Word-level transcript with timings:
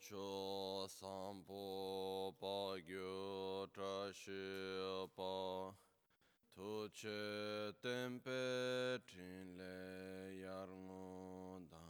cho 0.00 0.86
sampo 0.88 2.34
pa 2.40 2.80
gyo 2.88 3.68
tra 3.74 4.10
shi 4.12 4.44
pa 5.16 5.74
tu 6.54 6.88
che 6.98 7.72
tempe 7.82 8.98
trin 9.06 9.56
le 9.58 10.40
yar 10.42 10.68
ngu 10.68 11.66
da 11.70 11.88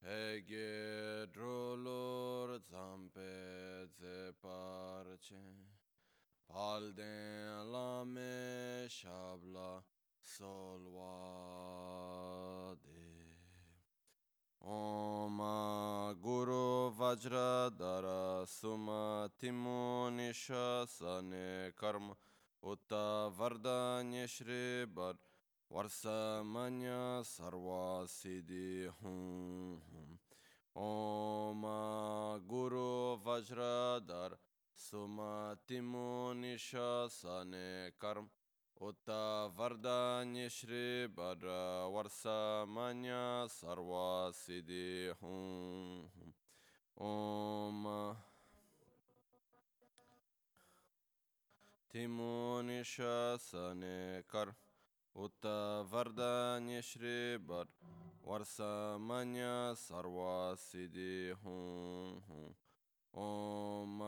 pe 0.00 0.42
ge 0.48 1.26
dro 1.34 1.74
lor 1.86 2.48
zampe 2.70 3.32
ze 3.98 4.32
par 4.40 5.06
che 5.26 5.44
pal 6.46 6.92
den 6.94 7.72
la 7.72 8.04
me 8.04 8.86
shabla 8.88 9.70
sol 10.20 10.82
wa 10.96 11.16
de 12.84 12.91
ओम 14.62 15.38
गुरु 16.22 16.64
वज्र 16.98 17.38
धर 17.78 18.04
सुमतिमो 18.48 19.80
निशने 20.16 21.46
कर्म 21.78 22.04
उत 22.62 22.92
वरदान्य 23.38 24.26
श्री 24.34 24.60
वर 24.98 25.18
वर्षमन्य 25.70 26.92
सर्वासिधि 27.26 28.70
हूँ 29.00 30.18
ओम 30.76 31.62
गुरु 32.48 32.86
वज्र 33.26 33.66
धर 34.06 34.38
सुमतिमो 34.78 36.12
निशने 36.36 37.66
कर्म 38.00 38.28
اوتا 38.82 39.22
وردا 39.56 40.24
نشری 40.24 41.06
بر 41.14 41.44
ورسا 41.94 42.64
منیا 42.68 43.46
سروا 43.50 44.30
سیدی 44.34 45.10
اوم 46.94 47.86
تیمونی 51.90 52.82
شا 52.94 53.36
سنکر 53.50 54.48
اوتا 55.12 55.58
وردا 55.92 56.58
نشری 56.58 57.36
بر 57.46 57.64
ورسا 58.26 58.96
منیا 59.08 59.74
سروا 59.86 60.54
ओम 63.14 63.98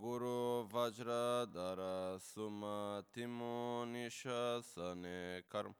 गुरु 0.00 0.34
वज्रधर 0.72 1.80
सुमतिमो 2.22 3.84
निशने 3.84 5.40
कर्म। 5.40 5.72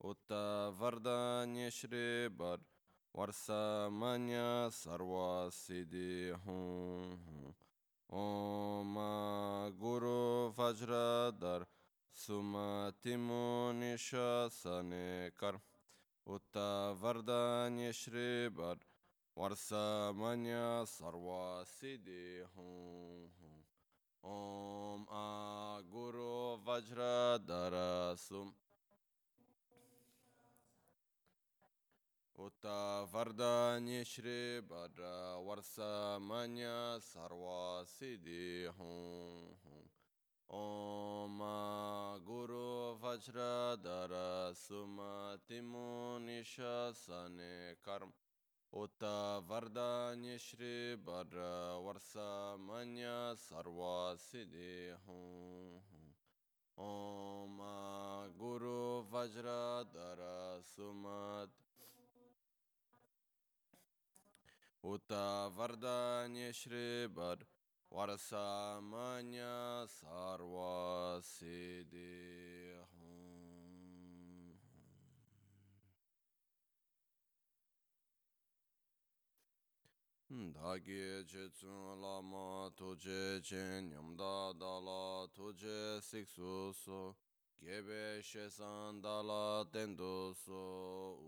उत 0.00 0.32
वरदान्य 0.80 1.70
श्री 1.70 2.26
वर 2.26 3.30
सर्व 4.72 5.12
सिद्धि 5.50 6.34
हूँ 6.46 7.54
ओम 8.10 8.96
गुरु 9.78 10.18
वज्रधर 10.58 11.66
सुमतिमो 12.14 13.72
निशने 13.74 15.30
कर्म। 15.30 15.60
उत 16.26 16.56
वरदान्य 17.00 17.92
श्री 17.92 18.48
वर 18.48 18.78
वर्षमन्य 19.36 20.58
सर्वसिद्धि 20.88 22.24
हूँ 22.56 22.74
ॐ 24.24 25.06
आ 25.12 25.80
गुरु 25.94 26.34
वज्रधरसु 26.66 28.42
उत 32.36 32.66
वरदान्य 33.14 34.04
श्री 34.04 34.38
वर 34.70 35.02
वर्षमन्य 35.48 36.70
सर्वसिद्धि 37.08 38.46
हूँ 38.78 38.94
ॐ 40.50 41.38
गुरु 42.26 42.66
वज्रधर 43.04 44.14
सुमतिमुनिशने 44.56 45.54
कर्म 47.88 48.12
Uta 48.76 49.40
Vardanya 49.46 50.36
Shri 50.36 50.96
Bara 50.96 51.78
Varsamanya 51.78 53.36
Sarva 53.38 54.16
Siddhi 54.18 54.90
Om 56.76 57.60
Guru 58.36 59.06
Vajra 59.12 59.84
Dara 59.94 60.58
Sumat 60.74 61.48
Uta 64.82 65.50
Vardanya 65.56 66.52
Shri 66.52 67.06
Bara 67.06 67.46
Varsamanya 67.94 69.86
Sarva 69.86 71.22
Siddhi 71.22 72.74
dhāgī 80.34 81.22
chē 81.30 81.42
tsūn 81.56 82.00
lāma 82.02 82.70
tūjē 82.78 83.18
chēn 83.48 83.90
nyamdā 83.90 84.30
dālā 84.58 85.28
tūjē 85.36 86.00
sīk 86.06 86.26
sū 86.30 86.54
sō 86.78 87.00
gēbē 87.66 88.00
shē 88.28 88.46
sān 88.56 88.98
dālā 89.04 89.62
tēn 89.76 89.94
dō 90.00 90.14
sō 90.40 90.62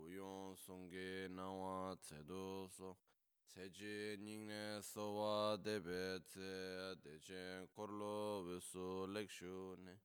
uyōng 0.02 0.58
sōnggē 0.64 1.06
nāwā 1.36 1.94
tsē 2.02 2.18
dō 2.32 2.42
sō 2.78 2.92
tsē 3.52 3.70
jī 3.78 3.94
nīng 4.26 4.44
nē 4.50 4.62
sō 4.90 5.06
wā 5.18 5.38
dēbē 5.68 6.02
tsē 6.32 6.52
dē 7.06 7.16
chēn 7.30 7.70
kōr 7.76 7.96
lō 8.02 8.14
wē 8.48 8.60
sō 8.70 8.92
lēk 9.14 9.34
shū 9.38 9.56
nē 9.86 9.98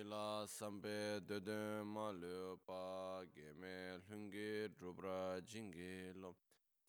ilā 0.00 0.26
sāmbē 0.58 0.98
dē 1.28 1.38
dē 1.50 1.60
mā 1.94 2.10
lē 2.22 2.38
pā 2.66 2.82
gēmē 3.36 3.76
lhūng 4.06 4.30
gē 4.34 4.50
drūp 4.80 5.04
rā 5.06 5.20
jīng 5.52 5.70
gē 5.78 5.92
lō 6.24 6.34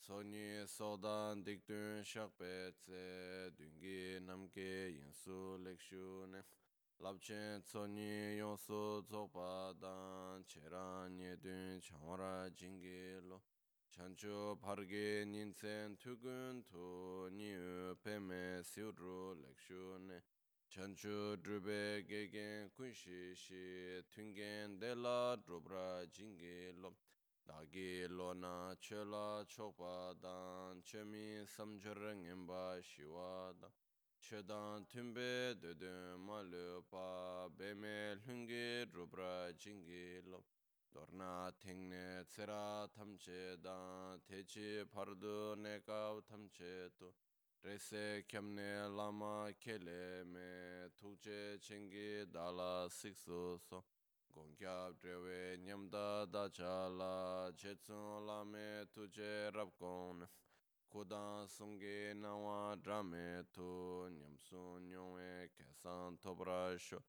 Sonyi 0.07 0.67
sodan 0.67 1.45
dikdun 1.45 2.03
shakpe 2.03 2.73
tse 2.75 3.51
dungi 3.57 4.19
namke 4.27 4.91
yinsu 4.91 5.57
lekshu 5.63 6.27
ne. 6.29 6.41
Labchen 6.99 7.61
tsonyi 7.63 8.37
yonsu 8.37 9.01
tsokpa 9.07 9.73
dan 9.79 10.43
cheran 10.45 11.17
yedun 11.17 11.79
chanwara 11.79 12.49
jingi 12.53 13.21
lo. 13.29 13.39
Chanchu 13.95 14.59
parge 14.61 15.23
nintsen 15.25 15.95
tukun 15.97 16.65
tu 16.69 17.29
niyu 17.31 17.95
peme 18.03 18.61
siudru 18.61 19.35
lekshu 19.39 19.99
ne. 20.05 20.19
Chanchu 20.69 21.37
drube 21.41 22.03
gegen 22.09 22.69
kunshi 22.75 23.33
shi 23.35 24.01
tungen 24.11 24.79
dela 24.79 25.37
drubra 25.37 26.05
jingi 26.11 26.73
lo. 26.81 26.91
Dāgī 27.47 28.07
lōna 28.07 28.73
chēlā 28.79 29.43
chōkpa 29.53 29.93
dāng, 30.23 30.81
chēmī 30.87 31.43
samchar 31.53 31.99
ngīmbā 32.19 32.61
shīwā 32.89 33.31
dāng, 33.59 33.73
chēdāng 34.23 34.85
tūmbē 34.93 35.25
dēdēng 35.63 36.21
mā 36.27 36.37
lūpa, 36.51 37.03
bēmē 37.59 37.95
lhūngi 38.21 38.63
rūpra 38.93 39.33
jīngi 39.59 40.05
lōp, 40.31 40.47
dōrnā 40.95 41.33
tēngnē 41.65 42.05
tsērā 42.31 42.87
tamchē 42.95 43.41
dāng, 43.65 44.23
tēchī 44.29 44.69
pārdū 44.93 45.35
nēkāw 45.65 46.21
tamchē 46.29 46.73
tū, 46.99 47.11
rēsē 47.67 48.05
kiamnē 48.31 48.69
lāma 48.99 49.35
kēlē 49.65 50.03
mē, 50.31 50.47
tūkchē 51.01 51.41
chēngi 51.67 52.07
dālā 52.37 52.71
sīksū 53.01 53.43
sō, 53.67 53.83
gongkyab 54.33 54.99
drewe 54.99 55.57
nyamda 55.65 56.25
dachala 56.33 57.51
chetsun 57.55 58.25
lame 58.27 58.85
tuje 58.93 59.51
rabkon 59.53 60.27
kudan 60.91 61.47
sungi 61.47 62.13
nawa 62.15 62.75
drame 62.83 63.43
tu 63.53 64.09
nyamsun 64.09 64.89
nyongwe 64.89 65.49
kesan 65.55 66.17
tobrasho 66.17 66.99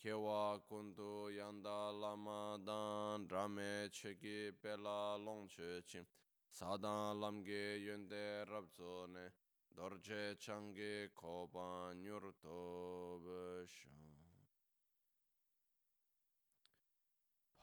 kewa 0.00 0.58
kundu 0.68 1.30
yanda 1.30 1.92
lama 1.92 2.58
dan 2.64 3.26
drame 3.26 3.88
chegi 3.92 4.52
pela 4.62 5.18
longche 5.18 5.82
chim 5.86 6.06
sadan 6.50 7.20
lamge 7.20 7.76
yunde 7.86 8.44
rabzone 8.50 9.32
dorje 9.76 10.36
changi 10.38 11.08
koban 11.14 12.00
nyurto 12.02 13.20
bishan 13.24 14.19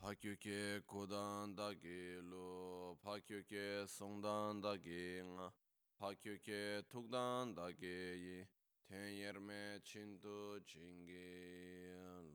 Pakyuke 0.07 0.81
kudan 0.87 1.57
da 1.57 1.73
gilu, 1.73 2.95
pakyuke 3.03 3.87
songdan 3.87 4.63
da 4.63 4.75
gina, 4.77 5.51
pakyuke 5.99 6.81
tukdan 6.89 7.55
da 7.55 7.71
geyi, 7.71 8.47
ten 8.87 9.09
yerme 9.09 9.79
çindu 9.83 10.63
çingilu. 10.65 12.31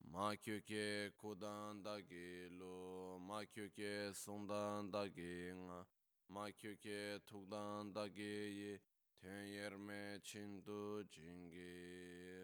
Makyuke 0.00 1.10
kudan 1.18 1.84
da 1.84 2.00
gilu, 2.00 3.18
makyuke 3.20 4.14
songdan 4.14 4.92
da 4.92 5.06
gina, 5.06 5.86
makyuke 6.28 7.18
tukdan 7.26 7.94
da 7.94 8.08
geyi, 8.08 8.80
ten 9.20 9.44
yerme 9.44 10.20
çindu 10.22 11.08
çingilu. 11.08 12.41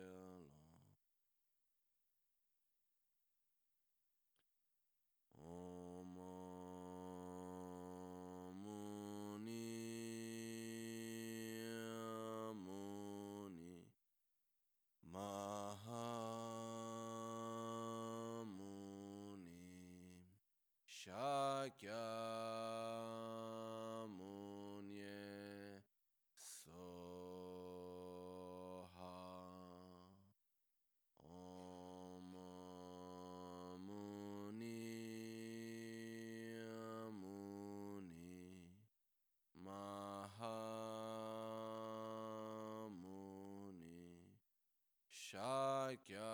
Shakyamuni 45.88 46.28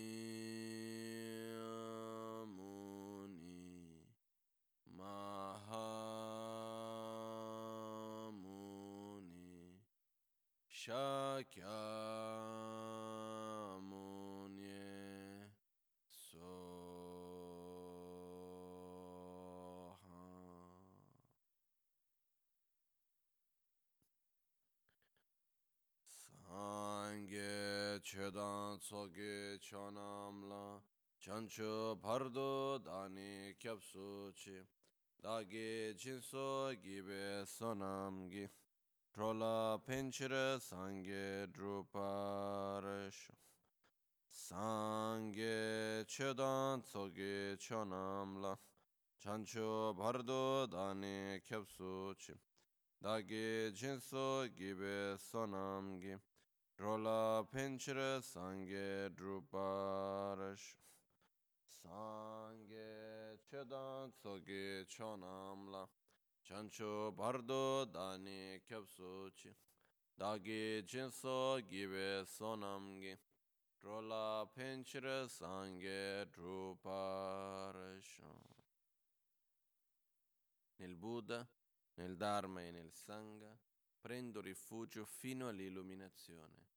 Muni 2.55 3.59
Mahamuni 4.97 5.89
Shakyamuni 10.71 12.18
danzo 28.27 29.07
ge 29.13 29.57
chonam 29.61 30.49
la 30.49 30.81
chancho 31.21 31.97
pardo 32.01 32.77
dani 32.79 33.55
kyapsu 33.57 34.31
chi 34.35 34.61
dagi 35.23 35.95
jinso 35.95 36.75
gibe 36.81 37.45
trola 39.13 39.79
penchire 39.85 40.59
sange 40.59 41.47
druparesh 41.51 43.31
sange 44.29 46.03
chedan 46.05 46.81
soge 46.83 47.57
chonam 47.57 48.41
la 48.41 48.57
pardo 49.95 50.67
dani 50.67 51.39
kyapsu 51.41 52.13
chi 52.17 52.33
dagi 53.01 53.71
jinso 53.73 54.47
gibe 54.53 55.17
rola 56.79 57.43
penchire 57.51 58.21
sangye 58.21 59.09
druparash 59.13 60.77
sangye 61.67 63.37
chedan 63.49 64.13
tsoge 64.13 64.85
chonamla 64.87 65.85
chancho 66.41 67.13
pardo 67.17 67.85
dani 67.85 68.61
kyapsu 68.65 69.29
dagi 70.17 70.81
jinso 70.87 71.59
gibe 71.67 72.25
sonamgi 72.25 73.13
rola 73.83 74.47
penchire 74.55 75.27
sangye 75.27 76.25
druparash 76.31 78.21
nel 80.77 80.95
Buddha, 80.95 81.45
nel 81.95 82.15
Dharma 82.15 82.61
e 82.61 82.71
nel 82.71 82.89
Sangha 82.93 83.53
prendo 83.99 84.41
rifugio 84.41 85.05
fino 85.05 85.47
all'illuminazione. 85.47 86.67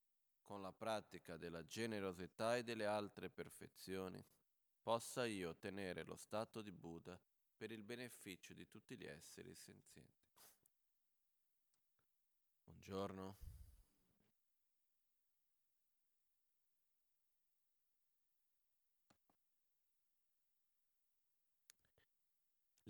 Con 0.42 0.60
la 0.60 0.72
pratica 0.72 1.36
della 1.36 1.64
generosità 1.64 2.56
e 2.56 2.64
delle 2.64 2.84
altre 2.84 3.30
perfezioni, 3.30 4.22
possa 4.82 5.24
io 5.24 5.50
ottenere 5.50 6.02
lo 6.04 6.16
stato 6.16 6.60
di 6.60 6.72
Buddha 6.72 7.18
per 7.56 7.70
il 7.70 7.84
beneficio 7.84 8.52
di 8.52 8.66
tutti 8.66 8.96
gli 8.96 9.06
esseri 9.06 9.54
senzienti. 9.54 10.20
Buongiorno. 12.64 13.36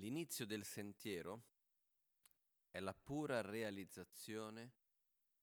L'inizio 0.02 0.46
del 0.46 0.64
sentiero 0.64 1.51
è 2.72 2.80
la 2.80 2.94
pura 2.94 3.42
realizzazione 3.42 4.72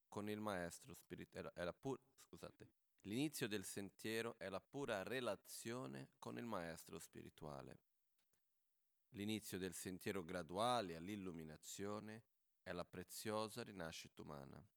con 0.07 0.29
il 0.29 0.41
maestro 0.41 0.95
spirituale. 0.95 1.73
Pu- 1.79 1.97
scusate, 2.27 2.69
l'inizio 3.01 3.47
del 3.47 3.63
sentiero 3.63 4.35
è 4.39 4.49
la 4.49 4.59
pura 4.59 5.03
relazione 5.03 6.09
con 6.17 6.37
il 6.37 6.45
maestro 6.45 6.97
spirituale. 6.97 7.79
L'inizio 9.13 9.59
del 9.59 9.75
sentiero 9.75 10.23
graduale 10.23 10.95
all'illuminazione 10.95 12.23
è 12.63 12.71
la 12.71 12.83
preziosa 12.83 13.63
rinascita 13.63 14.23
umana. 14.23 14.67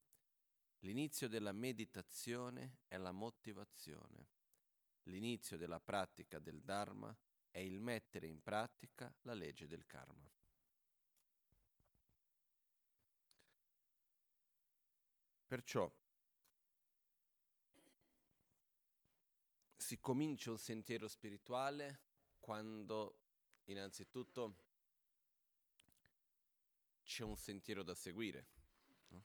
L'inizio 0.81 1.28
della 1.28 1.52
meditazione 1.52 2.81
è 2.87 2.99
la 2.99 3.12
motivazione. 3.12 4.28
L'inizio 5.04 5.56
della 5.56 5.81
pratica 5.81 6.38
del 6.38 6.62
Dharma 6.62 7.16
è 7.50 7.60
il 7.60 7.81
mettere 7.81 8.26
in 8.26 8.43
pratica 8.43 9.14
la 9.22 9.34
legge 9.34 9.66
del 9.66 9.87
karma. 9.87 10.30
Perciò 15.52 15.87
si 19.76 20.00
comincia 20.00 20.50
un 20.50 20.59
sentiero 20.59 21.06
spirituale 21.09 22.00
quando 22.38 23.18
innanzitutto 23.64 24.56
c'è 27.04 27.23
un 27.23 27.37
sentiero 27.37 27.82
da 27.82 27.94
seguire. 27.94 28.47
No? 29.09 29.25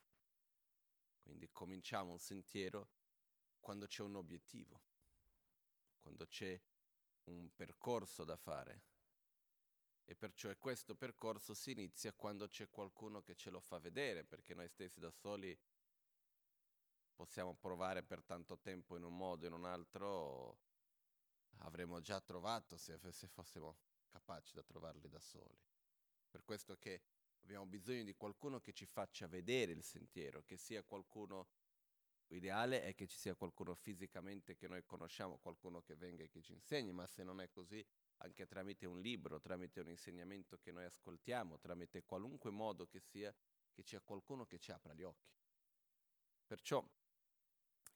Quindi 1.23 1.49
cominciamo 1.49 2.11
un 2.11 2.19
sentiero 2.19 2.89
quando 3.61 3.87
c'è 3.87 4.01
un 4.01 4.17
obiettivo, 4.17 4.81
quando 6.01 6.27
c'è 6.27 6.61
un 7.27 7.55
percorso 7.55 8.25
da 8.25 8.35
fare. 8.35 8.83
E 10.03 10.13
perciò 10.13 10.53
questo 10.57 10.93
percorso 10.93 11.53
si 11.53 11.71
inizia 11.71 12.11
quando 12.11 12.49
c'è 12.49 12.69
qualcuno 12.69 13.21
che 13.21 13.35
ce 13.35 13.49
lo 13.49 13.61
fa 13.61 13.79
vedere, 13.79 14.25
perché 14.25 14.53
noi 14.53 14.67
stessi 14.67 14.99
da 14.99 15.09
soli 15.09 15.57
possiamo 17.17 17.55
provare 17.55 18.03
per 18.03 18.23
tanto 18.23 18.59
tempo 18.59 18.95
in 18.95 19.03
un 19.03 19.17
modo 19.17 19.45
o 19.45 19.47
in 19.47 19.53
un 19.53 19.65
altro, 19.65 20.59
avremmo 21.61 21.99
già 21.99 22.21
trovato 22.21 22.77
se, 22.77 22.97
se 23.11 23.27
fossimo 23.27 23.79
capaci 24.07 24.53
da 24.53 24.63
trovarli 24.63 25.09
da 25.09 25.19
soli. 25.19 25.59
Per 26.29 26.43
questo 26.45 26.77
che 26.77 27.01
abbiamo 27.41 27.65
bisogno 27.65 28.03
di 28.03 28.13
qualcuno 28.13 28.61
che 28.61 28.71
ci 28.71 28.85
faccia 28.85 29.27
vedere 29.27 29.71
il 29.71 29.83
sentiero, 29.83 30.43
che 30.43 30.57
sia 30.57 30.83
qualcuno 30.83 31.49
L'ideale 32.29 32.83
è 32.83 32.93
che 32.93 33.07
ci 33.07 33.17
sia 33.17 33.35
qualcuno 33.35 33.73
fisicamente 33.73 34.57
che 34.57 34.67
noi 34.67 34.83
conosciamo, 34.83 35.37
qualcuno 35.37 35.81
che 35.81 35.95
venga 35.95 36.23
e 36.23 36.29
che 36.29 36.41
ci 36.41 36.51
insegni, 36.51 36.91
ma 36.91 37.07
se 37.07 37.23
non 37.23 37.39
è 37.39 37.49
così, 37.49 37.85
anche 38.17 38.45
tramite 38.45 38.85
un 38.85 38.99
libro, 38.99 39.39
tramite 39.39 39.79
un 39.79 39.89
insegnamento 39.89 40.57
che 40.57 40.73
noi 40.73 40.83
ascoltiamo, 40.83 41.57
tramite 41.57 42.03
qualunque 42.03 42.51
modo 42.51 42.85
che 42.85 42.99
sia, 42.99 43.33
che 43.71 43.81
sia 43.81 44.01
qualcuno 44.01 44.45
che 44.45 44.59
ci 44.59 44.71
apra 44.71 44.93
gli 44.93 45.03
occhi. 45.03 45.31
Perciò, 46.45 46.85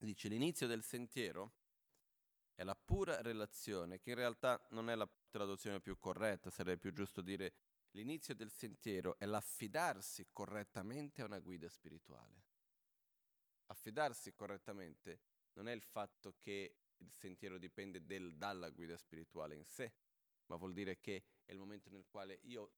dice, 0.06 0.28
l'inizio 0.28 0.68
del 0.68 0.84
sentiero 0.84 1.54
è 2.54 2.64
la 2.64 2.76
pura 2.76 3.22
relazione, 3.22 4.00
che 4.00 4.12
in 4.12 4.16
realtà 4.16 4.64
non 4.72 4.90
è 4.90 4.96
la 4.96 5.10
traduzione 5.30 5.80
più 5.82 5.98
corretta, 5.98 6.50
sarebbe 6.50 6.78
più 6.78 6.94
giusto 6.94 7.22
dire 7.22 7.54
l'inizio 7.92 8.36
del 8.36 8.52
sentiero 8.52 9.18
è 9.18 9.26
l'affidarsi 9.26 10.28
correttamente 10.32 11.22
a 11.22 11.26
una 11.26 11.40
guida 11.40 11.68
spirituale. 11.70 12.44
Affidarsi 13.68 14.34
correttamente 14.34 15.22
non 15.54 15.68
è 15.68 15.72
il 15.74 15.82
fatto 15.82 16.36
che 16.38 16.76
il 16.98 17.12
sentiero 17.12 17.58
dipende 17.58 18.06
del, 18.06 18.36
dalla 18.36 18.70
guida 18.70 18.98
spirituale 18.98 19.56
in 19.56 19.66
sé, 19.66 19.94
ma 20.48 20.56
vuol 20.56 20.74
dire 20.74 21.00
che 21.00 21.24
è 21.46 21.52
il 21.52 21.58
momento 21.58 21.90
nel 21.90 22.06
quale 22.08 22.40
io 22.44 22.74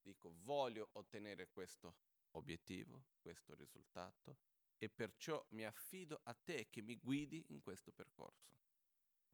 dico 0.00 0.34
voglio 0.42 0.88
ottenere 0.92 1.48
questo 1.48 1.96
obiettivo, 2.32 3.04
questo 3.20 3.54
risultato, 3.54 4.38
e 4.82 4.88
perciò 4.88 5.44
mi 5.50 5.66
affido 5.66 6.22
a 6.24 6.32
te 6.32 6.70
che 6.70 6.80
mi 6.80 6.96
guidi 6.96 7.44
in 7.48 7.60
questo 7.60 7.92
percorso. 7.92 8.56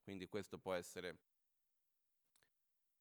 Quindi 0.02 0.26
questo 0.26 0.58
può 0.58 0.74
essere 0.74 1.18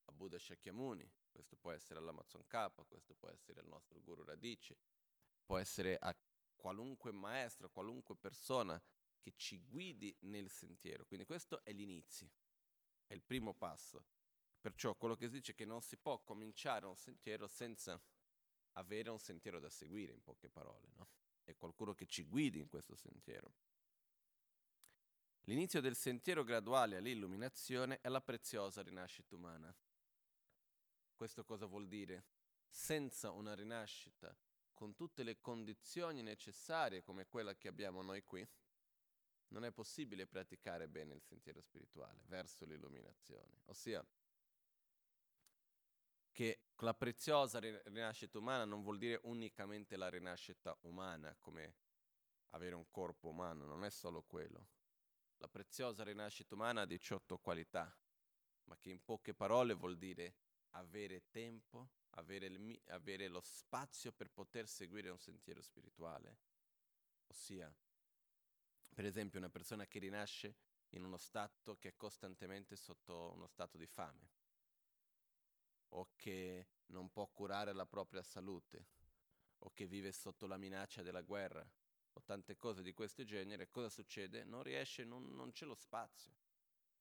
a 0.04 0.12
Buddha 0.12 0.38
Shakyamuni, 0.38 1.12
questo 1.32 1.56
può 1.56 1.72
essere 1.72 2.00
all'Amazon 2.00 2.46
K, 2.46 2.86
questo 2.86 3.16
può 3.16 3.30
essere 3.30 3.62
al 3.62 3.68
nostro 3.68 4.00
Guru 4.00 4.24
Radice, 4.24 4.78
può 5.44 5.58
essere 5.58 5.98
a 5.98 6.16
qualunque 6.56 7.12
maestro, 7.12 7.72
qualunque 7.72 8.16
persona 8.16 8.80
che 9.20 9.34
ci 9.36 9.60
guidi 9.66 10.16
nel 10.22 10.48
sentiero. 10.52 11.04
Quindi 11.06 11.26
questo 11.26 11.64
è 11.64 11.72
l'inizio, 11.72 12.30
è 13.08 13.14
il 13.14 13.24
primo 13.24 13.56
passo. 13.56 14.06
Perciò 14.62 14.94
quello 14.94 15.16
che 15.16 15.30
si 15.30 15.38
dice 15.38 15.54
è 15.54 15.56
che 15.56 15.66
non 15.66 15.82
si 15.82 15.98
può 15.98 16.20
cominciare 16.20 16.86
un 16.86 16.96
sentiero 16.96 17.48
senza 17.48 18.00
avere 18.74 19.10
un 19.10 19.20
sentiero 19.20 19.60
da 19.60 19.70
seguire, 19.72 20.14
in 20.14 20.22
poche 20.22 20.48
parole, 20.48 20.92
no? 20.94 21.08
È 21.46 21.56
qualcuno 21.56 21.94
che 21.94 22.06
ci 22.06 22.24
guidi 22.24 22.60
in 22.60 22.68
questo 22.68 22.96
sentiero. 22.96 23.54
L'inizio 25.44 25.80
del 25.80 25.96
sentiero 25.96 26.44
graduale 26.44 26.98
all'illuminazione 26.98 28.02
è 28.02 28.10
la 28.10 28.20
preziosa 28.20 28.82
rinascita 28.82 29.36
umana. 29.36 29.74
Questo 31.16 31.46
cosa 31.46 31.68
vuol 31.68 31.88
dire? 31.88 32.26
Senza 32.68 33.32
una 33.32 33.54
rinascita 33.54 34.36
con 34.74 34.96
tutte 34.96 35.24
le 35.24 35.40
condizioni 35.40 36.22
necessarie 36.22 37.02
come 37.02 37.28
quella 37.28 37.56
che 37.56 37.68
abbiamo 37.70 38.02
noi 38.02 38.24
qui, 38.24 38.46
non 39.50 39.64
è 39.64 39.72
possibile 39.72 40.28
praticare 40.28 40.88
bene 40.88 41.14
il 41.14 41.22
sentiero 41.22 41.62
spirituale 41.62 42.24
verso 42.26 42.66
l'illuminazione. 42.66 43.62
Ossia, 43.66 44.06
che 46.36 46.66
la 46.80 46.94
preziosa 46.94 47.60
rinascita 47.60 48.38
umana 48.38 48.66
non 48.66 48.82
vuol 48.84 48.98
dire 48.98 49.22
unicamente 49.24 49.96
la 49.96 50.10
rinascita 50.10 50.78
umana, 50.82 51.34
come 51.40 51.76
avere 52.50 52.76
un 52.76 52.92
corpo 52.92 53.30
umano, 53.30 53.64
non 53.64 53.86
è 53.86 53.90
solo 53.90 54.22
quello. 54.22 54.68
La 55.38 55.48
preziosa 55.48 56.04
rinascita 56.04 56.54
umana 56.54 56.82
ha 56.82 56.86
18 56.86 57.38
qualità, 57.38 57.98
ma 58.66 58.78
che 58.78 58.90
in 58.90 59.02
poche 59.02 59.34
parole 59.34 59.76
vuol 59.76 59.98
dire 59.98 60.36
avere 60.72 61.24
tempo, 61.32 61.92
avere, 62.16 62.48
il, 62.48 62.82
avere 62.88 63.30
lo 63.30 63.40
spazio 63.40 64.12
per 64.12 64.30
poter 64.30 64.68
seguire 64.68 65.10
un 65.10 65.20
sentiero 65.20 65.62
spirituale. 65.62 66.40
Ossia, 67.28 67.74
per 68.94 69.06
esempio, 69.06 69.40
una 69.40 69.50
persona 69.50 69.88
che 69.88 70.00
rinasce 70.00 70.58
in 70.90 71.06
uno 71.06 71.18
stato 71.18 71.78
che 71.78 71.90
è 71.90 71.96
costantemente 71.96 72.76
sotto 72.76 73.32
uno 73.34 73.48
stato 73.48 73.78
di 73.78 73.88
fame 73.88 74.44
o 75.90 76.12
che 76.16 76.68
non 76.88 77.10
può 77.10 77.28
curare 77.28 77.74
la 77.74 77.86
propria 77.86 78.22
salute 78.24 78.88
o 79.60 79.72
che 79.74 79.86
vive 79.88 80.12
sotto 80.12 80.48
la 80.48 80.58
minaccia 80.58 81.02
della 81.02 81.22
guerra 81.22 81.68
o 82.14 82.22
tante 82.24 82.56
cose 82.56 82.82
di 82.82 82.94
questo 82.94 83.24
genere, 83.24 83.70
cosa 83.70 83.90
succede? 83.90 84.44
Non 84.44 84.64
riesce, 84.64 85.04
non, 85.04 85.34
non 85.36 85.52
c'è 85.52 85.66
lo 85.66 85.76
spazio. 85.76 86.32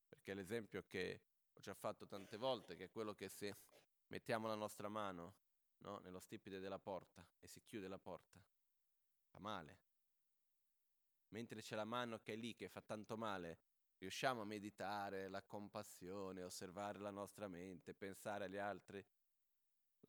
Perché 0.09 0.35
l'esempio 0.35 0.85
che 0.87 1.23
ho 1.53 1.61
già 1.61 1.75
fatto 1.75 2.07
tante 2.07 2.37
volte, 2.37 2.77
che 2.77 2.85
è 2.85 2.91
quello 2.91 3.15
che 3.15 3.29
se 3.29 3.57
mettiamo 4.09 4.49
la 4.49 4.55
nostra 4.55 4.89
mano 4.89 5.37
no, 5.79 5.99
nello 5.99 6.19
stipite 6.19 6.59
della 6.59 6.79
porta 6.79 7.27
e 7.39 7.47
si 7.47 7.63
chiude 7.65 7.89
la 7.89 7.99
porta, 7.99 8.41
fa 9.27 9.39
male. 9.39 9.79
Mentre 11.29 11.61
c'è 11.61 11.77
la 11.77 11.85
mano 11.85 12.19
che 12.19 12.33
è 12.33 12.37
lì, 12.37 12.55
che 12.55 12.69
fa 12.69 12.81
tanto 12.81 13.17
male, 13.17 13.59
riusciamo 14.05 14.43
a 14.43 14.45
meditare 14.45 15.29
la 15.29 15.43
compassione, 15.43 16.43
osservare 16.43 16.99
la 16.99 17.11
nostra 17.11 17.49
mente, 17.49 17.95
pensare 17.95 18.45
agli 18.45 18.59
altri, 18.59 19.03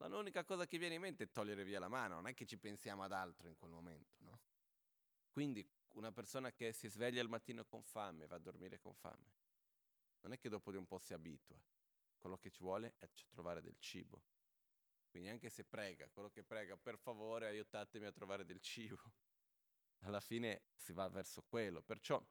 l'unica 0.00 0.44
cosa 0.44 0.66
che 0.66 0.76
viene 0.76 0.96
in 0.96 1.00
mente 1.00 1.24
è 1.24 1.30
togliere 1.30 1.64
via 1.64 1.78
la 1.78 1.88
mano, 1.88 2.16
non 2.16 2.26
è 2.26 2.34
che 2.34 2.44
ci 2.44 2.58
pensiamo 2.58 3.02
ad 3.02 3.12
altro 3.12 3.48
in 3.48 3.56
quel 3.56 3.70
momento, 3.70 4.16
no? 4.18 4.40
Quindi 5.30 5.66
una 5.92 6.12
persona 6.12 6.52
che 6.52 6.72
si 6.72 6.88
sveglia 6.88 7.22
al 7.22 7.30
mattino 7.30 7.64
con 7.64 7.82
fame 7.82 8.26
va 8.26 8.36
a 8.36 8.38
dormire 8.38 8.78
con 8.78 8.94
fame. 8.94 9.32
Non 10.20 10.32
è 10.32 10.38
che 10.38 10.50
dopo 10.50 10.70
di 10.70 10.76
un 10.76 10.86
po' 10.86 10.98
si 10.98 11.14
abitua. 11.14 11.58
Quello 12.18 12.36
che 12.36 12.50
ci 12.50 12.62
vuole 12.62 12.96
è 12.98 13.08
trovare 13.30 13.62
del 13.62 13.78
cibo. 13.78 14.22
Quindi 15.08 15.30
anche 15.30 15.48
se 15.48 15.64
prega, 15.64 16.10
quello 16.10 16.28
che 16.28 16.42
prega, 16.42 16.76
per 16.76 16.98
favore 16.98 17.46
aiutatemi 17.46 18.04
a 18.04 18.12
trovare 18.12 18.44
del 18.44 18.60
cibo. 18.60 19.00
Alla 20.04 20.20
fine 20.20 20.64
si 20.74 20.92
va 20.92 21.08
verso 21.08 21.42
quello. 21.42 21.80
Perciò 21.80 22.22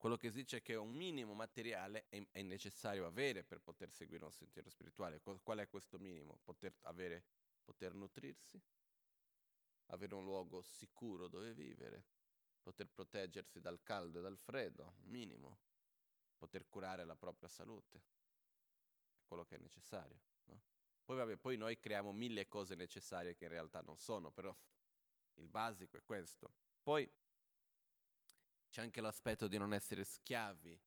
quello 0.00 0.16
che 0.16 0.30
si 0.30 0.38
dice 0.38 0.56
è 0.56 0.62
che 0.62 0.76
un 0.76 0.94
minimo 0.94 1.34
materiale 1.34 2.06
è, 2.08 2.26
è 2.30 2.40
necessario 2.40 3.04
avere 3.04 3.44
per 3.44 3.60
poter 3.60 3.92
seguire 3.92 4.24
un 4.24 4.32
sentiero 4.32 4.70
spirituale. 4.70 5.20
Qual 5.20 5.58
è 5.58 5.68
questo 5.68 5.98
minimo? 5.98 6.38
Poter, 6.42 6.74
avere, 6.84 7.22
poter 7.62 7.92
nutrirsi, 7.92 8.58
avere 9.88 10.14
un 10.14 10.24
luogo 10.24 10.62
sicuro 10.62 11.28
dove 11.28 11.52
vivere, 11.52 12.06
poter 12.62 12.88
proteggersi 12.88 13.60
dal 13.60 13.82
caldo 13.82 14.20
e 14.20 14.22
dal 14.22 14.38
freddo, 14.38 14.94
minimo, 15.02 15.58
poter 16.38 16.66
curare 16.66 17.04
la 17.04 17.14
propria 17.14 17.50
salute, 17.50 18.02
quello 19.26 19.44
che 19.44 19.56
è 19.56 19.58
necessario. 19.58 20.18
No? 20.44 20.62
Poi, 21.04 21.16
vabbè, 21.16 21.36
poi 21.36 21.58
noi 21.58 21.78
creiamo 21.78 22.10
mille 22.12 22.48
cose 22.48 22.74
necessarie 22.74 23.34
che 23.34 23.44
in 23.44 23.50
realtà 23.50 23.82
non 23.82 23.98
sono, 23.98 24.30
però 24.30 24.56
il 25.34 25.48
basico 25.50 25.98
è 25.98 26.02
questo. 26.02 26.54
Poi 26.82 27.06
c'è 28.70 28.80
anche 28.82 29.00
l'aspetto 29.00 29.48
di 29.48 29.58
non 29.58 29.74
essere 29.74 30.04
schiavi 30.04 30.80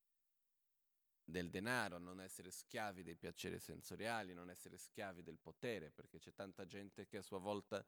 del 1.25 1.49
denaro, 1.49 1.97
non 1.97 2.21
essere 2.21 2.51
schiavi 2.51 3.03
dei 3.03 3.15
piaceri 3.15 3.59
sensoriali, 3.59 4.33
non 4.33 4.49
essere 4.49 4.77
schiavi 4.77 5.23
del 5.23 5.37
potere, 5.37 5.91
perché 5.91 6.19
c'è 6.19 6.33
tanta 6.33 6.65
gente 6.65 7.05
che 7.05 7.17
a 7.17 7.21
sua 7.21 7.39
volta 7.39 7.85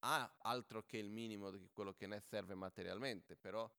ha 0.00 0.36
altro 0.38 0.84
che 0.84 0.96
il 0.98 1.10
minimo 1.10 1.50
di 1.50 1.68
quello 1.70 1.92
che 1.94 2.06
ne 2.06 2.20
serve 2.20 2.54
materialmente, 2.54 3.36
però 3.36 3.70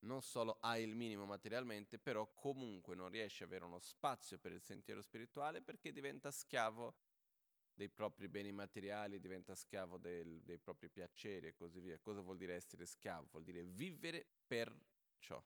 non 0.00 0.22
solo 0.22 0.58
ha 0.60 0.78
il 0.78 0.94
minimo 0.94 1.24
materialmente, 1.24 1.98
però 1.98 2.32
comunque 2.34 2.94
non 2.94 3.08
riesce 3.08 3.44
ad 3.44 3.50
avere 3.50 3.64
uno 3.64 3.78
spazio 3.78 4.38
per 4.38 4.52
il 4.52 4.62
sentiero 4.62 5.00
spirituale 5.00 5.62
perché 5.62 5.92
diventa 5.92 6.30
schiavo 6.30 6.94
dei 7.72 7.88
propri 7.88 8.28
beni 8.28 8.52
materiali, 8.52 9.18
diventa 9.18 9.54
schiavo 9.54 9.98
del, 9.98 10.42
dei 10.42 10.58
propri 10.58 10.88
piaceri 10.88 11.48
e 11.48 11.54
così 11.54 11.80
via. 11.80 11.98
Cosa 11.98 12.20
vuol 12.20 12.36
dire 12.36 12.54
essere 12.54 12.86
schiavo? 12.86 13.28
Vuol 13.30 13.44
dire 13.44 13.64
vivere 13.64 14.26
per 14.46 14.74
ciò. 15.18 15.42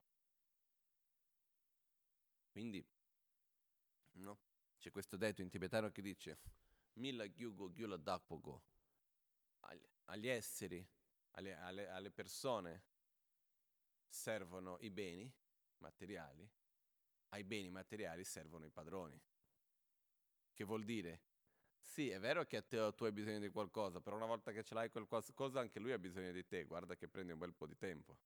Quindi, 2.51 2.85
no? 4.13 4.39
C'è 4.79 4.91
questo 4.91 5.17
detto 5.17 5.43
in 5.43 5.49
tibetano 5.49 5.91
che 5.91 6.03
dice 6.03 6.39
Mila 6.95 7.27
gyugo 7.27 7.71
gyula 7.73 7.97
dapogo 7.97 8.63
agli 10.05 10.29
esseri, 10.29 10.87
alle, 11.33 11.55
alle, 11.55 11.89
alle 11.89 12.11
persone 12.11 12.85
servono 14.09 14.79
i 14.81 14.91
beni 14.91 15.31
materiali, 15.79 16.49
ai 17.31 17.45
beni 17.45 17.71
materiali 17.71 18.25
servono 18.25 18.65
i 18.65 18.71
padroni. 18.71 19.21
Che 20.53 20.65
vuol 20.65 20.85
dire 20.85 21.23
sì, 21.89 22.11
è 22.11 22.21
vero 22.21 22.45
che 22.45 22.67
te, 22.67 22.93
tu 22.95 23.05
hai 23.05 23.13
bisogno 23.13 23.39
di 23.39 23.49
qualcosa, 23.49 24.01
però 24.01 24.17
una 24.17 24.27
volta 24.27 24.53
che 24.53 24.63
ce 24.63 24.75
l'hai 24.75 24.91
qualcosa, 24.91 25.61
anche 25.61 25.81
lui 25.81 25.93
ha 25.93 25.99
bisogno 25.99 26.33
di 26.33 26.47
te. 26.47 26.65
Guarda 26.65 26.95
che 26.97 27.09
prendi 27.09 27.33
un 27.33 27.39
bel 27.39 27.55
po' 27.55 27.67
di 27.67 27.77
tempo. 27.77 28.19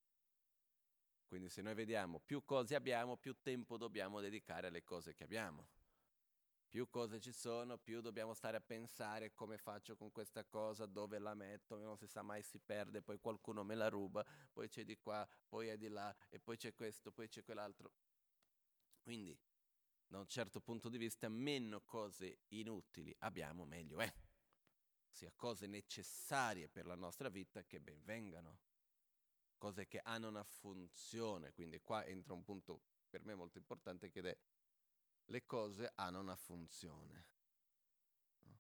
Quindi 1.32 1.48
se 1.48 1.62
noi 1.62 1.72
vediamo 1.72 2.20
più 2.20 2.44
cose 2.44 2.74
abbiamo, 2.74 3.16
più 3.16 3.40
tempo 3.40 3.78
dobbiamo 3.78 4.20
dedicare 4.20 4.66
alle 4.66 4.84
cose 4.84 5.14
che 5.14 5.24
abbiamo. 5.24 5.66
Più 6.68 6.90
cose 6.90 7.20
ci 7.20 7.32
sono, 7.32 7.78
più 7.78 8.02
dobbiamo 8.02 8.34
stare 8.34 8.58
a 8.58 8.60
pensare 8.60 9.32
come 9.32 9.56
faccio 9.56 9.96
con 9.96 10.12
questa 10.12 10.44
cosa, 10.44 10.84
dove 10.84 11.18
la 11.18 11.32
metto, 11.32 11.78
non 11.78 11.96
si 11.96 12.06
sa 12.06 12.20
mai 12.20 12.42
si 12.42 12.58
perde, 12.58 13.00
poi 13.00 13.18
qualcuno 13.18 13.64
me 13.64 13.74
la 13.74 13.88
ruba, 13.88 14.22
poi 14.52 14.68
c'è 14.68 14.84
di 14.84 14.98
qua, 14.98 15.26
poi 15.48 15.68
è 15.68 15.78
di 15.78 15.88
là, 15.88 16.14
e 16.28 16.38
poi 16.38 16.58
c'è 16.58 16.74
questo, 16.74 17.10
poi 17.12 17.28
c'è 17.28 17.42
quell'altro. 17.42 17.92
Quindi 19.00 19.34
da 20.06 20.18
un 20.18 20.26
certo 20.26 20.60
punto 20.60 20.90
di 20.90 20.98
vista, 20.98 21.30
meno 21.30 21.80
cose 21.80 22.40
inutili 22.48 23.16
abbiamo, 23.20 23.64
meglio 23.64 24.00
è. 24.00 24.14
Sia 25.08 25.32
cose 25.34 25.66
necessarie 25.66 26.68
per 26.68 26.84
la 26.84 26.94
nostra 26.94 27.30
vita 27.30 27.64
che 27.64 27.80
ben 27.80 28.02
vengano. 28.04 28.58
Cose 29.62 29.86
che 29.86 30.00
hanno 30.02 30.26
una 30.26 30.42
funzione. 30.42 31.52
Quindi 31.52 31.80
qua 31.80 32.04
entra 32.04 32.32
un 32.32 32.42
punto 32.42 32.82
per 33.08 33.24
me 33.24 33.36
molto 33.36 33.58
importante 33.58 34.10
che 34.10 34.20
è 34.20 34.36
le 35.26 35.46
cose 35.46 35.92
hanno 35.94 36.18
una 36.18 36.34
funzione. 36.34 37.26
No? 38.40 38.58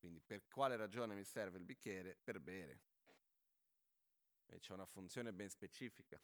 Quindi 0.00 0.20
per 0.20 0.48
quale 0.48 0.74
ragione 0.74 1.14
mi 1.14 1.22
serve 1.22 1.58
il 1.58 1.64
bicchiere? 1.64 2.18
Per 2.20 2.40
bere. 2.40 2.80
E 4.46 4.58
c'è 4.58 4.72
una 4.72 4.84
funzione 4.84 5.32
ben 5.32 5.48
specifica. 5.48 6.20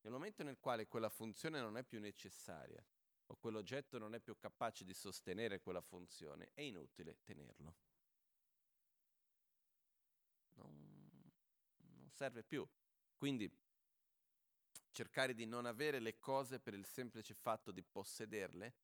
Nel 0.00 0.12
momento 0.12 0.42
nel 0.42 0.58
quale 0.58 0.88
quella 0.88 1.08
funzione 1.08 1.60
non 1.60 1.76
è 1.76 1.84
più 1.84 2.00
necessaria, 2.00 2.84
o 3.26 3.36
quell'oggetto 3.36 3.98
non 3.98 4.14
è 4.14 4.20
più 4.20 4.36
capace 4.36 4.84
di 4.84 4.94
sostenere 4.94 5.60
quella 5.60 5.80
funzione, 5.80 6.50
è 6.54 6.62
inutile 6.62 7.20
tenerlo. 7.22 7.76
Non, 10.54 11.30
non 11.76 12.10
serve 12.10 12.42
più. 12.42 12.68
Quindi 13.20 13.59
cercare 15.00 15.32
di 15.32 15.46
non 15.46 15.64
avere 15.64 15.98
le 15.98 16.18
cose 16.18 16.60
per 16.60 16.74
il 16.74 16.84
semplice 16.84 17.32
fatto 17.32 17.70
di 17.70 17.82
possederle, 17.82 18.74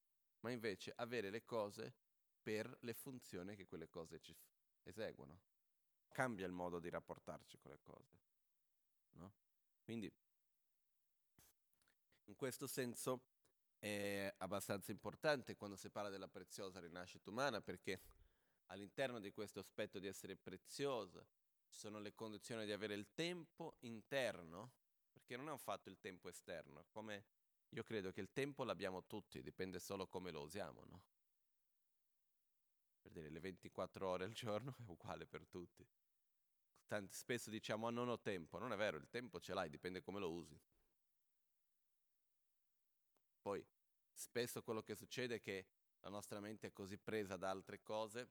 ma 0.41 0.51
invece 0.51 0.95
avere 0.97 1.29
le 1.29 1.45
cose 1.45 1.95
per 2.41 2.75
le 2.81 2.95
funzioni 2.95 3.55
che 3.55 3.67
quelle 3.67 3.91
cose 3.91 4.19
ci 4.19 4.35
eseguono. 4.85 5.43
cambia 6.09 6.47
il 6.47 6.53
modo 6.53 6.79
di 6.79 6.89
rapportarci 6.89 7.59
con 7.59 7.73
le 7.73 7.81
cose. 7.83 8.19
No? 9.17 9.35
Quindi, 9.83 10.11
in 12.25 12.35
questo 12.35 12.67
senso, 12.67 13.21
è 13.79 14.33
abbastanza 14.39 14.93
importante 14.93 15.55
quando 15.55 15.77
si 15.77 15.91
parla 15.91 16.09
della 16.09 16.29
preziosa 16.29 16.81
rinascita 16.81 17.29
umana 17.29 17.61
perché 17.61 18.01
all'interno 18.69 19.21
di 19.21 19.33
questo 19.33 19.59
aspetto 19.59 19.99
di 19.99 20.07
essere 20.07 20.35
preziosa 20.35 21.23
ci 21.67 21.77
sono 21.77 21.99
le 21.99 22.15
condizioni 22.15 22.65
di 22.65 22.73
avere 22.73 22.95
il 22.95 23.13
tempo 23.13 23.77
interno, 23.81 24.73
perché 25.27 25.37
non 25.37 25.49
è 25.49 25.51
un 25.51 25.59
fatto 25.59 25.89
il 25.89 25.99
tempo 25.99 26.29
esterno, 26.29 26.87
come 26.89 27.25
io 27.71 27.83
credo 27.83 28.13
che 28.13 28.21
il 28.21 28.31
tempo 28.33 28.63
l'abbiamo 28.63 29.05
tutti, 29.07 29.43
dipende 29.43 29.81
solo 29.81 30.07
come 30.07 30.31
lo 30.31 30.43
usiamo, 30.43 30.85
no? 30.85 31.03
Per 33.03 33.11
dire, 33.11 33.29
le 33.29 33.41
24 33.41 34.09
ore 34.09 34.25
al 34.25 34.33
giorno 34.33 34.77
è 34.79 34.83
uguale 34.87 35.27
per 35.27 35.45
tutti. 35.49 35.85
Tanti, 36.87 37.13
spesso 37.13 37.51
diciamo, 37.51 37.87
oh, 37.87 37.91
non 37.91 38.09
ho 38.09 38.21
tempo, 38.21 38.59
non 38.59 38.73
è 38.73 38.77
vero, 38.77 38.97
il 38.99 39.09
tempo 39.09 39.41
ce 39.41 39.53
l'hai, 39.53 39.69
dipende 39.69 40.01
come 40.01 40.21
lo 40.21 40.31
usi. 40.31 40.57
Poi, 43.41 43.67
spesso 44.13 44.63
quello 44.63 44.83
che 44.83 44.95
succede 44.95 45.37
è 45.37 45.41
che 45.41 45.67
la 46.01 46.09
nostra 46.09 46.39
mente 46.39 46.69
è 46.69 46.73
così 46.73 46.99
presa 46.99 47.37
da 47.37 47.51
altre 47.51 47.83
cose 47.83 48.31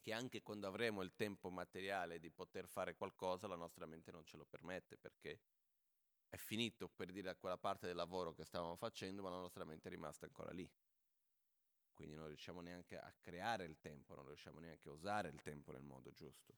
che 0.00 0.12
anche 0.12 0.40
quando 0.40 0.68
avremo 0.68 1.02
il 1.02 1.14
tempo 1.14 1.50
materiale 1.50 2.18
di 2.18 2.30
poter 2.30 2.66
fare 2.68 2.94
qualcosa, 2.94 3.46
la 3.46 3.56
nostra 3.56 3.86
mente 3.86 4.12
non 4.12 4.24
ce 4.24 4.36
lo 4.36 4.44
permette 4.44 4.96
perché 4.96 5.40
è 6.28 6.36
finito 6.36 6.88
per 6.88 7.12
dire 7.12 7.36
quella 7.36 7.58
parte 7.58 7.86
del 7.86 7.96
lavoro 7.96 8.32
che 8.32 8.44
stavamo 8.44 8.76
facendo, 8.76 9.22
ma 9.22 9.30
la 9.30 9.38
nostra 9.38 9.64
mente 9.64 9.88
è 9.88 9.90
rimasta 9.90 10.26
ancora 10.26 10.52
lì. 10.52 10.68
Quindi 11.92 12.14
non 12.14 12.26
riusciamo 12.26 12.60
neanche 12.60 12.98
a 12.98 13.12
creare 13.18 13.64
il 13.64 13.78
tempo, 13.78 14.14
non 14.14 14.26
riusciamo 14.26 14.60
neanche 14.60 14.88
a 14.88 14.92
usare 14.92 15.28
il 15.28 15.40
tempo 15.40 15.72
nel 15.72 15.82
modo 15.82 16.10
giusto. 16.12 16.54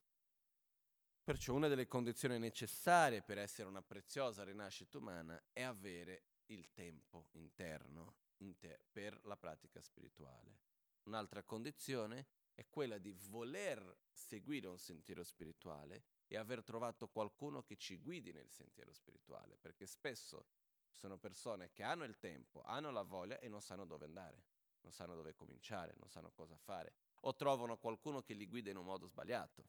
Perciò 1.23 1.55
una 1.55 1.69
delle 1.69 1.87
condizioni 1.87 2.39
necessarie 2.39 3.23
per 3.23 3.39
essere 3.39 3.69
una 3.69 3.83
preziosa 3.83 4.45
rinascita 4.45 4.99
umana 4.99 5.41
è 5.53 5.63
avere 5.63 6.25
il 6.47 6.73
tempo 6.73 7.29
interno 7.33 8.17
inter- 8.39 8.81
per 8.91 9.21
la 9.25 9.37
pratica 9.37 9.81
spirituale. 9.81 10.59
Un'altra 11.05 11.43
condizione 11.45 12.27
è 12.55 12.67
quella 12.69 12.99
di 12.99 13.13
voler 13.29 13.99
seguire 14.11 14.67
un 14.67 14.79
sentiero 14.79 15.23
spirituale 15.23 16.05
e 16.29 16.37
aver 16.37 16.63
trovato 16.63 17.09
qualcuno 17.09 17.63
che 17.63 17.77
ci 17.77 17.97
guidi 17.97 18.33
nel 18.33 18.51
sentiero 18.51 18.93
spirituale, 18.93 19.57
perché 19.57 19.87
spesso 19.87 20.47
sono 20.93 21.17
persone 21.17 21.73
che 21.73 21.83
hanno 21.83 22.05
il 22.05 22.19
tempo, 22.19 22.63
hanno 22.63 22.91
la 22.91 23.03
voglia 23.03 23.39
e 23.39 23.49
non 23.49 23.63
sanno 23.63 23.87
dove 23.87 24.05
andare, 24.05 24.45
non 24.83 24.93
sanno 24.93 25.15
dove 25.15 25.35
cominciare, 25.35 25.95
non 25.97 26.09
sanno 26.09 26.31
cosa 26.31 26.57
fare, 26.57 26.95
o 27.23 27.35
trovano 27.35 27.79
qualcuno 27.79 28.23
che 28.23 28.35
li 28.35 28.47
guida 28.47 28.71
in 28.71 28.77
un 28.77 28.85
modo 28.85 29.07
sbagliato. 29.07 29.65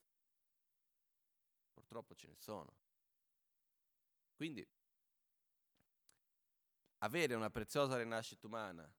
Purtroppo 1.71 2.13
ce 2.13 2.27
ne 2.27 2.35
sono. 2.35 2.75
Quindi 4.35 4.67
avere 6.97 7.33
una 7.35 7.49
preziosa 7.49 7.97
rinascita 7.97 8.47
umana, 8.47 8.91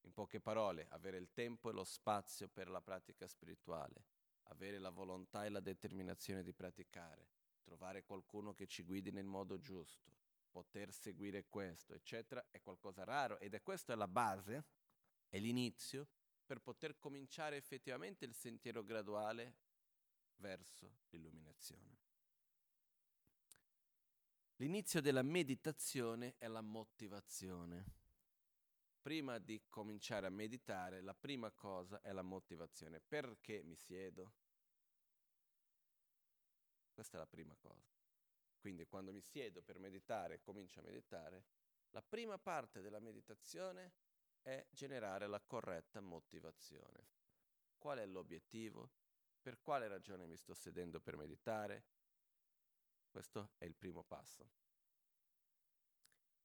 in 0.00 0.12
poche 0.12 0.40
parole, 0.40 0.86
avere 0.90 1.16
il 1.16 1.32
tempo 1.32 1.70
e 1.70 1.72
lo 1.72 1.84
spazio 1.84 2.48
per 2.48 2.68
la 2.68 2.80
pratica 2.80 3.26
spirituale, 3.26 4.04
avere 4.44 4.78
la 4.78 4.90
volontà 4.90 5.44
e 5.44 5.48
la 5.48 5.60
determinazione 5.60 6.42
di 6.42 6.52
praticare, 6.52 7.28
trovare 7.62 8.04
qualcuno 8.04 8.54
che 8.54 8.66
ci 8.66 8.82
guidi 8.82 9.10
nel 9.10 9.26
modo 9.26 9.58
giusto, 9.58 10.12
poter 10.50 10.92
seguire 10.92 11.46
questo, 11.48 11.94
eccetera, 11.94 12.44
è 12.50 12.60
qualcosa 12.60 13.04
raro 13.04 13.38
ed 13.40 13.54
è 13.54 13.62
questa 13.62 13.94
la 13.94 14.08
base, 14.08 14.64
è 15.28 15.38
l'inizio 15.38 16.08
per 16.44 16.60
poter 16.60 16.98
cominciare 16.98 17.56
effettivamente 17.56 18.24
il 18.24 18.34
sentiero 18.34 18.84
graduale 18.84 19.54
verso 20.36 20.98
l'illuminazione. 21.08 22.02
L'inizio 24.56 25.00
della 25.00 25.22
meditazione 25.22 26.36
è 26.38 26.46
la 26.46 26.60
motivazione. 26.60 28.02
Prima 29.04 29.36
di 29.38 29.62
cominciare 29.68 30.24
a 30.26 30.30
meditare, 30.30 31.02
la 31.02 31.12
prima 31.12 31.50
cosa 31.50 32.00
è 32.00 32.10
la 32.12 32.22
motivazione. 32.22 33.02
Perché 33.02 33.62
mi 33.62 33.76
siedo? 33.76 34.32
Questa 36.90 37.18
è 37.18 37.20
la 37.20 37.26
prima 37.26 37.54
cosa. 37.54 37.86
Quindi 38.56 38.86
quando 38.86 39.12
mi 39.12 39.20
siedo 39.20 39.60
per 39.60 39.78
meditare, 39.78 40.40
comincio 40.40 40.80
a 40.80 40.84
meditare, 40.84 41.44
la 41.90 42.00
prima 42.00 42.38
parte 42.38 42.80
della 42.80 42.98
meditazione 42.98 43.92
è 44.40 44.66
generare 44.70 45.26
la 45.26 45.42
corretta 45.42 46.00
motivazione. 46.00 47.08
Qual 47.76 47.98
è 47.98 48.06
l'obiettivo? 48.06 48.90
Per 49.38 49.60
quale 49.60 49.86
ragione 49.86 50.24
mi 50.24 50.38
sto 50.38 50.54
sedendo 50.54 50.98
per 50.98 51.18
meditare? 51.18 51.84
Questo 53.10 53.50
è 53.58 53.66
il 53.66 53.74
primo 53.74 54.02
passo. 54.02 54.50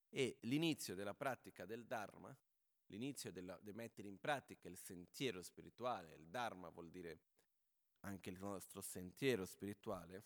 E 0.09 0.39
l'inizio 0.41 0.93
della 0.93 1.13
pratica 1.13 1.65
del 1.65 1.85
Dharma, 1.85 2.37
l'inizio 2.89 3.31
di 3.31 3.73
mettere 3.73 4.07
in 4.07 4.19
pratica 4.19 4.67
il 4.67 4.77
sentiero 4.77 5.41
spirituale, 5.41 6.15
il 6.15 6.27
Dharma 6.27 6.69
vuol 6.69 6.89
dire 6.89 7.19
anche 8.01 8.29
il 8.29 8.39
nostro 8.39 8.81
sentiero 8.81 9.45
spirituale, 9.45 10.23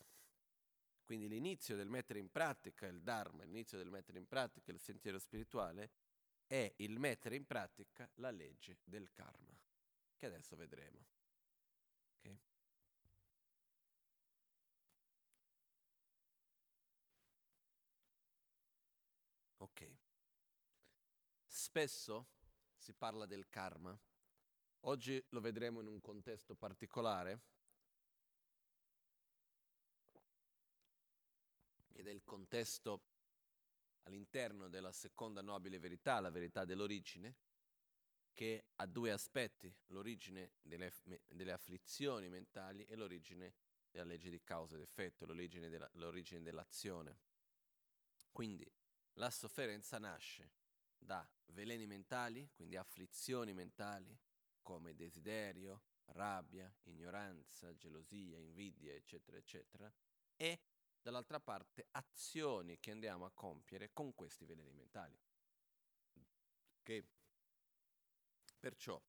quindi 1.04 1.28
l'inizio 1.28 1.76
del 1.76 1.88
mettere 1.88 2.18
in 2.18 2.30
pratica 2.30 2.86
il 2.86 3.02
Dharma, 3.02 3.44
l'inizio 3.44 3.76
del 3.76 3.90
mettere 3.90 4.18
in 4.18 4.26
pratica 4.26 4.72
il 4.72 4.80
sentiero 4.80 5.18
spirituale 5.18 5.90
è 6.46 6.72
il 6.76 6.98
mettere 6.98 7.36
in 7.36 7.44
pratica 7.46 8.08
la 8.16 8.30
legge 8.30 8.78
del 8.84 9.10
karma, 9.12 9.58
che 10.16 10.26
adesso 10.26 10.56
vedremo. 10.56 11.04
Okay? 12.18 12.38
Ok. 19.58 19.96
Spesso 21.46 22.28
si 22.84 22.92
parla 22.92 23.24
del 23.24 23.48
karma. 23.48 23.98
Oggi 24.80 25.24
lo 25.30 25.40
vedremo 25.40 25.80
in 25.80 25.86
un 25.86 26.02
contesto 26.02 26.54
particolare, 26.54 27.40
ed 31.94 32.06
è 32.06 32.10
il 32.10 32.22
contesto 32.22 33.04
all'interno 34.02 34.68
della 34.68 34.92
seconda 34.92 35.40
nobile 35.40 35.78
verità, 35.78 36.20
la 36.20 36.28
verità 36.28 36.66
dell'origine, 36.66 37.36
che 38.34 38.66
ha 38.74 38.84
due 38.84 39.12
aspetti, 39.12 39.74
l'origine 39.86 40.52
delle, 40.60 40.92
delle 41.26 41.52
afflizioni 41.52 42.28
mentali 42.28 42.84
e 42.84 42.96
l'origine 42.96 43.54
della 43.90 44.04
legge 44.04 44.28
di 44.28 44.42
causa 44.42 44.74
ed 44.74 44.82
effetto, 44.82 45.24
l'origine, 45.24 45.70
della, 45.70 45.88
l'origine 45.94 46.42
dell'azione. 46.42 47.18
Quindi 48.30 48.70
la 49.14 49.30
sofferenza 49.30 49.98
nasce 49.98 50.62
da 51.04 51.26
veleni 51.46 51.86
mentali, 51.86 52.50
quindi 52.54 52.76
afflizioni 52.76 53.52
mentali, 53.52 54.18
come 54.62 54.94
desiderio, 54.94 55.82
rabbia, 56.06 56.72
ignoranza, 56.84 57.76
gelosia, 57.76 58.38
invidia, 58.38 58.94
eccetera, 58.94 59.36
eccetera, 59.36 59.92
e 60.36 60.60
dall'altra 61.00 61.38
parte 61.38 61.88
azioni 61.92 62.78
che 62.80 62.90
andiamo 62.90 63.26
a 63.26 63.32
compiere 63.32 63.92
con 63.92 64.14
questi 64.14 64.44
veleni 64.44 64.72
mentali. 64.72 65.18
Che 66.82 67.06
perciò 68.58 69.00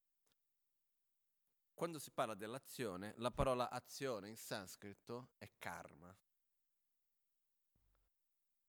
quando 1.75 1.99
si 1.99 2.09
parla 2.11 2.35
dell'azione, 2.35 3.13
la 3.17 3.31
parola 3.31 3.69
azione 3.69 4.29
in 4.29 4.37
sanscrito 4.37 5.31
è 5.37 5.51
karma. 5.57 6.17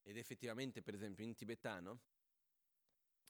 Ed 0.01 0.17
effettivamente, 0.17 0.81
per 0.81 0.93
esempio, 0.93 1.23
in 1.23 1.33
tibetano, 1.33 2.01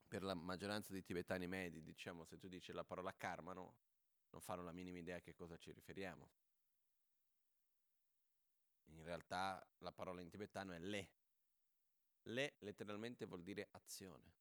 per 0.07 0.23
la 0.23 0.33
maggioranza 0.33 0.93
dei 0.93 1.03
tibetani 1.03 1.47
medi, 1.47 1.83
diciamo, 1.83 2.23
se 2.23 2.37
tu 2.37 2.47
dici 2.47 2.71
la 2.71 2.83
parola 2.83 3.13
karma, 3.15 3.53
no, 3.53 3.75
non 4.29 4.41
fanno 4.41 4.63
la 4.63 4.71
minima 4.71 4.97
idea 4.97 5.17
a 5.17 5.21
che 5.21 5.33
cosa 5.33 5.57
ci 5.57 5.71
riferiamo. 5.71 6.29
In 8.85 9.03
realtà 9.03 9.65
la 9.79 9.91
parola 9.91 10.21
in 10.21 10.29
tibetano 10.29 10.73
è 10.73 10.79
le. 10.79 11.11
Le 12.23 12.55
letteralmente 12.59 13.25
vuol 13.25 13.43
dire 13.43 13.67
azione. 13.71 14.33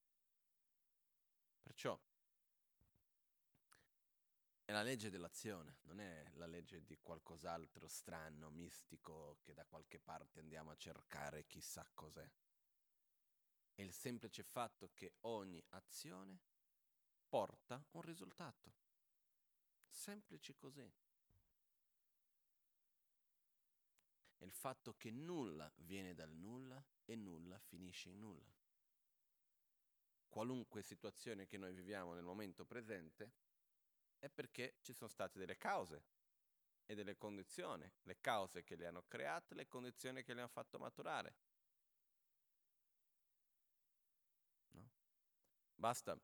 Perciò 1.62 1.98
è 4.64 4.72
la 4.72 4.83
legge 4.83 5.11
dell'azione, 5.11 5.79
non 5.83 6.00
è 6.00 6.29
la 6.35 6.46
legge 6.46 6.85
di 6.85 6.98
qualcos'altro 7.00 7.87
strano, 7.87 8.50
mistico, 8.50 9.38
che 9.42 9.55
da 9.55 9.64
qualche 9.64 10.00
parte 10.00 10.40
andiamo 10.40 10.72
a 10.72 10.76
cercare 10.76 11.46
chissà 11.46 11.88
cos'è. 11.94 12.29
È 13.77 13.83
il 13.83 13.93
semplice 13.93 14.43
fatto 14.43 14.91
che 14.95 15.17
ogni 15.21 15.62
azione 15.69 16.41
porta 17.29 17.85
un 17.91 18.01
risultato. 18.01 18.73
Semplice 19.87 20.57
così. 20.57 20.91
È 24.39 24.45
il 24.45 24.53
fatto 24.53 24.95
che 24.95 25.11
nulla 25.11 25.71
viene 25.77 26.15
dal 26.15 26.33
nulla 26.33 26.83
e 27.05 27.17
nulla 27.17 27.59
finisce 27.59 28.09
in 28.09 28.19
nulla. 28.19 28.51
Qualunque 30.27 30.81
situazione 30.81 31.47
che 31.47 31.59
noi 31.59 31.75
viviamo 31.75 32.15
nel 32.15 32.25
momento 32.25 32.65
presente 32.65 33.31
è 34.19 34.31
perché 34.31 34.79
ci 34.81 34.95
sono 34.95 35.11
state 35.11 35.39
delle 35.39 35.59
cause 35.59 36.03
e 36.87 36.95
delle 36.95 37.19
condizioni, 37.19 37.87
le 38.05 38.21
cause 38.23 38.65
che 38.65 38.75
le 38.75 38.87
hanno 38.87 39.05
create, 39.07 39.55
le 39.55 39.69
condizioni 39.69 40.23
che 40.23 40.33
le 40.33 40.41
hanno 40.41 40.49
fatto 40.49 40.79
maturare. 40.79 41.35
Basta, 45.79 46.19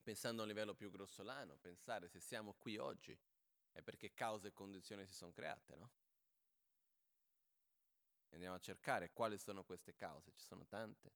pensando 0.00 0.40
a 0.40 0.44
un 0.44 0.48
livello 0.50 0.74
più 0.74 0.90
grossolano, 0.90 1.56
pensare 1.56 2.08
se 2.08 2.20
siamo 2.20 2.54
qui 2.54 2.78
oggi 2.78 3.18
è 3.72 3.82
perché 3.82 4.14
cause 4.14 4.48
e 4.48 4.52
condizioni 4.52 5.04
si 5.06 5.12
sono 5.12 5.32
create, 5.32 5.74
no? 5.74 5.90
Andiamo 8.30 8.54
a 8.54 8.60
cercare 8.60 9.10
quali 9.12 9.38
sono 9.38 9.64
queste 9.64 9.94
cause, 9.96 10.32
ci 10.36 10.44
sono 10.44 10.66
tante. 10.66 11.12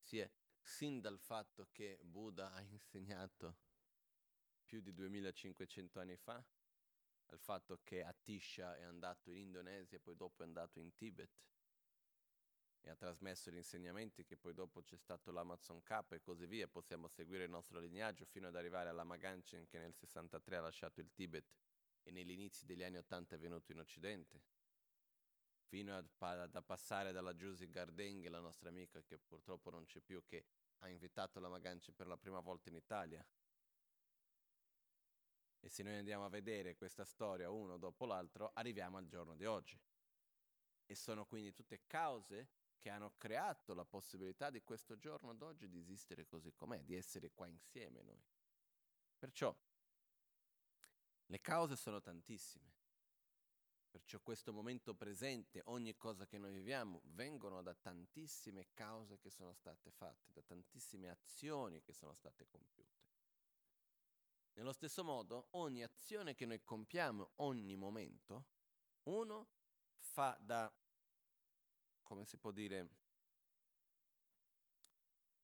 Sia 0.00 0.30
sin 0.60 1.00
dal 1.00 1.18
fatto 1.18 1.68
che 1.72 1.98
Buddha 2.02 2.52
ha 2.52 2.60
insegnato 2.60 3.56
più 4.64 4.80
di 4.80 4.92
2500 4.92 5.98
anni 5.98 6.16
fa, 6.16 6.42
al 7.26 7.40
fatto 7.40 7.80
che 7.82 8.02
Atisha 8.02 8.76
è 8.76 8.82
andato 8.82 9.30
in 9.30 9.38
Indonesia 9.38 9.98
poi 9.98 10.16
dopo 10.16 10.42
è 10.42 10.46
andato 10.46 10.78
in 10.78 10.94
Tibet 10.94 11.30
e 12.80 12.90
ha 12.90 12.96
trasmesso 12.96 13.50
gli 13.50 13.56
insegnamenti 13.56 14.24
che 14.24 14.36
poi 14.36 14.54
dopo 14.54 14.82
c'è 14.82 14.96
stato 14.96 15.30
l'Amazon 15.30 15.82
K 15.82 16.04
e 16.10 16.20
così 16.20 16.46
via, 16.46 16.68
possiamo 16.68 17.08
seguire 17.08 17.44
il 17.44 17.50
nostro 17.50 17.80
lignaggio 17.80 18.24
fino 18.24 18.48
ad 18.48 18.56
arrivare 18.56 18.88
alla 18.88 19.04
Maganchen 19.04 19.66
che 19.66 19.78
nel 19.78 19.94
63 19.94 20.56
ha 20.56 20.60
lasciato 20.60 21.00
il 21.00 21.10
Tibet 21.12 21.52
e 22.02 22.10
negli 22.10 22.30
inizi 22.30 22.64
degli 22.64 22.82
anni 22.82 22.96
80 22.96 23.34
è 23.34 23.38
venuto 23.38 23.72
in 23.72 23.80
Occidente, 23.80 24.42
fino 25.68 25.94
a, 25.94 26.48
a 26.50 26.62
passare 26.62 27.12
dalla 27.12 27.34
Giusy 27.34 27.68
Gardenghe, 27.68 28.30
la 28.30 28.40
nostra 28.40 28.70
amica 28.70 29.02
che 29.02 29.18
purtroppo 29.18 29.70
non 29.70 29.84
c'è 29.84 30.00
più, 30.00 30.24
che 30.24 30.46
ha 30.78 30.88
invitato 30.88 31.38
la 31.40 31.48
Maganchen 31.48 31.94
per 31.94 32.06
la 32.06 32.16
prima 32.16 32.40
volta 32.40 32.70
in 32.70 32.76
Italia. 32.76 33.24
E 35.60 35.68
se 35.68 35.82
noi 35.82 35.96
andiamo 35.96 36.24
a 36.24 36.28
vedere 36.28 36.76
questa 36.76 37.04
storia 37.04 37.50
uno 37.50 37.76
dopo 37.76 38.06
l'altro, 38.06 38.52
arriviamo 38.54 38.96
al 38.96 39.06
giorno 39.06 39.34
di 39.34 39.44
oggi. 39.44 39.78
E 40.86 40.94
sono 40.94 41.26
quindi 41.26 41.52
tutte 41.52 41.82
cause 41.86 42.48
che 42.78 42.90
hanno 42.90 43.14
creato 43.16 43.74
la 43.74 43.84
possibilità 43.84 44.50
di 44.50 44.62
questo 44.62 44.96
giorno 44.98 45.34
d'oggi 45.34 45.68
di 45.68 45.78
esistere 45.78 46.26
così 46.26 46.52
com'è, 46.54 46.82
di 46.82 46.94
essere 46.94 47.30
qua 47.32 47.46
insieme 47.46 48.02
noi. 48.02 48.22
Perciò 49.18 49.54
le 51.26 51.40
cause 51.40 51.76
sono 51.76 52.00
tantissime. 52.00 52.76
Perciò 53.90 54.20
questo 54.20 54.52
momento 54.52 54.94
presente, 54.94 55.62
ogni 55.66 55.96
cosa 55.96 56.26
che 56.26 56.38
noi 56.38 56.52
viviamo, 56.52 57.00
vengono 57.04 57.62
da 57.62 57.74
tantissime 57.74 58.68
cause 58.74 59.18
che 59.18 59.30
sono 59.30 59.54
state 59.54 59.90
fatte, 59.90 60.30
da 60.32 60.42
tantissime 60.42 61.08
azioni 61.08 61.82
che 61.82 61.92
sono 61.92 62.14
state 62.14 62.46
compiute. 62.46 63.06
Nello 64.52 64.72
stesso 64.72 65.02
modo, 65.04 65.48
ogni 65.52 65.82
azione 65.82 66.34
che 66.34 66.44
noi 66.44 66.62
compiamo, 66.62 67.30
ogni 67.36 67.76
momento, 67.76 68.46
uno 69.04 69.48
fa 69.96 70.36
da 70.40 70.72
come 72.08 72.24
si 72.24 72.38
può 72.38 72.52
dire, 72.52 72.88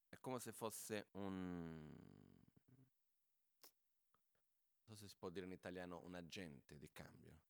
è 0.08 0.18
come 0.18 0.40
se 0.40 0.50
fosse 0.50 1.08
un, 1.12 1.94
non 4.86 4.96
so 4.96 4.96
se 4.96 5.08
si 5.08 5.16
può 5.18 5.28
dire 5.28 5.44
in 5.44 5.52
italiano, 5.52 6.00
un 6.04 6.14
agente 6.14 6.78
di 6.78 6.90
cambio. 6.90 7.42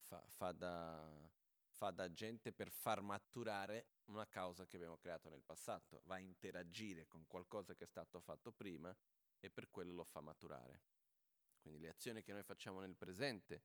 Fa, 0.00 0.20
fa, 0.26 0.50
da, 0.50 1.30
fa 1.68 1.92
da 1.92 2.02
agente 2.02 2.52
per 2.52 2.70
far 2.70 3.02
maturare 3.02 3.86
una 4.06 4.26
causa 4.26 4.66
che 4.66 4.74
abbiamo 4.74 4.96
creato 4.96 5.28
nel 5.28 5.44
passato, 5.44 6.02
va 6.06 6.16
a 6.16 6.18
interagire 6.18 7.06
con 7.06 7.24
qualcosa 7.28 7.76
che 7.76 7.84
è 7.84 7.86
stato 7.86 8.18
fatto 8.18 8.50
prima 8.50 8.92
e 9.38 9.48
per 9.48 9.70
quello 9.70 9.94
lo 9.94 10.04
fa 10.04 10.20
maturare. 10.20 10.82
Quindi 11.60 11.78
le 11.78 11.90
azioni 11.90 12.24
che 12.24 12.32
noi 12.32 12.42
facciamo 12.42 12.80
nel 12.80 12.96
presente 12.96 13.62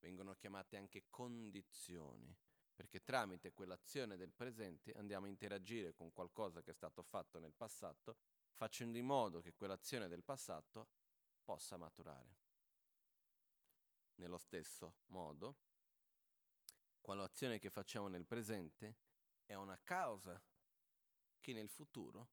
vengono 0.00 0.34
chiamate 0.34 0.76
anche 0.76 1.04
condizioni 1.08 2.36
perché 2.74 3.02
tramite 3.02 3.52
quell'azione 3.52 4.16
del 4.16 4.32
presente 4.32 4.92
andiamo 4.92 5.26
a 5.26 5.28
interagire 5.28 5.92
con 5.92 6.12
qualcosa 6.12 6.62
che 6.62 6.70
è 6.70 6.74
stato 6.74 7.02
fatto 7.02 7.38
nel 7.38 7.54
passato, 7.54 8.16
facendo 8.54 8.98
in 8.98 9.06
modo 9.06 9.40
che 9.40 9.54
quell'azione 9.54 10.08
del 10.08 10.22
passato 10.22 10.88
possa 11.42 11.76
maturare. 11.76 12.40
Nello 14.16 14.38
stesso 14.38 14.96
modo, 15.06 15.56
quell'azione 17.00 17.58
che 17.58 17.70
facciamo 17.70 18.08
nel 18.08 18.26
presente 18.26 18.96
è 19.44 19.54
una 19.54 19.78
causa 19.82 20.40
che 21.40 21.52
nel 21.52 21.68
futuro 21.68 22.28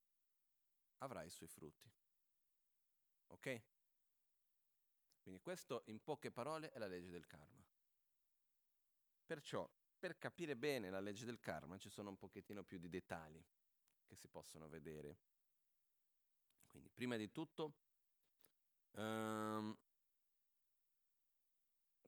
avrà 0.97 1.23
i 1.23 1.29
suoi 1.29 1.47
frutti. 1.47 1.91
Ok? 3.27 3.61
Quindi 5.21 5.41
questo 5.41 5.83
in 5.85 6.01
poche 6.01 6.31
parole 6.31 6.71
è 6.71 6.79
la 6.79 6.87
legge 6.87 7.09
del 7.09 7.27
karma. 7.27 7.63
Perciò 9.25 9.69
per 9.99 10.17
capire 10.17 10.55
bene 10.55 10.89
la 10.89 11.01
legge 11.01 11.25
del 11.25 11.39
karma 11.39 11.77
ci 11.77 11.89
sono 11.89 12.09
un 12.09 12.17
pochettino 12.17 12.63
più 12.63 12.79
di 12.79 12.89
dettagli 12.89 13.43
che 14.05 14.15
si 14.15 14.27
possono 14.27 14.67
vedere. 14.67 15.17
Quindi, 16.65 16.89
prima 16.89 17.17
di 17.17 17.31
tutto, 17.31 17.73
um, 18.91 19.75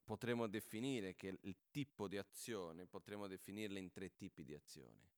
potremmo 0.04 0.48
definire 0.48 1.14
che 1.14 1.38
il 1.40 1.56
tipo 1.70 2.08
di 2.08 2.16
azione, 2.16 2.86
potremmo 2.86 3.26
definirle 3.26 3.78
in 3.78 3.90
tre 3.90 4.14
tipi 4.14 4.44
di 4.44 4.54
azioni. 4.54 5.10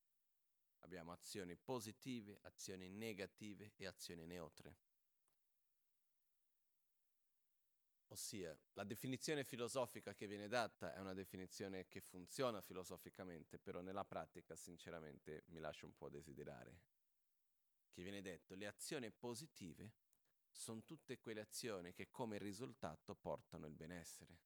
Abbiamo 0.80 1.12
azioni 1.12 1.56
positive, 1.56 2.38
azioni 2.42 2.88
negative 2.88 3.72
e 3.76 3.86
azioni 3.86 4.26
neutre. 4.26 4.76
Ossia, 8.14 8.56
la 8.74 8.84
definizione 8.84 9.42
filosofica 9.42 10.14
che 10.14 10.28
viene 10.28 10.46
data 10.46 10.94
è 10.94 11.00
una 11.00 11.14
definizione 11.14 11.88
che 11.88 12.00
funziona 12.00 12.60
filosoficamente, 12.60 13.58
però 13.58 13.80
nella 13.80 14.04
pratica 14.04 14.54
sinceramente 14.54 15.42
mi 15.46 15.58
lascia 15.58 15.84
un 15.84 15.96
po' 15.96 16.08
desiderare. 16.08 16.78
Che 17.90 18.02
viene 18.04 18.22
detto, 18.22 18.54
le 18.54 18.68
azioni 18.68 19.10
positive 19.10 19.94
sono 20.48 20.84
tutte 20.84 21.18
quelle 21.18 21.40
azioni 21.40 21.92
che 21.92 22.08
come 22.12 22.38
risultato 22.38 23.16
portano 23.16 23.66
il 23.66 23.74
benessere. 23.74 24.38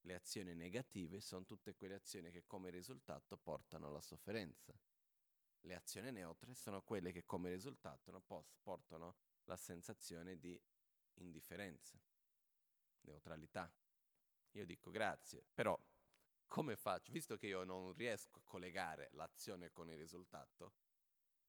Le 0.00 0.14
azioni 0.14 0.52
negative 0.52 1.20
sono 1.20 1.44
tutte 1.44 1.76
quelle 1.76 1.94
azioni 1.94 2.32
che 2.32 2.42
come 2.44 2.70
risultato 2.70 3.36
portano 3.36 3.92
la 3.92 4.00
sofferenza. 4.00 4.76
Le 5.60 5.74
azioni 5.76 6.10
neutre 6.10 6.52
sono 6.54 6.82
quelle 6.82 7.12
che 7.12 7.24
come 7.24 7.48
risultato 7.48 8.10
portano 8.60 9.14
la 9.44 9.56
sensazione 9.56 10.36
di 10.36 10.60
indifferenza 11.18 11.96
neutralità. 13.02 13.72
Io 14.52 14.66
dico 14.66 14.90
grazie, 14.90 15.44
però 15.52 15.78
come 16.46 16.76
faccio, 16.76 17.12
visto 17.12 17.38
che 17.38 17.46
io 17.46 17.64
non 17.64 17.94
riesco 17.94 18.38
a 18.38 18.42
collegare 18.44 19.08
l'azione 19.12 19.70
con 19.70 19.88
il 19.88 19.96
risultato, 19.96 20.74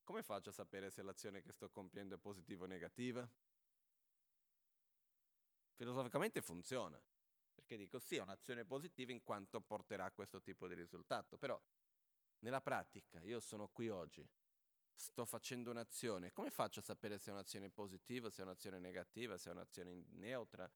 come 0.02 0.22
faccio 0.22 0.50
a 0.50 0.52
sapere 0.52 0.90
se 0.90 1.02
l'azione 1.02 1.42
che 1.42 1.52
sto 1.52 1.68
compiendo 1.70 2.14
è 2.14 2.18
positiva 2.18 2.64
o 2.64 2.66
negativa? 2.66 3.28
Filosoficamente 5.74 6.40
funziona, 6.40 7.02
perché 7.52 7.76
dico 7.76 7.98
sì, 7.98 8.16
è 8.16 8.22
un'azione 8.22 8.64
positiva 8.64 9.12
in 9.12 9.22
quanto 9.22 9.60
porterà 9.60 10.06
a 10.06 10.12
questo 10.12 10.40
tipo 10.40 10.68
di 10.68 10.74
risultato, 10.74 11.36
però 11.36 11.60
nella 12.40 12.60
pratica 12.60 13.20
io 13.22 13.40
sono 13.40 13.68
qui 13.68 13.88
oggi, 13.88 14.26
sto 14.94 15.24
facendo 15.24 15.70
un'azione, 15.70 16.32
come 16.32 16.50
faccio 16.50 16.80
a 16.80 16.82
sapere 16.82 17.18
se 17.18 17.30
è 17.30 17.32
un'azione 17.32 17.70
positiva, 17.70 18.30
se 18.30 18.42
è 18.42 18.44
un'azione 18.44 18.78
negativa, 18.78 19.36
se 19.36 19.50
è 19.50 19.52
un'azione 19.52 20.04
neutra, 20.10 20.70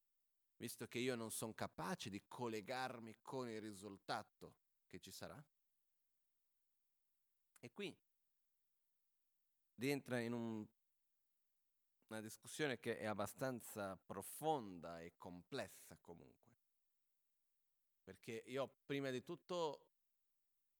visto 0.59 0.87
che 0.87 0.99
io 0.99 1.15
non 1.15 1.31
sono 1.31 1.53
capace 1.53 2.09
di 2.09 2.23
collegarmi 2.27 3.17
con 3.21 3.49
il 3.49 3.61
risultato 3.61 4.55
che 4.87 4.99
ci 4.99 5.11
sarà? 5.11 5.41
E 7.61 7.71
qui 7.71 7.97
rientra 9.75 10.19
in 10.19 10.33
un, 10.33 10.65
una 12.07 12.21
discussione 12.21 12.79
che 12.79 12.97
è 12.97 13.05
abbastanza 13.05 13.97
profonda 13.97 15.01
e 15.01 15.13
complessa 15.17 15.97
comunque. 16.01 16.57
Perché 18.03 18.43
io 18.47 18.67
prima 18.85 19.09
di 19.11 19.23
tutto 19.23 19.85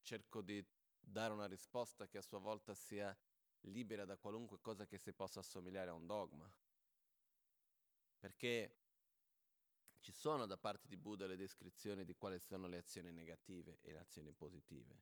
cerco 0.02 0.42
di 0.42 0.66
dare 1.00 1.32
una 1.34 1.48
risposta 1.48 2.08
che 2.08 2.18
a 2.18 2.22
sua 2.22 2.40
volta 2.40 2.74
sia 2.74 3.18
libera 3.62 4.04
da 4.04 4.18
qualunque 4.18 4.60
cosa 4.60 4.86
che 4.86 4.98
si 4.98 5.14
possa 5.14 5.40
assomigliare 5.40 5.90
a 5.90 5.94
un 5.94 6.06
dogma. 6.06 6.52
Perché 8.18 8.79
ci 10.00 10.12
sono 10.12 10.46
da 10.46 10.58
parte 10.58 10.88
di 10.88 10.98
Buddha 10.98 11.28
le 11.28 11.36
descrizioni 11.36 12.06
di 12.06 12.16
quali 12.16 12.40
sono 12.40 12.68
le 12.68 12.78
azioni 12.78 13.12
negative 13.12 13.80
e 13.82 13.92
le 13.92 14.00
azioni 14.00 14.32
positive. 14.32 15.02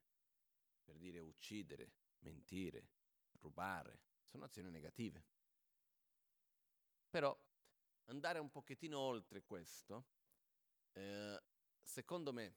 Per 0.84 0.98
dire 0.98 1.20
uccidere, 1.20 1.92
mentire, 2.20 2.90
rubare, 3.40 4.00
sono 4.26 4.46
azioni 4.46 4.70
negative. 4.70 5.24
Però 7.10 7.38
andare 8.06 8.40
un 8.40 8.50
pochettino 8.50 8.98
oltre 8.98 9.44
questo, 9.44 10.06
eh, 10.94 11.42
secondo 11.82 12.34
me, 12.34 12.56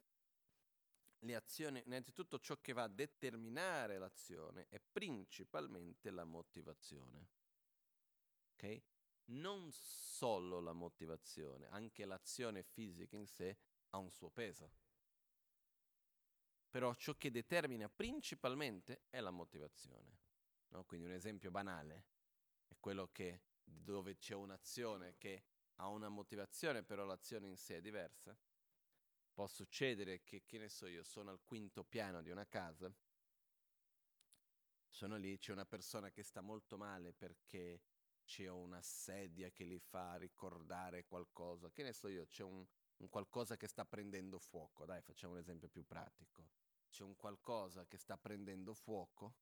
le 1.21 1.35
azioni, 1.35 1.83
innanzitutto 1.85 2.39
ciò 2.39 2.59
che 2.61 2.73
va 2.73 2.85
a 2.85 2.89
determinare 2.89 3.99
l'azione 3.99 4.67
è 4.69 4.81
principalmente 4.81 6.11
la 6.11 6.25
motivazione. 6.25 7.29
Ok? 8.55 8.83
Non 9.27 9.71
solo 9.73 10.61
la 10.61 10.73
motivazione, 10.73 11.69
anche 11.69 12.05
l'azione 12.05 12.63
fisica 12.63 13.17
in 13.17 13.27
sé 13.27 13.57
ha 13.91 13.99
un 13.99 14.11
suo 14.11 14.31
peso. 14.31 14.71
Però 16.69 16.95
ciò 16.95 17.15
che 17.17 17.31
determina 17.31 17.89
principalmente 17.89 19.03
è 19.11 19.21
la 19.21 19.31
motivazione. 19.31 20.19
No? 20.69 20.85
Quindi 20.85 21.07
un 21.07 21.13
esempio 21.13 21.51
banale 21.51 22.05
è 22.69 22.77
quello 22.79 23.09
che 23.11 23.43
dove 23.65 24.17
c'è 24.17 24.35
un'azione 24.35 25.17
che 25.19 25.45
ha 25.77 25.89
una 25.89 26.09
motivazione, 26.09 26.83
però 26.83 27.05
l'azione 27.05 27.49
in 27.49 27.57
sé 27.57 27.77
è 27.77 27.81
diversa. 27.81 28.37
Può 29.33 29.47
succedere 29.47 30.23
che, 30.23 30.45
che 30.45 30.59
ne 30.59 30.69
so 30.69 30.87
io, 30.87 31.03
sono 31.03 31.31
al 31.31 31.41
quinto 31.43 31.83
piano 31.85 32.21
di 32.23 32.31
una 32.31 32.47
casa, 32.47 32.93
sono 34.91 35.17
lì, 35.17 35.39
c'è 35.39 35.53
una 35.53 35.65
persona 35.65 36.11
che 36.11 36.23
sta 36.23 36.41
molto 36.41 36.77
male 36.77 37.13
perché 37.13 37.81
c'è 38.31 38.47
una 38.47 38.81
sedia 38.81 39.51
che 39.51 39.65
gli 39.65 39.81
fa 39.81 40.15
ricordare 40.15 41.05
qualcosa, 41.05 41.69
che 41.73 41.83
ne 41.83 41.93
so 41.93 42.07
io, 42.07 42.27
c'è 42.27 42.45
un, 42.45 42.65
un 42.99 43.09
qualcosa 43.09 43.57
che 43.57 43.67
sta 43.67 43.85
prendendo 43.85 44.39
fuoco, 44.39 44.85
dai 44.85 45.03
facciamo 45.03 45.33
un 45.33 45.41
esempio 45.41 45.69
più 45.69 45.85
pratico, 45.85 46.51
c'è 46.91 47.03
un 47.03 47.17
qualcosa 47.17 47.89
che 47.89 47.99
sta 47.99 48.17
prendendo 48.17 48.73
fuoco, 48.73 49.35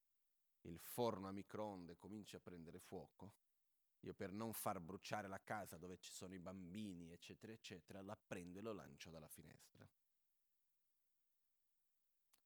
il 0.62 0.78
forno 0.78 1.28
a 1.28 1.32
microonde 1.32 1.98
comincia 1.98 2.38
a 2.38 2.40
prendere 2.40 2.78
fuoco, 2.78 3.34
io 4.00 4.14
per 4.14 4.32
non 4.32 4.54
far 4.54 4.80
bruciare 4.80 5.28
la 5.28 5.42
casa 5.44 5.76
dove 5.76 5.98
ci 5.98 6.10
sono 6.10 6.32
i 6.32 6.38
bambini, 6.38 7.12
eccetera, 7.12 7.52
eccetera, 7.52 8.00
la 8.00 8.16
prendo 8.16 8.58
e 8.58 8.62
lo 8.62 8.72
lancio 8.72 9.10
dalla 9.10 9.28
finestra. 9.28 9.86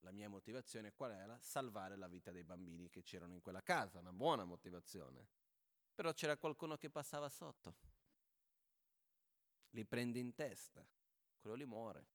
La 0.00 0.10
mia 0.10 0.28
motivazione 0.28 0.92
qual 0.92 1.12
era? 1.12 1.38
Salvare 1.40 1.94
la 1.94 2.08
vita 2.08 2.32
dei 2.32 2.42
bambini 2.42 2.90
che 2.90 3.04
c'erano 3.04 3.34
in 3.34 3.40
quella 3.40 3.62
casa, 3.62 4.00
una 4.00 4.12
buona 4.12 4.44
motivazione 4.44 5.41
però 5.94 6.12
c'era 6.12 6.36
qualcuno 6.36 6.76
che 6.76 6.90
passava 6.90 7.28
sotto. 7.28 7.76
Li 9.70 9.84
prende 9.84 10.18
in 10.18 10.34
testa, 10.34 10.86
quello 11.38 11.56
lì 11.56 11.64
muore. 11.64 12.06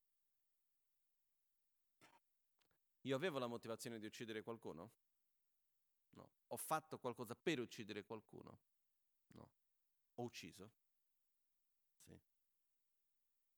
Io 3.02 3.16
avevo 3.16 3.40
la 3.40 3.48
motivazione 3.48 4.00
di 4.00 4.06
uccidere 4.06 4.44
qualcuno? 4.44 4.92
No. 6.12 6.30
Ho 6.48 6.58
fatto 6.58 7.00
qualcosa 7.00 7.36
per 7.36 7.60
uccidere 7.60 8.04
qualcuno? 8.04 8.60
No. 9.28 9.50
Ho 10.16 10.24
ucciso? 10.24 10.72
Sì. 12.04 12.20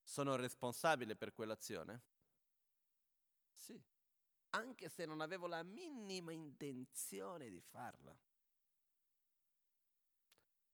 Sono 0.04 0.36
responsabile 0.36 1.16
per 1.16 1.34
quell'azione? 1.34 2.02
Sì. 3.54 3.82
Anche 4.52 4.90
se 4.90 5.06
non 5.06 5.22
avevo 5.22 5.48
la 5.48 5.64
minima 5.64 6.32
intenzione 6.32 7.50
di 7.50 7.62
farla. 7.62 8.16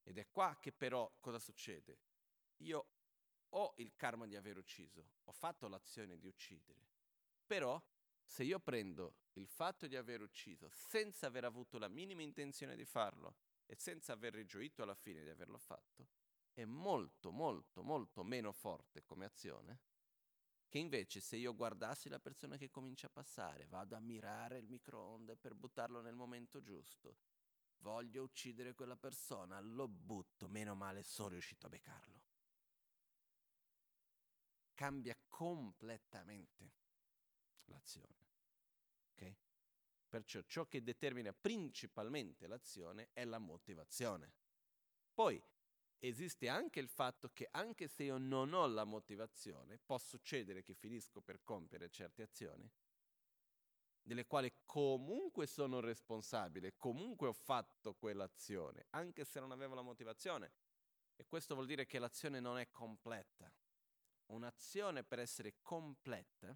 Ed 0.07 0.19
è 0.19 0.27
qua 0.29 0.55
che 0.59 0.71
però 0.71 1.11
cosa 1.19 1.39
succede? 1.39 1.99
Io 2.57 2.87
ho 3.49 3.73
il 3.77 3.95
karma 3.95 4.27
di 4.27 4.35
aver 4.35 4.57
ucciso, 4.57 5.13
ho 5.23 5.31
fatto 5.31 5.67
l'azione 5.67 6.19
di 6.19 6.27
uccidere, 6.27 6.87
però 7.43 7.83
se 8.23 8.43
io 8.43 8.59
prendo 8.59 9.15
il 9.33 9.47
fatto 9.47 9.87
di 9.87 9.95
aver 9.95 10.21
ucciso 10.21 10.69
senza 10.69 11.25
aver 11.25 11.43
avuto 11.43 11.79
la 11.79 11.87
minima 11.87 12.21
intenzione 12.21 12.75
di 12.75 12.85
farlo 12.85 13.37
e 13.65 13.75
senza 13.75 14.13
aver 14.13 14.33
rigioito 14.35 14.83
alla 14.83 14.93
fine 14.93 15.23
di 15.23 15.29
averlo 15.29 15.57
fatto, 15.57 16.07
è 16.53 16.65
molto, 16.65 17.31
molto, 17.31 17.81
molto 17.81 18.23
meno 18.23 18.51
forte 18.51 19.03
come 19.03 19.25
azione 19.25 19.79
che 20.67 20.77
invece 20.77 21.19
se 21.19 21.37
io 21.37 21.55
guardassi 21.55 22.09
la 22.09 22.19
persona 22.19 22.57
che 22.57 22.69
comincia 22.69 23.07
a 23.07 23.09
passare, 23.09 23.65
vado 23.67 23.95
a 23.95 23.99
mirare 23.99 24.57
il 24.57 24.67
microonde 24.67 25.35
per 25.37 25.55
buttarlo 25.55 26.01
nel 26.01 26.15
momento 26.15 26.61
giusto, 26.61 27.15
voglio 27.79 28.23
uccidere 28.23 28.73
quella 28.73 28.95
persona, 28.95 29.59
lo 29.59 29.87
butto, 29.87 30.47
meno 30.47 30.75
male 30.75 31.03
sono 31.03 31.29
riuscito 31.29 31.67
a 31.67 31.69
beccarlo. 31.69 32.23
Cambia 34.73 35.17
completamente 35.27 36.73
l'azione. 37.65 38.27
Okay? 39.13 39.37
Perciò 40.07 40.41
ciò 40.41 40.67
che 40.67 40.83
determina 40.83 41.33
principalmente 41.33 42.47
l'azione 42.47 43.09
è 43.13 43.23
la 43.23 43.39
motivazione. 43.39 44.33
Poi 45.13 45.41
esiste 45.99 46.49
anche 46.49 46.79
il 46.79 46.89
fatto 46.89 47.29
che 47.33 47.47
anche 47.51 47.87
se 47.87 48.03
io 48.03 48.17
non 48.17 48.53
ho 48.53 48.67
la 48.67 48.83
motivazione, 48.83 49.77
può 49.77 49.97
succedere 49.97 50.61
che 50.61 50.73
finisco 50.73 51.21
per 51.21 51.41
compiere 51.43 51.89
certe 51.89 52.23
azioni 52.23 52.69
delle 54.05 54.27
quali 54.27 54.53
comunque 54.65 55.47
sono 55.47 55.79
responsabile, 55.79 56.75
comunque 56.77 57.27
ho 57.27 57.33
fatto 57.33 57.95
quell'azione, 57.95 58.85
anche 58.91 59.25
se 59.25 59.39
non 59.39 59.51
avevo 59.51 59.73
la 59.73 59.81
motivazione. 59.81 60.51
E 61.15 61.25
questo 61.25 61.55
vuol 61.55 61.65
dire 61.65 61.87
che 61.87 61.97
l'azione 61.97 62.39
non 62.39 62.59
è 62.59 62.69
completa. 62.69 63.51
Un'azione 64.27 65.03
per 65.03 65.17
essere 65.17 65.55
completa, 65.59 66.55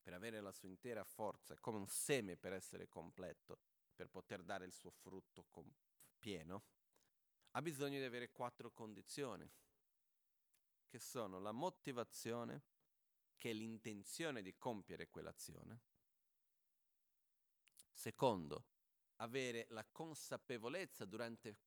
per 0.00 0.12
avere 0.12 0.40
la 0.40 0.52
sua 0.52 0.68
intera 0.68 1.02
forza, 1.02 1.58
come 1.58 1.78
un 1.78 1.88
seme 1.88 2.36
per 2.36 2.52
essere 2.52 2.86
completo, 2.88 3.58
per 3.92 4.08
poter 4.08 4.44
dare 4.44 4.64
il 4.64 4.72
suo 4.72 4.90
frutto 4.90 5.46
com- 5.50 5.74
pieno, 6.16 6.62
ha 7.52 7.62
bisogno 7.62 7.98
di 7.98 8.04
avere 8.04 8.30
quattro 8.30 8.70
condizioni, 8.70 9.50
che 10.86 10.98
sono 11.00 11.40
la 11.40 11.52
motivazione, 11.52 12.62
che 13.34 13.50
è 13.50 13.52
l'intenzione 13.52 14.42
di 14.42 14.56
compiere 14.56 15.08
quell'azione, 15.08 15.89
Secondo, 18.00 18.64
avere 19.16 19.66
la 19.68 19.84
consapevolezza 19.84 21.04
durante 21.04 21.58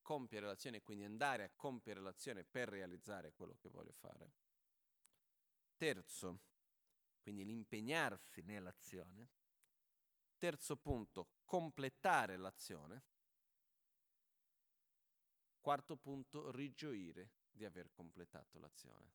compiere 0.00 0.46
l'azione, 0.46 0.80
quindi 0.80 1.04
andare 1.04 1.44
a 1.44 1.50
compiere 1.54 2.00
l'azione 2.00 2.42
per 2.42 2.70
realizzare 2.70 3.34
quello 3.34 3.54
che 3.60 3.68
voglio 3.68 3.92
fare. 3.92 4.32
Terzo, 5.76 6.40
quindi 7.20 7.44
l'impegnarsi 7.44 8.40
nell'azione. 8.40 9.28
Terzo 10.38 10.78
punto, 10.78 11.32
completare 11.44 12.38
l'azione. 12.38 13.02
Quarto 15.60 15.98
punto, 15.98 16.50
rigioire 16.50 17.32
di 17.50 17.66
aver 17.66 17.90
completato 17.90 18.58
l'azione. 18.58 19.12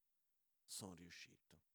Sono 0.68 0.94
riuscito. 0.94 1.69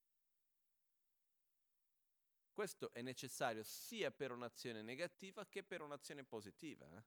Questo 2.54 2.92
è 2.92 3.02
necessario 3.02 3.64
sia 3.64 4.12
per 4.12 4.30
un'azione 4.30 4.80
negativa 4.80 5.44
che 5.44 5.64
per 5.64 5.80
un'azione 5.82 6.22
positiva. 6.22 6.86
Eh? 6.96 7.02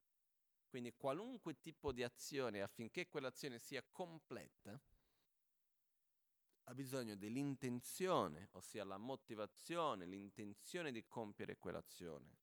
Quindi 0.68 0.94
qualunque 0.94 1.62
tipo 1.62 1.94
di 1.94 2.04
azione 2.04 2.62
affinché 2.62 3.08
quell'azione 3.08 3.58
sia 3.58 3.82
completa 3.90 4.78
ha 6.66 6.74
bisogno 6.74 7.16
dell'intenzione, 7.16 8.50
ossia 8.52 8.84
la 8.84 8.98
motivazione, 8.98 10.06
l'intenzione 10.06 10.92
di 10.92 11.08
compiere 11.08 11.58
quell'azione, 11.58 12.40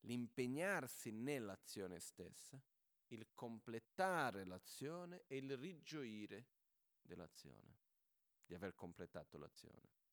l'impegnarsi 0.00 1.12
nell'azione 1.12 1.98
stessa, 1.98 2.62
il 3.06 3.26
completare 3.32 4.44
l'azione 4.44 5.24
e 5.26 5.38
il 5.38 5.56
rigioire 5.56 6.48
dell'azione, 7.00 7.78
di 8.44 8.54
aver 8.54 8.74
completato 8.74 9.38
l'azione. 9.38 10.03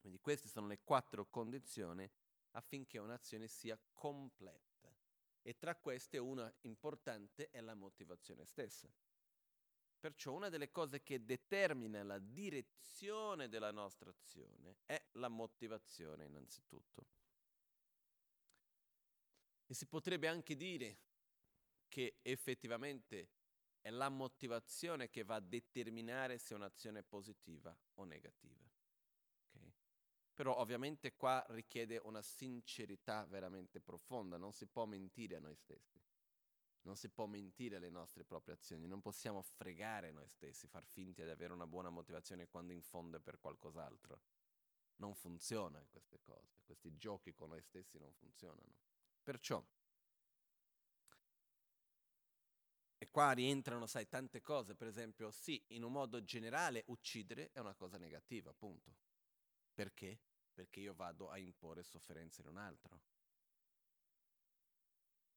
Quindi 0.00 0.18
queste 0.18 0.48
sono 0.48 0.66
le 0.66 0.80
quattro 0.82 1.26
condizioni 1.28 2.10
affinché 2.52 2.98
un'azione 2.98 3.46
sia 3.46 3.78
completa. 3.92 4.96
E 5.42 5.56
tra 5.56 5.76
queste 5.76 6.18
una 6.18 6.52
importante 6.62 7.50
è 7.50 7.60
la 7.60 7.74
motivazione 7.74 8.44
stessa. 8.44 8.90
Perciò 9.98 10.32
una 10.32 10.48
delle 10.48 10.70
cose 10.70 11.02
che 11.02 11.24
determina 11.24 12.02
la 12.02 12.18
direzione 12.18 13.48
della 13.48 13.70
nostra 13.70 14.10
azione 14.10 14.78
è 14.86 15.02
la 15.12 15.28
motivazione 15.28 16.24
innanzitutto. 16.24 17.06
E 19.66 19.74
si 19.74 19.86
potrebbe 19.86 20.26
anche 20.26 20.56
dire 20.56 20.98
che 21.88 22.18
effettivamente 22.22 23.28
è 23.80 23.90
la 23.90 24.08
motivazione 24.08 25.10
che 25.10 25.22
va 25.22 25.36
a 25.36 25.40
determinare 25.40 26.38
se 26.38 26.54
un'azione 26.54 27.00
è 27.00 27.02
positiva 27.02 27.76
o 27.94 28.04
negativa. 28.04 28.68
Però 30.40 30.56
ovviamente 30.56 31.16
qua 31.16 31.44
richiede 31.50 32.00
una 32.02 32.22
sincerità 32.22 33.26
veramente 33.26 33.78
profonda, 33.78 34.38
non 34.38 34.54
si 34.54 34.64
può 34.64 34.86
mentire 34.86 35.36
a 35.36 35.38
noi 35.38 35.54
stessi, 35.54 36.00
non 36.84 36.96
si 36.96 37.10
può 37.10 37.26
mentire 37.26 37.76
alle 37.76 37.90
nostre 37.90 38.24
proprie 38.24 38.54
azioni, 38.54 38.86
non 38.86 39.02
possiamo 39.02 39.42
fregare 39.42 40.12
noi 40.12 40.26
stessi, 40.30 40.66
far 40.66 40.86
finta 40.86 41.24
di 41.24 41.28
avere 41.28 41.52
una 41.52 41.66
buona 41.66 41.90
motivazione 41.90 42.48
quando 42.48 42.72
in 42.72 42.80
fondo 42.80 43.18
è 43.18 43.20
per 43.20 43.38
qualcos'altro. 43.38 44.22
Non 44.96 45.14
funzionano 45.14 45.86
queste 45.90 46.22
cose, 46.22 46.62
questi 46.64 46.96
giochi 46.96 47.34
con 47.34 47.50
noi 47.50 47.60
stessi 47.60 47.98
non 47.98 48.10
funzionano. 48.14 48.78
Perciò, 49.22 49.62
e 52.96 53.10
qua 53.10 53.32
rientrano, 53.32 53.86
sai, 53.86 54.08
tante 54.08 54.40
cose, 54.40 54.74
per 54.74 54.86
esempio, 54.86 55.30
sì, 55.30 55.62
in 55.74 55.82
un 55.82 55.92
modo 55.92 56.24
generale 56.24 56.84
uccidere 56.86 57.50
è 57.52 57.58
una 57.58 57.74
cosa 57.74 57.98
negativa, 57.98 58.48
appunto. 58.48 58.96
Perché? 59.74 60.18
Perché 60.60 60.80
io 60.80 60.92
vado 60.92 61.30
a 61.30 61.38
imporre 61.38 61.82
sofferenza 61.82 62.42
in 62.42 62.48
un 62.48 62.58
altro. 62.58 63.00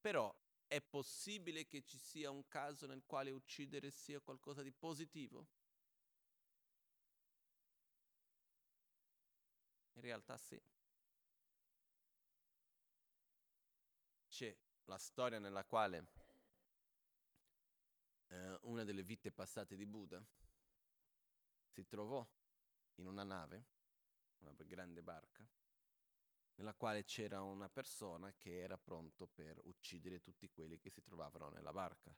Però 0.01 0.35
è 0.67 0.81
possibile 0.81 1.65
che 1.65 1.81
ci 1.81 1.97
sia 1.97 2.29
un 2.29 2.45
caso 2.49 2.87
nel 2.87 3.05
quale 3.05 3.31
uccidere 3.31 3.89
sia 3.89 4.19
qualcosa 4.19 4.61
di 4.61 4.73
positivo? 4.73 5.47
In 9.93 10.01
realtà 10.01 10.37
sì. 10.37 10.61
C'è 14.27 14.53
la 14.85 14.97
storia 14.97 15.39
nella 15.39 15.63
quale 15.63 16.05
eh, 18.27 18.57
una 18.63 18.83
delle 18.83 19.03
vite 19.03 19.31
passate 19.31 19.77
di 19.77 19.85
Buddha 19.85 20.21
si 21.65 21.87
trovò 21.87 22.27
in 22.95 23.07
una 23.07 23.23
nave, 23.23 23.72
una 24.49 24.63
grande 24.63 25.01
barca, 25.01 25.47
nella 26.55 26.73
quale 26.73 27.03
c'era 27.03 27.41
una 27.41 27.69
persona 27.69 28.33
che 28.33 28.59
era 28.59 28.77
pronto 28.77 29.27
per 29.27 29.59
uccidere 29.63 30.19
tutti 30.19 30.49
quelli 30.49 30.79
che 30.79 30.89
si 30.89 31.01
trovavano 31.01 31.49
nella 31.49 31.71
barca. 31.71 32.15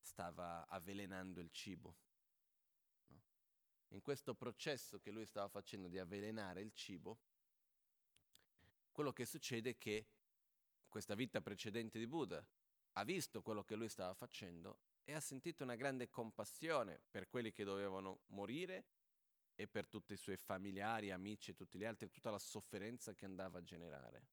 Stava 0.00 0.66
avvelenando 0.66 1.40
il 1.40 1.50
cibo. 1.50 1.96
No? 3.08 3.22
In 3.88 4.02
questo 4.02 4.34
processo 4.34 4.98
che 4.98 5.10
lui 5.10 5.26
stava 5.26 5.48
facendo 5.48 5.88
di 5.88 5.98
avvelenare 5.98 6.60
il 6.60 6.72
cibo, 6.72 7.20
quello 8.90 9.12
che 9.12 9.24
succede 9.24 9.70
è 9.70 9.78
che 9.78 10.06
questa 10.88 11.14
vita 11.14 11.40
precedente 11.40 11.98
di 11.98 12.06
Buddha 12.06 12.44
ha 12.94 13.04
visto 13.04 13.42
quello 13.42 13.64
che 13.64 13.76
lui 13.76 13.88
stava 13.88 14.12
facendo 14.12 14.80
e 15.04 15.14
ha 15.14 15.20
sentito 15.20 15.62
una 15.62 15.76
grande 15.76 16.10
compassione 16.10 17.00
per 17.10 17.28
quelli 17.28 17.50
che 17.50 17.64
dovevano 17.64 18.22
morire 18.26 18.86
e 19.54 19.66
per 19.66 19.86
tutti 19.86 20.12
i 20.12 20.16
suoi 20.16 20.36
familiari, 20.36 21.10
amici 21.10 21.50
e 21.50 21.54
tutti 21.54 21.78
gli 21.78 21.84
altri, 21.84 22.10
tutta 22.10 22.30
la 22.30 22.38
sofferenza 22.38 23.14
che 23.14 23.24
andava 23.24 23.58
a 23.58 23.62
generare. 23.62 24.26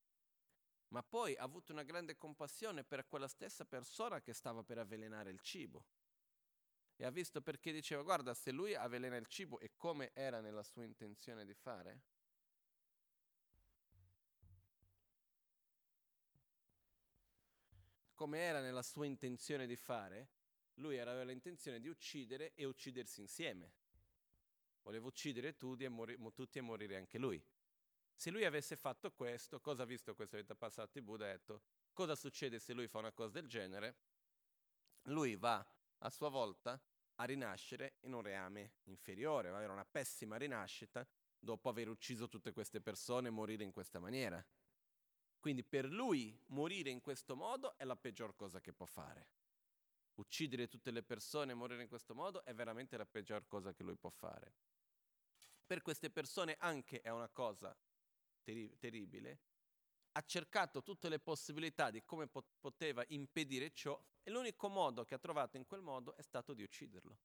Ma 0.89 1.03
poi 1.03 1.35
ha 1.35 1.43
avuto 1.43 1.71
una 1.71 1.83
grande 1.83 2.17
compassione 2.17 2.83
per 2.83 3.07
quella 3.07 3.27
stessa 3.27 3.65
persona 3.65 4.21
che 4.21 4.33
stava 4.33 4.63
per 4.63 4.79
avvelenare 4.79 5.29
il 5.29 5.39
cibo. 5.41 5.85
E 6.95 7.05
ha 7.05 7.11
visto 7.11 7.41
perché 7.41 7.71
diceva, 7.71 8.01
guarda, 8.01 8.33
se 8.33 8.51
lui 8.51 8.75
avvelena 8.75 9.15
il 9.15 9.27
cibo 9.27 9.59
e 9.59 9.71
come 9.75 10.11
era 10.13 10.41
nella 10.41 10.63
sua 10.63 10.83
intenzione 10.83 11.45
di 11.45 11.53
fare, 11.53 12.01
come 18.15 18.39
era 18.39 18.59
nella 18.59 18.81
sua 18.81 19.05
intenzione 19.05 19.65
di 19.65 19.77
fare, 19.77 20.27
lui 20.75 20.99
aveva 20.99 21.23
l'intenzione 21.23 21.79
di 21.79 21.87
uccidere 21.87 22.53
e 22.53 22.65
uccidersi 22.65 23.21
insieme. 23.21 23.78
Voleva 24.83 25.07
uccidere 25.07 25.57
tutti 25.57 25.83
e, 25.83 25.89
mori- 25.89 26.17
tutti 26.33 26.57
e 26.57 26.61
morire 26.61 26.97
anche 26.97 27.17
lui. 27.17 27.43
Se 28.13 28.31
lui 28.31 28.45
avesse 28.45 28.75
fatto 28.75 29.11
questo, 29.11 29.59
cosa 29.61 29.83
ha 29.83 29.85
visto 29.85 30.13
questa 30.15 30.37
vita 30.37 30.55
passata 30.55 30.97
il 30.97 31.05
Buddha? 31.05 31.25
Ha 31.25 31.31
detto, 31.31 31.61
cosa 31.93 32.15
succede 32.15 32.59
se 32.59 32.73
lui 32.73 32.87
fa 32.87 32.99
una 32.99 33.11
cosa 33.11 33.31
del 33.31 33.47
genere? 33.47 33.97
Lui 35.03 35.35
va 35.35 35.65
a 35.99 36.09
sua 36.09 36.29
volta 36.29 36.81
a 37.15 37.23
rinascere 37.23 37.97
in 38.01 38.13
un 38.13 38.21
reame 38.21 38.73
inferiore, 38.83 39.49
va 39.49 39.57
avere 39.57 39.71
una 39.71 39.85
pessima 39.85 40.37
rinascita 40.37 41.07
dopo 41.37 41.69
aver 41.69 41.87
ucciso 41.87 42.27
tutte 42.27 42.51
queste 42.51 42.81
persone 42.81 43.27
e 43.29 43.31
morire 43.31 43.63
in 43.63 43.71
questa 43.71 43.99
maniera. 43.99 44.45
Quindi 45.39 45.63
per 45.63 45.85
lui 45.85 46.37
morire 46.47 46.89
in 46.89 47.01
questo 47.01 47.35
modo 47.35 47.77
è 47.77 47.85
la 47.85 47.95
peggior 47.95 48.35
cosa 48.35 48.59
che 48.59 48.73
può 48.73 48.85
fare 48.85 49.29
uccidere 50.19 50.67
tutte 50.67 50.91
le 50.91 51.01
persone 51.01 51.53
e 51.53 51.55
morire 51.55 51.81
in 51.81 51.87
questo 51.87 52.13
modo 52.13 52.43
è 52.45 52.53
veramente 52.53 52.97
la 52.97 53.05
peggior 53.05 53.47
cosa 53.47 53.73
che 53.73 53.83
lui 53.83 53.95
può 53.95 54.09
fare. 54.09 54.53
Per 55.69 55.83
queste 55.83 56.09
persone 56.09 56.55
anche 56.57 56.99
è 56.99 57.09
una 57.09 57.29
cosa 57.29 57.77
terri- 58.41 58.75
terribile. 58.79 59.39
Ha 60.13 60.23
cercato 60.23 60.81
tutte 60.81 61.09
le 61.09 61.19
possibilità 61.19 61.91
di 61.91 62.03
come 62.03 62.25
pot- 62.25 62.55
poteva 62.59 63.05
impedire 63.09 63.71
ciò 63.71 64.03
e 64.23 64.31
l'unico 64.31 64.67
modo 64.67 65.05
che 65.05 65.13
ha 65.13 65.19
trovato 65.19 65.57
in 65.57 65.67
quel 65.67 65.81
modo 65.81 66.15
è 66.15 66.23
stato 66.23 66.55
di 66.55 66.63
ucciderlo. 66.63 67.19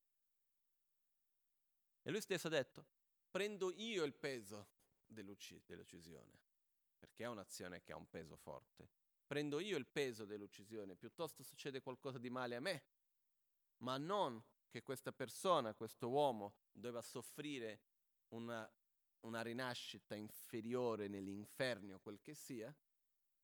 E 2.03 2.11
lui 2.11 2.21
stesso 2.21 2.49
ha 2.49 2.51
detto, 2.51 2.85
prendo 3.31 3.73
io 3.73 4.05
il 4.05 4.13
peso 4.13 4.69
dell'ucc- 5.07 5.63
dell'uccisione, 5.65 6.39
perché 6.99 7.25
è 7.25 7.29
un'azione 7.29 7.81
che 7.81 7.93
ha 7.93 7.97
un 7.97 8.11
peso 8.11 8.37
forte 8.37 8.91
prendo 9.27 9.59
io 9.59 9.79
il 9.79 9.87
peso 9.87 10.27
dell'uccisione, 10.27 10.97
piuttosto 10.97 11.43
succede 11.43 11.81
qualcosa 11.81 12.19
di 12.19 12.29
male 12.29 12.57
a 12.57 12.61
me, 12.61 12.83
ma 13.79 13.97
non 13.97 14.39
che 14.69 14.83
questa 14.83 15.13
persona, 15.13 15.73
questo 15.73 16.11
uomo, 16.11 16.57
debba 16.71 17.01
soffrire 17.01 17.81
una, 18.29 18.71
una 19.21 19.43
rinascita 19.43 20.15
inferiore 20.15 21.09
nell'inferno, 21.09 22.01
quel 22.01 22.21
che 22.21 22.35
sia, 22.35 22.75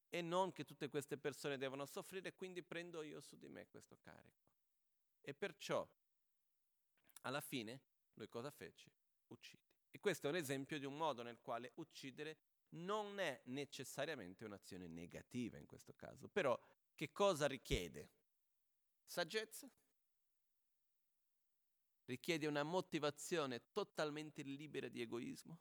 e 0.08 0.22
non 0.22 0.52
che 0.52 0.64
tutte 0.64 0.88
queste 0.88 1.18
persone 1.18 1.56
devono 1.56 1.86
soffrire, 1.86 2.34
quindi 2.34 2.62
prendo 2.62 3.02
io 3.02 3.20
su 3.20 3.36
di 3.36 3.48
me 3.48 3.68
questo 3.68 3.96
carico. 3.98 4.48
E 5.20 5.34
perciò, 5.34 5.88
alla 7.22 7.40
fine, 7.40 7.82
lui 8.14 8.28
cosa 8.28 8.50
fece? 8.50 8.90
Uccide. 9.28 9.68
E 9.90 10.00
questo 10.00 10.26
è 10.26 10.30
un 10.30 10.36
esempio 10.36 10.78
di 10.78 10.84
un 10.84 10.96
modo 10.96 11.22
nel 11.22 11.40
quale 11.40 11.72
uccidere 11.76 12.38
non 12.70 13.18
è 13.18 13.40
necessariamente 13.46 14.44
un'azione 14.44 14.86
negativa 14.86 15.58
in 15.58 15.66
questo 15.66 15.94
caso, 15.94 16.28
però 16.28 16.58
che 16.94 17.10
cosa 17.12 17.46
richiede? 17.46 18.10
Saggezza? 19.04 19.70
Richiede 22.11 22.49
una 22.49 22.64
motivazione 22.64 23.70
totalmente 23.70 24.42
libera 24.42 24.88
di 24.88 25.01
egoismo? 25.01 25.61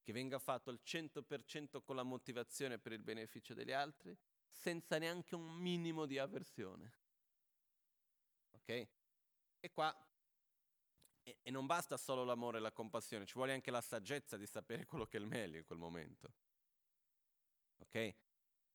Che 0.00 0.12
venga 0.12 0.38
fatto 0.38 0.70
al 0.70 0.80
100% 0.84 1.82
con 1.82 1.96
la 1.96 2.04
motivazione 2.04 2.78
per 2.78 2.92
il 2.92 3.02
beneficio 3.02 3.54
degli 3.54 3.72
altri, 3.72 4.16
senza 4.48 4.98
neanche 4.98 5.34
un 5.34 5.52
minimo 5.52 6.06
di 6.06 6.16
avversione. 6.16 6.92
Ok? 8.52 8.88
E 9.58 9.70
qua 9.72 9.92
e, 11.24 11.38
e, 11.42 11.50
non 11.50 11.66
basta 11.66 11.96
solo 11.96 12.22
l'amore 12.22 12.58
e 12.58 12.60
la 12.60 12.70
compassione, 12.70 13.26
ci 13.26 13.34
vuole 13.34 13.54
anche 13.54 13.72
la 13.72 13.80
saggezza 13.80 14.36
di 14.36 14.46
sapere 14.46 14.84
quello 14.86 15.06
che 15.06 15.16
è 15.16 15.20
il 15.20 15.26
meglio 15.26 15.58
in 15.58 15.64
quel 15.64 15.80
momento. 15.80 16.34
Ok? 17.78 18.14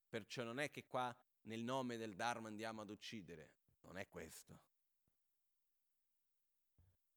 Perciò 0.10 0.44
non 0.44 0.60
è 0.60 0.70
che 0.70 0.86
qua 0.86 1.16
nel 1.44 1.64
nome 1.64 1.96
del 1.96 2.14
Dharma 2.14 2.50
andiamo 2.50 2.82
ad 2.82 2.90
uccidere, 2.90 3.52
non 3.84 3.98
è 3.98 4.10
questo. 4.10 4.76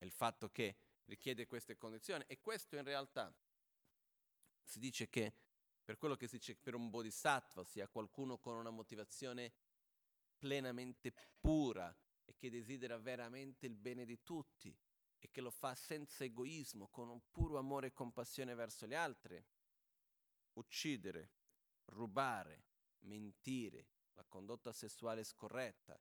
È 0.00 0.06
il 0.06 0.12
fatto 0.12 0.48
che 0.48 0.78
richiede 1.04 1.46
queste 1.46 1.76
condizioni 1.76 2.24
e 2.26 2.40
questo 2.40 2.74
in 2.76 2.84
realtà 2.84 3.30
si 4.62 4.78
dice 4.78 5.10
che 5.10 5.34
per 5.84 5.98
quello 5.98 6.16
che 6.16 6.26
si 6.26 6.38
dice 6.38 6.56
per 6.56 6.74
un 6.74 6.88
bodhisattva, 6.88 7.64
sia 7.64 7.86
qualcuno 7.86 8.38
con 8.38 8.56
una 8.56 8.70
motivazione 8.70 9.52
plenamente 10.38 11.12
pura 11.38 11.94
e 12.24 12.34
che 12.34 12.48
desidera 12.48 12.96
veramente 12.96 13.66
il 13.66 13.74
bene 13.74 14.06
di 14.06 14.22
tutti, 14.22 14.74
e 15.18 15.30
che 15.30 15.42
lo 15.42 15.50
fa 15.50 15.74
senza 15.74 16.24
egoismo, 16.24 16.88
con 16.88 17.10
un 17.10 17.20
puro 17.30 17.58
amore 17.58 17.88
e 17.88 17.92
compassione 17.92 18.54
verso 18.54 18.86
gli 18.86 18.94
altri, 18.94 19.44
uccidere, 20.54 21.32
rubare, 21.86 22.64
mentire, 23.00 23.88
la 24.14 24.24
condotta 24.24 24.72
sessuale 24.72 25.22
scorretta, 25.24 26.00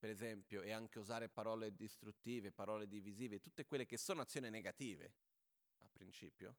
per 0.00 0.08
esempio, 0.08 0.62
e 0.62 0.72
anche 0.72 0.98
usare 0.98 1.28
parole 1.28 1.74
distruttive, 1.74 2.50
parole 2.52 2.88
divisive, 2.88 3.38
tutte 3.38 3.66
quelle 3.66 3.84
che 3.84 3.98
sono 3.98 4.22
azioni 4.22 4.48
negative, 4.48 5.12
a 5.80 5.88
principio, 5.92 6.56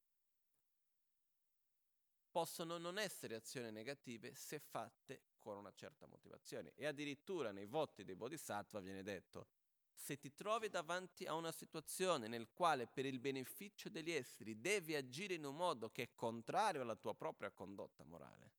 possono 2.30 2.78
non 2.78 3.00
essere 3.00 3.34
azioni 3.34 3.72
negative 3.72 4.36
se 4.36 4.60
fatte 4.60 5.24
con 5.40 5.58
una 5.58 5.74
certa 5.74 6.06
motivazione. 6.06 6.74
E 6.76 6.86
addirittura 6.86 7.52
nei 7.52 7.66
voti 7.66 8.04
dei 8.04 8.16
Bodhisattva 8.16 8.80
viene 8.80 9.02
detto 9.02 9.48
se 9.92 10.20
ti 10.20 10.36
trovi 10.36 10.70
davanti 10.70 11.26
a 11.26 11.34
una 11.34 11.52
situazione 11.52 12.28
nel 12.28 12.52
quale 12.52 12.86
per 12.86 13.08
il 13.08 13.20
beneficio 13.20 13.90
degli 13.90 14.12
esseri 14.12 14.62
devi 14.62 14.96
agire 14.96 15.34
in 15.34 15.46
un 15.46 15.56
modo 15.56 15.90
che 15.90 16.04
è 16.04 16.10
contrario 16.14 16.84
alla 16.84 16.96
tua 16.96 17.16
propria 17.16 17.50
condotta 17.50 18.04
morale, 18.04 18.52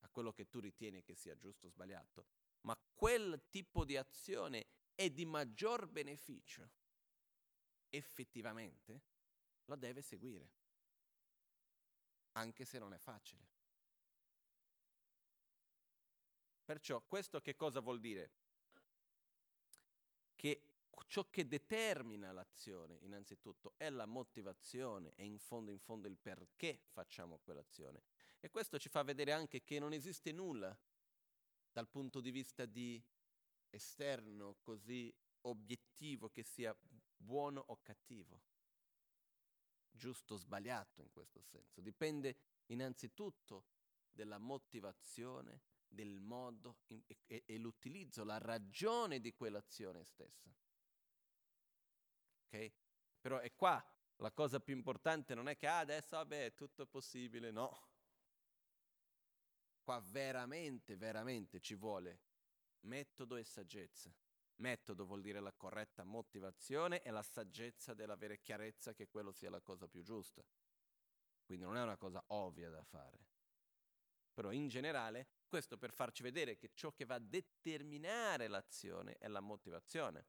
a 0.00 0.08
quello 0.10 0.30
che 0.32 0.50
tu 0.50 0.60
ritieni 0.60 1.02
che 1.02 1.14
sia 1.14 1.36
giusto 1.38 1.66
o 1.66 1.70
sbagliato, 1.70 2.26
quel 3.02 3.48
tipo 3.50 3.84
di 3.84 3.96
azione 3.96 4.64
è 4.94 5.10
di 5.10 5.24
maggior 5.24 5.88
beneficio, 5.88 6.70
effettivamente 7.88 9.02
lo 9.64 9.74
deve 9.74 10.02
seguire, 10.02 10.48
anche 12.36 12.64
se 12.64 12.78
non 12.78 12.94
è 12.94 12.98
facile. 12.98 13.44
Perciò 16.64 17.02
questo 17.02 17.40
che 17.40 17.56
cosa 17.56 17.80
vuol 17.80 17.98
dire? 17.98 18.34
che 20.36 20.62
ciò 21.08 21.28
che 21.28 21.48
determina 21.48 22.30
l'azione, 22.30 22.98
innanzitutto, 23.00 23.74
è 23.78 23.90
la 23.90 24.06
motivazione 24.06 25.12
e 25.16 25.24
in 25.24 25.40
fondo 25.40 25.72
in 25.72 25.80
fondo 25.80 26.06
il 26.06 26.16
perché 26.16 26.84
facciamo 26.92 27.38
quell'azione. 27.38 28.04
E 28.38 28.48
questo 28.50 28.78
ci 28.78 28.88
fa 28.88 29.02
vedere 29.02 29.32
anche 29.32 29.64
che 29.64 29.80
non 29.80 29.92
esiste 29.92 30.30
nulla 30.30 30.76
dal 31.72 31.88
punto 31.88 32.20
di 32.20 32.30
vista 32.30 32.66
di 32.66 33.02
esterno 33.70 34.58
così 34.60 35.12
obiettivo 35.42 36.28
che 36.28 36.42
sia 36.42 36.76
buono 37.16 37.64
o 37.68 37.80
cattivo, 37.82 38.42
giusto 39.90 40.34
o 40.34 40.36
sbagliato 40.36 41.00
in 41.00 41.10
questo 41.10 41.40
senso. 41.40 41.80
Dipende 41.80 42.36
innanzitutto 42.66 43.66
della 44.10 44.38
motivazione 44.38 45.62
del 45.88 46.20
modo 46.20 46.78
in, 46.88 47.02
e, 47.26 47.42
e 47.46 47.58
l'utilizzo, 47.58 48.24
la 48.24 48.38
ragione 48.38 49.20
di 49.20 49.32
quell'azione 49.32 50.04
stessa. 50.04 50.54
Ok? 52.46 52.72
Però 53.20 53.38
è 53.38 53.54
qua 53.54 53.82
la 54.16 54.32
cosa 54.32 54.60
più 54.60 54.74
importante, 54.74 55.34
non 55.34 55.48
è 55.48 55.56
che 55.56 55.66
ah, 55.66 55.78
adesso 55.78 56.16
vabbè, 56.16 56.54
tutto 56.54 56.82
è 56.82 56.86
possibile, 56.86 57.50
no. 57.50 57.90
Qua 59.82 60.00
veramente, 60.00 60.96
veramente 60.96 61.60
ci 61.60 61.74
vuole 61.74 62.20
metodo 62.82 63.36
e 63.36 63.44
saggezza. 63.44 64.14
Metodo 64.56 65.04
vuol 65.06 65.22
dire 65.22 65.40
la 65.40 65.52
corretta 65.52 66.04
motivazione 66.04 67.02
e 67.02 67.10
la 67.10 67.22
saggezza 67.22 67.94
dell'avere 67.94 68.40
chiarezza 68.40 68.94
che 68.94 69.08
quello 69.08 69.32
sia 69.32 69.50
la 69.50 69.60
cosa 69.60 69.88
più 69.88 70.02
giusta. 70.02 70.44
Quindi 71.44 71.64
non 71.64 71.76
è 71.76 71.82
una 71.82 71.96
cosa 71.96 72.22
ovvia 72.28 72.70
da 72.70 72.84
fare. 72.84 73.26
Però 74.32 74.52
in 74.52 74.68
generale 74.68 75.28
questo 75.46 75.76
per 75.76 75.92
farci 75.92 76.22
vedere 76.22 76.56
che 76.56 76.70
ciò 76.72 76.92
che 76.92 77.04
va 77.04 77.16
a 77.16 77.20
determinare 77.20 78.48
l'azione 78.48 79.18
è 79.18 79.26
la 79.26 79.40
motivazione. 79.40 80.26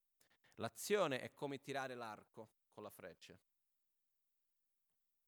L'azione 0.55 1.21
è 1.21 1.31
come 1.33 1.61
tirare 1.61 1.95
l'arco 1.95 2.49
con 2.71 2.83
la 2.83 2.89
freccia. 2.89 3.37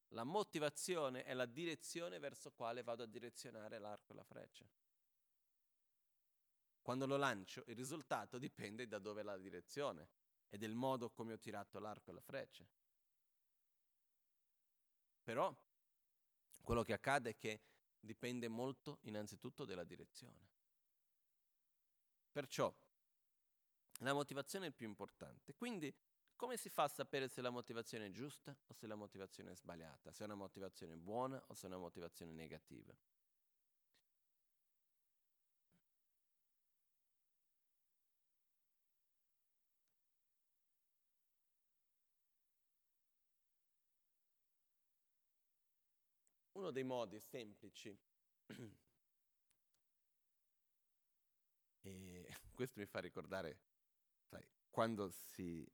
La 0.10 0.24
motivazione 0.24 1.24
è 1.24 1.34
la 1.34 1.46
direzione 1.46 2.20
verso 2.20 2.52
quale 2.52 2.84
vado 2.84 3.04
a 3.04 3.08
direzionare 3.08 3.80
l'arco 3.80 4.14
e 4.14 4.16
la 4.16 4.24
freccia. 4.24 4.66
Quando 6.82 7.08
lo 7.08 7.18
lancio, 7.18 7.64
il 7.68 7.76
risultato 7.76 8.38
dipende 8.38 8.88
da 8.88 9.00
dove 9.00 9.22
è 9.22 9.24
la 9.24 9.38
direzione 9.38 10.10
e 10.50 10.58
del 10.58 10.76
modo 10.76 11.10
come 11.10 11.34
ho 11.34 11.40
tirato 11.40 11.80
l'arco 11.80 12.12
e 12.12 12.14
la 12.14 12.22
freccia. 12.22 12.66
Però 15.24 15.54
quello 16.62 16.84
che 16.84 16.94
accade 16.94 17.32
è 17.32 17.36
che 17.36 17.62
dipende 18.00 18.48
molto 18.48 19.00
innanzitutto 19.02 19.66
dalla 19.66 19.84
direzione. 19.84 20.48
Perciò 22.32 22.74
la 24.00 24.14
motivazione 24.14 24.66
è 24.66 24.68
il 24.70 24.76
più 24.76 24.88
importante. 24.88 25.54
Quindi 25.56 25.94
come 26.36 26.58
si 26.58 26.70
fa 26.70 26.84
a 26.84 26.88
sapere 26.88 27.28
se 27.28 27.42
la 27.42 27.50
motivazione 27.50 28.08
è 28.08 28.12
giusta 28.12 28.56
o 28.68 28.74
se 28.74 28.88
la 28.88 28.96
motivazione 28.96 29.52
è 29.52 29.56
sbagliata, 29.56 30.12
se 30.12 30.24
è 30.24 30.26
una 30.26 30.36
motivazione 30.36 30.96
buona 30.98 31.42
o 31.48 31.54
se 31.54 31.66
è 31.66 31.70
una 31.70 31.78
motivazione 31.78 32.32
negativa? 32.32 32.94
Uno 46.54 46.72
dei 46.72 46.84
modi 46.84 47.20
semplici, 47.20 47.96
e 51.82 52.38
questo 52.54 52.80
mi 52.80 52.86
fa 52.86 53.00
ricordare, 53.00 53.60
sai, 54.30 54.48
quando 54.70 55.10
si 55.10 55.70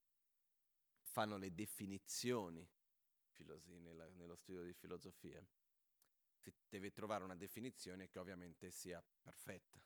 fanno 1.12 1.38
le 1.38 1.53
definizioni 1.53 2.68
filosi, 3.32 3.78
nella, 3.80 4.07
nello 4.12 4.36
studio 4.36 4.64
di 4.64 4.74
filosofia, 4.74 5.45
si 6.38 6.53
deve 6.70 6.91
trovare 6.91 7.24
una 7.24 7.36
definizione 7.36 8.07
che 8.07 8.18
ovviamente 8.18 8.72
sia 8.72 9.03
perfetta. 9.22 9.80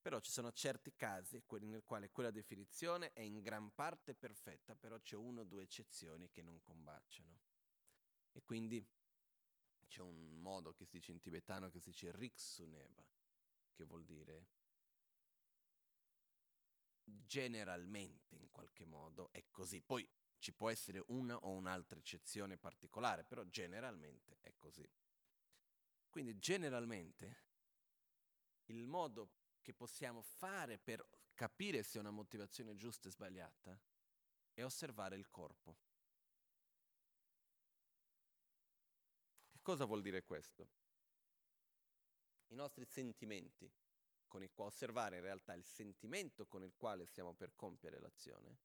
Però 0.00 0.20
ci 0.20 0.30
sono 0.30 0.52
certi 0.52 0.94
casi 0.94 1.42
nel 1.62 1.82
quale 1.82 2.10
quella 2.10 2.30
definizione 2.30 3.12
è 3.12 3.20
in 3.20 3.40
gran 3.40 3.74
parte 3.74 4.14
perfetta, 4.14 4.76
però 4.76 5.00
c'è 5.00 5.16
una 5.16 5.40
o 5.40 5.44
due 5.44 5.64
eccezioni 5.64 6.30
che 6.30 6.42
non 6.42 6.62
combaciano. 6.62 7.40
E 8.32 8.42
quindi 8.44 8.86
c'è 9.88 10.02
un 10.02 10.36
modo 10.40 10.74
che 10.74 10.84
si 10.84 10.98
dice 10.98 11.12
in 11.12 11.20
tibetano 11.20 11.70
che 11.70 11.80
si 11.80 11.90
dice 11.90 12.12
riksuneva, 12.12 13.04
che 13.72 13.84
vuol 13.84 14.04
dire 14.04 14.46
generalmente 17.04 18.36
in 18.36 18.50
qualche 18.50 18.84
modo 18.84 19.30
è 19.32 19.44
così. 19.50 19.80
Poi 19.80 20.06
ci 20.38 20.52
può 20.52 20.70
essere 20.70 21.02
una 21.08 21.36
o 21.36 21.50
un'altra 21.50 21.98
eccezione 21.98 22.56
particolare, 22.56 23.24
però 23.24 23.44
generalmente 23.44 24.38
è 24.40 24.54
così. 24.56 24.88
Quindi 26.08 26.38
generalmente 26.38 27.46
il 28.66 28.86
modo 28.86 29.32
che 29.62 29.74
possiamo 29.74 30.22
fare 30.22 30.78
per 30.78 31.06
capire 31.34 31.82
se 31.82 31.98
una 31.98 32.10
motivazione 32.10 32.72
è 32.72 32.76
giusta 32.76 33.08
e 33.08 33.12
sbagliata 33.12 33.78
è 34.54 34.64
osservare 34.64 35.16
il 35.16 35.30
corpo. 35.30 35.76
Cosa 39.62 39.84
vuol 39.84 40.00
dire 40.00 40.24
questo? 40.24 40.68
I 42.48 42.54
nostri 42.54 42.86
sentimenti, 42.86 43.70
con 44.26 44.42
i 44.42 44.50
quali 44.50 44.70
osservare 44.70 45.16
in 45.16 45.22
realtà 45.22 45.52
il 45.52 45.64
sentimento 45.64 46.46
con 46.46 46.62
il 46.62 46.74
quale 46.74 47.04
stiamo 47.04 47.34
per 47.34 47.54
compiere 47.54 48.00
l'azione, 48.00 48.56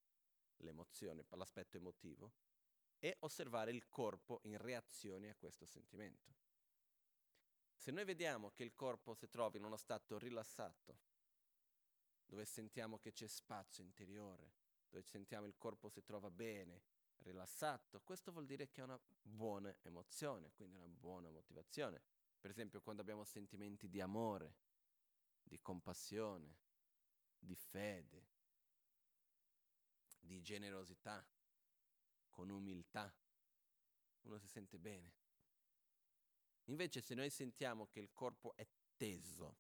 l'emozione, 0.57 1.25
l'aspetto 1.29 1.77
emotivo, 1.77 2.33
e 2.99 3.17
osservare 3.19 3.71
il 3.71 3.89
corpo 3.89 4.39
in 4.43 4.57
reazione 4.57 5.29
a 5.29 5.35
questo 5.35 5.65
sentimento. 5.65 6.33
Se 7.75 7.91
noi 7.91 8.05
vediamo 8.05 8.51
che 8.51 8.63
il 8.63 8.73
corpo 8.73 9.13
si 9.13 9.27
trova 9.27 9.57
in 9.57 9.65
uno 9.65 9.75
stato 9.75 10.17
rilassato, 10.17 10.99
dove 12.25 12.45
sentiamo 12.45 12.97
che 12.97 13.11
c'è 13.11 13.27
spazio 13.27 13.83
interiore, 13.83 14.53
dove 14.89 15.03
sentiamo 15.03 15.45
il 15.45 15.57
corpo 15.57 15.89
si 15.89 16.01
trova 16.01 16.31
bene, 16.31 16.81
rilassato, 17.17 18.01
questo 18.01 18.31
vuol 18.31 18.45
dire 18.45 18.69
che 18.69 18.81
è 18.81 18.83
una 18.83 18.99
buona 19.21 19.75
emozione, 19.81 20.51
quindi 20.53 20.77
una 20.77 20.87
buona 20.87 21.29
motivazione. 21.29 22.01
Per 22.39 22.49
esempio 22.49 22.81
quando 22.81 23.01
abbiamo 23.01 23.23
sentimenti 23.23 23.89
di 23.89 24.01
amore, 24.01 24.55
di 25.43 25.59
compassione, 25.61 26.55
di 27.37 27.55
fede, 27.55 28.32
di 30.23 30.41
generosità, 30.41 31.25
con 32.29 32.49
umiltà, 32.49 33.13
uno 34.21 34.37
si 34.37 34.47
sente 34.47 34.79
bene. 34.79 35.13
Invece 36.65 37.01
se 37.01 37.13
noi 37.13 37.29
sentiamo 37.29 37.87
che 37.87 37.99
il 37.99 38.11
corpo 38.13 38.55
è 38.55 38.65
teso, 38.95 39.57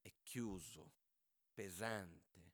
è 0.00 0.12
chiuso, 0.22 0.92
pesante, 1.52 2.52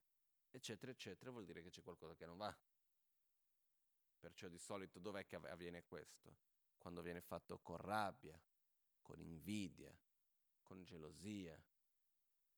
eccetera, 0.51 0.93
eccetera, 0.93 1.31
vuol 1.31 1.45
dire 1.45 1.63
che 1.63 1.71
c'è 1.71 1.83
qualcosa 1.83 2.15
che 2.15 2.27
non 2.27 2.37
va. 2.37 2.57
Perciò 4.21 4.49
di 4.49 4.59
solito 4.59 4.99
dov'è 4.99 5.27
che 5.27 5.37
avviene 5.37 5.85
questo? 5.85 6.37
Quando 6.79 7.03
viene 7.03 7.21
fatto 7.21 7.59
con 7.59 7.77
rabbia, 7.77 8.41
con 9.03 9.21
invidia, 9.21 9.97
con 10.63 10.85
gelosia, 10.85 11.61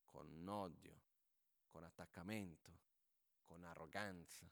con 0.05 0.47
odio, 0.47 1.01
con 1.67 1.83
attaccamento, 1.83 2.79
con 3.51 3.65
arroganza. 3.65 4.49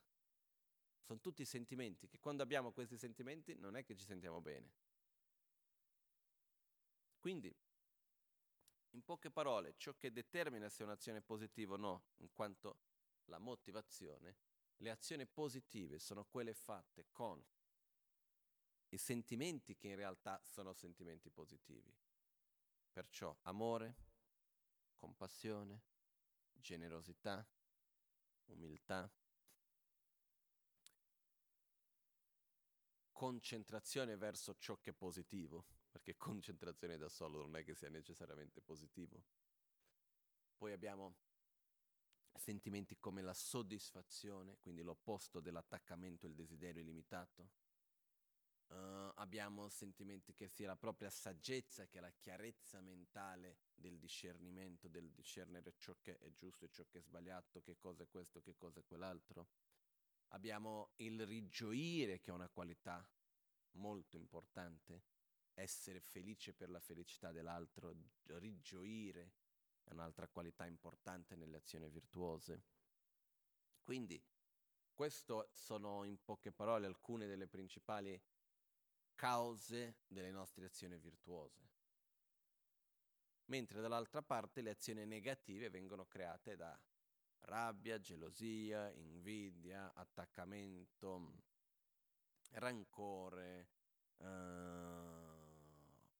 Sono 1.00 1.20
tutti 1.20 1.42
sentimenti 1.46 2.06
che 2.06 2.18
quando 2.18 2.42
abbiamo 2.42 2.70
questi 2.70 2.98
sentimenti 2.98 3.54
non 3.54 3.74
è 3.74 3.82
che 3.82 3.96
ci 3.96 4.04
sentiamo 4.04 4.42
bene. 4.42 4.72
Quindi, 7.18 7.54
in 8.90 9.02
poche 9.02 9.30
parole, 9.30 9.74
ciò 9.78 9.94
che 9.96 10.12
determina 10.12 10.68
se 10.68 10.82
un'azione 10.82 11.18
è 11.18 11.22
positiva 11.22 11.74
o 11.74 11.78
no, 11.78 12.04
in 12.16 12.30
quanto 12.30 12.80
la 13.24 13.38
motivazione, 13.38 14.36
le 14.76 14.90
azioni 14.90 15.26
positive 15.26 15.98
sono 15.98 16.26
quelle 16.26 16.52
fatte 16.52 17.06
con 17.10 17.42
i 18.88 18.98
sentimenti 18.98 19.76
che 19.76 19.88
in 19.88 19.96
realtà 19.96 20.42
sono 20.44 20.74
sentimenti 20.74 21.30
positivi. 21.30 21.94
Perciò 22.92 23.34
amore, 23.42 23.96
compassione, 24.96 25.84
generosità, 26.52 27.46
umiltà, 28.50 29.10
concentrazione 33.20 34.16
verso 34.16 34.56
ciò 34.58 34.78
che 34.80 34.90
è 34.90 34.94
positivo, 34.94 35.66
perché 35.90 36.16
concentrazione 36.16 36.96
da 36.96 37.08
solo 37.08 37.40
non 37.40 37.56
è 37.56 37.64
che 37.64 37.74
sia 37.74 37.90
necessariamente 37.90 38.62
positivo. 38.62 39.22
Poi 40.56 40.72
abbiamo 40.72 41.16
sentimenti 42.34 42.98
come 42.98 43.20
la 43.20 43.34
soddisfazione, 43.34 44.56
quindi 44.58 44.82
l'opposto 44.82 45.40
dell'attaccamento 45.40 46.24
e 46.24 46.30
il 46.30 46.34
desiderio 46.34 46.80
illimitato. 46.80 47.50
Uh, 48.70 49.10
abbiamo 49.16 49.68
sentimenti 49.68 50.32
che 50.32 50.46
sia 50.46 50.68
la 50.68 50.76
propria 50.76 51.10
saggezza, 51.10 51.88
che 51.88 51.98
la 51.98 52.12
chiarezza 52.12 52.80
mentale 52.80 53.58
del 53.74 53.98
discernimento, 53.98 54.86
del 54.86 55.10
discernere 55.10 55.74
ciò 55.76 55.96
che 56.00 56.18
è 56.18 56.32
giusto 56.32 56.66
e 56.66 56.70
ciò 56.70 56.84
che 56.88 56.98
è 56.98 57.02
sbagliato, 57.02 57.62
che 57.62 57.76
cosa 57.76 58.04
è 58.04 58.08
questo, 58.08 58.40
che 58.40 58.54
cosa 58.54 58.78
è 58.78 58.84
quell'altro. 58.84 59.48
Abbiamo 60.28 60.92
il 60.96 61.26
rigioire, 61.26 62.20
che 62.20 62.30
è 62.30 62.34
una 62.34 62.48
qualità 62.48 63.04
molto 63.72 64.16
importante, 64.16 65.02
essere 65.54 66.00
felice 66.00 66.54
per 66.54 66.70
la 66.70 66.78
felicità 66.78 67.32
dell'altro, 67.32 67.92
rigioire 68.26 69.32
è 69.82 69.92
un'altra 69.92 70.28
qualità 70.28 70.64
importante 70.66 71.34
nelle 71.34 71.56
azioni 71.56 71.88
virtuose. 71.90 72.62
Quindi, 73.82 74.22
queste 74.94 75.48
sono 75.50 76.04
in 76.04 76.22
poche 76.22 76.52
parole 76.52 76.86
alcune 76.86 77.26
delle 77.26 77.48
principali 77.48 78.20
cause 79.20 79.96
delle 80.06 80.30
nostre 80.30 80.64
azioni 80.64 80.96
virtuose. 80.96 81.68
mentre 83.50 83.82
dall'altra 83.82 84.22
parte 84.22 84.62
le 84.62 84.70
azioni 84.70 85.04
negative 85.04 85.68
vengono 85.68 86.06
create 86.06 86.56
da 86.56 86.80
rabbia, 87.40 87.98
gelosia, 87.98 88.90
invidia, 88.92 89.92
attaccamento, 89.92 91.42
rancore, 92.52 93.68
eh, 94.18 94.26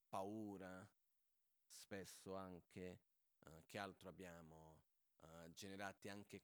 paura, 0.08 0.86
spesso 1.68 2.34
anche 2.34 3.00
eh, 3.38 3.64
che 3.64 3.78
altro 3.78 4.10
abbiamo 4.10 4.82
eh, 5.20 5.52
generati 5.54 6.10
anche 6.10 6.42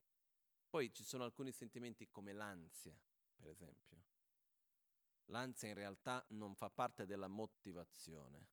poi 0.70 0.90
ci 0.94 1.04
sono 1.04 1.24
alcuni 1.24 1.52
sentimenti 1.52 2.08
come 2.08 2.32
l'ansia, 2.32 2.98
per 3.34 3.48
esempio. 3.48 4.15
L'ansia 5.26 5.68
in 5.68 5.74
realtà 5.74 6.24
non 6.30 6.54
fa 6.54 6.70
parte 6.70 7.06
della 7.06 7.28
motivazione. 7.28 8.48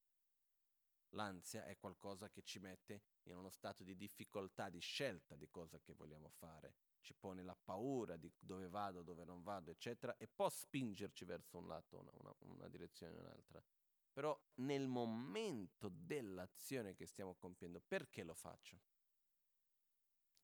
L'ansia 1.09 1.65
è 1.65 1.77
qualcosa 1.77 2.29
che 2.29 2.41
ci 2.41 2.59
mette 2.59 3.03
in 3.23 3.37
uno 3.37 3.49
stato 3.49 3.83
di 3.83 3.95
difficoltà, 3.95 4.69
di 4.69 4.79
scelta 4.79 5.35
di 5.35 5.47
cosa 5.49 5.79
che 5.79 5.93
vogliamo 5.93 6.29
fare. 6.29 6.75
Ci 7.01 7.13
pone 7.13 7.43
la 7.43 7.55
paura 7.55 8.17
di 8.17 8.31
dove 8.39 8.67
vado, 8.67 9.03
dove 9.03 9.23
non 9.23 9.43
vado, 9.43 9.69
eccetera, 9.69 10.15
e 10.17 10.27
può 10.27 10.49
spingerci 10.49 11.25
verso 11.25 11.57
un 11.57 11.67
lato, 11.67 11.99
una, 11.99 12.11
una, 12.13 12.33
una 12.39 12.67
direzione 12.69 13.17
o 13.17 13.19
un'altra. 13.19 13.63
Però 14.11 14.39
nel 14.55 14.87
momento 14.87 15.89
dell'azione 15.89 16.95
che 16.95 17.05
stiamo 17.05 17.35
compiendo, 17.35 17.81
perché 17.81 18.23
lo 18.23 18.33
faccio? 18.33 18.79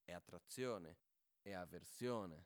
È 0.04 0.12
attrazione, 0.12 0.98
è 1.42 1.54
avversione. 1.54 2.46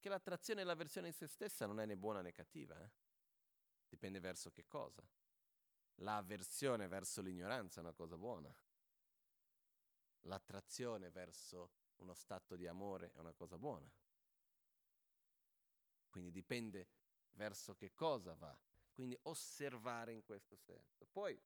Che 0.00 0.08
l'attrazione 0.08 0.62
e 0.62 0.64
l'avversione 0.64 1.08
in 1.08 1.12
se 1.12 1.26
stessa 1.26 1.66
non 1.66 1.78
è 1.78 1.84
né 1.84 1.94
buona 1.94 2.22
né 2.22 2.32
cattiva, 2.32 2.82
eh? 2.82 2.90
dipende 3.86 4.18
verso 4.18 4.50
che 4.50 4.66
cosa. 4.66 5.06
L'avversione 5.96 6.88
verso 6.88 7.20
l'ignoranza 7.20 7.80
è 7.80 7.82
una 7.82 7.92
cosa 7.92 8.16
buona. 8.16 8.50
L'attrazione 10.20 11.10
verso 11.10 11.72
uno 11.96 12.14
stato 12.14 12.56
di 12.56 12.66
amore 12.66 13.12
è 13.12 13.18
una 13.18 13.34
cosa 13.34 13.58
buona. 13.58 13.92
Quindi 16.08 16.30
dipende 16.30 16.88
verso 17.32 17.74
che 17.74 17.92
cosa 17.92 18.34
va. 18.34 18.58
Quindi 18.92 19.18
osservare 19.24 20.12
in 20.12 20.24
questo 20.24 20.56
senso. 20.56 21.06
Poi 21.12 21.38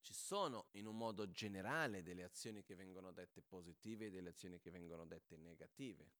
ci 0.00 0.12
sono 0.12 0.66
in 0.72 0.86
un 0.86 0.96
modo 0.96 1.30
generale 1.30 2.02
delle 2.02 2.24
azioni 2.24 2.62
che 2.62 2.74
vengono 2.74 3.12
dette 3.12 3.40
positive 3.40 4.06
e 4.06 4.10
delle 4.10 4.30
azioni 4.30 4.58
che 4.58 4.70
vengono 4.70 5.06
dette 5.06 5.36
negative. 5.36 6.10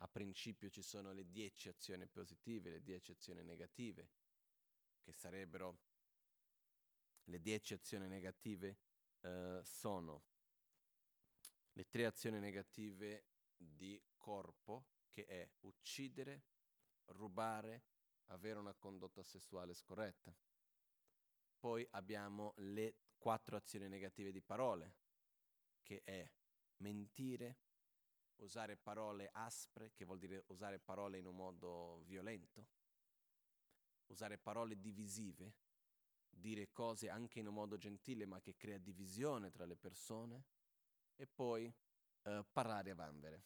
A 0.00 0.08
principio 0.08 0.70
ci 0.70 0.82
sono 0.82 1.12
le 1.12 1.28
dieci 1.28 1.68
azioni 1.68 2.06
positive, 2.06 2.70
le 2.70 2.82
dieci 2.82 3.10
azioni 3.10 3.42
negative, 3.42 4.08
che 5.00 5.12
sarebbero 5.12 5.78
le 7.24 7.40
dieci 7.40 7.74
azioni 7.74 8.06
negative 8.06 8.78
eh, 9.20 9.60
sono 9.64 10.24
le 11.72 11.88
tre 11.88 12.06
azioni 12.06 12.38
negative 12.38 13.26
di 13.56 14.00
corpo, 14.16 14.86
che 15.10 15.24
è 15.26 15.50
uccidere, 15.60 16.44
rubare, 17.06 17.84
avere 18.26 18.58
una 18.58 18.74
condotta 18.74 19.22
sessuale 19.22 19.74
scorretta. 19.74 20.34
Poi 21.58 21.86
abbiamo 21.90 22.54
le 22.58 22.96
quattro 23.16 23.56
azioni 23.56 23.88
negative 23.88 24.30
di 24.30 24.40
parole, 24.40 24.94
che 25.82 26.02
è 26.04 26.30
mentire, 26.78 27.58
usare 28.38 28.76
parole 28.76 29.30
aspre, 29.32 29.92
che 29.92 30.04
vuol 30.04 30.18
dire 30.18 30.44
usare 30.48 30.78
parole 30.78 31.18
in 31.18 31.26
un 31.26 31.36
modo 31.36 32.02
violento, 32.06 32.66
usare 34.06 34.38
parole 34.38 34.78
divisive, 34.78 35.54
dire 36.30 36.70
cose 36.72 37.08
anche 37.08 37.40
in 37.40 37.46
un 37.46 37.54
modo 37.54 37.76
gentile 37.76 38.26
ma 38.26 38.40
che 38.40 38.56
crea 38.56 38.78
divisione 38.78 39.50
tra 39.50 39.64
le 39.64 39.76
persone, 39.76 40.44
e 41.16 41.26
poi 41.26 41.72
eh, 42.22 42.44
parlare 42.52 42.90
a 42.90 42.94
vanvera. 42.94 43.42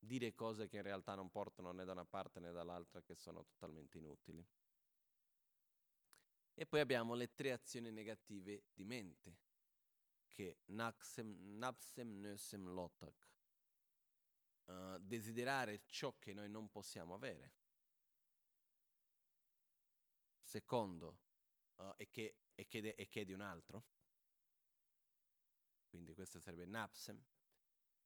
Dire 0.00 0.34
cose 0.34 0.68
che 0.68 0.76
in 0.76 0.82
realtà 0.82 1.14
non 1.14 1.28
portano 1.28 1.72
né 1.72 1.84
da 1.84 1.92
una 1.92 2.04
parte 2.04 2.40
né 2.40 2.52
dall'altra, 2.52 3.02
che 3.02 3.14
sono 3.14 3.44
totalmente 3.44 3.98
inutili. 3.98 4.46
E 6.54 6.66
poi 6.66 6.80
abbiamo 6.80 7.14
le 7.14 7.34
tre 7.34 7.52
azioni 7.52 7.90
negative 7.90 8.64
di 8.72 8.84
mente, 8.84 9.38
che 10.26 10.58
naksem, 10.66 11.56
napsem, 11.58 12.20
nösem, 12.20 12.64
lotak. 12.72 13.37
Uh, 14.68 14.98
desiderare 14.98 15.80
ciò 15.86 16.18
che 16.18 16.34
noi 16.34 16.50
non 16.50 16.68
possiamo 16.68 17.14
avere. 17.14 17.54
Secondo, 20.42 21.20
uh, 21.76 21.94
e, 21.96 22.10
che, 22.10 22.36
e, 22.54 22.66
che 22.66 22.82
de, 22.82 22.94
e 22.94 23.08
che 23.08 23.22
è 23.22 23.24
di 23.24 23.32
un 23.32 23.40
altro. 23.40 23.86
Quindi 25.88 26.12
questo 26.12 26.38
sarebbe 26.38 26.66
napsem. 26.66 27.18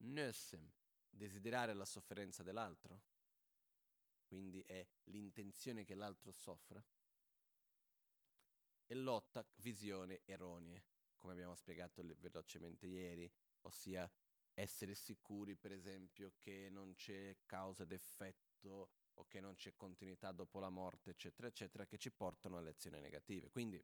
Nösem, 0.05 0.71
desiderare 1.11 1.75
la 1.75 1.85
sofferenza 1.85 2.45
dell'altro. 2.45 3.03
Quindi 4.25 4.63
è 4.63 4.87
l'intenzione 5.05 5.85
che 5.85 5.97
l'altro 5.97 6.31
soffra 6.31 6.83
e 8.87 8.95
lotta 8.95 9.45
visioni 9.57 10.21
erronee, 10.25 10.85
come 11.19 11.33
abbiamo 11.33 11.55
spiegato 11.55 12.03
velocemente 12.19 12.87
ieri, 12.87 13.31
ossia 13.63 14.11
essere 14.55 14.95
sicuri, 14.95 15.57
per 15.57 15.73
esempio, 15.73 16.33
che 16.39 16.69
non 16.71 16.95
c'è 16.95 17.37
causa 17.47 17.83
ed 17.83 17.93
effetto 17.93 18.91
o 19.15 19.27
che 19.27 19.41
non 19.41 19.55
c'è 19.55 19.75
continuità 19.77 20.33
dopo 20.33 20.59
la 20.59 20.71
morte, 20.71 21.11
eccetera, 21.11 21.49
eccetera, 21.49 21.87
che 21.87 21.99
ci 21.99 22.11
portano 22.11 22.57
a 22.57 22.61
lezioni 22.61 23.01
negative. 23.01 23.51
Quindi, 23.51 23.83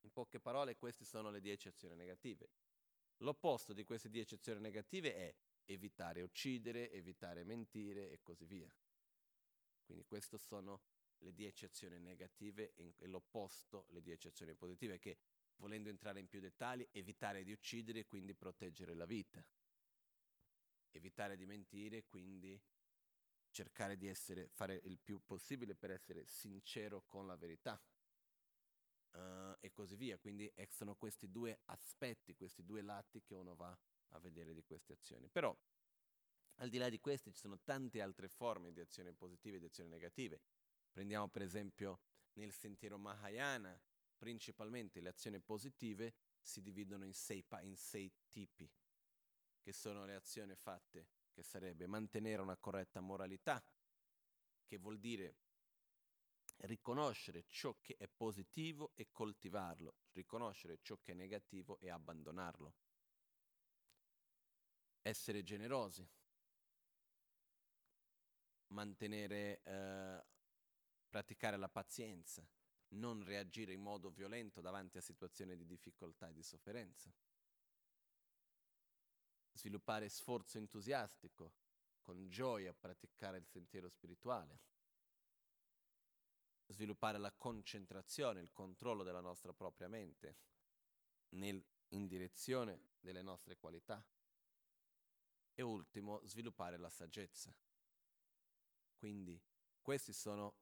in 0.00 0.12
poche 0.12 0.40
parole, 0.40 0.76
queste 0.76 1.04
sono 1.04 1.30
le 1.30 1.40
dieci 1.40 1.68
azioni 1.68 1.96
negative. 1.96 2.50
L'opposto 3.18 3.72
di 3.72 3.84
queste 3.84 4.08
dieci 4.08 4.34
azioni 4.34 4.60
negative 4.60 5.14
è 5.14 5.34
evitare 5.64 6.22
uccidere, 6.22 6.90
evitare 6.92 7.44
mentire 7.44 8.10
e 8.10 8.20
così 8.22 8.44
via. 8.44 8.72
Quindi 9.84 10.04
queste 10.04 10.38
sono 10.38 10.82
le 11.18 11.32
10 11.32 11.64
azioni 11.64 11.98
negative 11.98 12.74
e 12.74 13.06
l'opposto, 13.06 13.86
le 13.90 14.02
10 14.02 14.28
azioni 14.28 14.54
positive, 14.54 14.98
che 14.98 15.18
volendo 15.56 15.88
entrare 15.88 16.20
in 16.20 16.28
più 16.28 16.40
dettagli, 16.40 16.86
evitare 16.92 17.44
di 17.44 17.52
uccidere 17.52 18.00
e 18.00 18.06
quindi 18.06 18.34
proteggere 18.34 18.94
la 18.94 19.06
vita, 19.06 19.44
evitare 20.90 21.36
di 21.36 21.46
mentire, 21.46 22.04
quindi 22.04 22.60
cercare 23.50 23.96
di 23.96 24.06
essere, 24.06 24.48
fare 24.48 24.80
il 24.84 24.98
più 24.98 25.20
possibile 25.24 25.74
per 25.74 25.90
essere 25.90 26.26
sincero 26.26 27.04
con 27.06 27.26
la 27.26 27.36
verità. 27.36 27.80
Uh, 29.12 29.56
e 29.60 29.72
così 29.72 29.96
via. 29.96 30.18
Quindi 30.18 30.46
eh, 30.54 30.68
sono 30.70 30.94
questi 30.94 31.30
due 31.30 31.60
aspetti, 31.66 32.34
questi 32.34 32.62
due 32.66 32.82
lati 32.82 33.22
che 33.22 33.34
uno 33.34 33.54
va 33.54 33.74
a 34.08 34.18
vedere 34.18 34.52
di 34.52 34.62
queste 34.62 34.92
azioni. 34.92 35.28
Però, 35.30 35.56
al 36.56 36.68
di 36.68 36.76
là 36.76 36.90
di 36.90 37.00
queste, 37.00 37.32
ci 37.32 37.38
sono 37.38 37.58
tante 37.64 38.02
altre 38.02 38.28
forme 38.28 38.72
di 38.72 38.80
azioni 38.80 39.10
positive 39.14 39.56
e 39.56 39.60
di 39.60 39.66
azioni 39.66 39.88
negative. 39.88 40.42
Prendiamo 40.92 41.28
per 41.28 41.40
esempio 41.40 42.00
nel 42.34 42.52
sentiero 42.52 42.98
Mahayana, 42.98 43.80
principalmente 44.16 45.00
le 45.00 45.10
azioni 45.10 45.40
positive 45.40 46.14
si 46.40 46.62
dividono 46.62 47.04
in 47.04 47.14
sei, 47.14 47.42
pa- 47.42 47.62
in 47.62 47.76
sei 47.76 48.12
tipi, 48.28 48.70
che 49.60 49.72
sono 49.72 50.04
le 50.04 50.14
azioni 50.14 50.54
fatte, 50.54 51.08
che 51.32 51.42
sarebbe 51.42 51.86
mantenere 51.86 52.40
una 52.40 52.56
corretta 52.56 53.00
moralità, 53.00 53.62
che 54.64 54.78
vuol 54.78 54.98
dire 54.98 55.36
riconoscere 56.60 57.44
ciò 57.48 57.76
che 57.80 57.96
è 57.98 58.08
positivo 58.08 58.92
e 58.94 59.10
coltivarlo, 59.12 59.96
riconoscere 60.12 60.78
ciò 60.80 60.98
che 61.02 61.12
è 61.12 61.14
negativo 61.14 61.78
e 61.80 61.90
abbandonarlo. 61.90 62.74
Essere 65.02 65.42
generosi, 65.42 66.08
mantenere 68.68 69.60
eh, 69.62 70.24
praticare 71.08 71.56
la 71.56 71.68
pazienza, 71.68 72.46
non 72.90 73.22
reagire 73.24 73.72
in 73.72 73.80
modo 73.80 74.10
violento 74.10 74.60
davanti 74.60 74.98
a 74.98 75.02
situazioni 75.02 75.56
di 75.56 75.66
difficoltà 75.66 76.28
e 76.28 76.32
di 76.32 76.42
sofferenza, 76.42 77.12
sviluppare 79.52 80.08
sforzo 80.08 80.58
entusiastico, 80.58 81.52
con 82.00 82.28
gioia 82.28 82.72
praticare 82.72 83.38
il 83.38 83.46
sentiero 83.46 83.88
spirituale, 83.88 84.60
sviluppare 86.68 87.18
la 87.18 87.32
concentrazione, 87.32 88.40
il 88.40 88.52
controllo 88.52 89.02
della 89.02 89.20
nostra 89.20 89.52
propria 89.52 89.88
mente 89.88 90.36
nel, 91.30 91.64
in 91.88 92.06
direzione 92.06 92.90
delle 93.00 93.22
nostre 93.22 93.56
qualità. 93.56 94.04
E 95.58 95.62
ultimo 95.62 96.20
sviluppare 96.26 96.76
la 96.76 96.90
saggezza. 96.90 97.54
Quindi 98.94 99.40
questi 99.80 100.12
sono 100.12 100.54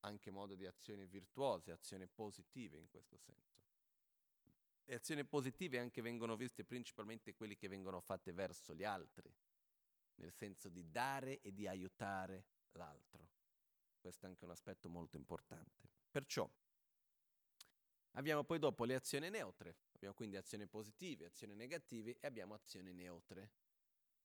anche 0.00 0.30
modo 0.30 0.54
di 0.54 0.66
azioni 0.66 1.06
virtuose, 1.06 1.72
azioni 1.72 2.06
positive 2.06 2.76
in 2.76 2.88
questo 2.88 3.16
senso. 3.16 3.58
Le 4.84 4.94
azioni 4.94 5.24
positive 5.24 5.78
anche 5.78 6.02
vengono 6.02 6.36
viste 6.36 6.64
principalmente 6.64 7.34
quelle 7.34 7.56
che 7.56 7.68
vengono 7.68 8.00
fatte 8.00 8.32
verso 8.32 8.74
gli 8.74 8.84
altri, 8.84 9.32
nel 10.16 10.32
senso 10.32 10.68
di 10.68 10.90
dare 10.90 11.40
e 11.40 11.52
di 11.52 11.68
aiutare 11.68 12.44
l'altro. 12.72 13.28
Questo 14.00 14.26
è 14.26 14.28
anche 14.28 14.44
un 14.44 14.50
aspetto 14.50 14.88
molto 14.88 15.16
importante. 15.16 15.88
Perciò, 16.10 16.50
Abbiamo 18.14 18.42
poi 18.42 18.58
dopo 18.58 18.84
le 18.84 18.94
azioni 18.94 19.30
neutre, 19.30 19.76
abbiamo 19.92 20.14
quindi 20.14 20.36
azioni 20.36 20.66
positive, 20.66 21.26
azioni 21.26 21.54
negative 21.54 22.16
e 22.18 22.26
abbiamo 22.26 22.54
azioni 22.54 22.92
neutre. 22.92 23.52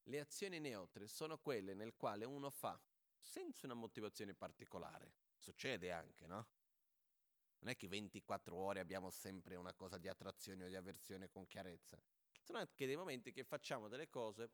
Le 0.03 0.19
azioni 0.19 0.59
neutre 0.59 1.07
sono 1.07 1.37
quelle 1.37 1.75
nel 1.75 1.95
quale 1.95 2.25
uno 2.25 2.49
fa 2.49 2.79
senza 3.19 3.65
una 3.65 3.75
motivazione 3.75 4.33
particolare. 4.33 5.13
Succede 5.45 5.91
anche, 5.91 6.25
no? 6.25 6.47
Non 7.59 7.69
è 7.69 7.75
che 7.75 7.87
24 7.87 8.55
ore 8.55 8.79
abbiamo 8.79 9.11
sempre 9.11 9.55
una 9.55 9.75
cosa 9.75 9.99
di 9.99 10.07
attrazione 10.07 10.65
o 10.65 10.67
di 10.67 10.75
avversione 10.75 11.29
con 11.29 11.45
chiarezza. 11.45 12.01
Sono 12.41 12.57
anche 12.57 12.87
dei 12.87 12.95
momenti 12.95 13.31
che 13.31 13.43
facciamo 13.43 13.87
delle 13.87 14.09
cose 14.09 14.49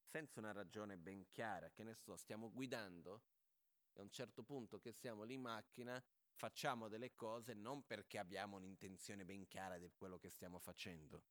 senza 0.00 0.40
una 0.40 0.52
ragione 0.52 0.96
ben 0.96 1.28
chiara, 1.28 1.68
che 1.68 1.84
ne 1.84 1.92
so, 1.92 2.16
stiamo 2.16 2.50
guidando 2.50 3.24
e 3.92 4.00
a 4.00 4.02
un 4.02 4.10
certo 4.10 4.42
punto 4.42 4.78
che 4.78 4.92
siamo 4.92 5.22
lì 5.22 5.34
in 5.34 5.42
macchina 5.42 6.02
facciamo 6.32 6.88
delle 6.88 7.14
cose 7.14 7.52
non 7.52 7.84
perché 7.84 8.16
abbiamo 8.16 8.56
un'intenzione 8.56 9.26
ben 9.26 9.46
chiara 9.46 9.76
di 9.76 9.92
quello 9.94 10.16
che 10.16 10.30
stiamo 10.30 10.58
facendo. 10.58 11.24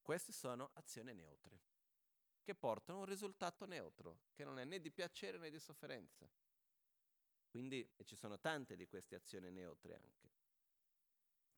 Queste 0.00 0.30
sono 0.30 0.70
azioni 0.74 1.14
neutre, 1.14 1.62
che 2.44 2.54
portano 2.54 2.98
a 2.98 3.00
un 3.00 3.08
risultato 3.08 3.64
neutro, 3.64 4.20
che 4.34 4.44
non 4.44 4.58
è 4.60 4.64
né 4.64 4.78
di 4.78 4.92
piacere 4.92 5.38
né 5.38 5.50
di 5.50 5.58
sofferenza. 5.58 6.30
Quindi 7.48 7.88
ci 8.04 8.14
sono 8.14 8.38
tante 8.38 8.76
di 8.76 8.86
queste 8.86 9.16
azioni 9.16 9.50
neutre 9.50 9.94
anche. 9.94 10.30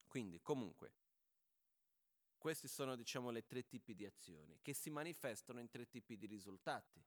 Quindi, 0.07 0.41
comunque, 0.41 0.93
questi 2.39 2.69
sono, 2.69 2.95
diciamo, 2.95 3.31
le 3.31 3.45
tre 3.45 3.67
tipi 3.67 3.95
di 3.95 4.07
azioni 4.07 4.59
che 4.63 4.73
si 4.73 4.89
manifestano 4.89 5.59
in 5.59 5.69
tre 5.69 5.89
tipi 5.89 6.17
di 6.17 6.27
risultati. 6.27 7.03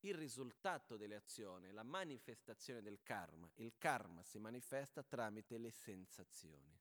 Il 0.00 0.14
risultato 0.14 0.96
delle 0.96 1.16
azioni, 1.16 1.72
la 1.72 1.82
manifestazione 1.82 2.80
del 2.80 3.02
karma. 3.02 3.50
Il 3.56 3.76
karma 3.76 4.22
si 4.22 4.38
manifesta 4.38 5.02
tramite 5.02 5.58
le 5.58 5.70
sensazioni. 5.70 6.78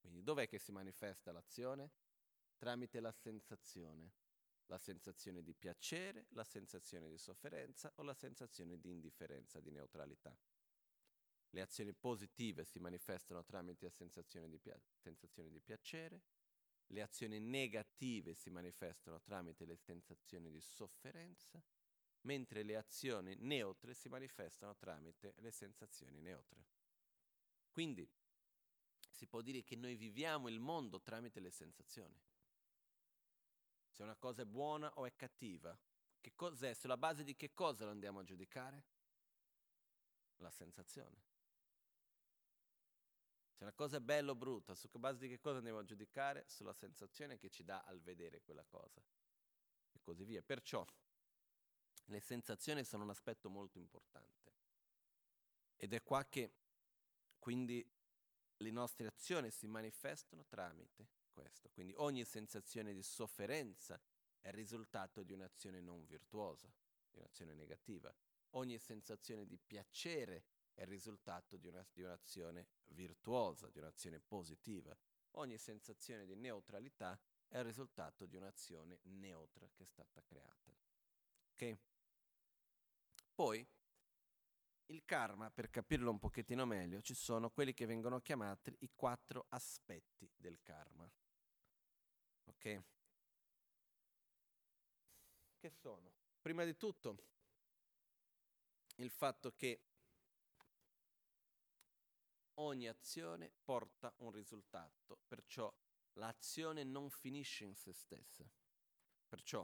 Quindi 0.00 0.22
dov'è 0.22 0.46
che 0.46 0.58
si 0.58 0.70
manifesta 0.70 1.32
l'azione? 1.32 1.90
Tramite 2.56 3.00
la 3.00 3.12
sensazione. 3.12 4.12
La 4.66 4.78
sensazione 4.78 5.42
di 5.42 5.52
piacere, 5.52 6.26
la 6.30 6.44
sensazione 6.44 7.10
di 7.10 7.18
sofferenza 7.18 7.92
o 7.96 8.02
la 8.02 8.14
sensazione 8.14 8.78
di 8.80 8.90
indifferenza, 8.90 9.60
di 9.60 9.70
neutralità. 9.70 10.34
Le 11.50 11.60
azioni 11.60 11.92
positive 11.92 12.64
si 12.64 12.78
manifestano 12.78 13.44
tramite 13.44 13.84
la 13.84 13.90
sensazione 13.90 14.48
di, 14.48 14.58
pia- 14.58 14.80
sensazione 14.96 15.50
di 15.50 15.60
piacere, 15.60 16.22
le 16.88 17.02
azioni 17.02 17.38
negative 17.38 18.34
si 18.34 18.50
manifestano 18.50 19.20
tramite 19.20 19.64
le 19.64 19.76
sensazioni 19.76 20.50
di 20.50 20.60
sofferenza, 20.60 21.62
mentre 22.22 22.62
le 22.62 22.76
azioni 22.76 23.34
neutre 23.36 23.94
si 23.94 24.08
manifestano 24.08 24.74
tramite 24.76 25.34
le 25.38 25.50
sensazioni 25.50 26.20
neutre. 26.20 26.64
Quindi 27.70 28.08
si 29.10 29.26
può 29.26 29.40
dire 29.40 29.62
che 29.62 29.76
noi 29.76 29.94
viviamo 29.94 30.48
il 30.48 30.58
mondo 30.58 31.00
tramite 31.00 31.40
le 31.40 31.50
sensazioni. 31.50 32.20
Se 33.94 34.02
una 34.02 34.16
cosa 34.16 34.42
è 34.42 34.44
buona 34.44 34.92
o 34.96 35.06
è 35.06 35.14
cattiva, 35.14 35.78
che 36.20 36.32
cos'è? 36.34 36.74
Sulla 36.74 36.96
base 36.96 37.22
di 37.22 37.36
che 37.36 37.52
cosa 37.54 37.84
lo 37.84 37.92
andiamo 37.92 38.18
a 38.18 38.24
giudicare? 38.24 38.84
La 40.38 40.50
sensazione. 40.50 41.22
Se 43.52 43.62
una 43.62 43.72
cosa 43.72 43.98
è 43.98 44.00
bella 44.00 44.32
o 44.32 44.34
brutta, 44.34 44.74
su 44.74 44.88
che 44.88 44.98
base 44.98 45.20
di 45.20 45.28
che 45.28 45.38
cosa 45.38 45.58
andiamo 45.58 45.78
a 45.78 45.84
giudicare? 45.84 46.44
Sulla 46.48 46.72
sensazione 46.72 47.38
che 47.38 47.50
ci 47.50 47.62
dà 47.62 47.84
al 47.84 48.00
vedere 48.00 48.42
quella 48.42 48.64
cosa. 48.64 49.00
E 49.92 50.00
così 50.02 50.24
via. 50.24 50.42
Perciò 50.42 50.84
le 52.06 52.20
sensazioni 52.20 52.82
sono 52.82 53.04
un 53.04 53.10
aspetto 53.10 53.48
molto 53.48 53.78
importante. 53.78 54.52
Ed 55.76 55.92
è 55.92 56.02
qua 56.02 56.24
che 56.24 56.52
quindi 57.38 57.88
le 58.56 58.70
nostre 58.72 59.06
azioni 59.06 59.52
si 59.52 59.68
manifestano 59.68 60.44
tramite 60.46 61.22
questo. 61.34 61.68
Quindi 61.70 61.92
ogni 61.96 62.24
sensazione 62.24 62.94
di 62.94 63.02
sofferenza 63.02 64.00
è 64.40 64.48
il 64.48 64.54
risultato 64.54 65.22
di 65.22 65.32
un'azione 65.32 65.80
non 65.80 66.06
virtuosa, 66.06 66.72
di 67.10 67.18
un'azione 67.18 67.52
negativa. 67.52 68.14
Ogni 68.50 68.78
sensazione 68.78 69.44
di 69.46 69.58
piacere 69.58 70.44
è 70.72 70.82
il 70.82 70.86
risultato 70.86 71.56
di, 71.56 71.68
una, 71.68 71.84
di 71.92 72.02
un'azione 72.02 72.68
virtuosa, 72.88 73.68
di 73.68 73.78
un'azione 73.78 74.20
positiva. 74.20 74.96
Ogni 75.32 75.58
sensazione 75.58 76.24
di 76.24 76.36
neutralità 76.36 77.18
è 77.48 77.58
il 77.58 77.64
risultato 77.64 78.26
di 78.26 78.36
un'azione 78.36 79.00
neutra 79.02 79.68
che 79.72 79.82
è 79.82 79.86
stata 79.86 80.22
creata. 80.22 80.72
Ok? 81.52 81.78
Poi, 83.34 83.66
il 84.86 85.04
karma, 85.04 85.50
per 85.50 85.70
capirlo 85.70 86.10
un 86.10 86.18
pochettino 86.18 86.64
meglio, 86.66 87.00
ci 87.00 87.14
sono 87.14 87.50
quelli 87.50 87.72
che 87.72 87.86
vengono 87.86 88.20
chiamati 88.20 88.76
i 88.80 88.90
quattro 88.94 89.46
aspetti 89.48 90.30
del 90.36 90.60
karma. 90.62 91.10
Ok? 92.64 92.82
Che 95.58 95.70
sono? 95.70 96.14
Prima 96.40 96.64
di 96.64 96.74
tutto, 96.78 97.18
il 98.96 99.10
fatto 99.10 99.52
che 99.54 99.82
ogni 102.54 102.88
azione 102.88 103.52
porta 103.62 104.14
un 104.18 104.30
risultato, 104.30 105.18
perciò 105.26 105.70
l'azione 106.14 106.84
non 106.84 107.10
finisce 107.10 107.64
in 107.64 107.74
se 107.74 107.92
stessa. 107.92 108.48
Perciò 109.28 109.60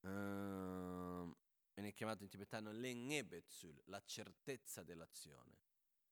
uh, 0.00 1.36
viene 1.72 1.92
chiamato 1.92 2.24
in 2.24 2.28
tibetano 2.28 2.72
l'engebetsul, 2.72 3.80
la 3.84 4.02
certezza 4.04 4.82
dell'azione. 4.82 5.56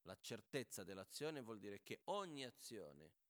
La 0.02 0.16
certezza 0.20 0.84
dell'azione 0.84 1.40
vuol 1.40 1.58
dire 1.58 1.82
che 1.82 2.02
ogni 2.04 2.44
azione 2.44 3.25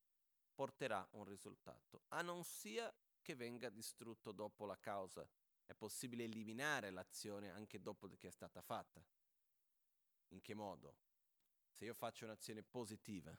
porterà 0.57 1.07
un 1.13 1.25
risultato, 1.25 2.05
a 2.09 2.23
non 2.23 2.43
sia 2.43 2.93
che 3.21 3.35
venga 3.35 3.69
distrutto 3.69 4.33
dopo 4.33 4.65
la 4.65 4.79
causa. 4.79 5.29
È 5.67 5.75
possibile 5.75 6.25
eliminare 6.25 6.91
l'azione 6.91 7.51
anche 7.51 7.83
dopo 7.83 8.09
che 8.17 8.29
è 8.29 8.31
stata 8.31 8.63
fatta. 8.63 9.05
In 10.29 10.41
che 10.41 10.55
modo? 10.55 10.97
Se 11.69 11.85
io 11.85 11.93
faccio 11.93 12.25
un'azione 12.25 12.63
positiva 12.63 13.37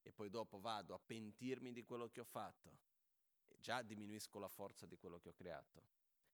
e 0.00 0.12
poi 0.12 0.30
dopo 0.30 0.60
vado 0.60 0.94
a 0.94 0.98
pentirmi 0.98 1.72
di 1.72 1.82
quello 1.82 2.08
che 2.08 2.20
ho 2.20 2.24
fatto, 2.24 2.78
già 3.58 3.82
diminuisco 3.82 4.38
la 4.38 4.48
forza 4.48 4.86
di 4.86 4.96
quello 4.96 5.18
che 5.18 5.28
ho 5.28 5.34
creato. 5.34 5.82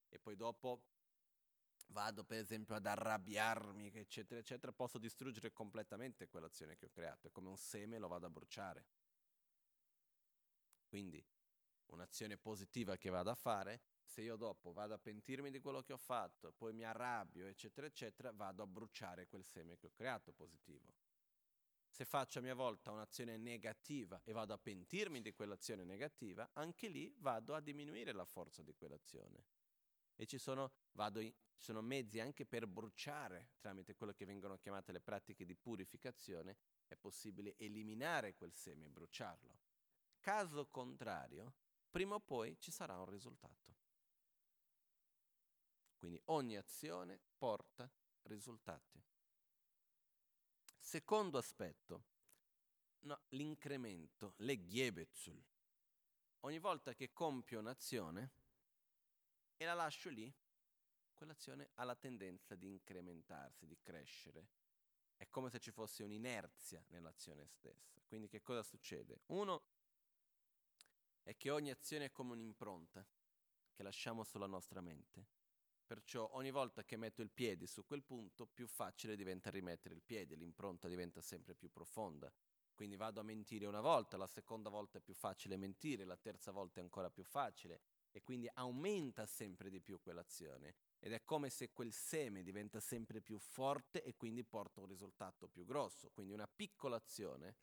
E 0.07 0.19
poi 0.19 0.35
dopo 0.35 0.83
vado 1.87 2.23
per 2.23 2.37
esempio 2.37 2.75
ad 2.75 2.85
arrabbiarmi, 2.85 3.91
eccetera, 3.93 4.39
eccetera, 4.39 4.71
posso 4.71 4.97
distruggere 4.97 5.51
completamente 5.51 6.27
quell'azione 6.27 6.77
che 6.77 6.85
ho 6.85 6.89
creato. 6.89 7.27
È 7.27 7.31
come 7.31 7.49
un 7.49 7.57
seme, 7.57 7.97
lo 7.97 8.07
vado 8.07 8.27
a 8.27 8.29
bruciare. 8.29 8.85
Quindi 10.91 11.25
un'azione 11.85 12.35
positiva 12.35 12.97
che 12.97 13.09
vado 13.09 13.29
a 13.29 13.33
fare 13.35 13.79
se 14.03 14.19
io 14.19 14.35
dopo 14.35 14.73
vado 14.73 14.93
a 14.93 14.99
pentirmi 14.99 15.49
di 15.49 15.61
quello 15.61 15.81
che 15.83 15.93
ho 15.93 15.97
fatto, 15.97 16.51
poi 16.51 16.73
mi 16.73 16.83
arrabbio, 16.83 17.45
eccetera, 17.45 17.87
eccetera, 17.87 18.33
vado 18.33 18.63
a 18.63 18.67
bruciare 18.67 19.25
quel 19.25 19.45
seme 19.45 19.77
che 19.77 19.85
ho 19.85 19.91
creato 19.93 20.33
positivo. 20.33 20.93
Se 21.87 22.03
faccio 22.03 22.39
a 22.39 22.41
mia 22.41 22.55
volta 22.55 22.91
un'azione 22.91 23.37
negativa 23.37 24.19
e 24.25 24.33
vado 24.33 24.51
a 24.51 24.57
pentirmi 24.57 25.21
di 25.21 25.31
quell'azione 25.31 25.85
negativa, 25.85 26.49
anche 26.55 26.89
lì 26.89 27.15
vado 27.19 27.55
a 27.55 27.61
diminuire 27.61 28.11
la 28.11 28.25
forza 28.25 28.61
di 28.61 28.73
quell'azione. 28.73 29.45
E 30.17 30.25
ci 30.25 30.39
sono, 30.39 30.73
in, 31.19 31.33
sono 31.55 31.81
mezzi 31.81 32.19
anche 32.19 32.45
per 32.45 32.67
bruciare, 32.67 33.51
tramite 33.61 33.95
quello 33.95 34.11
che 34.11 34.25
vengono 34.25 34.57
chiamate 34.57 34.91
le 34.91 34.99
pratiche 34.99 35.45
di 35.45 35.55
purificazione, 35.55 36.57
è 36.85 36.97
possibile 36.97 37.55
eliminare 37.55 38.35
quel 38.35 38.53
seme 38.53 38.87
e 38.87 38.89
bruciarlo. 38.89 39.60
Caso 40.21 40.67
contrario, 40.67 41.55
prima 41.89 42.13
o 42.13 42.19
poi 42.19 42.55
ci 42.59 42.71
sarà 42.71 42.97
un 42.99 43.09
risultato. 43.09 43.75
Quindi 45.97 46.21
ogni 46.25 46.55
azione 46.57 47.19
porta 47.37 47.91
risultati. 48.23 49.03
Secondo 50.77 51.39
aspetto, 51.39 52.05
no, 52.99 53.19
l'incremento, 53.29 54.35
le 54.37 54.63
ghiebezul. 54.63 55.43
Ogni 56.41 56.59
volta 56.59 56.93
che 56.93 57.11
compio 57.11 57.59
un'azione 57.59 58.31
e 59.57 59.65
la 59.65 59.73
lascio 59.73 60.09
lì, 60.09 60.31
quell'azione 61.13 61.71
ha 61.75 61.83
la 61.83 61.95
tendenza 61.95 62.55
di 62.55 62.67
incrementarsi, 62.67 63.65
di 63.65 63.77
crescere. 63.79 64.49
È 65.15 65.27
come 65.29 65.49
se 65.49 65.59
ci 65.59 65.71
fosse 65.71 66.03
un'inerzia 66.03 66.83
nell'azione 66.89 67.47
stessa. 67.47 67.99
Quindi 68.05 68.27
che 68.27 68.41
cosa 68.41 68.63
succede? 68.63 69.21
Uno 69.27 69.63
è 71.23 71.35
che 71.35 71.49
ogni 71.49 71.71
azione 71.71 72.05
è 72.05 72.11
come 72.11 72.33
un'impronta 72.33 73.05
che 73.71 73.83
lasciamo 73.83 74.23
sulla 74.23 74.47
nostra 74.47 74.81
mente. 74.81 75.27
Perciò 75.85 76.29
ogni 76.33 76.51
volta 76.51 76.83
che 76.83 76.95
metto 76.95 77.21
il 77.21 77.31
piede 77.31 77.67
su 77.67 77.85
quel 77.85 78.03
punto, 78.03 78.47
più 78.47 78.67
facile 78.67 79.15
diventa 79.15 79.49
rimettere 79.49 79.93
il 79.93 80.01
piede, 80.01 80.35
l'impronta 80.35 80.87
diventa 80.87 81.21
sempre 81.21 81.53
più 81.53 81.69
profonda. 81.69 82.31
Quindi 82.73 82.95
vado 82.95 83.19
a 83.19 83.23
mentire 83.23 83.65
una 83.65 83.81
volta, 83.81 84.17
la 84.17 84.25
seconda 84.25 84.69
volta 84.69 84.97
è 84.97 85.01
più 85.01 85.13
facile 85.13 85.57
mentire, 85.57 86.05
la 86.05 86.17
terza 86.17 86.51
volta 86.51 86.79
è 86.79 86.83
ancora 86.83 87.09
più 87.09 87.23
facile 87.23 87.81
e 88.09 88.23
quindi 88.23 88.49
aumenta 88.53 89.25
sempre 89.25 89.69
di 89.69 89.81
più 89.81 89.99
quell'azione. 89.99 90.75
ed 91.03 91.13
è 91.13 91.23
come 91.23 91.49
se 91.49 91.71
quel 91.71 91.91
seme 91.91 92.43
diventa 92.43 92.79
sempre 92.79 93.21
più 93.21 93.39
forte 93.39 94.03
e 94.03 94.15
quindi 94.15 94.43
porta 94.43 94.81
un 94.81 94.85
risultato 94.87 95.47
più 95.47 95.65
grosso. 95.65 96.11
Quindi 96.11 96.31
una 96.31 96.47
piccola 96.47 96.95
azione, 96.95 97.55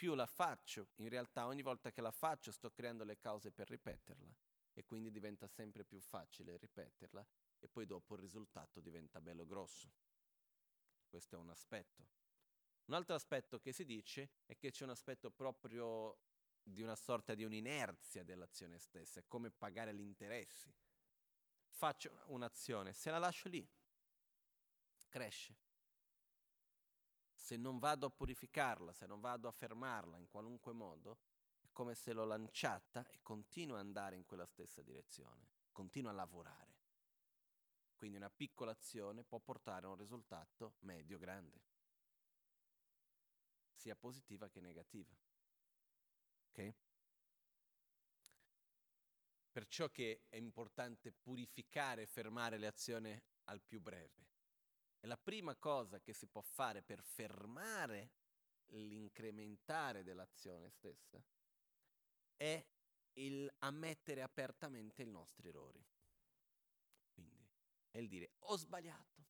più 0.00 0.14
la 0.14 0.24
faccio, 0.24 0.88
in 0.96 1.10
realtà 1.10 1.44
ogni 1.44 1.60
volta 1.60 1.90
che 1.90 2.00
la 2.00 2.10
faccio 2.10 2.52
sto 2.52 2.70
creando 2.70 3.04
le 3.04 3.18
cause 3.18 3.52
per 3.52 3.68
ripeterla 3.68 4.34
e 4.72 4.86
quindi 4.86 5.10
diventa 5.10 5.46
sempre 5.46 5.84
più 5.84 6.00
facile 6.00 6.56
ripeterla 6.56 7.26
e 7.58 7.68
poi 7.68 7.84
dopo 7.84 8.14
il 8.14 8.20
risultato 8.20 8.80
diventa 8.80 9.20
bello 9.20 9.44
grosso. 9.44 9.92
Questo 11.06 11.36
è 11.36 11.38
un 11.38 11.50
aspetto. 11.50 12.08
Un 12.86 12.94
altro 12.94 13.14
aspetto 13.14 13.60
che 13.60 13.74
si 13.74 13.84
dice 13.84 14.30
è 14.46 14.56
che 14.56 14.70
c'è 14.70 14.84
un 14.84 14.90
aspetto 14.90 15.30
proprio 15.30 16.16
di 16.62 16.80
una 16.80 16.96
sorta 16.96 17.34
di 17.34 17.44
un'inerzia 17.44 18.24
dell'azione 18.24 18.78
stessa, 18.78 19.20
è 19.20 19.24
come 19.28 19.50
pagare 19.50 19.92
gli 19.92 20.00
interessi 20.00 20.74
faccio 21.68 22.24
un'azione, 22.28 22.94
se 22.94 23.10
la 23.10 23.18
lascio 23.18 23.50
lì, 23.50 23.68
cresce. 25.08 25.56
Se 27.50 27.56
non 27.56 27.80
vado 27.80 28.06
a 28.06 28.10
purificarla, 28.10 28.92
se 28.92 29.06
non 29.06 29.18
vado 29.18 29.48
a 29.48 29.50
fermarla 29.50 30.18
in 30.18 30.28
qualunque 30.28 30.72
modo, 30.72 31.18
è 31.58 31.68
come 31.72 31.96
se 31.96 32.12
l'ho 32.12 32.24
lanciata 32.24 33.04
e 33.08 33.18
continua 33.22 33.80
ad 33.80 33.86
andare 33.86 34.14
in 34.14 34.24
quella 34.24 34.46
stessa 34.46 34.82
direzione, 34.82 35.48
continua 35.72 36.12
a 36.12 36.14
lavorare. 36.14 36.76
Quindi 37.96 38.18
una 38.18 38.30
piccola 38.30 38.70
azione 38.70 39.24
può 39.24 39.40
portare 39.40 39.86
a 39.86 39.88
un 39.88 39.96
risultato 39.96 40.76
medio-grande, 40.82 41.60
sia 43.74 43.96
positiva 43.96 44.48
che 44.48 44.60
negativa. 44.60 45.12
Ok? 46.50 46.74
Perciò 49.50 49.90
che 49.90 50.22
è 50.28 50.36
importante 50.36 51.10
purificare 51.10 52.02
e 52.02 52.06
fermare 52.06 52.58
le 52.58 52.68
azioni 52.68 53.20
al 53.46 53.60
più 53.60 53.80
breve. 53.80 54.28
E 55.00 55.06
la 55.06 55.16
prima 55.16 55.56
cosa 55.56 56.00
che 56.00 56.12
si 56.12 56.26
può 56.26 56.42
fare 56.42 56.82
per 56.82 57.02
fermare 57.02 58.12
l'incrementare 58.66 60.02
dell'azione 60.02 60.68
stessa 60.68 61.22
è 62.36 62.64
il 63.14 63.52
ammettere 63.58 64.22
apertamente 64.22 65.02
i 65.02 65.06
nostri 65.06 65.48
errori. 65.48 65.84
Quindi 67.12 67.48
è 67.90 67.98
il 67.98 68.08
dire 68.08 68.32
ho 68.40 68.56
sbagliato. 68.56 69.28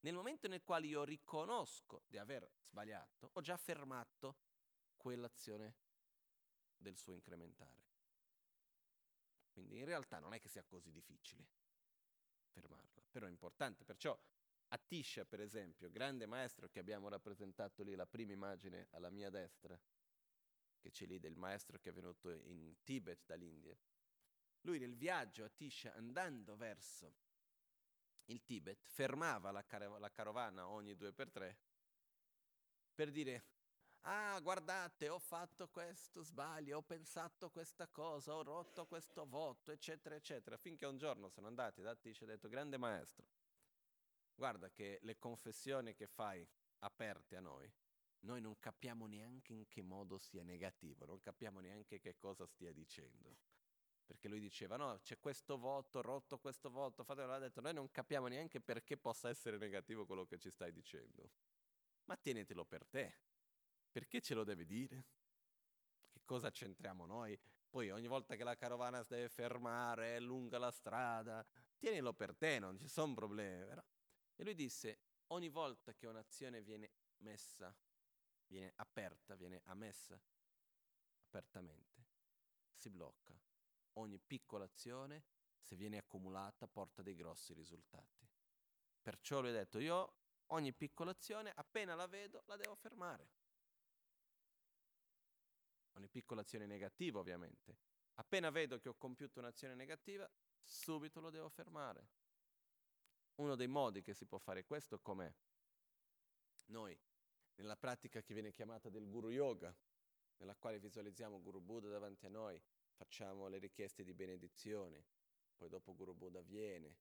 Nel 0.00 0.14
momento 0.14 0.48
nel 0.48 0.62
quale 0.62 0.86
io 0.86 1.02
riconosco 1.02 2.02
di 2.06 2.18
aver 2.18 2.46
sbagliato, 2.62 3.30
ho 3.32 3.40
già 3.40 3.56
fermato 3.56 4.36
quell'azione 4.96 5.76
del 6.76 6.96
suo 6.96 7.14
incrementare. 7.14 7.82
Quindi 9.50 9.78
in 9.78 9.86
realtà 9.86 10.18
non 10.18 10.34
è 10.34 10.40
che 10.40 10.48
sia 10.48 10.62
così 10.62 10.90
difficile 10.90 11.46
fermarla, 12.50 12.93
però 13.14 13.26
è 13.26 13.30
importante. 13.30 13.84
Perciò 13.84 14.18
Atisha, 14.70 15.24
per 15.24 15.40
esempio, 15.40 15.88
grande 15.88 16.26
maestro 16.26 16.68
che 16.68 16.80
abbiamo 16.80 17.08
rappresentato 17.08 17.84
lì, 17.84 17.94
la 17.94 18.06
prima 18.06 18.32
immagine 18.32 18.88
alla 18.90 19.08
mia 19.08 19.30
destra, 19.30 19.80
che 20.80 20.90
c'è 20.90 21.06
lì 21.06 21.20
del 21.20 21.36
maestro 21.36 21.78
che 21.78 21.90
è 21.90 21.92
venuto 21.92 22.28
in 22.32 22.74
Tibet 22.82 23.20
dall'India. 23.24 23.78
Lui 24.62 24.80
nel 24.80 24.96
viaggio 24.96 25.44
a 25.44 25.48
Tisha, 25.48 25.94
andando 25.94 26.56
verso 26.56 27.14
il 28.24 28.42
Tibet, 28.42 28.84
fermava 28.88 29.52
la, 29.52 29.64
car- 29.64 30.00
la 30.00 30.10
carovana 30.10 30.66
ogni 30.66 30.96
due 30.96 31.12
per 31.12 31.30
tre 31.30 31.58
per 32.92 33.10
dire 33.10 33.53
ah 34.06 34.38
guardate 34.40 35.08
ho 35.08 35.18
fatto 35.18 35.68
questo 35.68 36.22
sbaglio, 36.22 36.78
ho 36.78 36.82
pensato 36.82 37.50
questa 37.50 37.86
cosa, 37.88 38.34
ho 38.34 38.42
rotto 38.42 38.86
questo 38.86 39.26
voto, 39.26 39.70
eccetera, 39.70 40.14
eccetera, 40.14 40.56
finché 40.56 40.86
un 40.86 40.98
giorno 40.98 41.28
sono 41.28 41.46
andati 41.46 41.82
da 41.82 41.94
Tish 41.94 42.22
e 42.22 42.24
ha 42.24 42.28
detto 42.28 42.48
grande 42.48 42.76
maestro, 42.76 43.26
guarda 44.34 44.70
che 44.70 44.98
le 45.02 45.18
confessioni 45.18 45.94
che 45.94 46.06
fai 46.06 46.46
aperte 46.80 47.36
a 47.36 47.40
noi, 47.40 47.72
noi 48.20 48.40
non 48.40 48.58
capiamo 48.58 49.06
neanche 49.06 49.52
in 49.52 49.68
che 49.68 49.82
modo 49.82 50.18
sia 50.18 50.42
negativo, 50.42 51.04
non 51.04 51.20
capiamo 51.20 51.60
neanche 51.60 52.00
che 52.00 52.16
cosa 52.16 52.46
stia 52.46 52.72
dicendo. 52.72 53.36
Perché 54.06 54.28
lui 54.28 54.40
diceva, 54.40 54.76
no, 54.76 54.98
c'è 55.02 55.18
questo 55.18 55.56
voto, 55.56 56.02
rotto 56.02 56.38
questo 56.38 56.70
voto, 56.70 57.04
fatelo, 57.04 57.32
ha 57.32 57.38
detto, 57.38 57.62
noi 57.62 57.72
non 57.72 57.90
capiamo 57.90 58.26
neanche 58.26 58.60
perché 58.60 58.98
possa 58.98 59.30
essere 59.30 59.56
negativo 59.56 60.04
quello 60.04 60.26
che 60.26 60.38
ci 60.38 60.50
stai 60.50 60.72
dicendo. 60.72 61.30
Ma 62.04 62.16
tienitelo 62.16 62.66
per 62.66 62.84
te, 62.84 63.16
perché 63.94 64.20
ce 64.20 64.34
lo 64.34 64.42
deve 64.42 64.64
dire? 64.64 65.04
Che 66.10 66.20
cosa 66.24 66.50
c'entriamo 66.50 67.06
noi? 67.06 67.38
Poi 67.70 67.92
ogni 67.92 68.08
volta 68.08 68.34
che 68.34 68.42
la 68.42 68.56
carovana 68.56 69.04
si 69.04 69.14
deve 69.14 69.28
fermare, 69.28 70.16
è 70.16 70.20
lunga 70.20 70.58
la 70.58 70.72
strada, 70.72 71.46
tienilo 71.76 72.12
per 72.12 72.34
te, 72.34 72.58
non 72.58 72.76
ci 72.76 72.88
sono 72.88 73.14
problemi. 73.14 73.64
Vero? 73.64 73.84
E 74.34 74.42
lui 74.42 74.56
disse, 74.56 74.98
ogni 75.28 75.48
volta 75.48 75.94
che 75.94 76.08
un'azione 76.08 76.60
viene 76.60 76.90
messa, 77.18 77.72
viene 78.48 78.72
aperta, 78.74 79.36
viene 79.36 79.60
ammessa 79.66 80.20
apertamente, 81.26 82.04
si 82.74 82.90
blocca. 82.90 83.40
Ogni 83.92 84.18
piccola 84.18 84.64
azione, 84.64 85.22
se 85.60 85.76
viene 85.76 85.98
accumulata, 85.98 86.66
porta 86.66 87.00
dei 87.00 87.14
grossi 87.14 87.52
risultati. 87.52 88.28
Perciò 89.00 89.38
lui 89.38 89.50
ha 89.50 89.52
detto, 89.52 89.78
io 89.78 90.16
ogni 90.46 90.72
piccola 90.72 91.12
azione, 91.12 91.52
appena 91.54 91.94
la 91.94 92.08
vedo, 92.08 92.42
la 92.46 92.56
devo 92.56 92.74
fermare 92.74 93.42
ogni 95.94 96.08
piccola 96.08 96.42
azione 96.42 96.66
negativa 96.66 97.18
ovviamente. 97.18 97.76
Appena 98.14 98.50
vedo 98.50 98.78
che 98.78 98.88
ho 98.88 98.94
compiuto 98.94 99.40
un'azione 99.40 99.74
negativa, 99.74 100.28
subito 100.62 101.20
lo 101.20 101.30
devo 101.30 101.48
fermare. 101.48 102.08
Uno 103.36 103.56
dei 103.56 103.66
modi 103.66 104.02
che 104.02 104.14
si 104.14 104.26
può 104.26 104.38
fare 104.38 104.64
questo 104.64 105.00
com'è? 105.00 105.32
Noi, 106.66 106.96
nella 107.56 107.76
pratica 107.76 108.22
che 108.22 108.32
viene 108.32 108.52
chiamata 108.52 108.88
del 108.88 109.08
Guru 109.08 109.30
Yoga, 109.30 109.74
nella 110.36 110.54
quale 110.54 110.78
visualizziamo 110.78 111.40
Guru 111.40 111.60
Buddha 111.60 111.88
davanti 111.88 112.26
a 112.26 112.30
noi, 112.30 112.60
facciamo 112.92 113.48
le 113.48 113.58
richieste 113.58 114.04
di 114.04 114.14
benedizione, 114.14 115.04
poi 115.56 115.68
dopo 115.68 115.94
Guru 115.94 116.14
Buddha 116.14 116.40
viene 116.42 116.98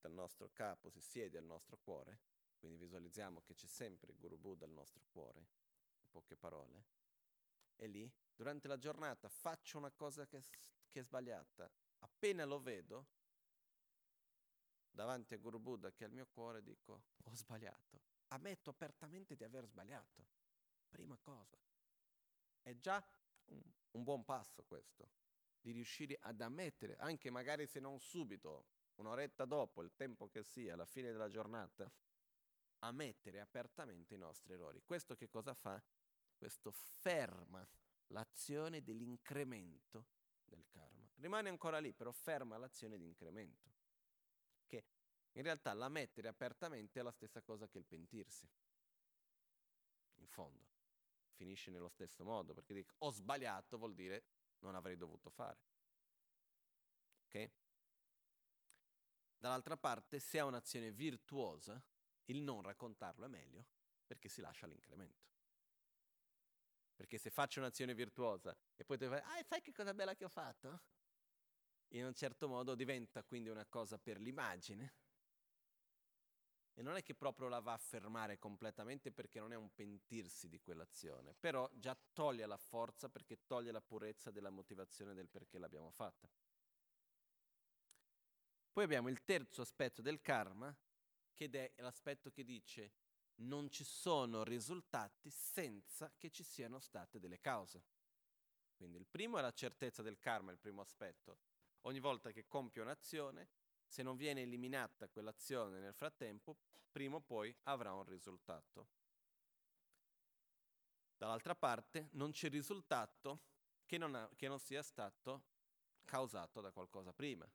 dal 0.00 0.12
nostro 0.12 0.50
capo, 0.52 0.90
si 0.90 1.00
siede 1.00 1.38
al 1.38 1.44
nostro 1.44 1.78
cuore, 1.78 2.20
quindi 2.58 2.76
visualizziamo 2.76 3.42
che 3.42 3.54
c'è 3.54 3.66
sempre 3.66 4.12
Guru 4.14 4.36
Buddha 4.36 4.64
al 4.64 4.72
nostro 4.72 5.04
cuore, 5.08 5.46
in 6.02 6.10
poche 6.10 6.36
parole, 6.36 6.84
e 7.76 7.86
lì 7.86 8.12
durante 8.36 8.68
la 8.68 8.76
giornata 8.76 9.28
faccio 9.28 9.78
una 9.78 9.90
cosa 9.90 10.26
che, 10.26 10.44
che 10.88 11.00
è 11.00 11.02
sbagliata, 11.02 11.68
appena 12.00 12.44
lo 12.44 12.60
vedo, 12.60 13.08
davanti 14.90 15.34
a 15.34 15.38
Guru 15.38 15.58
Buddha 15.58 15.90
che 15.92 16.04
è 16.04 16.06
il 16.06 16.12
mio 16.12 16.26
cuore, 16.26 16.62
dico, 16.62 17.04
ho 17.24 17.34
sbagliato. 17.34 18.02
Ammetto 18.28 18.70
apertamente 18.70 19.36
di 19.36 19.44
aver 19.44 19.66
sbagliato. 19.66 20.26
Prima 20.88 21.16
cosa. 21.16 21.56
È 22.60 22.76
già 22.78 23.04
un, 23.46 23.62
un 23.92 24.02
buon 24.02 24.24
passo 24.24 24.64
questo, 24.64 25.10
di 25.60 25.72
riuscire 25.72 26.18
ad 26.20 26.40
ammettere, 26.40 26.96
anche 26.96 27.30
magari 27.30 27.66
se 27.66 27.80
non 27.80 28.00
subito, 28.00 28.66
un'oretta 28.96 29.44
dopo, 29.44 29.82
il 29.82 29.94
tempo 29.94 30.28
che 30.28 30.42
sia, 30.42 30.74
alla 30.74 30.86
fine 30.86 31.12
della 31.12 31.28
giornata, 31.28 31.90
ammettere 32.80 33.40
apertamente 33.40 34.14
i 34.14 34.18
nostri 34.18 34.54
errori. 34.54 34.82
Questo 34.82 35.14
che 35.14 35.28
cosa 35.28 35.54
fa? 35.54 35.82
Questo 36.36 36.70
ferma 36.70 37.66
l'azione 38.08 38.82
dell'incremento 38.82 40.06
del 40.44 40.64
karma. 40.68 41.08
Rimane 41.16 41.48
ancora 41.48 41.78
lì, 41.78 41.92
però 41.92 42.12
ferma 42.12 42.56
l'azione 42.56 42.98
di 42.98 43.04
incremento, 43.04 43.70
che 44.66 44.84
in 45.32 45.42
realtà 45.42 45.72
la 45.72 45.88
mettere 45.88 46.28
apertamente 46.28 47.00
è 47.00 47.02
la 47.02 47.10
stessa 47.10 47.42
cosa 47.42 47.68
che 47.68 47.78
il 47.78 47.86
pentirsi. 47.86 48.48
In 50.16 50.26
fondo, 50.28 50.66
finisce 51.32 51.70
nello 51.70 51.88
stesso 51.88 52.24
modo, 52.24 52.54
perché 52.54 52.74
dico 52.74 52.94
ho 52.98 53.10
sbagliato 53.10 53.78
vuol 53.78 53.94
dire 53.94 54.24
non 54.60 54.74
avrei 54.74 54.96
dovuto 54.96 55.30
fare. 55.30 55.60
Ok? 57.26 57.50
Dall'altra 59.38 59.76
parte, 59.76 60.18
se 60.18 60.38
è 60.38 60.42
un'azione 60.42 60.90
virtuosa, 60.90 61.80
il 62.24 62.42
non 62.42 62.62
raccontarlo 62.62 63.26
è 63.26 63.28
meglio, 63.28 63.66
perché 64.06 64.28
si 64.28 64.40
lascia 64.40 64.66
l'incremento. 64.66 65.35
Perché 66.96 67.18
se 67.18 67.30
faccio 67.30 67.60
un'azione 67.60 67.94
virtuosa 67.94 68.56
e 68.74 68.84
poi 68.84 68.96
tu 68.96 69.06
fai, 69.06 69.20
ah, 69.20 69.44
sai 69.44 69.60
che 69.60 69.70
cosa 69.70 69.92
bella 69.92 70.14
che 70.14 70.24
ho 70.24 70.30
fatto? 70.30 70.80
In 71.88 72.06
un 72.06 72.14
certo 72.14 72.48
modo 72.48 72.74
diventa 72.74 73.22
quindi 73.22 73.50
una 73.50 73.66
cosa 73.66 73.98
per 73.98 74.18
l'immagine. 74.18 74.94
E 76.72 76.82
non 76.82 76.96
è 76.96 77.02
che 77.02 77.14
proprio 77.14 77.48
la 77.48 77.60
va 77.60 77.74
a 77.74 77.78
fermare 77.78 78.38
completamente 78.38 79.12
perché 79.12 79.38
non 79.38 79.52
è 79.52 79.56
un 79.56 79.72
pentirsi 79.74 80.48
di 80.48 80.60
quell'azione, 80.60 81.34
però 81.38 81.70
già 81.74 81.96
toglie 82.12 82.44
la 82.44 82.58
forza 82.58 83.08
perché 83.08 83.46
toglie 83.46 83.72
la 83.72 83.80
purezza 83.80 84.30
della 84.30 84.50
motivazione 84.50 85.14
del 85.14 85.28
perché 85.28 85.58
l'abbiamo 85.58 85.90
fatta. 85.90 86.28
Poi 88.72 88.84
abbiamo 88.84 89.08
il 89.08 89.24
terzo 89.24 89.62
aspetto 89.62 90.02
del 90.02 90.20
karma, 90.20 90.74
che 91.32 91.48
è 91.48 91.80
l'aspetto 91.80 92.30
che 92.30 92.44
dice 92.44 92.92
non 93.36 93.70
ci 93.70 93.84
sono 93.84 94.44
risultati 94.44 95.30
senza 95.30 96.12
che 96.16 96.30
ci 96.30 96.42
siano 96.42 96.78
state 96.78 97.18
delle 97.18 97.40
cause. 97.40 97.84
Quindi 98.74 98.98
il 98.98 99.06
primo 99.06 99.38
è 99.38 99.40
la 99.40 99.52
certezza 99.52 100.02
del 100.02 100.18
karma, 100.18 100.52
il 100.52 100.58
primo 100.58 100.80
aspetto. 100.80 101.38
Ogni 101.82 102.00
volta 102.00 102.30
che 102.32 102.46
compio 102.46 102.82
un'azione, 102.82 103.48
se 103.86 104.02
non 104.02 104.16
viene 104.16 104.42
eliminata 104.42 105.08
quell'azione 105.08 105.78
nel 105.78 105.94
frattempo, 105.94 106.56
prima 106.90 107.16
o 107.16 107.20
poi 107.20 107.54
avrà 107.64 107.92
un 107.92 108.04
risultato. 108.04 108.88
Dall'altra 111.16 111.54
parte 111.54 112.08
non 112.12 112.32
c'è 112.32 112.50
risultato 112.50 113.40
che 113.86 113.96
non, 113.96 114.14
ha, 114.14 114.28
che 114.36 114.48
non 114.48 114.58
sia 114.58 114.82
stato 114.82 115.44
causato 116.04 116.60
da 116.60 116.70
qualcosa 116.72 117.12
prima. 117.12 117.50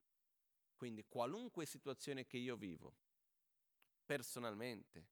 Quindi 0.74 1.04
qualunque 1.06 1.64
situazione 1.64 2.26
che 2.26 2.38
io 2.38 2.56
vivo, 2.56 2.96
personalmente, 4.04 5.06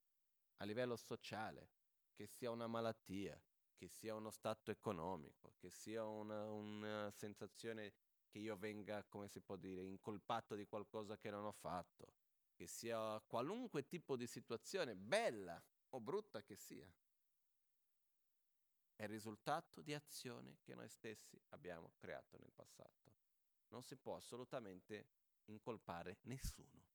a 0.61 0.63
livello 0.63 0.95
sociale, 0.95 1.69
che 2.13 2.27
sia 2.27 2.51
una 2.51 2.67
malattia, 2.67 3.39
che 3.73 3.87
sia 3.87 4.13
uno 4.13 4.29
stato 4.29 4.69
economico, 4.69 5.55
che 5.57 5.71
sia 5.71 6.05
una, 6.05 6.51
una 6.51 7.09
sensazione 7.09 7.93
che 8.29 8.37
io 8.37 8.55
venga, 8.55 9.03
come 9.05 9.27
si 9.27 9.41
può 9.41 9.55
dire, 9.55 9.81
incolpato 9.81 10.53
di 10.53 10.67
qualcosa 10.67 11.17
che 11.17 11.31
non 11.31 11.45
ho 11.45 11.51
fatto, 11.51 12.13
che 12.53 12.67
sia 12.67 13.19
qualunque 13.21 13.87
tipo 13.87 14.15
di 14.15 14.27
situazione, 14.27 14.95
bella 14.95 15.61
o 15.89 15.99
brutta 15.99 16.43
che 16.43 16.55
sia, 16.55 16.87
è 18.95 19.03
il 19.03 19.09
risultato 19.09 19.81
di 19.81 19.95
azioni 19.95 20.59
che 20.61 20.75
noi 20.75 20.89
stessi 20.89 21.41
abbiamo 21.49 21.93
creato 21.97 22.37
nel 22.37 22.51
passato. 22.53 23.15
Non 23.69 23.81
si 23.81 23.95
può 23.95 24.15
assolutamente 24.15 25.07
incolpare 25.45 26.19
nessuno. 26.25 26.90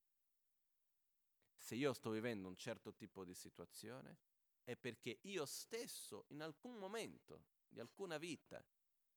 Se 1.67 1.75
io 1.75 1.93
sto 1.95 2.11
vivendo 2.11 2.47
un 2.47 2.55
certo 2.55 2.95
tipo 2.95 3.25
di 3.25 3.35
situazione, 3.35 4.19
è 4.63 4.77
perché 4.77 5.19
io 5.23 5.45
stesso 5.47 6.27
in 6.29 6.41
alcun 6.41 6.77
momento 6.77 7.47
di 7.67 7.81
alcuna 7.81 8.19
vita, 8.19 8.65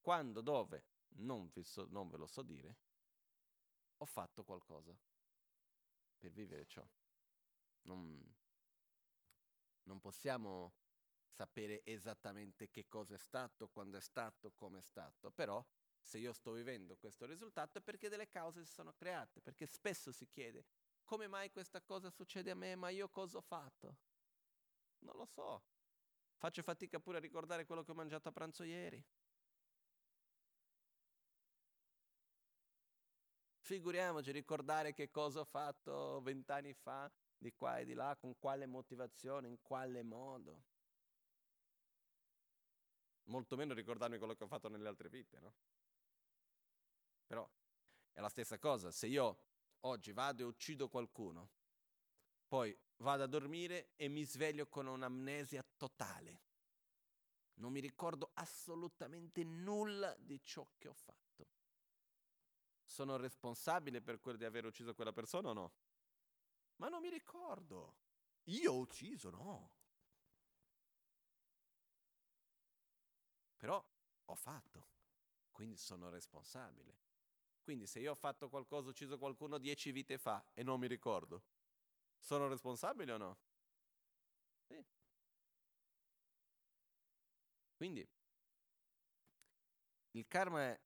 quando, 0.01 0.41
dove, 0.41 0.83
non, 1.17 1.51
so, 1.61 1.85
non 1.91 2.09
ve 2.09 2.17
lo 2.17 2.25
so 2.25 2.41
dire, 2.41 2.75
ho 3.97 4.05
fatto 4.05 4.43
qualcosa 4.43 4.99
per 6.17 6.31
vivere 6.31 6.65
ciò. 6.65 6.83
Non, 7.83 8.35
non 9.83 9.99
possiamo 9.99 10.73
sapere 11.27 11.85
esattamente 11.85 12.71
che 12.71 12.87
cosa 12.87 13.13
è 13.13 13.19
stato, 13.19 13.69
quando 13.69 13.97
è 13.97 14.01
stato, 14.01 14.53
come 14.53 14.79
è 14.79 14.81
stato, 14.81 15.29
però 15.29 15.63
se 16.01 16.17
io 16.17 16.33
sto 16.33 16.53
vivendo 16.53 16.97
questo 16.97 17.27
risultato 17.27 17.77
è 17.77 17.81
perché 17.81 18.09
delle 18.09 18.27
cause 18.27 18.65
si 18.65 18.71
sono 18.71 18.91
create, 18.93 19.39
perché 19.39 19.67
spesso 19.67 20.11
si 20.11 20.27
chiede 20.27 20.65
come 21.09 21.25
mai 21.25 21.49
questa 21.49 21.81
cosa 21.81 22.11
succede 22.11 22.51
a 22.51 22.55
me, 22.55 22.75
ma 22.75 22.89
io 22.89 23.09
cosa 23.09 23.39
ho 23.39 23.41
fatto? 23.41 23.97
Non 24.99 25.15
lo 25.15 25.25
so. 25.25 25.63
Faccio 26.37 26.61
fatica 26.61 26.99
pure 26.99 27.17
a 27.17 27.19
ricordare 27.19 27.65
quello 27.65 27.83
che 27.83 27.89
ho 27.89 27.95
mangiato 27.95 28.29
a 28.29 28.31
pranzo 28.31 28.61
ieri. 28.61 29.03
Figuriamoci 33.61 34.31
ricordare 34.31 34.93
che 34.93 35.09
cosa 35.09 35.39
ho 35.39 35.45
fatto 35.45 36.21
vent'anni 36.21 36.75
fa, 36.75 37.11
di 37.35 37.55
qua 37.55 37.79
e 37.79 37.85
di 37.85 37.95
là, 37.95 38.15
con 38.15 38.37
quale 38.37 38.67
motivazione, 38.67 39.47
in 39.47 39.59
quale 39.63 40.03
modo. 40.03 40.63
Molto 43.23 43.55
meno 43.55 43.73
ricordarmi 43.73 44.19
quello 44.19 44.35
che 44.35 44.43
ho 44.43 44.47
fatto 44.47 44.69
nelle 44.69 44.87
altre 44.87 45.09
vite, 45.09 45.39
no? 45.39 45.55
Però 47.25 47.49
è 48.11 48.19
la 48.19 48.29
stessa 48.29 48.59
cosa, 48.59 48.91
se 48.91 49.07
io 49.07 49.48
oggi 49.81 50.11
vado 50.11 50.41
e 50.41 50.45
uccido 50.45 50.89
qualcuno, 50.89 51.49
poi 52.47 52.77
vado 52.97 53.23
a 53.23 53.27
dormire 53.27 53.91
e 53.95 54.07
mi 54.07 54.23
sveglio 54.23 54.67
con 54.67 54.87
un'amnesia 54.87 55.65
totale. 55.77 56.41
Non 57.55 57.71
mi 57.71 57.79
ricordo 57.79 58.31
assolutamente 58.35 59.43
nulla 59.43 60.15
di 60.17 60.41
ciò 60.43 60.67
che 60.77 60.87
ho 60.87 60.93
fatto 60.93 61.19
sono 62.89 63.17
responsabile 63.17 64.01
per 64.01 64.19
quello 64.19 64.37
di 64.37 64.45
aver 64.45 64.65
ucciso 64.65 64.95
quella 64.95 65.13
persona 65.13 65.49
o 65.49 65.53
no? 65.53 65.73
Ma 66.77 66.89
non 66.89 67.01
mi 67.01 67.09
ricordo. 67.09 67.95
Io 68.45 68.73
ho 68.73 68.79
ucciso, 68.79 69.29
no. 69.29 69.71
Però 73.57 73.85
ho 74.25 74.35
fatto, 74.35 74.87
quindi 75.51 75.77
sono 75.77 76.09
responsabile. 76.09 76.97
Quindi 77.69 77.85
se 77.85 77.99
io 77.99 78.13
ho 78.13 78.15
fatto 78.15 78.49
qualcosa, 78.49 78.87
ho 78.87 78.89
ucciso 78.89 79.19
qualcuno 79.19 79.59
dieci 79.59 79.91
vite 79.91 80.17
fa 80.17 80.43
e 80.55 80.63
non 80.63 80.79
mi 80.79 80.87
ricordo, 80.87 81.43
sono 82.17 82.47
responsabile 82.47 83.11
o 83.11 83.17
no? 83.17 83.37
Sì. 84.65 84.83
Quindi 87.75 88.09
il 90.13 90.27
karma 90.27 90.63
è 90.63 90.79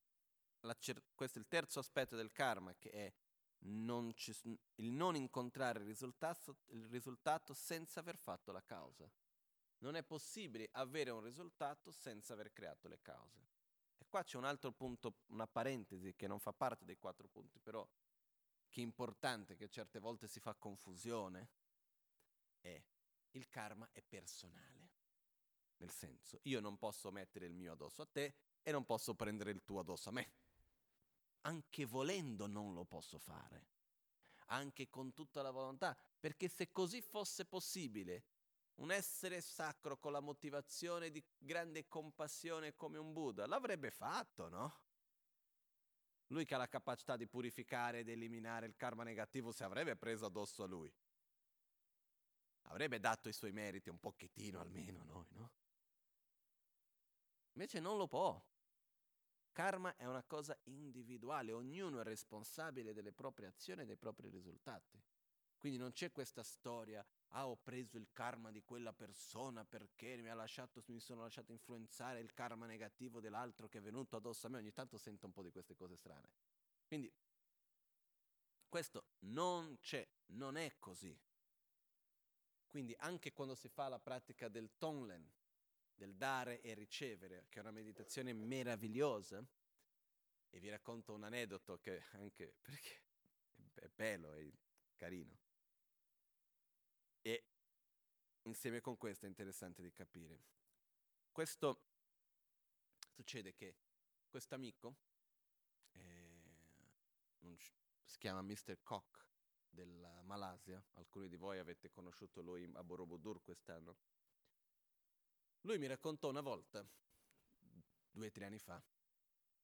cer- 0.78 1.02
questo 1.14 1.38
è 1.38 1.40
il 1.40 1.48
terzo 1.48 1.78
aspetto 1.78 2.16
del 2.16 2.32
karma, 2.32 2.74
che 2.74 2.90
è 2.90 3.14
non 3.60 4.14
ci, 4.14 4.36
il 4.74 4.90
non 4.90 5.16
incontrare 5.16 5.78
il 5.78 5.86
risultato, 5.86 6.58
il 6.66 6.84
risultato 6.88 7.54
senza 7.54 8.00
aver 8.00 8.18
fatto 8.18 8.52
la 8.52 8.62
causa. 8.62 9.10
Non 9.78 9.96
è 9.96 10.02
possibile 10.02 10.68
avere 10.72 11.08
un 11.08 11.22
risultato 11.22 11.90
senza 11.90 12.34
aver 12.34 12.52
creato 12.52 12.88
le 12.88 13.00
cause. 13.00 13.53
E 13.96 14.06
qua 14.08 14.22
c'è 14.22 14.36
un 14.36 14.44
altro 14.44 14.72
punto, 14.72 15.22
una 15.26 15.46
parentesi 15.46 16.14
che 16.14 16.26
non 16.26 16.40
fa 16.40 16.52
parte 16.52 16.84
dei 16.84 16.96
quattro 16.96 17.28
punti, 17.28 17.58
però 17.58 17.86
che 18.68 18.80
è 18.80 18.84
importante, 18.84 19.56
che 19.56 19.68
certe 19.68 19.98
volte 19.98 20.26
si 20.26 20.40
fa 20.40 20.54
confusione, 20.54 21.48
è 22.60 22.82
il 23.32 23.48
karma 23.48 23.88
è 23.92 24.02
personale. 24.02 24.92
Nel 25.78 25.90
senso, 25.90 26.38
io 26.42 26.60
non 26.60 26.78
posso 26.78 27.10
mettere 27.10 27.46
il 27.46 27.54
mio 27.54 27.72
addosso 27.72 28.02
a 28.02 28.06
te 28.06 28.34
e 28.62 28.70
non 28.70 28.84
posso 28.84 29.14
prendere 29.14 29.50
il 29.50 29.64
tuo 29.64 29.80
addosso 29.80 30.08
a 30.08 30.12
me 30.12 30.32
anche 31.44 31.84
volendo 31.84 32.46
non 32.46 32.74
lo 32.74 32.84
posso 32.84 33.18
fare, 33.18 33.68
anche 34.46 34.88
con 34.88 35.12
tutta 35.12 35.42
la 35.42 35.50
volontà, 35.50 35.96
perché 36.18 36.48
se 36.48 36.70
così 36.70 37.00
fosse 37.00 37.44
possibile, 37.44 38.24
un 38.76 38.90
essere 38.90 39.40
sacro 39.40 39.98
con 39.98 40.12
la 40.12 40.20
motivazione 40.20 41.10
di 41.10 41.24
grande 41.38 41.86
compassione 41.88 42.74
come 42.74 42.98
un 42.98 43.12
Buddha 43.12 43.46
l'avrebbe 43.46 43.90
fatto, 43.90 44.48
no? 44.48 44.82
Lui 46.28 46.44
che 46.44 46.54
ha 46.54 46.58
la 46.58 46.68
capacità 46.68 47.16
di 47.16 47.26
purificare 47.26 48.00
ed 48.00 48.08
eliminare 48.08 48.66
il 48.66 48.76
karma 48.76 49.04
negativo 49.04 49.52
si 49.52 49.62
avrebbe 49.62 49.94
preso 49.94 50.26
addosso 50.26 50.62
a 50.62 50.66
lui. 50.66 50.92
Avrebbe 52.62 52.98
dato 52.98 53.28
i 53.28 53.32
suoi 53.32 53.52
meriti 53.52 53.90
un 53.90 54.00
pochettino 54.00 54.58
almeno 54.58 55.00
a 55.00 55.04
noi, 55.04 55.26
no? 55.32 55.52
Invece 57.52 57.78
non 57.78 57.96
lo 57.96 58.08
può. 58.08 58.42
Karma 59.52 59.94
è 59.94 60.06
una 60.06 60.24
cosa 60.24 60.58
individuale, 60.64 61.52
ognuno 61.52 62.00
è 62.00 62.02
responsabile 62.02 62.92
delle 62.92 63.12
proprie 63.12 63.46
azioni 63.46 63.82
e 63.82 63.86
dei 63.86 63.96
propri 63.96 64.28
risultati. 64.28 65.00
Quindi 65.56 65.78
non 65.78 65.92
c'è 65.92 66.10
questa 66.10 66.42
storia, 66.42 67.06
ah 67.36 67.48
ho 67.48 67.56
preso 67.56 67.96
il 67.96 68.08
karma 68.12 68.50
di 68.50 68.62
quella 68.62 68.92
persona 68.92 69.64
perché 69.64 70.16
mi, 70.16 70.28
lasciato, 70.34 70.82
mi 70.86 71.00
sono 71.00 71.22
lasciato 71.22 71.52
influenzare 71.52 72.20
il 72.20 72.32
karma 72.32 72.66
negativo 72.66 73.20
dell'altro 73.20 73.68
che 73.68 73.78
è 73.78 73.80
venuto 73.80 74.16
addosso 74.16 74.46
a 74.46 74.50
me, 74.50 74.58
ogni 74.58 74.72
tanto 74.72 74.98
sento 74.98 75.26
un 75.26 75.32
po' 75.32 75.42
di 75.42 75.50
queste 75.50 75.74
cose 75.74 75.96
strane. 75.96 76.28
Quindi 76.86 77.12
questo 78.68 79.06
non 79.20 79.78
c'è, 79.80 80.06
non 80.26 80.56
è 80.56 80.76
così. 80.78 81.16
Quindi 82.68 82.94
anche 82.98 83.32
quando 83.32 83.54
si 83.54 83.68
fa 83.68 83.88
la 83.88 84.00
pratica 84.00 84.48
del 84.48 84.76
Tonglen, 84.78 85.32
del 85.94 86.16
dare 86.16 86.60
e 86.60 86.74
ricevere, 86.74 87.46
che 87.48 87.58
è 87.58 87.62
una 87.62 87.70
meditazione 87.70 88.32
meravigliosa. 88.32 89.44
E 90.50 90.58
vi 90.60 90.68
racconto 90.68 91.12
un 91.12 91.24
aneddoto 91.24 91.78
che 91.78 92.02
anche 92.12 92.54
perché 92.62 93.02
è 93.74 93.88
bello, 93.88 94.32
è 94.32 94.48
carino. 94.96 95.43
E 97.26 97.44
insieme 98.42 98.80
con 98.80 98.96
questo 98.96 99.24
è 99.24 99.28
interessante 99.28 99.82
di 99.82 99.92
capire. 99.92 100.42
Questo 101.32 101.80
succede 103.08 103.54
che 103.54 103.76
questo 104.28 104.54
amico 104.54 104.96
eh, 105.92 107.56
si 108.04 108.18
chiama 108.18 108.42
Mr. 108.42 108.78
Koch 108.82 109.26
della 109.68 110.22
Malasia, 110.22 110.84
alcuni 110.94 111.28
di 111.28 111.36
voi 111.36 111.58
avete 111.58 111.90
conosciuto 111.90 112.42
lui 112.42 112.70
a 112.74 112.84
Borobudur 112.84 113.42
quest'anno 113.42 113.96
lui 115.64 115.78
mi 115.78 115.86
raccontò 115.86 116.28
una 116.28 116.42
volta, 116.42 116.86
due 118.10 118.26
o 118.26 118.30
tre 118.30 118.44
anni 118.44 118.58
fa, 118.58 118.82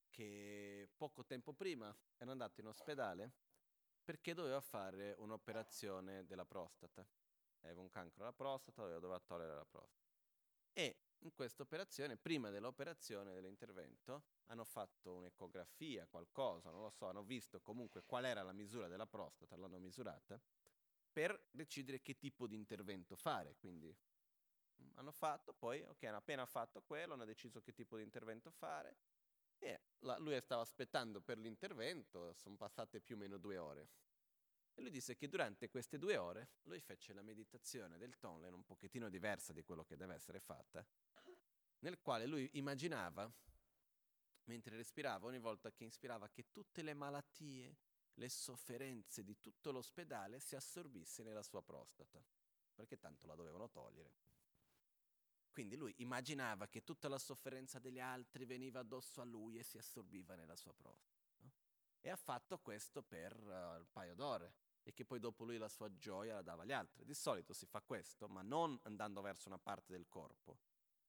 che 0.09 0.89
poco 0.97 1.27
tempo 1.27 1.53
prima 1.53 1.95
era 2.17 2.31
andato 2.31 2.61
in 2.61 2.69
ospedale 2.69 3.35
perché 4.03 4.33
doveva 4.33 4.63
fare 4.63 5.15
un'operazione 5.19 6.25
della 6.25 6.47
prostata. 6.47 7.07
Aveva 7.61 7.81
un 7.81 7.89
cancro 7.89 8.23
alla 8.23 8.33
prostata, 8.33 8.87
doveva 8.89 9.19
togliere 9.21 9.55
la 9.55 9.65
prostata. 9.65 10.09
E 10.73 10.97
in 11.19 11.33
questa 11.33 11.63
operazione, 11.63 12.17
prima 12.17 12.51
dell'operazione, 12.51 13.35
dell'intervento, 13.35 14.25
hanno 14.47 14.65
fatto 14.65 15.15
un'ecografia, 15.15 16.07
qualcosa, 16.07 16.71
non 16.71 16.83
lo 16.83 16.91
so, 16.91 17.07
hanno 17.07 17.23
visto 17.23 17.61
comunque 17.61 18.03
qual 18.05 18.25
era 18.25 18.43
la 18.43 18.53
misura 18.53 18.89
della 18.89 19.07
prostata, 19.07 19.57
l'hanno 19.57 19.79
misurata, 19.79 20.41
per 21.13 21.49
decidere 21.51 22.01
che 22.01 22.17
tipo 22.17 22.47
di 22.47 22.55
intervento 22.55 23.17
fare. 23.17 23.57
Quindi 23.57 23.95
hanno 24.95 25.13
fatto, 25.13 25.53
poi 25.53 25.83
ok, 25.83 26.03
hanno 26.05 26.17
appena 26.17 26.47
fatto 26.47 26.83
quello, 26.83 27.15
hanno 27.15 27.25
deciso 27.27 27.61
che 27.61 27.75
tipo 27.75 27.97
di 27.97 28.03
intervento 28.03 28.51
fare 28.51 28.97
e 29.59 29.81
la, 30.01 30.17
lui 30.19 30.41
stava 30.41 30.63
aspettando 30.63 31.21
per 31.21 31.39
l'intervento, 31.39 32.33
sono 32.33 32.57
passate 32.57 33.01
più 33.01 33.15
o 33.15 33.19
meno 33.19 33.37
due 33.37 33.59
ore. 33.59 33.89
E 34.75 34.81
lui 34.83 34.91
disse 34.91 35.17
che 35.17 35.29
durante 35.29 35.69
queste 35.69 35.99
due 35.99 36.17
ore 36.17 36.51
lui 36.63 36.81
fece 36.81 37.13
la 37.13 37.23
meditazione 37.23 37.99
del 37.99 38.19
Tonlen 38.19 38.55
un 38.55 38.65
pochettino 38.65 39.09
diversa 39.09 39.53
di 39.53 39.63
quello 39.63 39.85
che 39.85 39.97
deve 39.97 40.15
essere 40.15 40.41
fatta, 40.41 40.87
nel 41.81 42.01
quale 42.01 42.27
lui 42.27 42.49
immaginava, 42.55 43.31
mentre 44.45 44.77
respirava, 44.77 45.27
ogni 45.27 45.39
volta 45.39 45.71
che 45.73 45.85
inspirava, 45.85 46.29
che 46.29 46.51
tutte 46.51 46.83
le 46.83 46.95
malattie, 46.95 47.77
le 48.15 48.29
sofferenze 48.29 49.23
di 49.23 49.41
tutto 49.41 49.71
l'ospedale 49.71 50.41
si 50.41 50.57
assorbisse 50.57 51.23
nella 51.23 51.43
sua 51.43 51.63
prostata, 51.63 52.23
perché 52.75 52.99
tanto 52.99 53.27
la 53.27 53.35
dovevano 53.35 53.71
togliere. 53.71 54.13
Quindi 55.51 55.77
lui 55.77 55.93
immaginava 55.99 56.69
che 56.69 56.85
tutta 56.85 57.09
la 57.09 57.19
sofferenza 57.19 57.79
degli 57.79 57.99
altri 57.99 58.45
veniva 58.45 58.81
addosso 58.81 59.21
a 59.21 59.25
lui 59.25 59.59
e 59.59 59.63
si 59.63 59.79
assorbiva 59.79 60.35
nella 60.35 60.57
sua 60.57 60.73
prostata. 60.73 61.10
E 62.01 62.11
ha 62.11 62.17
fatto 62.17 62.59
questo 62.59 63.03
per 63.03 63.39
uh, 63.39 63.79
un 63.79 63.87
paio 63.93 64.15
d'ore 64.15 64.55
e 64.83 64.93
che 64.93 65.05
poi 65.05 65.21
dopo 65.21 65.45
lui 65.45 65.59
la 65.59 65.69
sua 65.69 65.95
gioia 65.97 66.35
la 66.35 66.43
dava 66.43 66.63
agli 66.63 66.73
altri. 66.73 67.05
Di 67.05 67.15
solito 67.15 67.53
si 67.53 67.67
fa 67.67 67.81
questo, 67.83 68.29
ma 68.29 68.43
non 68.43 68.79
andando 68.85 69.21
verso 69.21 69.49
una 69.49 69.59
parte 69.59 69.93
del 69.93 70.09
corpo, 70.09 70.59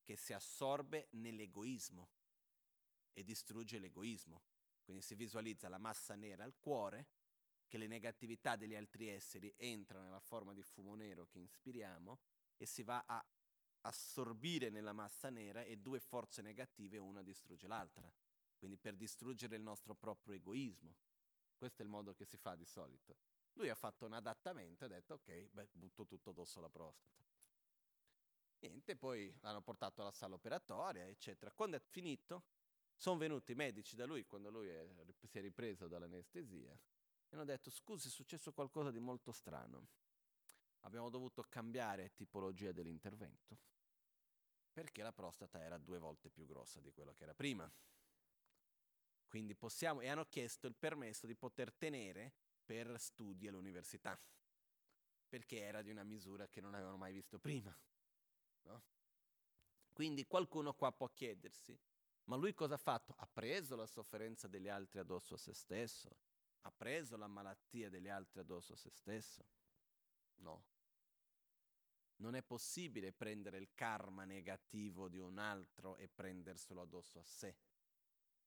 che 0.02 0.16
si 0.16 0.32
assorbe 0.32 1.08
nell'egoismo 1.12 2.10
e 3.12 3.24
distrugge 3.24 3.78
l'egoismo. 3.78 4.42
Quindi 4.82 5.02
si 5.02 5.14
visualizza 5.14 5.68
la 5.68 5.78
massa 5.78 6.14
nera 6.14 6.44
al 6.44 6.58
cuore, 6.58 7.08
che 7.66 7.78
le 7.78 7.86
negatività 7.86 8.56
degli 8.56 8.74
altri 8.74 9.08
esseri 9.08 9.52
entrano 9.56 10.04
nella 10.04 10.20
forma 10.20 10.52
di 10.52 10.62
fumo 10.62 10.94
nero 10.94 11.26
che 11.26 11.38
inspiriamo 11.38 12.18
e 12.58 12.66
si 12.66 12.82
va 12.82 13.02
a 13.06 13.24
assorbire 13.82 14.68
nella 14.68 14.92
massa 14.92 15.30
nera 15.30 15.62
e 15.62 15.78
due 15.78 15.98
forze 15.98 16.42
negative 16.42 16.98
una 16.98 17.22
distrugge 17.22 17.66
l'altra. 17.66 18.12
Quindi 18.62 18.78
per 18.78 18.94
distruggere 18.94 19.56
il 19.56 19.62
nostro 19.62 19.92
proprio 19.96 20.36
egoismo. 20.36 20.94
Questo 21.56 21.82
è 21.82 21.84
il 21.84 21.90
modo 21.90 22.14
che 22.14 22.24
si 22.24 22.36
fa 22.36 22.54
di 22.54 22.64
solito. 22.64 23.16
Lui 23.54 23.68
ha 23.68 23.74
fatto 23.74 24.06
un 24.06 24.12
adattamento 24.12 24.84
e 24.84 24.86
ha 24.86 24.88
detto 24.88 25.14
ok, 25.14 25.48
beh, 25.50 25.70
butto 25.72 26.06
tutto 26.06 26.30
addosso 26.30 26.60
alla 26.60 26.70
prostata. 26.70 27.24
Niente, 28.60 28.94
poi 28.94 29.36
l'hanno 29.40 29.62
portato 29.62 30.00
alla 30.00 30.12
sala 30.12 30.36
operatoria, 30.36 31.08
eccetera. 31.08 31.50
Quando 31.50 31.76
è 31.76 31.80
finito, 31.80 32.44
sono 32.94 33.18
venuti 33.18 33.50
i 33.50 33.56
medici 33.56 33.96
da 33.96 34.06
lui, 34.06 34.24
quando 34.26 34.48
lui 34.48 34.68
è, 34.68 34.88
si 35.24 35.38
è 35.38 35.40
ripreso 35.40 35.88
dall'anestesia, 35.88 36.70
e 36.70 37.34
hanno 37.34 37.44
detto 37.44 37.68
scusi, 37.68 38.06
è 38.06 38.10
successo 38.12 38.52
qualcosa 38.52 38.92
di 38.92 39.00
molto 39.00 39.32
strano. 39.32 39.88
Abbiamo 40.82 41.10
dovuto 41.10 41.42
cambiare 41.48 42.14
tipologia 42.14 42.70
dell'intervento, 42.70 43.58
perché 44.72 45.02
la 45.02 45.12
prostata 45.12 45.60
era 45.60 45.78
due 45.78 45.98
volte 45.98 46.30
più 46.30 46.46
grossa 46.46 46.80
di 46.80 46.92
quello 46.92 47.12
che 47.12 47.24
era 47.24 47.34
prima. 47.34 47.68
Quindi 49.32 49.54
possiamo, 49.54 50.02
e 50.02 50.08
hanno 50.08 50.26
chiesto 50.26 50.66
il 50.66 50.74
permesso 50.74 51.26
di 51.26 51.34
poter 51.34 51.72
tenere 51.72 52.34
per 52.66 53.00
studi 53.00 53.48
all'università, 53.48 54.20
perché 55.26 55.58
era 55.58 55.80
di 55.80 55.88
una 55.88 56.04
misura 56.04 56.46
che 56.48 56.60
non 56.60 56.74
avevano 56.74 56.98
mai 56.98 57.14
visto 57.14 57.38
prima. 57.38 57.74
No? 58.64 58.82
Quindi 59.90 60.26
qualcuno 60.26 60.74
qua 60.74 60.92
può 60.92 61.08
chiedersi, 61.08 61.74
ma 62.24 62.36
lui 62.36 62.52
cosa 62.52 62.74
ha 62.74 62.76
fatto? 62.76 63.14
Ha 63.16 63.26
preso 63.26 63.74
la 63.74 63.86
sofferenza 63.86 64.48
degli 64.48 64.68
altri 64.68 64.98
addosso 64.98 65.32
a 65.32 65.38
se 65.38 65.54
stesso? 65.54 66.14
Ha 66.60 66.70
preso 66.70 67.16
la 67.16 67.26
malattia 67.26 67.88
degli 67.88 68.10
altri 68.10 68.40
addosso 68.40 68.74
a 68.74 68.76
se 68.76 68.90
stesso? 68.90 69.46
No. 70.40 70.62
Non 72.16 72.34
è 72.34 72.42
possibile 72.42 73.14
prendere 73.14 73.56
il 73.56 73.72
karma 73.72 74.26
negativo 74.26 75.08
di 75.08 75.16
un 75.16 75.38
altro 75.38 75.96
e 75.96 76.06
prenderselo 76.06 76.82
addosso 76.82 77.18
a 77.18 77.24
sé. 77.24 77.56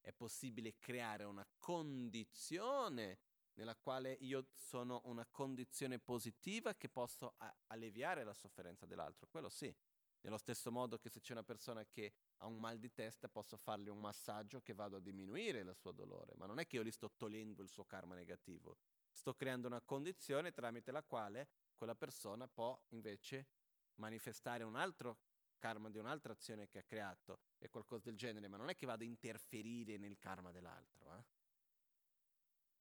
È 0.06 0.14
possibile 0.14 0.78
creare 0.78 1.24
una 1.24 1.44
condizione 1.58 3.18
nella 3.56 3.76
quale 3.76 4.12
io 4.20 4.50
sono 4.54 5.02
una 5.06 5.26
condizione 5.26 5.98
positiva 5.98 6.76
che 6.76 6.90
posso 6.90 7.34
a- 7.38 7.52
alleviare 7.68 8.24
la 8.24 8.36
sofferenza 8.36 8.86
dell'altro, 8.86 9.28
quello 9.28 9.50
sì. 9.50 9.76
Nello 10.22 10.38
stesso 10.38 10.72
modo 10.72 11.00
che 11.00 11.10
se 11.10 11.22
c'è 11.22 11.32
una 11.32 11.44
persona 11.44 11.84
che 11.86 12.14
ha 12.38 12.46
un 12.46 12.60
mal 12.60 12.78
di 12.78 12.94
testa 12.94 13.28
posso 13.28 13.58
fargli 13.58 13.88
un 13.88 14.00
massaggio 14.00 14.62
che 14.62 14.76
vado 14.76 14.98
a 14.98 15.00
diminuire 15.00 15.62
il 15.62 15.74
suo 15.76 15.92
dolore, 15.92 16.36
ma 16.36 16.46
non 16.46 16.60
è 16.60 16.68
che 16.68 16.76
io 16.76 16.84
gli 16.84 16.92
sto 16.92 17.12
togliendo 17.16 17.64
il 17.64 17.70
suo 17.70 17.86
karma 17.86 18.14
negativo, 18.14 18.78
sto 19.12 19.34
creando 19.34 19.66
una 19.66 19.82
condizione 19.82 20.52
tramite 20.52 20.92
la 20.92 21.02
quale 21.02 21.50
quella 21.74 21.96
persona 21.96 22.48
può 22.48 22.80
invece 22.90 23.48
manifestare 23.96 24.64
un 24.64 24.76
altro 24.76 25.18
karma 25.66 25.90
di 25.90 25.98
un'altra 25.98 26.32
azione 26.32 26.68
che 26.68 26.78
ha 26.78 26.84
creato 26.84 27.40
e 27.58 27.70
qualcosa 27.70 28.04
del 28.04 28.16
genere, 28.16 28.48
ma 28.48 28.56
non 28.56 28.70
è 28.70 28.76
che 28.76 28.86
vado 28.86 29.04
a 29.04 29.08
interferire 29.08 29.98
nel 29.98 30.20
karma 30.20 30.52
dell'altro. 30.52 31.18
Eh? 31.18 31.24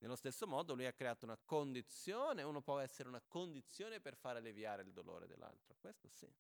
Nello 0.01 0.17
stesso 0.17 0.47
modo 0.47 0.75
lui 0.75 0.85
ha 0.85 0.93
creato 0.93 1.25
una 1.25 1.39
condizione, 1.43 2.43
uno 2.43 2.61
può 2.61 2.79
essere 2.81 3.09
una 3.09 3.23
condizione 3.27 4.01
per 4.01 4.17
far 4.17 4.37
alleviare 4.37 4.83
il 4.83 4.93
dolore 4.93 5.27
dell'altro, 5.27 5.77
questo 5.81 6.11
sì, 6.11 6.31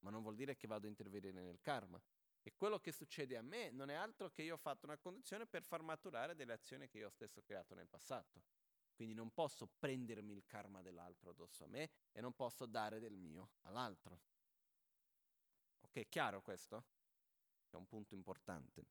ma 0.00 0.10
non 0.10 0.20
vuol 0.20 0.34
dire 0.34 0.58
che 0.58 0.66
vado 0.66 0.84
a 0.84 0.90
intervenire 0.90 1.32
nel 1.32 1.62
karma. 1.62 1.98
E 2.42 2.52
quello 2.54 2.78
che 2.78 2.92
succede 2.92 3.38
a 3.38 3.42
me 3.42 3.70
non 3.70 3.88
è 3.88 3.94
altro 3.94 4.28
che 4.28 4.42
io 4.42 4.54
ho 4.54 4.58
fatto 4.58 4.84
una 4.84 4.98
condizione 4.98 5.46
per 5.46 5.62
far 5.62 5.80
maturare 5.80 6.34
delle 6.34 6.52
azioni 6.52 6.86
che 6.86 6.98
io 6.98 7.08
stesso 7.08 7.40
ho 7.40 7.42
creato 7.42 7.74
nel 7.74 7.88
passato. 7.88 8.42
Quindi 8.94 9.14
non 9.14 9.30
posso 9.30 9.66
prendermi 9.78 10.34
il 10.34 10.44
karma 10.44 10.82
dell'altro 10.82 11.30
addosso 11.30 11.64
a 11.64 11.68
me 11.68 11.90
e 12.12 12.20
non 12.20 12.34
posso 12.34 12.66
dare 12.66 13.00
del 13.00 13.16
mio 13.16 13.52
all'altro. 13.62 14.20
Ok, 15.88 16.08
chiaro 16.08 16.42
questo? 16.42 16.84
È 17.70 17.76
un 17.76 17.86
punto 17.86 18.14
importante. 18.14 18.86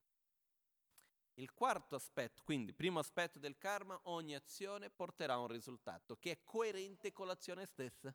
Il 1.36 1.54
quarto 1.54 1.96
aspetto, 1.96 2.42
quindi 2.44 2.74
primo 2.74 2.98
aspetto 2.98 3.38
del 3.38 3.58
karma, 3.58 4.00
ogni 4.06 4.34
azione 4.34 4.90
porterà 4.90 5.34
a 5.34 5.40
un 5.40 5.48
risultato 5.48 6.18
che 6.18 6.32
è 6.32 6.44
coerente 6.44 7.12
con 7.14 7.28
l'azione 7.28 7.68
stessa. 7.68 8.14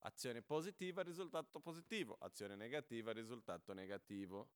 Azione 0.00 0.40
positiva, 0.42 1.02
risultato 1.02 1.60
positivo. 1.60 2.16
Azione 2.20 2.56
negativa, 2.56 3.12
risultato 3.12 3.74
negativo. 3.74 4.48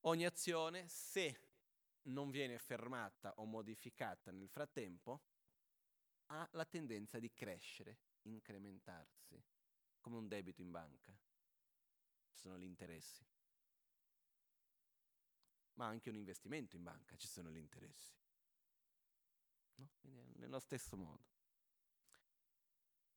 Ogni 0.00 0.26
azione, 0.26 0.86
se 0.88 1.40
non 2.02 2.30
viene 2.30 2.58
fermata 2.58 3.32
o 3.38 3.44
modificata 3.46 4.30
nel 4.30 4.48
frattempo, 4.48 5.22
ha 6.26 6.46
la 6.52 6.64
tendenza 6.66 7.18
di 7.18 7.32
crescere, 7.32 7.98
incrementarsi, 8.22 9.42
come 10.06 10.18
un 10.18 10.28
debito 10.28 10.62
in 10.62 10.70
banca. 10.70 11.12
Ci 12.28 12.38
sono 12.38 12.56
gli 12.56 12.62
interessi. 12.62 13.26
Ma 15.72 15.86
anche 15.86 16.10
un 16.10 16.14
investimento 16.14 16.76
in 16.76 16.84
banca, 16.84 17.16
ci 17.16 17.26
sono 17.26 17.50
gli 17.50 17.56
interessi. 17.56 18.14
No? 19.74 19.90
Nello 20.36 20.60
stesso 20.60 20.96
modo. 20.96 21.24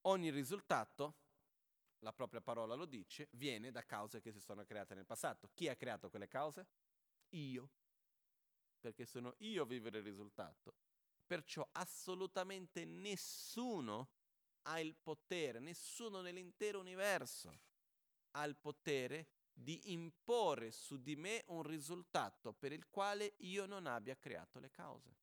Ogni 0.07 0.31
risultato, 0.31 1.13
la 1.99 2.11
propria 2.11 2.41
parola 2.41 2.73
lo 2.73 2.85
dice, 2.85 3.27
viene 3.33 3.69
da 3.69 3.85
cause 3.85 4.19
che 4.19 4.31
si 4.31 4.39
sono 4.39 4.65
create 4.65 4.95
nel 4.95 5.05
passato. 5.05 5.51
Chi 5.53 5.67
ha 5.67 5.75
creato 5.75 6.09
quelle 6.09 6.27
cause? 6.27 6.65
Io. 7.33 7.69
Perché 8.79 9.05
sono 9.05 9.35
io 9.39 9.61
a 9.61 9.67
vivere 9.67 9.99
il 9.99 10.05
risultato. 10.05 10.73
Perciò 11.27 11.69
assolutamente 11.73 12.83
nessuno 12.83 14.09
ha 14.70 14.80
il 14.80 14.95
potere, 14.95 15.59
nessuno 15.59 16.22
nell'intero 16.22 16.80
universo 16.80 17.59
ha 18.32 18.43
il 18.43 18.55
potere 18.55 19.28
di 19.51 19.91
imporre 19.91 20.72
su 20.72 21.01
di 21.01 21.15
me 21.15 21.43
un 21.47 21.63
risultato 21.63 22.53
per 22.53 22.72
il 22.72 22.88
quale 22.88 23.34
io 23.38 23.65
non 23.65 23.88
abbia 23.88 24.15
creato 24.15 24.59
le 24.59 24.70
cause. 24.70 25.17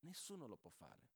Nessuno 0.00 0.46
lo 0.46 0.56
può 0.56 0.70
fare. 0.70 1.08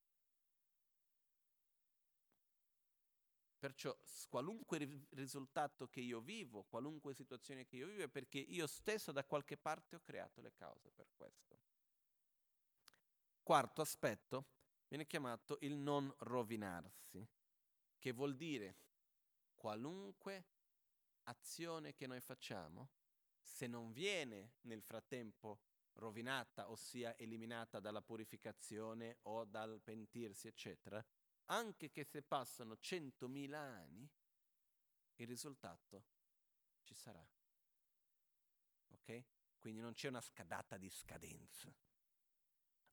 Perciò 3.57 3.97
qualunque 4.29 4.77
ri- 4.77 5.07
risultato 5.11 5.87
che 5.87 5.99
io 5.99 6.21
vivo, 6.21 6.63
qualunque 6.63 7.15
situazione 7.15 7.65
che 7.65 7.77
io 7.77 7.87
vivo, 7.87 8.03
è 8.03 8.07
perché 8.07 8.37
io 8.37 8.67
stesso 8.67 9.11
da 9.11 9.25
qualche 9.25 9.57
parte 9.57 9.95
ho 9.95 10.01
creato 10.01 10.39
le 10.41 10.53
cause 10.53 10.91
per 10.91 11.07
questo. 11.15 11.59
Quarto 13.41 13.81
aspetto 13.81 14.54
viene 14.87 15.05
chiamato 15.05 15.57
il 15.61 15.75
non 15.77 16.13
rovinarsi, 16.19 17.27
che 17.97 18.11
vuol 18.11 18.35
dire 18.35 18.77
qualunque 19.55 20.45
azione 21.23 21.93
che 21.93 22.07
noi 22.07 22.21
facciamo, 22.21 22.89
se 23.41 23.67
non 23.67 23.91
viene 23.91 24.55
nel 24.61 24.81
frattempo 24.81 25.61
rovinata, 25.93 26.69
ossia 26.69 27.15
eliminata 27.17 27.79
dalla 27.79 28.01
purificazione 28.01 29.19
o 29.23 29.45
dal 29.45 29.81
pentirsi, 29.81 30.47
eccetera, 30.47 31.03
anche 31.45 31.91
che 31.91 32.03
se 32.03 32.21
passano 32.21 32.77
centomila 32.77 33.59
anni, 33.59 34.09
il 35.15 35.27
risultato 35.27 36.05
ci 36.83 36.93
sarà. 36.93 37.25
Ok? 38.89 39.23
Quindi 39.57 39.81
non 39.81 39.93
c'è 39.93 40.09
una 40.09 40.21
scadata 40.21 40.77
di 40.77 40.89
scadenza. 40.89 41.73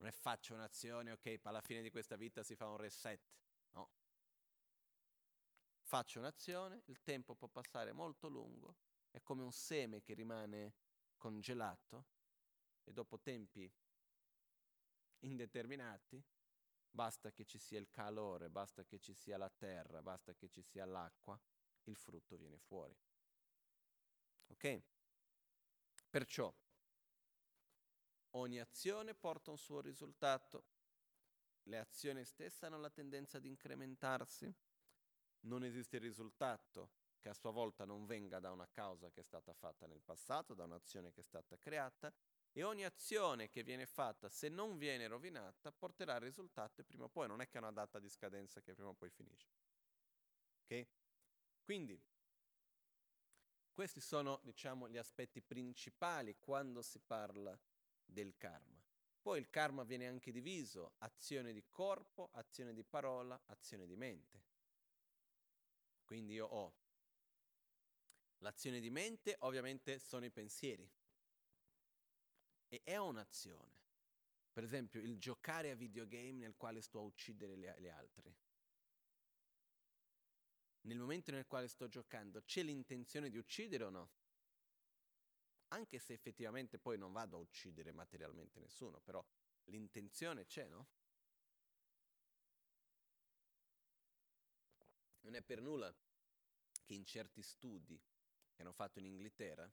Non 0.03 0.11
è 0.11 0.15
faccio 0.15 0.55
un'azione, 0.55 1.13
ok, 1.13 1.39
alla 1.45 1.61
fine 1.61 1.81
di 1.81 1.89
questa 1.89 2.17
vita 2.17 2.43
si 2.43 2.57
fa 2.57 2.67
un 2.67 2.77
reset. 2.77 3.23
No. 3.71 3.89
Faccio 5.81 6.19
un'azione, 6.19 6.83
il 6.87 7.01
tempo 7.05 7.37
può 7.37 7.47
passare 7.47 7.93
molto 7.93 8.27
lungo, 8.27 8.79
è 9.13 9.23
come 9.23 9.45
un 9.45 9.53
seme 9.53 10.03
che 10.03 10.15
rimane 10.15 10.75
congelato 11.17 12.07
e 12.83 12.93
dopo 12.93 13.21
tempi 13.21 13.73
indeterminati, 15.21 16.21
basta 16.91 17.31
che 17.31 17.45
ci 17.45 17.59
sia 17.59 17.79
il 17.79 17.89
calore, 17.89 18.51
basta 18.51 18.83
che 18.83 18.99
ci 18.99 19.15
sia 19.15 19.37
la 19.37 19.51
terra, 19.51 20.03
basta 20.03 20.35
che 20.35 20.49
ci 20.49 20.63
sia 20.63 20.85
l'acqua, 20.85 21.41
il 21.85 21.95
frutto 21.95 22.37
viene 22.37 22.59
fuori. 22.59 22.99
Ok? 24.49 24.83
Perciò 26.11 26.53
ogni 28.33 28.61
azione 28.61 29.15
porta 29.15 29.51
un 29.51 29.59
suo 29.59 29.81
risultato, 29.81 30.65
le 31.65 31.79
azioni 31.79 32.25
stesse 32.25 32.67
hanno 32.67 32.79
la 32.79 32.91
tendenza 32.91 33.39
ad 33.39 33.45
incrementarsi, 33.45 34.53
non 35.41 35.65
esiste 35.65 35.99
risultato 35.99 37.01
che 37.21 37.29
a 37.29 37.35
sua 37.35 37.53
volta 37.53 37.85
non 37.85 38.05
venga 38.05 38.41
da 38.41 38.51
una 38.51 38.69
causa 38.69 39.11
che 39.11 39.21
è 39.21 39.25
stata 39.25 39.53
fatta 39.53 39.87
nel 39.87 40.03
passato, 40.03 40.55
da 40.55 40.65
un'azione 40.65 41.13
che 41.13 41.21
è 41.21 41.25
stata 41.25 41.57
creata, 41.57 42.13
e 42.51 42.63
ogni 42.65 42.85
azione 42.85 43.49
che 43.49 43.63
viene 43.63 43.87
fatta, 43.87 44.29
se 44.29 44.49
non 44.49 44.77
viene 44.77 45.07
rovinata, 45.07 45.71
porterà 45.71 46.15
al 46.15 46.21
risultato 46.21 46.81
e 46.81 46.85
prima 46.85 47.05
o 47.05 47.09
poi 47.09 47.29
non 47.29 47.41
è 47.41 47.49
che 47.49 47.59
ha 47.59 47.61
una 47.61 47.71
data 47.71 47.99
di 47.99 48.09
scadenza 48.09 48.61
che 48.61 48.75
prima 48.75 48.91
o 48.91 48.95
poi 48.95 49.11
finisce. 49.11 49.55
Ok? 50.65 50.87
Quindi, 51.63 51.99
questi 53.73 54.01
sono, 54.01 54.41
diciamo, 54.43 54.89
gli 54.89 54.99
aspetti 54.99 55.41
principali 55.41 56.37
quando 56.39 56.83
si 56.83 56.99
parla 56.99 57.59
del 58.13 58.37
karma. 58.37 58.81
Poi 59.21 59.39
il 59.39 59.51
karma 59.51 59.85
viene 59.85 60.09
anche 60.09 60.33
diviso, 60.33 60.95
azione 60.99 61.53
di 61.53 61.65
corpo, 61.69 62.31
azione 62.33 62.75
di 62.75 62.83
parola, 62.83 63.41
azione 63.47 63.87
di 63.87 63.97
mente. 63.97 64.43
Quindi 66.05 66.35
io 66.35 66.47
ho 66.47 66.75
l'azione 68.39 68.81
di 68.81 68.91
mente, 68.91 69.37
ovviamente 69.41 69.99
sono 69.99 70.25
i 70.25 70.31
pensieri. 70.31 70.89
E 72.69 72.81
è 72.83 72.97
un'azione. 72.97 73.81
Per 74.53 74.65
esempio, 74.65 75.01
il 75.01 75.19
giocare 75.19 75.71
a 75.71 75.75
videogame 75.75 76.41
nel 76.41 76.57
quale 76.57 76.83
sto 76.83 76.99
a 76.99 77.03
uccidere 77.03 77.57
le, 77.57 77.75
le 77.79 77.91
altre. 77.91 78.37
Nel 80.83 80.99
momento 80.99 81.31
nel 81.31 81.47
quale 81.47 81.69
sto 81.69 81.87
giocando, 81.89 82.43
c'è 82.43 82.63
l'intenzione 82.63 83.31
di 83.31 83.39
uccidere 83.39 83.85
o 83.85 83.91
no? 83.91 84.11
Anche 85.73 85.99
se 85.99 86.13
effettivamente 86.13 86.79
poi 86.79 86.99
non 86.99 87.13
vado 87.13 87.37
a 87.37 87.41
uccidere 87.41 87.93
materialmente 87.93 88.61
nessuno, 88.61 89.01
però 89.01 89.25
l'intenzione 89.65 90.45
c'è, 90.45 90.69
no? 90.69 90.87
Non 95.21 95.35
è 95.35 95.41
per 95.43 95.63
nulla 95.63 95.95
che 96.85 96.93
in 96.93 97.07
certi 97.07 97.43
studi 97.43 97.99
che 98.53 98.61
hanno 98.61 98.73
fatto 98.73 98.99
in 98.99 99.07
Inghilterra 99.07 99.71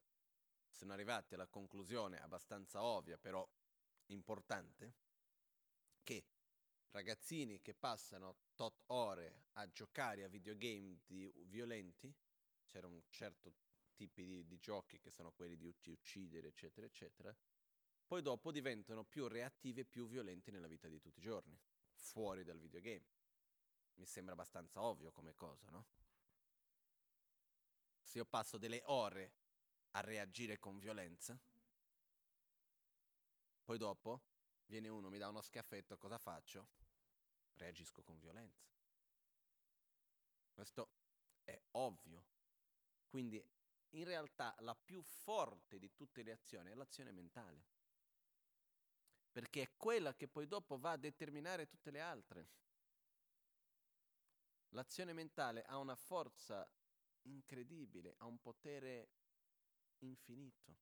sono 0.69 0.93
arrivati 0.93 1.33
alla 1.33 1.47
conclusione 1.47 2.17
abbastanza 2.21 2.81
ovvia, 2.81 3.17
però 3.17 3.45
importante, 4.05 4.93
che 6.01 6.25
ragazzini 6.91 7.59
che 7.61 7.73
passano 7.73 8.37
tot 8.55 8.83
ore 8.85 9.47
a 9.53 9.69
giocare 9.69 10.23
a 10.23 10.29
videogame 10.29 11.01
violenti, 11.07 12.13
c'era 12.67 12.87
un 12.87 13.01
certo 13.09 13.53
tipo 14.07 14.21
di, 14.21 14.45
di 14.45 14.59
giochi 14.59 14.99
che 14.99 15.11
sono 15.11 15.31
quelli 15.31 15.57
di 15.57 15.89
uccidere, 15.89 16.47
eccetera, 16.47 16.85
eccetera, 16.85 17.35
poi 18.05 18.21
dopo 18.21 18.51
diventano 18.51 19.03
più 19.03 19.27
reattivi 19.27 19.81
e 19.81 19.85
più 19.85 20.07
violenti 20.07 20.51
nella 20.51 20.67
vita 20.67 20.87
di 20.87 20.99
tutti 20.99 21.19
i 21.19 21.21
giorni, 21.21 21.59
fuori 21.93 22.43
dal 22.43 22.59
videogame. 22.59 23.05
Mi 23.95 24.05
sembra 24.05 24.33
abbastanza 24.33 24.81
ovvio 24.81 25.11
come 25.11 25.35
cosa, 25.35 25.69
no? 25.69 25.85
se 28.09 28.17
io 28.17 28.25
passo 28.25 28.57
delle 28.57 28.81
ore 28.85 29.33
a 29.91 30.01
reagire 30.01 30.57
con 30.57 30.79
violenza, 30.79 31.39
poi 33.63 33.77
dopo 33.77 34.23
viene 34.65 34.87
uno, 34.87 35.09
mi 35.09 35.19
dà 35.19 35.27
uno 35.27 35.41
schiaffetto, 35.41 35.95
cosa 35.99 36.17
faccio? 36.17 36.69
Reagisco 37.53 38.01
con 38.01 38.17
violenza. 38.17 38.67
Questo 40.51 40.89
è 41.43 41.61
ovvio. 41.73 42.25
Quindi 43.07 43.43
in 43.91 44.03
realtà 44.03 44.55
la 44.59 44.75
più 44.75 45.01
forte 45.01 45.79
di 45.79 45.93
tutte 45.93 46.23
le 46.23 46.31
azioni 46.31 46.71
è 46.71 46.75
l'azione 46.75 47.11
mentale. 47.11 47.65
Perché 49.31 49.61
è 49.61 49.71
quella 49.77 50.15
che 50.15 50.27
poi 50.27 50.47
dopo 50.47 50.77
va 50.77 50.91
a 50.91 50.97
determinare 50.97 51.67
tutte 51.67 51.91
le 51.91 52.01
altre. 52.01 52.49
L'azione 54.69 55.13
mentale 55.13 55.63
ha 55.63 55.77
una 55.77 55.95
forza 55.95 56.69
incredibile, 57.23 58.15
ha 58.17 58.25
un 58.25 58.39
potere 58.39 59.09
infinito. 59.99 60.77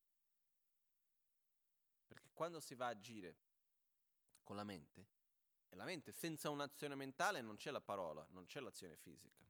Perché 2.05 2.29
quando 2.33 2.59
si 2.59 2.75
va 2.75 2.87
a 2.87 2.89
agire 2.89 3.37
con 4.43 4.55
la 4.55 4.63
mente, 4.63 5.07
e 5.69 5.75
la 5.75 5.85
mente 5.85 6.11
senza 6.11 6.49
un'azione 6.49 6.95
mentale 6.95 7.41
non 7.41 7.57
c'è 7.57 7.71
la 7.71 7.81
parola, 7.81 8.25
non 8.31 8.45
c'è 8.45 8.59
l'azione 8.59 8.95
fisica. 8.95 9.45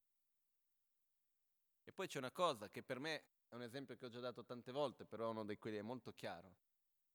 E 1.84 1.94
poi 1.94 2.08
c'è 2.08 2.18
una 2.18 2.32
cosa 2.32 2.70
che 2.70 2.84
per 2.84 3.00
me 3.00 3.24
è 3.50 3.56
un 3.56 3.62
esempio 3.62 3.96
che 3.96 4.06
ho 4.06 4.10
già 4.10 4.20
dato 4.20 4.44
tante 4.44 4.72
volte, 4.72 5.06
però 5.06 5.30
uno 5.30 5.46
di 5.46 5.58
quelli 5.58 5.78
è 5.78 5.82
molto 5.82 6.14
chiaro. 6.14 6.56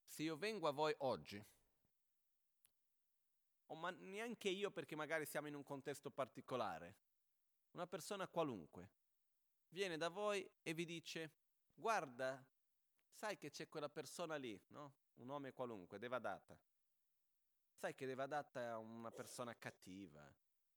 Se 0.04 0.22
io 0.22 0.36
vengo 0.36 0.68
a 0.68 0.72
voi 0.72 0.94
oggi, 0.98 1.44
o 3.66 3.74
ma 3.74 3.90
neanche 3.90 4.48
io 4.48 4.70
perché 4.70 4.96
magari 4.96 5.26
siamo 5.26 5.48
in 5.48 5.54
un 5.54 5.62
contesto 5.62 6.10
particolare, 6.10 6.96
una 7.72 7.86
persona 7.86 8.28
qualunque, 8.28 8.90
viene 9.68 9.96
da 9.96 10.08
voi 10.08 10.48
e 10.62 10.74
vi 10.74 10.84
dice, 10.84 11.32
guarda, 11.74 12.44
sai 13.10 13.36
che 13.36 13.50
c'è 13.50 13.68
quella 13.68 13.88
persona 13.88 14.36
lì, 14.36 14.60
no? 14.68 14.94
Un 15.14 15.26
nome 15.26 15.52
qualunque, 15.52 15.98
Devadatta. 15.98 16.58
Sai 17.72 17.94
che 17.94 18.06
Devadatta 18.06 18.60
è 18.60 18.76
una 18.76 19.10
persona 19.10 19.56
cattiva, 19.56 20.30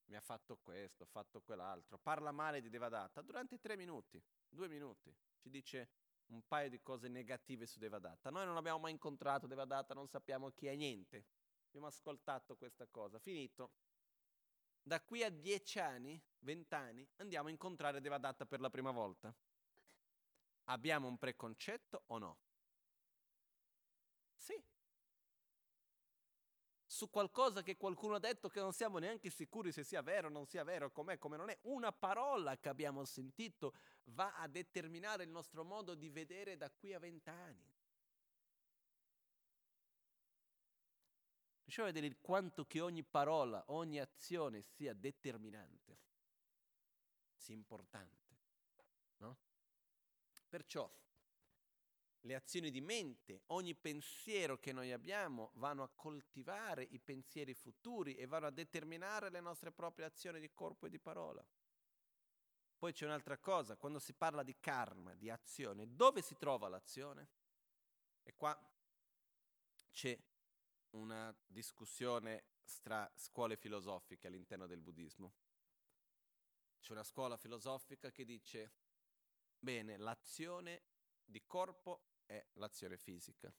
mi 0.06 0.16
ha 0.16 0.22
fatto 0.22 0.58
questo, 0.58 1.04
ha 1.04 1.08
fatto 1.08 1.42
quell'altro, 1.42 1.98
parla 1.98 2.32
male 2.32 2.62
di 2.62 2.70
Devadatta 2.70 3.22
durante 3.22 3.60
tre 3.60 3.76
minuti, 3.76 4.22
due 4.48 4.68
minuti, 4.68 5.14
ci 5.38 5.50
dice 5.50 5.90
un 6.28 6.46
paio 6.48 6.70
di 6.70 6.82
cose 6.82 7.08
negative 7.08 7.66
su 7.66 7.80
Devadatta. 7.80 8.30
Noi 8.30 8.46
non 8.46 8.58
abbiamo 8.58 8.80
mai 8.80 8.92
incontrato 8.92 9.48
Devadatta, 9.48 9.94
non 9.94 10.08
sappiamo 10.08 10.52
chi 10.52 10.68
è 10.68 10.76
niente. 10.76 11.26
Abbiamo 11.68 11.88
ascoltato 11.88 12.56
questa 12.56 12.88
cosa, 12.88 13.20
finito 13.20 13.72
da 14.86 15.02
qui 15.02 15.24
a 15.24 15.32
dieci 15.32 15.80
anni, 15.80 16.22
vent'anni, 16.40 17.08
andiamo 17.16 17.48
a 17.48 17.52
incontrare 17.52 18.00
Devadatta 18.02 18.46
per 18.46 18.60
la 18.60 18.70
prima 18.70 18.92
volta. 18.92 19.36
Abbiamo 20.66 21.08
un 21.08 21.18
preconcetto 21.18 22.04
o 22.08 22.18
no? 22.20 22.38
Sì. 24.36 24.64
Su 26.96 27.10
qualcosa 27.10 27.62
che 27.62 27.76
qualcuno 27.76 28.16
ha 28.16 28.20
detto 28.20 28.48
che 28.48 28.62
non 28.62 28.72
siamo 28.72 29.00
neanche 29.00 29.30
sicuri 29.30 29.74
se 29.74 29.84
sia 29.84 30.02
vero 30.02 30.28
o 30.28 30.32
non 30.32 30.46
sia 30.46 30.64
vero, 30.64 30.92
com'è, 30.92 31.18
come 31.18 31.36
non 31.36 31.50
è. 31.50 31.58
Una 31.64 31.92
parola 31.92 32.58
che 32.58 32.70
abbiamo 32.70 33.04
sentito 33.04 33.74
va 34.06 34.38
a 34.38 34.48
determinare 34.48 35.26
il 35.26 35.30
nostro 35.30 35.66
modo 35.66 35.94
di 35.94 36.08
vedere 36.08 36.56
da 36.56 36.72
qui 36.72 36.94
a 36.94 37.00
vent'anni. 37.00 37.76
Riusciamo 41.64 41.90
a 41.90 41.92
vedere 41.92 42.16
quanto 42.22 42.64
che 42.64 42.80
ogni 42.80 43.04
parola, 43.04 43.62
ogni 43.68 44.00
azione 44.00 44.62
sia 44.62 44.94
determinante, 44.94 46.00
sia 47.36 47.56
importante. 47.56 48.38
No? 49.18 49.36
Perciò 50.48 50.90
le 52.26 52.36
azioni 52.36 52.72
di 52.72 52.82
mente, 52.82 53.44
ogni 53.48 53.76
pensiero 53.76 54.58
che 54.58 54.74
noi 54.74 54.92
abbiamo 54.92 55.52
vanno 55.56 55.84
a 55.84 55.90
coltivare 55.90 56.84
i 56.84 57.00
pensieri 57.00 57.54
futuri 57.54 58.16
e 58.16 58.26
vanno 58.26 58.48
a 58.48 58.52
determinare 58.52 59.30
le 59.30 59.40
nostre 59.40 59.72
proprie 59.72 60.08
azioni 60.08 60.40
di 60.40 60.52
corpo 60.52 60.88
e 60.88 60.90
di 60.90 61.00
parola. 61.00 61.46
Poi 62.78 62.94
c'è 62.94 63.06
un'altra 63.06 63.38
cosa, 63.38 63.78
quando 63.78 64.00
si 64.00 64.14
parla 64.14 64.42
di 64.42 64.56
karma, 64.60 65.14
di 65.14 65.30
azione, 65.30 65.96
dove 65.96 66.22
si 66.22 66.36
trova 66.36 66.68
l'azione? 66.68 67.30
E 68.24 68.34
qua 68.36 68.60
c'è 69.92 70.20
una 70.92 71.36
discussione 71.46 72.46
tra 72.82 73.10
scuole 73.16 73.56
filosofiche 73.56 74.28
all'interno 74.28 74.66
del 74.66 74.82
buddismo. 74.82 75.34
C'è 76.80 76.92
una 76.92 77.04
scuola 77.04 77.38
filosofica 77.38 78.12
che 78.12 78.26
dice, 78.26 78.72
bene, 79.60 79.98
l'azione 79.98 80.84
di 81.24 81.44
corpo 81.46 82.14
è 82.26 82.46
l'azione 82.54 82.98
fisica, 82.98 83.54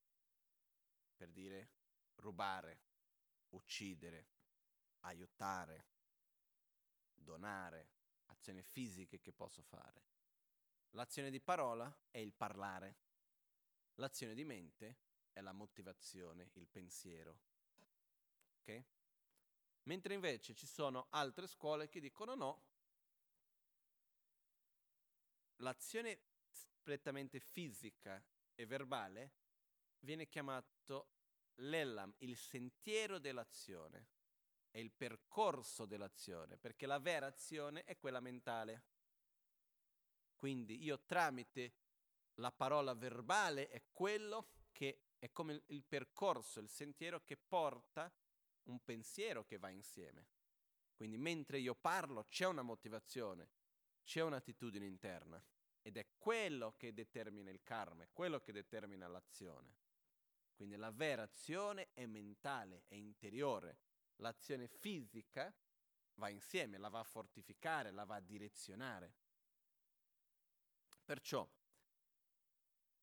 per 1.16 1.30
dire 1.30 1.70
rubare, 2.16 2.80
uccidere, 3.51 4.28
aiutare, 5.01 5.86
donare, 7.14 7.90
azioni 8.26 8.62
fisiche 8.62 9.20
che 9.20 9.32
posso 9.32 9.62
fare. 9.62 10.05
L'azione 10.90 11.30
di 11.30 11.40
parola 11.40 11.94
è 12.10 12.18
il 12.18 12.32
parlare. 12.32 12.97
L'azione 13.94 14.34
di 14.34 14.44
mente 14.44 14.98
è 15.32 15.40
la 15.40 15.52
motivazione, 15.52 16.51
il 16.55 16.66
pensiero. 16.66 17.38
Ok? 18.60 18.84
Mentre 19.82 20.14
invece 20.14 20.55
ci 20.55 20.66
sono 20.66 21.06
altre 21.10 21.47
scuole 21.47 21.88
che 21.88 22.01
dicono 22.01 22.34
no, 22.34 22.64
l'azione 25.56 26.18
prettamente 26.82 27.38
fisica 27.40 28.22
e 28.57 28.66
verbale 28.66 29.33
viene 30.01 30.28
chiamato 30.28 31.11
l'Ellam, 31.61 32.12
il 32.19 32.37
sentiero 32.37 33.19
dell'azione, 33.19 34.09
è 34.70 34.78
il 34.78 34.91
percorso 34.91 35.87
dell'azione, 35.87 36.57
perché 36.57 36.87
la 36.87 36.99
vera 36.99 37.27
azione 37.27 37.85
è 37.85 37.97
quella 37.97 38.20
mentale. 38.20 38.83
Quindi 40.35 40.83
io 40.83 41.01
tramite 41.05 41.74
la 42.35 42.53
parola 42.53 42.95
verbale 42.95 43.69
è 43.69 43.83
quello 43.93 44.49
che 44.73 45.12
è 45.19 45.31
come 45.33 45.62
il 45.66 45.83
percorso, 45.85 46.61
il 46.61 46.69
sentiero 46.69 47.23
che 47.24 47.37
porta 47.37 48.12
un 48.65 48.83
pensiero 48.85 49.45
che 49.45 49.59
va 49.59 49.70
insieme. 49.70 50.27
Quindi 50.95 51.16
mentre 51.16 51.59
io 51.59 51.74
parlo 51.74 52.24
c'è 52.24 52.47
una 52.47 52.62
motivazione, 52.62 53.49
c'è 54.05 54.23
un'attitudine 54.23 54.87
interna 54.87 55.43
ed 55.87 55.99
è 55.99 56.07
quello 56.19 56.75
che 56.77 56.93
determina 56.93 57.49
il 57.49 57.63
karma, 57.63 58.03
è 58.03 58.09
quello 58.13 58.41
che 58.41 58.51
determina 58.51 59.07
l'azione. 59.07 59.77
Quindi 60.53 60.75
la 60.75 60.91
vera 60.91 61.23
azione 61.23 61.93
è 61.93 62.07
mentale, 62.07 62.83
è 62.89 62.97
interiore. 62.97 63.79
L'azione 64.17 64.67
fisica 64.67 65.55
va 66.15 66.29
insieme, 66.29 66.77
la 66.77 66.89
va 66.89 66.99
a 66.99 67.05
fortificare, 67.05 67.93
la 67.93 68.03
va 68.03 68.17
a 68.17 68.21
direzionare. 68.21 69.15
Perciò, 71.05 71.49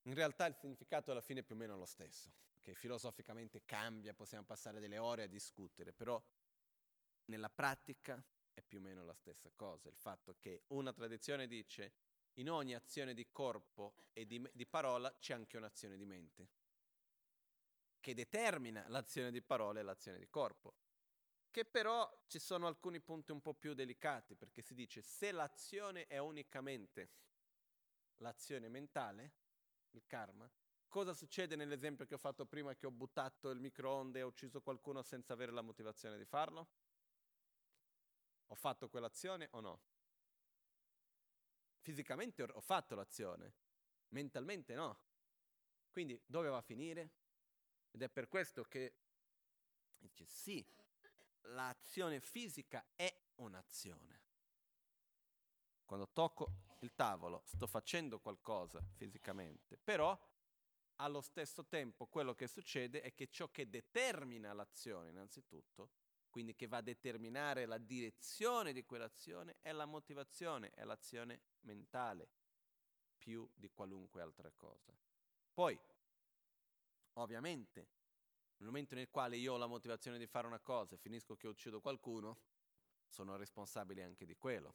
in 0.01 0.13
realtà 0.13 0.45
il 0.47 0.55
significato 0.55 1.11
alla 1.11 1.21
fine 1.21 1.39
è 1.39 1.43
più 1.43 1.55
o 1.55 1.59
meno 1.59 1.77
lo 1.77 1.85
stesso, 1.85 2.33
che 2.61 2.73
filosoficamente 2.73 3.63
cambia, 3.63 4.13
possiamo 4.13 4.43
passare 4.43 4.81
delle 4.81 4.97
ore 4.97 5.23
a 5.23 5.27
discutere, 5.27 5.93
però 5.93 6.21
nella 7.27 7.49
pratica 7.49 8.21
è 8.51 8.61
più 8.61 8.79
o 8.79 8.81
meno 8.81 9.05
la 9.05 9.15
stessa 9.15 9.49
cosa. 9.55 9.87
Il 9.87 9.95
fatto 9.95 10.35
che 10.37 10.63
una 10.67 10.91
tradizione 10.91 11.47
dice 11.47 12.11
in 12.35 12.49
ogni 12.49 12.73
azione 12.73 13.13
di 13.13 13.27
corpo 13.31 13.95
e 14.13 14.25
di, 14.25 14.41
di 14.53 14.65
parola 14.65 15.13
c'è 15.19 15.33
anche 15.33 15.57
un'azione 15.57 15.97
di 15.97 16.05
mente, 16.05 16.49
che 17.99 18.13
determina 18.13 18.85
l'azione 18.87 19.31
di 19.31 19.41
parola 19.41 19.79
e 19.79 19.83
l'azione 19.83 20.19
di 20.19 20.29
corpo. 20.29 20.75
Che 21.51 21.65
però 21.65 22.11
ci 22.27 22.39
sono 22.39 22.65
alcuni 22.65 22.99
punti 22.99 23.31
un 23.31 23.39
po' 23.39 23.53
più 23.53 23.73
delicati, 23.75 24.35
perché 24.35 24.63
si 24.63 24.73
dice 24.73 25.03
se 25.03 25.31
l'azione 25.31 26.07
è 26.07 26.17
unicamente 26.17 27.11
l'azione 28.17 28.69
mentale, 28.69 29.33
il 29.91 30.03
karma, 30.07 30.49
cosa 30.87 31.13
succede 31.13 31.55
nell'esempio 31.55 32.05
che 32.05 32.15
ho 32.15 32.19
fatto 32.19 32.45
prima 32.45 32.75
che 32.75 32.87
ho 32.87 32.91
buttato 32.91 33.51
il 33.51 33.59
microonde 33.59 34.19
e 34.19 34.23
ho 34.23 34.27
ucciso 34.27 34.61
qualcuno 34.61 35.03
senza 35.03 35.33
avere 35.33 35.51
la 35.51 35.61
motivazione 35.61 36.17
di 36.17 36.25
farlo? 36.25 36.67
Ho 38.47 38.55
fatto 38.55 38.89
quell'azione 38.89 39.47
o 39.51 39.59
no? 39.59 39.81
Fisicamente 41.83 42.41
ho 42.43 42.61
fatto 42.61 42.95
l'azione, 42.95 43.53
mentalmente 44.09 44.73
no. 44.73 44.97
Quindi 45.91 46.19
dove 46.25 46.47
va 46.47 46.57
a 46.57 46.61
finire? 46.61 47.11
Ed 47.91 48.01
è 48.01 48.09
per 48.09 48.29
questo 48.29 48.63
che 48.63 48.95
dice 49.97 50.25
sì, 50.25 50.65
l'azione 51.41 52.21
fisica 52.21 52.85
è 52.95 53.13
un'azione. 53.35 54.21
Quando 55.83 56.07
tocco 56.07 56.77
il 56.79 56.95
tavolo 56.95 57.43
sto 57.45 57.67
facendo 57.67 58.21
qualcosa 58.21 58.81
fisicamente, 58.95 59.77
però 59.77 60.17
allo 60.97 61.19
stesso 61.19 61.65
tempo 61.65 62.07
quello 62.07 62.33
che 62.33 62.47
succede 62.47 63.01
è 63.01 63.13
che 63.13 63.27
ciò 63.27 63.51
che 63.51 63.69
determina 63.69 64.53
l'azione 64.53 65.09
innanzitutto 65.09 65.91
quindi 66.33 66.55
che 66.55 66.65
va 66.65 66.77
a 66.77 66.81
determinare 66.81 67.67
la 67.67 67.77
direzione 67.77 68.73
di 68.73 68.83
quell'azione, 68.83 69.57
è 69.61 69.71
la 69.71 69.85
motivazione, 69.85 70.71
è 70.71 70.83
l'azione 70.83 71.41
mentale, 71.59 72.27
più 73.19 73.47
di 73.53 73.69
qualunque 73.69 74.23
altra 74.23 74.49
cosa. 74.49 74.91
Poi, 75.53 75.79
ovviamente, 77.17 77.87
nel 78.57 78.67
momento 78.67 78.95
nel 78.95 79.11
quale 79.11 79.37
io 79.37 79.53
ho 79.53 79.57
la 79.57 79.67
motivazione 79.67 80.17
di 80.17 80.25
fare 80.25 80.47
una 80.47 80.59
cosa 80.59 80.95
e 80.95 80.97
finisco 80.97 81.35
che 81.35 81.47
uccido 81.47 81.79
qualcuno, 81.79 82.39
sono 83.07 83.35
responsabile 83.35 84.01
anche 84.01 84.25
di 84.25 84.35
quello. 84.35 84.73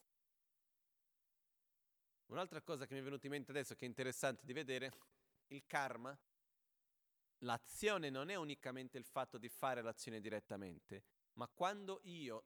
Un'altra 2.27 2.63
cosa 2.63 2.87
che 2.87 2.95
mi 2.95 3.01
è 3.01 3.03
venuta 3.03 3.27
in 3.27 3.33
mente 3.33 3.51
adesso 3.51 3.75
che 3.75 3.85
è 3.85 3.89
interessante 3.89 4.47
di 4.47 4.53
vedere, 4.53 4.93
il 5.49 5.67
karma, 5.67 6.17
l'azione 7.39 8.11
non 8.11 8.31
è 8.31 8.37
unicamente 8.37 8.97
il 8.97 9.05
fatto 9.05 9.39
di 9.39 9.49
fare 9.49 9.83
l'azione 9.83 10.21
direttamente, 10.21 11.17
ma 11.39 11.47
quando 11.47 12.01
io 12.03 12.45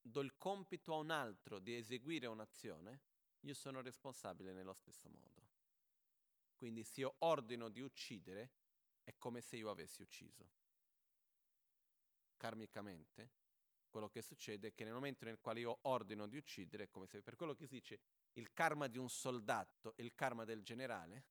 do 0.00 0.20
il 0.20 0.36
compito 0.36 0.94
a 0.94 0.98
un 0.98 1.10
altro 1.10 1.58
di 1.58 1.76
eseguire 1.76 2.26
un'azione, 2.26 3.00
io 3.40 3.54
sono 3.54 3.80
responsabile 3.80 4.52
nello 4.52 4.72
stesso 4.72 5.08
modo. 5.08 5.42
Quindi 6.54 6.84
se 6.84 7.00
io 7.00 7.16
ordino 7.18 7.68
di 7.68 7.80
uccidere, 7.80 8.52
è 9.02 9.14
come 9.18 9.40
se 9.40 9.56
io 9.56 9.68
avessi 9.68 10.00
ucciso. 10.00 10.48
Karmicamente, 12.36 13.32
quello 13.90 14.08
che 14.08 14.22
succede 14.22 14.68
è 14.68 14.74
che 14.74 14.84
nel 14.84 14.92
momento 14.92 15.24
nel 15.24 15.40
quale 15.40 15.60
io 15.60 15.78
ordino 15.82 16.28
di 16.28 16.36
uccidere, 16.36 16.84
è 16.84 16.90
come 16.90 17.06
se 17.06 17.20
per 17.20 17.34
quello 17.34 17.54
che 17.54 17.66
si 17.66 17.74
dice 17.74 18.00
il 18.34 18.52
karma 18.52 18.86
di 18.86 18.98
un 18.98 19.10
soldato 19.10 19.96
e 19.96 20.04
il 20.04 20.14
karma 20.14 20.44
del 20.44 20.62
generale, 20.62 21.24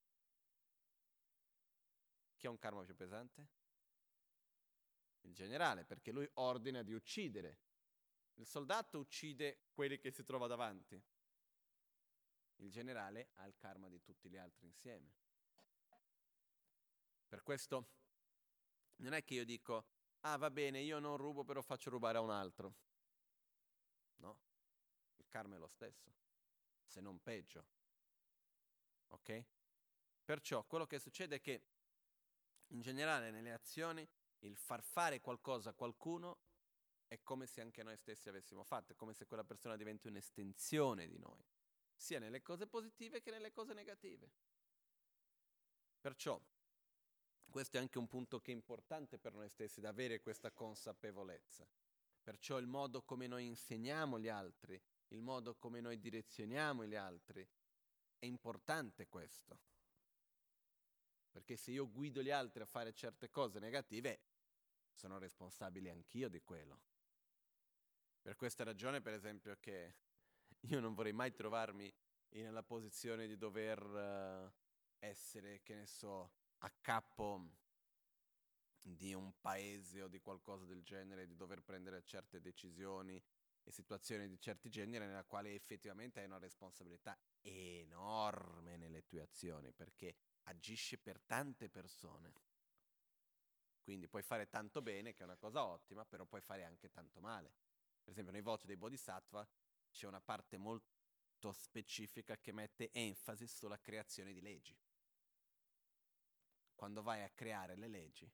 chi 2.36 2.46
ha 2.46 2.50
un 2.50 2.60
karma 2.60 2.84
più 2.84 2.96
pesante? 2.96 3.63
Il 5.24 5.34
generale, 5.34 5.86
perché 5.86 6.12
lui 6.12 6.30
ordina 6.36 6.82
di 6.82 6.94
uccidere. 6.94 7.60
Il 8.36 8.46
soldato 8.46 9.00
uccide 9.00 9.66
quelli 9.72 10.00
che 10.00 10.12
si 10.12 10.24
trova 10.24 10.48
davanti. 10.48 11.02
Il 12.58 12.72
generale 12.72 13.30
ha 13.36 13.46
il 13.46 13.56
karma 13.56 13.90
di 13.90 14.02
tutti 14.02 14.30
gli 14.30 14.38
altri 14.38 14.66
insieme. 14.66 15.14
Per 17.28 17.42
questo 17.44 17.90
non 18.98 19.14
è 19.14 19.24
che 19.24 19.36
io 19.36 19.46
dico, 19.46 19.88
ah 20.22 20.38
va 20.38 20.52
bene, 20.52 20.80
io 20.80 21.00
non 21.00 21.18
rubo, 21.18 21.44
però 21.44 21.62
faccio 21.62 21.90
rubare 21.90 22.18
a 22.18 22.22
un 22.22 22.30
altro. 22.30 22.76
No, 24.18 24.40
il 25.18 25.28
karma 25.28 25.56
è 25.56 25.58
lo 25.60 25.68
stesso, 25.68 26.14
se 26.86 27.02
non 27.02 27.22
peggio. 27.22 27.66
Ok? 29.10 29.46
Perciò 30.24 30.64
quello 30.64 30.86
che 30.86 31.00
succede 31.00 31.36
è 31.36 31.42
che 31.42 31.68
in 32.68 32.82
generale 32.82 33.30
nelle 33.30 33.52
azioni 33.52 34.08
il 34.48 34.58
far 34.58 34.82
fare 34.82 35.22
qualcosa 35.22 35.70
a 35.70 35.74
qualcuno 35.74 36.40
è 37.08 37.22
come 37.22 37.46
se 37.46 37.62
anche 37.62 37.84
noi 37.84 37.98
stessi 37.98 38.30
avessimo 38.30 38.64
fatto, 38.64 38.94
è 38.94 38.96
come 38.96 39.14
se 39.14 39.26
quella 39.26 39.44
persona 39.44 39.76
diventi 39.76 40.08
un'estensione 40.08 41.08
di 41.08 41.18
noi, 41.18 41.44
sia 41.96 42.20
nelle 42.20 42.42
cose 42.42 42.68
positive 42.68 43.22
che 43.22 43.32
nelle 43.32 43.52
cose 43.52 43.74
negative. 43.74 44.32
Perciò 46.00 46.42
questo 47.50 47.78
è 47.78 47.80
anche 47.80 48.00
un 48.00 48.08
punto 48.08 48.40
che 48.42 48.52
è 48.52 48.56
importante 48.56 49.20
per 49.20 49.34
noi 49.34 49.48
stessi, 49.48 49.80
da 49.80 49.90
avere 49.90 50.22
questa 50.22 50.52
consapevolezza. 50.52 51.68
Perciò 52.24 52.58
il 52.58 52.66
modo 52.66 53.04
come 53.04 53.28
noi 53.28 53.46
insegniamo 53.46 54.20
gli 54.20 54.28
altri, 54.28 54.82
il 55.10 55.22
modo 55.22 55.56
come 55.56 55.80
noi 55.80 56.00
direzioniamo 56.00 56.84
gli 56.86 56.96
altri, 56.96 57.48
è 58.18 58.26
importante 58.26 59.08
questo. 59.08 59.60
Perché 61.30 61.56
se 61.56 61.70
io 61.72 61.92
guido 61.92 62.24
gli 62.24 62.32
altri 62.32 62.64
a 62.64 62.66
fare 62.66 62.92
certe 62.94 63.30
cose 63.30 63.60
negative, 63.60 64.20
sono 64.94 65.18
responsabile 65.18 65.90
anch'io 65.90 66.30
di 66.30 66.42
quello. 66.42 66.80
Per 68.22 68.36
questa 68.36 68.64
ragione, 68.64 69.02
per 69.02 69.14
esempio, 69.14 69.58
che 69.60 69.96
io 70.62 70.80
non 70.80 70.94
vorrei 70.94 71.14
mai 71.14 71.34
trovarmi 71.34 71.94
nella 72.30 72.64
posizione 72.64 73.28
di 73.28 73.38
dover 73.38 73.84
uh, 73.84 74.52
essere, 75.00 75.62
che 75.62 75.76
ne 75.76 75.86
so, 75.86 76.32
a 76.60 76.72
capo 76.82 77.50
di 78.82 79.14
un 79.14 79.40
paese 79.40 80.02
o 80.02 80.08
di 80.08 80.20
qualcosa 80.20 80.66
del 80.66 80.84
genere, 80.84 81.28
di 81.28 81.36
dover 81.36 81.62
prendere 81.64 82.04
certe 82.04 82.42
decisioni 82.42 83.22
e 83.66 83.72
situazioni 83.72 84.28
di 84.28 84.40
certi 84.40 84.70
generi 84.70 85.06
nella 85.06 85.24
quale 85.24 85.54
effettivamente 85.54 86.20
hai 86.20 86.26
una 86.26 86.38
responsabilità 86.38 87.18
enorme 87.42 88.78
nelle 88.78 89.06
tue 89.06 89.22
azioni, 89.22 89.72
perché 89.72 90.16
agisci 90.44 90.98
per 90.98 91.22
tante 91.22 91.70
persone. 91.70 92.34
Quindi 93.84 94.08
puoi 94.08 94.24
fare 94.24 94.48
tanto 94.48 94.82
bene, 94.82 95.14
che 95.14 95.22
è 95.22 95.26
una 95.26 95.36
cosa 95.36 95.66
ottima, 95.66 96.06
però 96.06 96.26
puoi 96.26 96.42
fare 96.42 96.64
anche 96.64 96.90
tanto 96.90 97.20
male. 97.20 97.54
Per 98.02 98.12
esempio, 98.12 98.32
nei 98.32 98.42
voti 98.42 98.66
dei 98.66 98.78
bodhisattva 98.78 99.46
c'è 99.92 100.08
una 100.08 100.22
parte 100.22 100.58
molto 100.58 101.52
specifica 101.52 102.38
che 102.38 102.54
mette 102.54 102.92
enfasi 102.92 103.46
sulla 103.46 103.80
creazione 103.80 104.32
di 104.32 104.42
leggi. 104.42 104.76
Quando 106.74 107.02
vai 107.02 107.24
a 107.24 107.30
creare 107.30 107.76
le 107.76 107.88
leggi, 107.88 108.32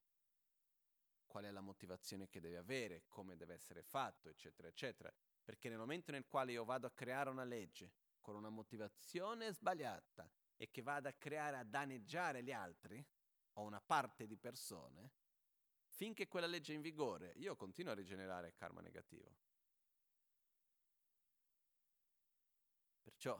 qual 1.25 1.45
è 1.45 1.51
la 1.51 1.61
motivazione 1.61 2.29
che 2.29 2.39
devi 2.39 2.55
avere, 2.55 3.05
come 3.07 3.35
deve 3.35 3.55
essere 3.55 3.81
fatto, 3.81 4.29
eccetera, 4.29 4.67
eccetera. 4.67 5.13
Perché 5.43 5.69
nel 5.69 5.77
momento 5.77 6.11
nel 6.11 6.27
quale 6.27 6.51
io 6.51 6.63
vado 6.63 6.87
a 6.87 6.91
creare 6.91 7.29
una 7.29 7.43
legge 7.43 7.91
con 8.19 8.35
una 8.35 8.49
motivazione 8.49 9.51
sbagliata 9.51 10.29
e 10.55 10.69
che 10.69 10.81
vada 10.81 11.09
a 11.09 11.13
creare 11.13 11.57
a 11.57 11.63
danneggiare 11.63 12.43
gli 12.43 12.51
altri 12.51 13.03
o 13.53 13.61
una 13.63 13.81
parte 13.81 14.27
di 14.27 14.37
persone, 14.37 15.11
finché 15.99 16.29
quella 16.29 16.47
legge 16.47 16.71
è 16.71 16.75
in 16.77 16.81
vigore, 16.81 17.33
io 17.35 17.57
continuo 17.57 17.91
a 17.91 17.95
rigenerare 17.95 18.53
karma 18.55 18.79
negativo. 18.79 19.35
Perciò 23.03 23.37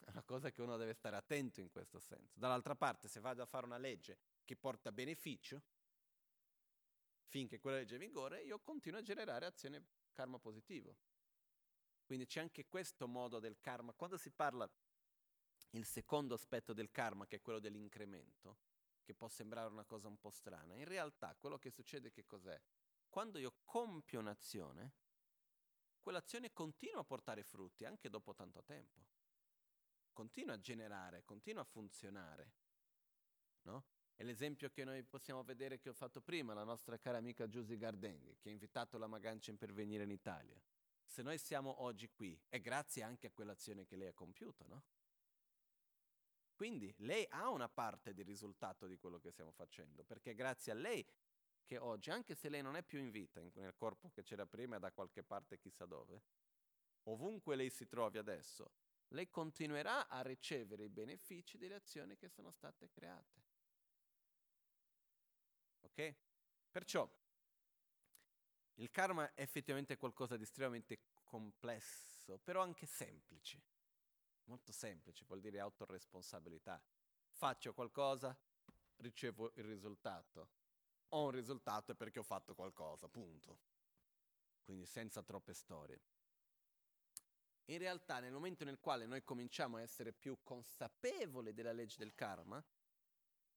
è 0.00 0.10
una 0.10 0.24
cosa 0.24 0.50
che 0.50 0.62
uno 0.62 0.76
deve 0.76 0.94
stare 0.94 1.14
attento 1.14 1.60
in 1.60 1.70
questo 1.70 2.00
senso. 2.00 2.36
Dall'altra 2.36 2.74
parte, 2.74 3.06
se 3.06 3.20
vado 3.20 3.42
a 3.42 3.46
fare 3.46 3.66
una 3.66 3.78
legge 3.78 4.18
che 4.44 4.56
porta 4.56 4.90
beneficio, 4.90 5.62
finché 7.28 7.60
quella 7.60 7.76
legge 7.76 7.94
è 7.94 8.00
in 8.00 8.04
vigore, 8.04 8.42
io 8.42 8.58
continuo 8.58 8.98
a 8.98 9.02
generare 9.02 9.46
azione 9.46 9.84
karma 10.12 10.40
positivo. 10.40 10.96
Quindi 12.04 12.26
c'è 12.26 12.40
anche 12.40 12.66
questo 12.66 13.06
modo 13.06 13.38
del 13.38 13.60
karma. 13.60 13.92
Quando 13.92 14.16
si 14.16 14.32
parla 14.32 14.68
il 15.70 15.84
secondo 15.84 16.34
aspetto 16.34 16.72
del 16.72 16.90
karma, 16.90 17.28
che 17.28 17.36
è 17.36 17.40
quello 17.40 17.60
dell'incremento, 17.60 18.58
che 19.02 19.14
può 19.14 19.28
sembrare 19.28 19.68
una 19.68 19.84
cosa 19.84 20.08
un 20.08 20.18
po' 20.18 20.30
strana, 20.30 20.74
in 20.74 20.84
realtà 20.84 21.34
quello 21.36 21.58
che 21.58 21.70
succede 21.70 22.10
che 22.10 22.26
cos'è? 22.26 22.60
Quando 23.08 23.38
io 23.38 23.54
compio 23.64 24.20
un'azione, 24.20 24.92
quell'azione 26.00 26.52
continua 26.52 27.00
a 27.00 27.04
portare 27.04 27.42
frutti 27.42 27.84
anche 27.84 28.08
dopo 28.08 28.34
tanto 28.34 28.62
tempo. 28.62 29.04
Continua 30.12 30.54
a 30.54 30.60
generare, 30.60 31.24
continua 31.24 31.62
a 31.62 31.64
funzionare. 31.64 32.52
No? 33.62 33.84
È 34.14 34.22
l'esempio 34.22 34.70
che 34.70 34.84
noi 34.84 35.02
possiamo 35.02 35.42
vedere 35.42 35.78
che 35.78 35.88
ho 35.88 35.94
fatto 35.94 36.20
prima, 36.20 36.52
la 36.52 36.64
nostra 36.64 36.98
cara 36.98 37.18
amica 37.18 37.48
Giusy 37.48 37.76
Gardenghi, 37.76 38.36
che 38.38 38.50
ha 38.50 38.52
invitato 38.52 38.98
la 38.98 39.06
Magancia 39.06 39.52
per 39.54 39.72
venire 39.72 40.04
in 40.04 40.10
Italia. 40.10 40.60
Se 41.04 41.22
noi 41.22 41.38
siamo 41.38 41.82
oggi 41.82 42.08
qui, 42.10 42.38
è 42.48 42.60
grazie 42.60 43.02
anche 43.02 43.28
a 43.28 43.30
quell'azione 43.30 43.86
che 43.86 43.96
lei 43.96 44.08
ha 44.08 44.12
compiuto, 44.12 44.66
no? 44.68 44.84
Quindi 46.60 46.94
lei 46.98 47.26
ha 47.30 47.48
una 47.48 47.70
parte 47.70 48.12
di 48.12 48.22
risultato 48.22 48.86
di 48.86 48.98
quello 48.98 49.18
che 49.18 49.30
stiamo 49.30 49.50
facendo, 49.50 50.04
perché 50.04 50.34
grazie 50.34 50.72
a 50.72 50.74
lei 50.74 51.02
che 51.64 51.78
oggi, 51.78 52.10
anche 52.10 52.34
se 52.34 52.50
lei 52.50 52.60
non 52.60 52.76
è 52.76 52.82
più 52.82 52.98
in 52.98 53.10
vita 53.10 53.40
nel 53.54 53.74
corpo 53.74 54.10
che 54.10 54.22
c'era 54.22 54.44
prima 54.44 54.78
da 54.78 54.92
qualche 54.92 55.22
parte 55.22 55.58
chissà 55.58 55.86
dove, 55.86 56.22
ovunque 57.04 57.56
lei 57.56 57.70
si 57.70 57.86
trovi 57.86 58.18
adesso, 58.18 58.72
lei 59.08 59.30
continuerà 59.30 60.06
a 60.06 60.20
ricevere 60.20 60.84
i 60.84 60.90
benefici 60.90 61.56
delle 61.56 61.76
azioni 61.76 62.18
che 62.18 62.28
sono 62.28 62.50
state 62.50 62.90
create. 62.90 63.42
Ok? 65.80 66.14
Perciò 66.70 67.10
il 68.74 68.90
karma 68.90 69.32
è 69.32 69.40
effettivamente 69.40 69.96
qualcosa 69.96 70.36
di 70.36 70.42
estremamente 70.42 71.04
complesso, 71.24 72.36
però 72.36 72.60
anche 72.60 72.84
semplice. 72.84 73.79
Molto 74.50 74.72
semplice, 74.72 75.24
vuol 75.28 75.38
dire 75.38 75.60
autoresponsabilità. 75.60 76.82
Faccio 77.28 77.72
qualcosa, 77.72 78.36
ricevo 78.96 79.52
il 79.54 79.62
risultato. 79.62 80.50
Ho 81.10 81.26
un 81.26 81.30
risultato 81.30 81.94
perché 81.94 82.18
ho 82.18 82.24
fatto 82.24 82.56
qualcosa, 82.56 83.06
punto. 83.08 83.60
Quindi 84.64 84.86
senza 84.86 85.22
troppe 85.22 85.54
storie. 85.54 86.00
In 87.66 87.78
realtà 87.78 88.18
nel 88.18 88.32
momento 88.32 88.64
nel 88.64 88.80
quale 88.80 89.06
noi 89.06 89.22
cominciamo 89.22 89.76
a 89.76 89.82
essere 89.82 90.12
più 90.12 90.36
consapevoli 90.42 91.54
della 91.54 91.70
legge 91.70 91.98
del 91.98 92.16
karma, 92.16 92.60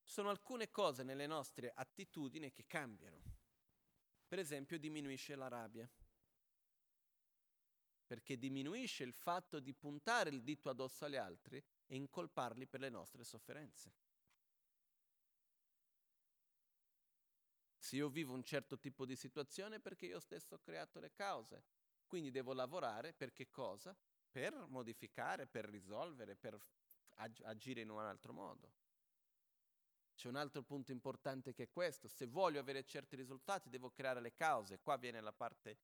sono 0.04 0.30
alcune 0.30 0.70
cose 0.70 1.02
nelle 1.02 1.26
nostre 1.26 1.72
attitudini 1.74 2.52
che 2.52 2.68
cambiano. 2.68 3.20
Per 4.28 4.38
esempio 4.38 4.78
diminuisce 4.78 5.34
la 5.34 5.48
rabbia, 5.48 5.90
perché 8.04 8.38
diminuisce 8.38 9.04
il 9.04 9.12
fatto 9.12 9.60
di 9.60 9.72
puntare 9.72 10.30
il 10.30 10.42
dito 10.42 10.68
addosso 10.68 11.04
agli 11.04 11.16
altri 11.16 11.62
e 11.86 11.96
incolparli 11.96 12.66
per 12.66 12.80
le 12.80 12.90
nostre 12.90 13.24
sofferenze. 13.24 13.92
Se 17.76 17.96
io 17.96 18.08
vivo 18.08 18.32
un 18.32 18.42
certo 18.42 18.78
tipo 18.78 19.04
di 19.04 19.14
situazione 19.14 19.76
è 19.76 19.80
perché 19.80 20.06
io 20.06 20.20
stesso 20.20 20.54
ho 20.54 20.58
creato 20.58 21.00
le 21.00 21.12
cause, 21.12 21.64
quindi 22.06 22.30
devo 22.30 22.54
lavorare 22.54 23.12
per 23.12 23.32
che 23.32 23.50
cosa? 23.50 23.94
Per 24.30 24.54
modificare, 24.68 25.46
per 25.46 25.66
risolvere, 25.66 26.34
per 26.34 26.58
ag- 27.16 27.42
agire 27.44 27.82
in 27.82 27.90
un 27.90 28.00
altro 28.00 28.32
modo. 28.32 28.72
C'è 30.14 30.28
un 30.28 30.36
altro 30.36 30.62
punto 30.62 30.92
importante 30.92 31.52
che 31.52 31.64
è 31.64 31.70
questo, 31.70 32.08
se 32.08 32.26
voglio 32.26 32.60
avere 32.60 32.84
certi 32.84 33.16
risultati 33.16 33.68
devo 33.68 33.90
creare 33.90 34.20
le 34.20 34.32
cause, 34.32 34.78
qua 34.78 34.96
viene 34.96 35.20
la 35.20 35.32
parte 35.32 35.76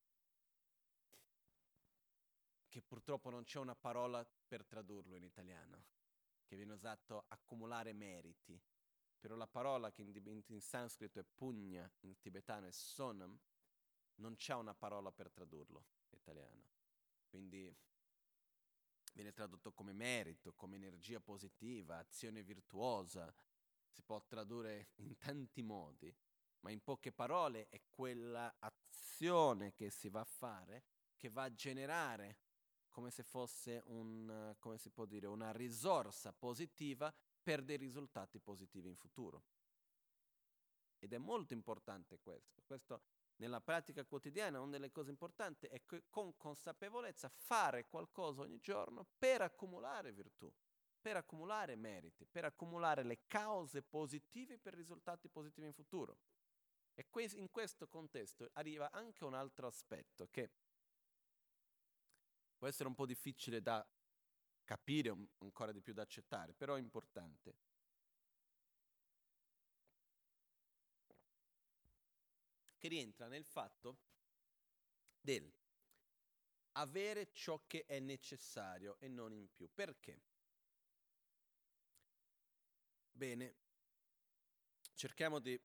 che 2.71 2.81
purtroppo 2.81 3.29
non 3.29 3.45
c'è 3.45 3.59
una 3.59 3.75
parola 3.75 4.25
per 4.47 4.65
tradurlo 4.65 5.17
in 5.17 5.25
italiano, 5.25 5.85
che 6.47 6.57
viene 6.57 6.73
usato 6.73 7.25
accumulare 7.29 7.93
meriti, 7.93 8.59
però 9.19 9.35
la 9.35 9.49
parola 9.49 9.91
che 9.91 10.03
in, 10.03 10.17
in, 10.25 10.43
in 10.47 10.61
sanscrito 10.63 11.19
è 11.19 11.25
pugna, 11.25 11.91
in 12.01 12.19
tibetano 12.19 12.67
è 12.67 12.71
sonam, 12.71 13.39
non 14.15 14.37
c'è 14.37 14.55
una 14.55 14.73
parola 14.73 15.11
per 15.11 15.31
tradurlo 15.31 15.85
in 16.11 16.19
italiano. 16.19 16.69
Quindi 17.29 17.75
viene 19.13 19.33
tradotto 19.33 19.73
come 19.73 19.93
merito, 19.93 20.55
come 20.55 20.77
energia 20.77 21.21
positiva, 21.21 21.99
azione 21.99 22.43
virtuosa, 22.43 23.35
si 23.89 24.03
può 24.03 24.23
tradurre 24.25 24.91
in 24.97 25.19
tanti 25.19 25.63
modi, 25.63 26.15
ma 26.61 26.71
in 26.71 26.83
poche 26.83 27.11
parole 27.11 27.69
è 27.69 27.83
quella 27.89 28.55
azione 28.61 29.75
che 29.75 29.91
si 29.91 30.09
va 30.09 30.21
a 30.21 30.25
fare 30.25 30.85
che 31.21 31.29
va 31.29 31.43
a 31.43 31.53
generare 31.53 32.39
come 32.91 33.11
se 33.11 33.23
fosse 33.23 33.83
un, 33.87 34.55
come 34.59 34.79
si 34.79 34.91
può 34.91 35.05
dire, 35.07 35.27
una 35.27 35.53
risorsa 35.53 36.33
positiva 36.33 37.12
per 37.43 37.62
dei 37.62 37.77
risultati 37.77 38.39
positivi 38.39 38.89
in 38.89 38.97
futuro. 38.97 39.45
Ed 40.99 41.12
è 41.12 41.19
molto 41.19 41.55
importante 41.55 42.19
questo. 42.19 42.61
Questo 42.65 43.03
nella 43.37 43.61
pratica 43.61 44.05
quotidiana 44.05 44.61
una 44.61 44.73
delle 44.73 44.91
cose 44.91 45.11
importanti 45.11 45.67
è 45.67 45.81
che 45.87 46.05
con 46.11 46.37
consapevolezza 46.37 47.31
fare 47.31 47.87
qualcosa 47.87 48.43
ogni 48.43 48.61
giorno 48.61 49.07
per 49.19 49.41
accumulare 49.41 50.12
virtù 50.12 50.53
per 51.01 51.17
accumulare 51.17 51.77
meriti, 51.77 52.27
per 52.27 52.45
accumulare 52.45 53.03
le 53.03 53.21
cause 53.27 53.83
positive 53.83 54.59
per 54.59 54.75
risultati 54.75 55.29
positivi 55.29 55.67
in 55.67 55.73
futuro. 55.73 56.19
E 56.95 57.07
in 57.37 57.51
questo 57.51 57.89
contesto 57.89 58.51
arriva 58.55 58.91
anche 58.91 59.25
un 59.25 59.35
altro 59.35 59.67
aspetto 59.67 60.29
che 60.31 60.51
può 62.61 62.69
essere 62.69 62.91
un 62.91 62.95
po' 62.95 63.07
difficile 63.07 63.62
da 63.62 63.82
capire, 64.65 65.16
ancora 65.39 65.73
di 65.73 65.81
più 65.81 65.95
da 65.95 66.03
accettare, 66.03 66.53
però 66.53 66.74
è 66.74 66.78
importante. 66.78 67.57
Che 72.77 72.89
rientra 72.89 73.28
nel 73.28 73.47
fatto 73.47 73.97
del 75.19 75.51
avere 76.73 77.32
ciò 77.32 77.62
che 77.66 77.87
è 77.87 77.99
necessario 77.99 78.99
e 78.99 79.09
non 79.09 79.32
in 79.32 79.51
più. 79.51 79.70
Perché? 79.73 80.20
Bene, 83.11 83.57
cerchiamo 84.93 85.39
di 85.39 85.59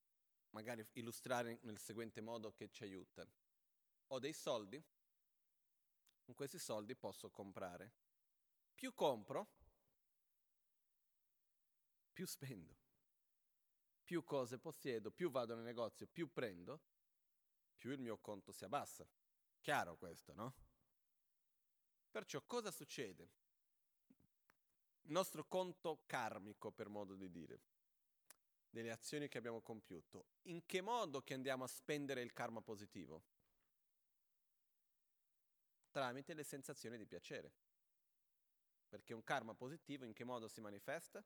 magari 0.51 0.88
illustrare 0.93 1.59
nel 1.63 1.77
seguente 1.77 2.22
modo 2.22 2.53
che 2.53 2.69
ci 2.69 2.84
aiuta. 2.84 3.27
Ho 4.07 4.19
dei 4.19 4.34
soldi, 4.34 4.81
con 6.26 6.35
questi 6.35 6.60
soldi 6.60 6.95
posso 6.95 7.30
comprare. 7.30 7.93
Più 8.76 8.93
compro, 8.93 9.47
più 12.11 12.26
spendo. 12.26 12.76
Più 14.03 14.23
cose 14.23 14.60
possiedo, 14.60 15.10
più 15.10 15.31
vado 15.31 15.56
nel 15.56 15.64
negozio, 15.64 16.06
più 16.06 16.31
prendo, 16.31 16.81
più 17.77 17.91
il 17.91 17.99
mio 17.99 18.18
conto 18.18 18.52
si 18.52 18.65
abbassa. 18.65 19.07
Chiaro 19.61 19.95
questo, 19.95 20.34
no? 20.34 20.53
Perciò 22.11 22.43
cosa 22.45 22.69
succede? 22.69 23.30
il 25.06 25.11
nostro 25.11 25.45
conto 25.45 26.02
karmico, 26.07 26.72
per 26.72 26.89
modo 26.89 27.15
di 27.15 27.30
dire, 27.30 27.61
delle 28.69 28.91
azioni 28.91 29.27
che 29.27 29.38
abbiamo 29.38 29.61
compiuto, 29.61 30.26
in 30.43 30.65
che 30.65 30.81
modo 30.81 31.22
che 31.22 31.35
andiamo 31.35 31.64
a 31.64 31.68
spendere 31.68 32.22
il 32.22 32.34
karma 32.34 32.61
positivo? 32.61 33.23
Tramite 35.95 36.34
le 36.34 36.43
sensazioni 36.43 36.97
di 36.97 37.05
piacere. 37.05 37.53
Perché 38.89 39.13
un 39.13 39.23
karma 39.23 39.53
positivo 39.55 40.03
in 40.03 40.11
che 40.11 40.26
modo 40.26 40.49
si 40.49 40.59
manifesta? 40.59 41.23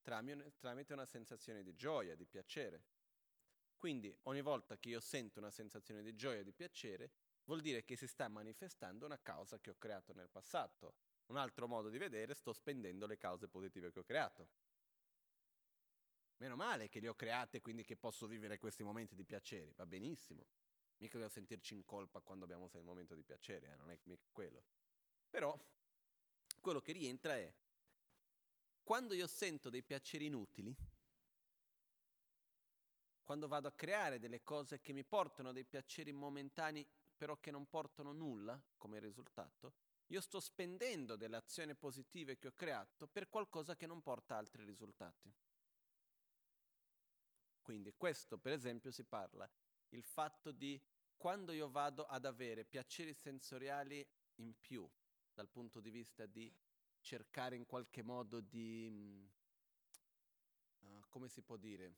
Tramite 0.00 0.92
una 0.92 1.06
sensazione 1.06 1.64
di 1.64 1.74
gioia, 1.74 2.14
di 2.14 2.24
piacere. 2.24 2.84
Quindi 3.76 4.16
ogni 4.22 4.42
volta 4.42 4.78
che 4.78 4.90
io 4.90 5.00
sento 5.00 5.40
una 5.40 5.50
sensazione 5.50 6.04
di 6.04 6.14
gioia 6.14 6.44
di 6.44 6.52
piacere, 6.52 7.10
vuol 7.46 7.62
dire 7.62 7.82
che 7.82 7.96
si 7.96 8.06
sta 8.06 8.28
manifestando 8.28 9.06
una 9.06 9.18
causa 9.20 9.58
che 9.58 9.70
ho 9.70 9.76
creato 9.76 10.12
nel 10.12 10.30
passato, 10.30 10.94
un 11.26 11.36
altro 11.36 11.66
modo 11.66 11.88
di 11.88 11.98
vedere, 11.98 12.32
sto 12.32 12.52
spendendo 12.52 13.06
le 13.06 13.16
cause 13.16 13.48
positive 13.48 13.90
che 13.90 13.98
ho 13.98 14.04
creato. 14.04 14.48
Meno 16.36 16.54
male 16.54 16.88
che 16.88 17.00
le 17.00 17.08
ho 17.08 17.16
create, 17.16 17.60
quindi 17.60 17.82
che 17.82 17.96
posso 17.96 18.28
vivere 18.28 18.60
questi 18.60 18.84
momenti 18.84 19.16
di 19.16 19.24
piacere, 19.24 19.72
va 19.74 19.84
benissimo. 19.84 20.46
Mica 20.98 21.18
devo 21.18 21.28
sentirci 21.28 21.74
in 21.74 21.84
colpa 21.84 22.20
quando 22.20 22.44
abbiamo 22.44 22.70
il 22.72 22.82
momento 22.82 23.14
di 23.14 23.22
piacere, 23.22 23.72
eh? 23.72 23.76
non 23.76 23.90
è 23.90 23.98
mica 24.04 24.26
quello. 24.32 24.62
Però 25.28 25.58
quello 26.60 26.80
che 26.80 26.92
rientra 26.92 27.36
è, 27.36 27.52
quando 28.82 29.14
io 29.14 29.26
sento 29.26 29.68
dei 29.68 29.82
piaceri 29.82 30.26
inutili, 30.26 30.74
quando 33.22 33.48
vado 33.48 33.68
a 33.68 33.72
creare 33.72 34.20
delle 34.20 34.42
cose 34.42 34.80
che 34.80 34.92
mi 34.92 35.04
portano 35.04 35.52
dei 35.52 35.64
piaceri 35.64 36.12
momentanei, 36.12 36.86
però 37.16 37.38
che 37.38 37.50
non 37.50 37.68
portano 37.68 38.12
nulla 38.12 38.60
come 38.76 39.00
risultato, 39.00 39.74
io 40.06 40.20
sto 40.20 40.38
spendendo 40.38 41.16
delle 41.16 41.36
azioni 41.36 41.74
positive 41.74 42.38
che 42.38 42.48
ho 42.48 42.52
creato 42.52 43.08
per 43.08 43.28
qualcosa 43.28 43.74
che 43.74 43.86
non 43.86 44.02
porta 44.02 44.36
altri 44.36 44.64
risultati. 44.64 45.32
Quindi 47.62 47.92
questo 47.96 48.38
per 48.38 48.52
esempio 48.52 48.92
si 48.92 49.02
parla, 49.02 49.50
il 49.90 50.02
fatto 50.02 50.52
di 50.52 50.80
quando 51.16 51.52
io 51.52 51.70
vado 51.70 52.04
ad 52.04 52.24
avere 52.24 52.64
piaceri 52.64 53.14
sensoriali 53.14 54.06
in 54.36 54.58
più 54.60 54.88
dal 55.32 55.48
punto 55.48 55.80
di 55.80 55.90
vista 55.90 56.26
di 56.26 56.52
cercare 57.00 57.56
in 57.56 57.66
qualche 57.66 58.02
modo 58.02 58.40
di, 58.40 59.28
uh, 60.80 61.04
come 61.08 61.28
si 61.28 61.42
può 61.42 61.56
dire, 61.56 61.94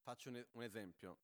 faccio 0.00 0.30
un, 0.30 0.46
un 0.52 0.62
esempio, 0.62 1.18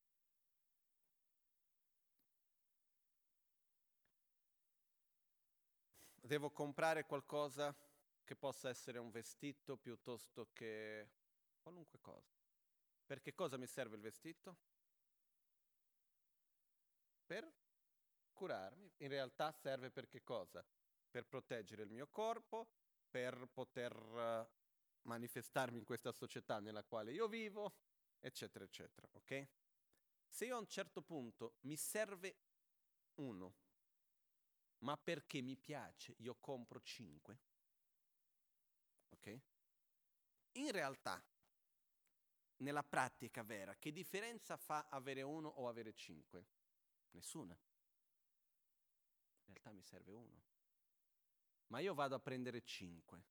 devo 6.29 6.51
comprare 6.51 7.05
qualcosa 7.05 7.75
che 8.23 8.37
possa 8.37 8.69
essere 8.69 8.99
un 8.99 9.11
vestito 9.11 9.79
piuttosto 9.79 10.51
che 10.53 11.09
qualunque 11.61 11.99
cosa. 12.01 12.38
Per 13.09 13.23
che 13.23 13.35
cosa 13.35 13.57
mi 13.57 13.67
serve 13.67 13.97
il 13.97 14.03
vestito? 14.03 14.59
Per 17.25 17.51
curarmi. 18.35 18.93
In 18.99 19.09
realtà 19.09 19.51
serve 19.51 19.91
per 19.91 20.09
che 20.09 20.23
cosa? 20.23 20.63
Per 21.11 21.25
proteggere 21.25 21.85
il 21.85 21.91
mio 21.91 22.09
corpo, 22.09 22.69
per 23.09 23.49
poter 23.51 23.97
uh, 23.97 24.47
manifestarmi 25.09 25.79
in 25.79 25.87
questa 25.87 26.13
società 26.13 26.61
nella 26.61 26.85
quale 26.85 27.13
io 27.13 27.29
vivo, 27.29 27.79
eccetera, 28.21 28.67
eccetera, 28.67 29.09
ok? 29.13 29.49
Se 30.29 30.45
io 30.45 30.57
a 30.57 30.59
un 30.59 30.69
certo 30.69 31.01
punto 31.01 31.55
mi 31.61 31.79
serve 31.79 32.37
uno, 33.15 33.55
ma 34.81 34.99
perché 34.99 35.41
mi 35.41 35.57
piace 35.57 36.15
io 36.19 36.37
compro 36.39 36.79
cinque, 36.83 37.41
ok? 39.09 39.41
In 40.59 40.71
realtà, 40.73 41.25
nella 42.59 42.83
pratica 42.83 43.43
vera, 43.43 43.77
che 43.77 43.93
differenza 43.93 44.57
fa 44.57 44.87
avere 44.89 45.23
uno 45.23 45.49
o 45.49 45.69
avere 45.69 45.95
cinque? 45.95 46.47
Nessuna. 47.11 47.53
In 49.45 49.53
realtà 49.55 49.73
mi 49.73 49.83
serve 49.83 50.13
uno. 50.13 50.43
Ma 51.69 51.81
io 51.81 51.95
vado 51.95 52.15
a 52.15 52.21
prendere 52.21 52.63
cinque. 52.63 53.25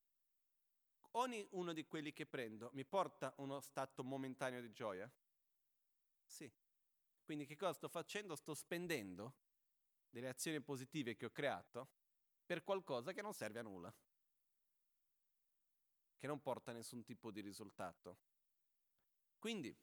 Ogni 1.12 1.45
uno 1.52 1.74
di 1.74 1.86
quelli 1.86 2.14
che 2.14 2.26
prendo 2.26 2.70
mi 2.74 2.86
porta 2.86 3.34
uno 3.38 3.60
stato 3.60 4.04
momentaneo 4.04 4.62
di 4.62 4.72
gioia? 4.72 5.12
Sì. 6.24 6.52
Quindi 7.24 7.45
che 7.45 7.56
cosa 7.56 7.74
sto 7.74 7.88
facendo? 7.88 8.36
Sto 8.36 8.54
spendendo 8.54 9.36
delle 10.10 10.30
azioni 10.30 10.62
positive 10.62 11.16
che 11.16 11.26
ho 11.26 11.32
creato 11.32 11.90
per 12.45 12.64
qualcosa 12.64 13.12
che 13.12 13.22
non 13.22 13.34
serve 13.34 13.60
a 13.60 13.64
nulla, 13.64 13.94
che 16.18 16.28
non 16.28 16.41
porta 16.41 16.72
a 16.72 16.74
nessun 16.74 17.04
tipo 17.04 17.32
di 17.32 17.41
risultato. 17.41 18.18
Quindi, 19.38 19.76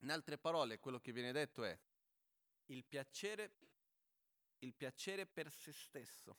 in 0.00 0.10
altre 0.10 0.38
parole, 0.38 0.78
quello 0.78 1.00
che 1.00 1.12
viene 1.12 1.32
detto 1.32 1.64
è 1.64 1.78
il 2.66 2.84
piacere, 2.84 3.52
il 4.58 4.74
piacere 4.74 5.26
per 5.26 5.50
se 5.50 5.72
stesso, 5.72 6.36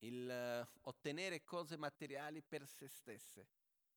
il 0.00 0.28
uh, 0.28 0.88
ottenere 0.88 1.42
cose 1.42 1.76
materiali 1.76 2.42
per 2.42 2.66
se 2.66 2.88
stesse, 2.88 3.48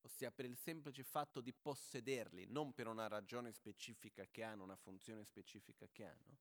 ossia 0.01 0.31
per 0.31 0.45
il 0.45 0.57
semplice 0.57 1.03
fatto 1.03 1.41
di 1.41 1.53
possederli, 1.53 2.47
non 2.47 2.73
per 2.73 2.87
una 2.87 3.07
ragione 3.07 3.51
specifica 3.51 4.25
che 4.25 4.43
hanno, 4.43 4.63
una 4.63 4.75
funzione 4.75 5.23
specifica 5.23 5.87
che 5.91 6.05
hanno, 6.05 6.37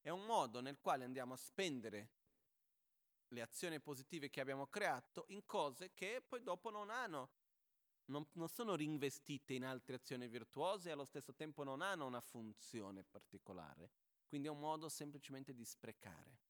è 0.00 0.10
un 0.10 0.24
modo 0.24 0.60
nel 0.60 0.78
quale 0.80 1.04
andiamo 1.04 1.34
a 1.34 1.36
spendere 1.36 2.10
le 3.28 3.42
azioni 3.42 3.78
positive 3.80 4.30
che 4.30 4.40
abbiamo 4.40 4.66
creato 4.66 5.26
in 5.28 5.44
cose 5.44 5.92
che 5.92 6.22
poi 6.26 6.42
dopo 6.42 6.70
non 6.70 6.90
hanno, 6.90 7.30
non, 8.08 8.26
non 8.32 8.48
sono 8.48 8.74
rinvestite 8.74 9.54
in 9.54 9.64
altre 9.64 9.96
azioni 9.96 10.28
virtuose 10.28 10.88
e 10.88 10.92
allo 10.92 11.04
stesso 11.04 11.34
tempo 11.34 11.64
non 11.64 11.80
hanno 11.80 12.06
una 12.06 12.20
funzione 12.20 13.04
particolare. 13.04 13.90
Quindi 14.26 14.48
è 14.48 14.50
un 14.50 14.60
modo 14.60 14.88
semplicemente 14.88 15.54
di 15.54 15.64
sprecare. 15.64 16.40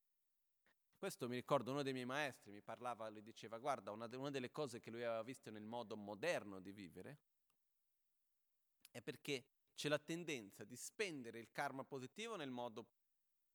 Questo 0.96 1.28
mi 1.28 1.36
ricordo 1.36 1.70
uno 1.70 1.82
dei 1.82 1.92
miei 1.92 2.06
maestri, 2.06 2.50
mi 2.50 2.60
parlava, 2.60 3.08
lui 3.08 3.22
diceva, 3.22 3.58
guarda, 3.58 3.92
una, 3.92 4.08
una 4.12 4.30
delle 4.30 4.50
cose 4.50 4.80
che 4.80 4.90
lui 4.90 5.04
aveva 5.04 5.22
visto 5.22 5.50
nel 5.50 5.64
modo 5.64 5.96
moderno 5.96 6.58
di 6.58 6.72
vivere 6.72 7.18
è 8.90 9.00
perché 9.00 9.44
c'è 9.74 9.88
la 9.88 9.98
tendenza 9.98 10.64
di 10.64 10.74
spendere 10.74 11.38
il 11.38 11.52
karma 11.52 11.84
positivo 11.84 12.34
nel 12.34 12.50
modo 12.50 12.86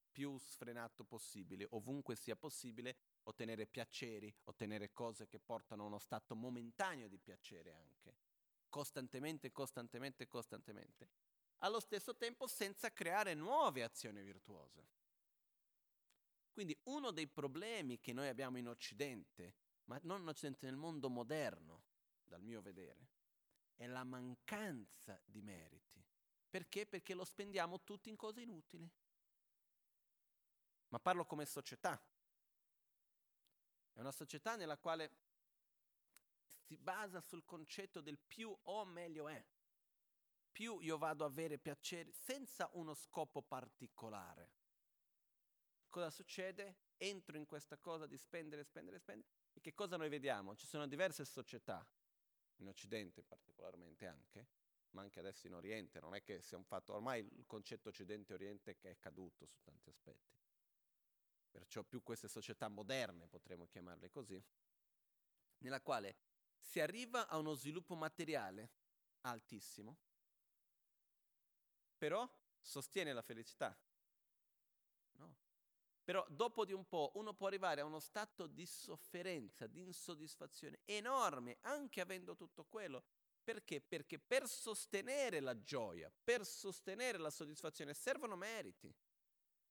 più 0.10 0.38
sfrenato 0.38 1.04
possibile, 1.04 1.68
ovunque 1.72 2.16
sia 2.16 2.36
possibile, 2.36 2.96
ottenere 3.24 3.66
piaceri, 3.66 4.34
ottenere 4.46 4.92
cose 4.92 5.28
che 5.28 5.40
portano 5.40 5.84
a 5.84 5.88
uno 5.88 6.00
stato 6.00 6.36
momentaneo 6.36 7.08
di 7.08 7.18
piacere 7.18 7.74
anche, 7.74 8.18
costantemente, 8.70 9.52
costantemente, 9.52 10.28
costantemente. 10.28 11.10
Allo 11.60 11.80
stesso 11.80 12.16
tempo 12.16 12.48
senza 12.48 12.92
creare 12.92 13.34
nuove 13.34 13.84
azioni 13.84 14.22
virtuose. 14.22 14.90
Quindi 16.52 16.78
uno 16.84 17.12
dei 17.12 17.28
problemi 17.28 18.00
che 18.00 18.14
noi 18.14 18.28
abbiamo 18.28 18.58
in 18.58 18.68
Occidente, 18.68 19.56
ma 19.86 20.00
non 20.04 20.22
in 20.22 20.28
Occidente, 20.28 20.66
nel 20.66 20.76
mondo 20.76 21.10
moderno, 21.10 21.84
dal 22.24 22.44
mio 22.44 22.62
vedere, 22.62 23.10
è 23.76 23.88
la 23.88 24.04
mancanza 24.04 25.20
di 25.26 25.42
meriti. 25.42 26.04
Perché? 26.50 26.86
Perché 26.86 27.16
lo 27.16 27.26
spendiamo 27.26 27.82
tutti 27.84 28.10
in 28.10 28.16
cose 28.16 28.42
inutili. 28.42 28.88
Ma 30.90 31.00
parlo 31.00 31.26
come 31.26 31.46
società. 31.46 32.00
È 33.94 34.00
una 34.00 34.12
società 34.12 34.56
nella 34.56 34.78
quale 34.78 35.12
si 36.44 36.78
basa 36.78 37.22
sul 37.22 37.46
concetto 37.46 38.02
del 38.02 38.18
più 38.18 38.56
o 38.64 38.86
meglio 38.86 39.28
è. 39.28 39.44
Più 40.52 40.80
io 40.80 40.98
vado 40.98 41.24
a 41.24 41.28
avere 41.28 41.58
piacere 41.58 42.12
senza 42.12 42.70
uno 42.74 42.94
scopo 42.94 43.42
particolare 43.42 44.62
cosa 45.94 46.10
succede? 46.10 46.78
Entro 46.98 47.38
in 47.38 47.46
questa 47.46 47.78
cosa 47.78 48.08
di 48.08 48.18
spendere, 48.18 48.64
spendere, 48.64 48.98
spendere. 48.98 49.30
E 49.54 49.62
che 49.62 49.76
cosa 49.76 49.96
noi 49.96 50.10
vediamo? 50.10 50.56
Ci 50.56 50.66
sono 50.66 50.88
diverse 50.88 51.24
società, 51.24 51.88
in 52.58 52.68
Occidente 52.68 53.22
particolarmente 53.22 54.08
anche, 54.08 54.48
ma 54.92 55.04
anche 55.04 55.20
adesso 55.20 55.46
in 55.46 55.54
Oriente, 55.54 56.00
non 56.00 56.16
è 56.16 56.24
che 56.24 56.42
sia 56.42 56.58
un 56.58 56.64
fatto, 56.64 56.94
ormai 56.94 57.20
il 57.20 57.46
concetto 57.46 57.90
Occidente-Oriente 57.90 58.76
è 58.82 58.98
caduto 58.98 59.46
su 59.46 59.60
tanti 59.62 59.90
aspetti. 59.90 60.36
Perciò 61.54 61.84
più 61.84 62.02
queste 62.02 62.28
società 62.28 62.68
moderne, 62.68 63.28
potremmo 63.28 63.68
chiamarle 63.68 64.10
così, 64.10 64.44
nella 65.60 65.82
quale 65.82 66.18
si 66.58 66.80
arriva 66.80 67.28
a 67.28 67.38
uno 67.38 67.54
sviluppo 67.54 67.94
materiale 67.94 68.72
altissimo, 69.22 69.98
però 71.96 72.28
sostiene 72.60 73.14
la 73.14 73.22
felicità. 73.22 73.78
No? 75.12 75.36
Però 76.04 76.26
dopo 76.28 76.66
di 76.66 76.74
un 76.74 76.88
po' 76.88 77.12
uno 77.16 77.36
può 77.36 77.46
arrivare 77.46 77.82
a 77.82 77.86
uno 77.86 78.00
stato 78.00 78.48
di 78.48 78.66
sofferenza, 78.66 79.68
di 79.68 79.82
insoddisfazione 79.82 80.80
enorme, 80.86 81.60
anche 81.62 82.02
avendo 82.02 82.36
tutto 82.36 82.66
quello. 82.66 83.04
Perché? 83.44 83.80
Perché 83.80 84.18
per 84.18 84.48
sostenere 84.48 85.40
la 85.40 85.62
gioia, 85.62 86.12
per 86.24 86.48
sostenere 86.48 87.20
la 87.20 87.30
soddisfazione 87.30 87.94
servono 87.94 88.36
meriti, 88.36 88.92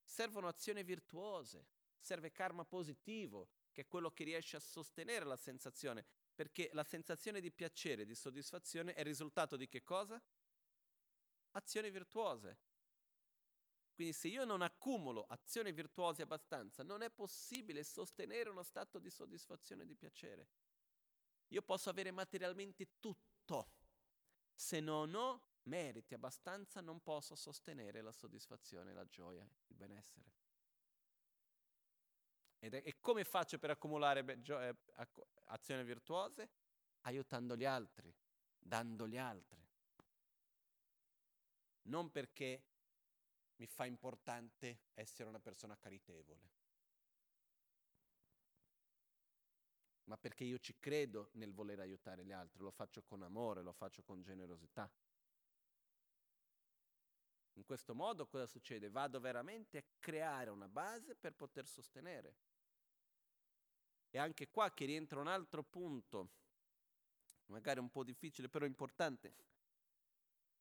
servono 0.04 0.48
azioni 0.48 0.82
virtuose, 0.82 1.66
serve 1.98 2.32
karma 2.32 2.64
positivo, 2.64 3.48
che 3.72 3.82
è 3.82 3.86
quello 3.88 4.10
che 4.10 4.24
riesce 4.24 4.56
a 4.56 4.60
sostenere 4.60 5.24
la 5.24 5.36
sensazione, 5.36 6.04
perché 6.34 6.70
la 6.72 6.84
sensazione 6.84 7.40
di 7.40 7.50
piacere, 7.50 8.04
di 8.04 8.14
soddisfazione 8.14 8.94
è 8.94 9.00
il 9.00 9.06
risultato 9.06 9.56
di 9.56 9.68
che 9.68 9.82
cosa? 9.82 10.22
Azioni 11.52 11.90
virtuose. 11.90 12.58
Quindi 13.94 14.12
se 14.14 14.28
io 14.28 14.44
non 14.44 14.62
accumulo 14.62 15.24
azioni 15.28 15.70
virtuose 15.72 16.22
abbastanza, 16.22 16.82
non 16.82 17.02
è 17.02 17.10
possibile 17.10 17.84
sostenere 17.84 18.48
uno 18.48 18.62
stato 18.62 18.98
di 18.98 19.10
soddisfazione 19.10 19.82
e 19.82 19.86
di 19.86 19.94
piacere. 19.94 20.48
Io 21.48 21.62
posso 21.62 21.90
avere 21.90 22.10
materialmente 22.10 22.98
tutto. 22.98 23.70
Se 24.54 24.80
non 24.80 25.14
ho 25.14 25.51
meriti 25.64 26.14
abbastanza, 26.14 26.80
non 26.80 27.02
posso 27.02 27.34
sostenere 27.34 28.00
la 28.00 28.12
soddisfazione, 28.12 28.92
la 28.92 29.06
gioia, 29.06 29.42
il 29.42 29.76
benessere. 29.76 30.30
Ed 32.58 32.74
è, 32.74 32.82
e 32.84 33.00
come 33.00 33.24
faccio 33.24 33.58
per 33.58 33.70
accumulare 33.70 34.22
be- 34.22 34.40
gio- 34.40 34.60
eh, 34.60 34.76
azioni 35.46 35.82
virtuose? 35.84 36.50
Aiutando 37.02 37.56
gli 37.56 37.64
altri, 37.64 38.14
dando 38.56 39.08
gli 39.08 39.16
altri. 39.16 39.60
Non 41.82 42.10
perché 42.12 42.62
mi 43.56 43.66
fa 43.66 43.84
importante 43.84 44.82
essere 44.94 45.28
una 45.28 45.40
persona 45.40 45.76
caritevole, 45.76 46.50
ma 50.04 50.16
perché 50.16 50.44
io 50.44 50.58
ci 50.58 50.76
credo 50.78 51.30
nel 51.32 51.52
voler 51.52 51.80
aiutare 51.80 52.24
gli 52.24 52.32
altri, 52.32 52.62
lo 52.62 52.70
faccio 52.70 53.02
con 53.02 53.22
amore, 53.22 53.62
lo 53.62 53.72
faccio 53.72 54.02
con 54.02 54.22
generosità. 54.22 54.90
In 57.54 57.64
questo 57.64 57.94
modo 57.94 58.26
cosa 58.26 58.46
succede? 58.46 58.88
Vado 58.88 59.20
veramente 59.20 59.78
a 59.78 59.84
creare 59.98 60.50
una 60.50 60.68
base 60.68 61.14
per 61.14 61.34
poter 61.34 61.66
sostenere. 61.66 62.36
E 64.10 64.18
anche 64.18 64.48
qua 64.48 64.72
che 64.72 64.84
rientra 64.84 65.20
un 65.20 65.26
altro 65.26 65.62
punto, 65.62 66.30
magari 67.46 67.80
un 67.80 67.90
po' 67.90 68.04
difficile, 68.04 68.48
però 68.48 68.64
importante. 68.64 69.34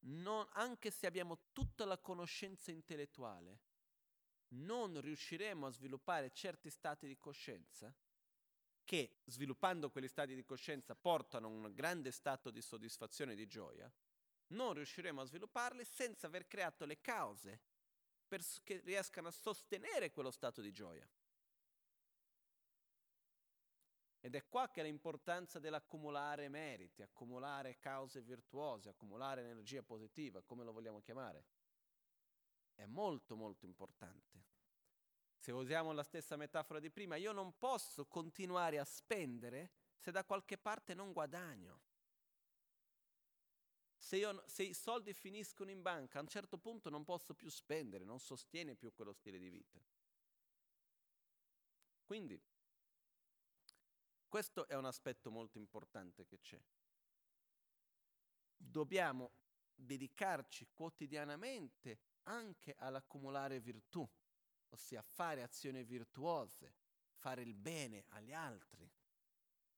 Non, 0.04 0.48
anche 0.54 0.90
se 0.90 1.06
abbiamo 1.06 1.50
tutta 1.52 1.86
la 1.86 1.98
conoscenza 1.98 2.72
intellettuale, 2.72 3.60
non 4.50 5.00
riusciremo 5.00 5.68
a 5.68 5.72
sviluppare 5.72 6.32
certi 6.32 6.70
stati 6.70 7.08
di 7.08 7.18
coscienza 7.18 7.94
che, 8.84 9.22
sviluppando 9.26 9.90
quegli 9.90 10.08
stati 10.08 10.36
di 10.36 10.44
coscienza, 10.44 10.96
portano 10.96 11.48
a 11.48 11.50
un 11.50 11.72
grande 11.74 12.12
stato 12.12 12.50
di 12.52 12.62
soddisfazione 12.62 13.34
e 13.34 13.36
di 13.36 13.48
gioia, 13.48 13.92
non 14.52 14.74
riusciremo 14.74 15.22
a 15.22 15.26
svilupparli 15.26 15.84
senza 15.84 16.28
aver 16.28 16.48
creato 16.48 16.86
le 16.86 17.02
cause 17.02 17.62
che 18.64 18.80
riescano 18.86 19.28
a 19.28 19.32
sostenere 19.32 20.12
quello 20.12 20.32
stato 20.32 20.62
di 20.62 20.72
gioia. 20.72 21.06
Ed 24.22 24.36
è 24.36 24.48
qua 24.48 24.70
che 24.70 24.84
l'importanza 24.84 25.60
dell'accumulare 25.60 26.48
meriti, 26.48 27.02
accumulare 27.02 27.80
cause 27.80 28.22
virtuose, 28.22 28.90
accumulare 28.90 29.42
energia 29.42 29.82
positiva, 29.82 30.42
come 30.44 30.64
lo 30.64 30.72
vogliamo 30.72 31.02
chiamare, 31.02 31.44
è 32.76 32.86
molto 32.86 33.36
molto 33.36 33.66
importante. 33.66 34.46
Se 35.36 35.52
usiamo 35.52 35.92
la 35.92 36.04
stessa 36.04 36.36
metafora 36.36 36.80
di 36.80 36.92
prima, 36.92 37.16
io 37.16 37.32
non 37.32 37.58
posso 37.58 38.06
continuare 38.06 38.78
a 38.78 38.86
spendere 38.86 39.72
se 39.98 40.12
da 40.12 40.24
qualche 40.24 40.58
parte 40.58 40.94
non 40.94 41.12
guadagno. 41.14 41.82
Se, 44.02 44.18
io, 44.18 44.44
se, 44.48 44.64
i 44.64 44.74
soldi 44.74 45.14
finiscono 45.14 45.70
in 45.70 45.84
banca, 45.84 46.18
a 46.18 46.22
un 46.22 46.28
certo 46.28 46.58
punto 46.58 46.90
non 46.90 47.04
posso 47.04 47.36
più 47.36 47.50
spendere, 47.50 48.04
non 48.04 48.20
sostiene 48.20 48.74
più 48.74 48.92
quello 48.94 49.14
stile 49.14 49.38
di 49.38 49.48
vita. 49.48 49.80
Quindi 52.04 52.42
questo 54.28 54.68
è 54.68 54.76
un 54.76 54.86
aspetto 54.86 55.30
molto 55.30 55.60
importante 55.60 56.26
che 56.26 56.40
c'è. 56.40 56.60
Dobbiamo 58.58 59.34
dedicarci 59.76 60.68
quotidianamente 60.74 62.00
anche 62.24 62.74
all'accumulare 62.80 63.60
virtù, 63.60 64.06
ossia 64.70 65.04
fare 65.04 65.44
azioni 65.44 65.84
virtuose, 65.84 66.74
fare 67.14 67.44
il 67.44 67.54
bene 67.54 68.06
agli 68.10 68.34
altri, 68.34 68.92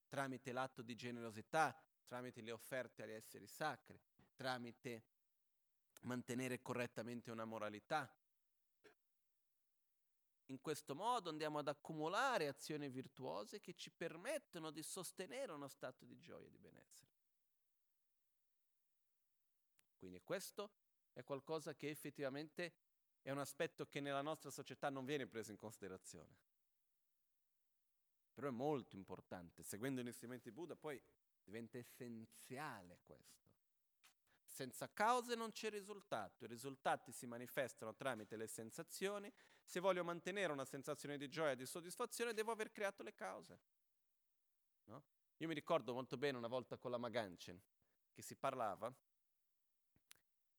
tramite 0.08 0.54
l'atto 0.54 0.82
di 0.82 0.96
generosità, 0.96 1.78
tramite 2.06 2.42
le 2.42 2.52
offerte 2.52 3.04
agli 3.04 3.12
esseri 3.12 3.48
sacri, 3.48 4.02
tramite 4.34 5.04
mantenere 6.02 6.62
correttamente 6.62 7.32
una 7.32 7.46
moralità, 7.46 8.12
in 10.48 10.60
questo 10.60 10.94
modo 10.94 11.30
andiamo 11.30 11.60
ad 11.60 11.68
accumulare 11.68 12.48
azioni 12.48 12.90
virtuose 12.90 13.60
che 13.60 13.74
ci 13.74 13.90
permettono 13.90 14.72
di 14.72 14.84
sostenere 14.84 15.54
uno 15.54 15.68
stato 15.68 16.06
di 16.06 16.20
gioia 16.20 16.46
e 16.46 16.50
di 16.50 16.58
benessere. 16.58 17.12
Quindi 19.98 20.22
questo 20.22 20.72
è 21.14 21.24
qualcosa 21.24 21.74
che 21.76 21.90
effettivamente 21.90 22.74
è 23.22 23.32
un 23.32 23.40
aspetto 23.40 23.88
che 23.88 24.02
nella 24.02 24.22
nostra 24.22 24.50
società 24.50 24.90
non 24.90 25.06
viene 25.06 25.28
preso 25.28 25.52
in 25.52 25.58
considerazione. 25.58 26.36
Però 28.34 28.48
è 28.48 28.52
molto 28.52 28.98
importante. 28.98 29.64
Seguendo 29.64 30.02
gli 30.02 30.08
insegnamenti 30.08 30.50
di 30.50 30.56
Buddha 30.56 30.76
poi 30.76 31.02
diventa 31.42 31.78
essenziale 31.78 33.00
questo. 33.06 33.43
Senza 34.54 34.88
cause 34.94 35.34
non 35.34 35.52
c'è 35.52 35.72
risultato, 35.72 36.44
i 36.44 36.48
risultati 36.48 37.12
si 37.12 37.26
manifestano 37.26 37.96
tramite 37.96 38.36
le 38.36 38.46
sensazioni. 38.46 39.34
Se 39.64 39.80
voglio 39.80 40.04
mantenere 40.04 40.54
una 40.54 40.64
sensazione 40.64 41.18
di 41.18 41.28
gioia 41.28 41.54
e 41.54 41.56
di 41.56 41.66
soddisfazione 41.66 42.36
devo 42.36 42.52
aver 42.52 42.72
creato 42.72 43.02
le 43.02 43.16
cause. 43.16 43.60
No? 44.84 45.04
Io 45.38 45.48
mi 45.48 45.56
ricordo 45.56 45.92
molto 45.94 46.18
bene 46.18 46.38
una 46.38 46.48
volta 46.48 46.78
con 46.78 46.92
la 46.92 47.00
Maganchen 47.00 47.60
che 48.12 48.22
si 48.22 48.36
parlava 48.36 48.94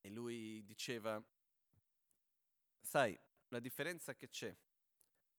e 0.01 0.11
lui 0.11 0.65
diceva, 0.65 1.23
sai, 2.81 3.17
la 3.47 3.61
differenza 3.61 4.17
che 4.17 4.29
c'è 4.29 4.53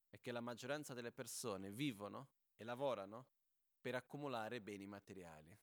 è 0.07 0.18
che 0.22 0.32
la 0.32 0.40
maggioranza 0.40 0.94
delle 0.94 1.11
persone 1.11 1.72
vivono 1.72 2.30
e 2.56 2.64
lavorano 2.64 3.27
per 3.82 3.95
accumulare 3.95 4.61
beni 4.61 4.88
materiali. 4.88 5.60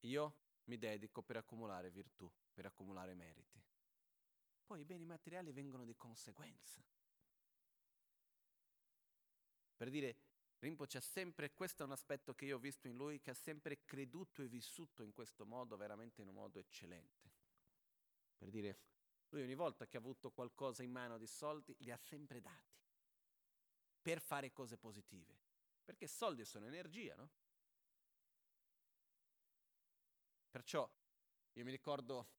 Io 0.00 0.44
mi 0.66 0.78
dedico 0.78 1.22
per 1.22 1.36
accumulare 1.36 1.90
virtù, 1.90 2.30
per 2.52 2.66
accumulare 2.66 3.14
meriti. 3.14 3.62
Poi 4.64 4.80
i 4.80 4.84
beni 4.84 5.04
materiali 5.04 5.52
vengono 5.52 5.84
di 5.84 5.96
conseguenza. 5.96 6.84
Per 9.76 9.90
dire, 9.90 10.16
Rinpoche 10.58 10.98
ha 10.98 11.02
sempre, 11.02 11.52
questo 11.52 11.82
è 11.82 11.86
un 11.86 11.92
aspetto 11.92 12.34
che 12.34 12.46
io 12.46 12.56
ho 12.56 12.60
visto 12.60 12.88
in 12.88 12.96
lui, 12.96 13.20
che 13.20 13.30
ha 13.30 13.34
sempre 13.34 13.84
creduto 13.84 14.42
e 14.42 14.48
vissuto 14.48 15.02
in 15.02 15.12
questo 15.12 15.44
modo, 15.44 15.76
veramente 15.76 16.22
in 16.22 16.28
un 16.28 16.34
modo 16.34 16.58
eccellente. 16.58 17.30
Per 18.36 18.48
dire, 18.48 18.78
lui 19.28 19.42
ogni 19.42 19.54
volta 19.54 19.86
che 19.86 19.96
ha 19.96 20.00
avuto 20.00 20.30
qualcosa 20.30 20.82
in 20.82 20.90
mano 20.90 21.18
di 21.18 21.26
soldi, 21.26 21.76
li 21.80 21.90
ha 21.90 21.96
sempre 21.96 22.40
dati, 22.40 22.74
per 24.00 24.20
fare 24.20 24.52
cose 24.52 24.76
positive. 24.76 25.44
Perché 25.84 26.08
soldi 26.08 26.44
sono 26.44 26.66
energia, 26.66 27.14
no? 27.14 27.30
Perciò 30.56 30.90
io 31.52 31.64
mi 31.64 31.70
ricordo 31.70 32.30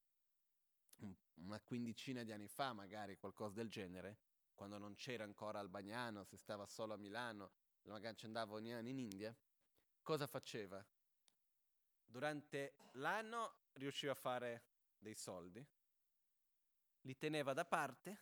una 1.35 1.61
quindicina 1.61 2.23
di 2.23 2.31
anni 2.31 2.47
fa, 2.47 2.73
magari 2.73 3.15
qualcosa 3.15 3.53
del 3.53 3.69
genere, 3.69 4.17
quando 4.55 4.79
non 4.79 4.95
c'era 4.95 5.23
ancora 5.23 5.59
Albagnano, 5.59 6.23
si 6.23 6.35
stava 6.35 6.65
solo 6.65 6.95
a 6.95 6.97
Milano, 6.97 7.51
magari 7.83 8.17
ci 8.17 8.25
andavo 8.25 8.55
ogni 8.55 8.73
anno 8.73 8.87
in 8.87 8.97
India, 8.97 9.37
cosa 10.01 10.25
faceva? 10.25 10.83
Durante 12.03 12.77
l'anno 12.93 13.67
riusciva 13.73 14.13
a 14.13 14.15
fare 14.15 14.63
dei 14.97 15.13
soldi, 15.13 15.63
li 17.01 17.17
teneva 17.19 17.53
da 17.53 17.65
parte, 17.65 18.19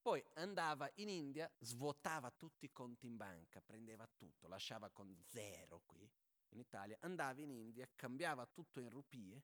poi 0.00 0.24
andava 0.36 0.90
in 0.94 1.10
India, 1.10 1.52
svuotava 1.58 2.30
tutti 2.30 2.64
i 2.64 2.72
conti 2.72 3.04
in 3.04 3.18
banca, 3.18 3.60
prendeva 3.60 4.08
tutto, 4.16 4.48
lasciava 4.48 4.88
con 4.88 5.14
zero 5.26 5.82
qui, 5.84 6.10
in 6.50 6.58
Italia, 6.58 6.96
andava 7.00 7.40
in 7.40 7.50
India, 7.50 7.88
cambiava 7.94 8.46
tutto 8.46 8.80
in 8.80 8.88
rupie 8.88 9.42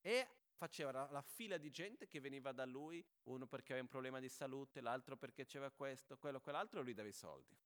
e 0.00 0.28
faceva 0.56 0.90
la, 0.90 1.08
la, 1.10 1.22
fila 1.22 1.58
di 1.58 1.70
gente 1.70 2.06
che 2.06 2.20
veniva 2.20 2.52
da 2.52 2.64
lui, 2.64 3.04
uno 3.24 3.46
perché 3.46 3.72
aveva 3.72 3.82
un 3.82 3.90
problema 3.90 4.20
di 4.20 4.28
salute, 4.28 4.80
l'altro 4.80 5.16
perché 5.16 5.44
c'era 5.44 5.70
questo, 5.70 6.16
quello, 6.16 6.40
quell'altro, 6.40 6.80
e 6.80 6.82
lui 6.82 6.94
dava 6.94 7.08
i 7.08 7.12
soldi. 7.12 7.56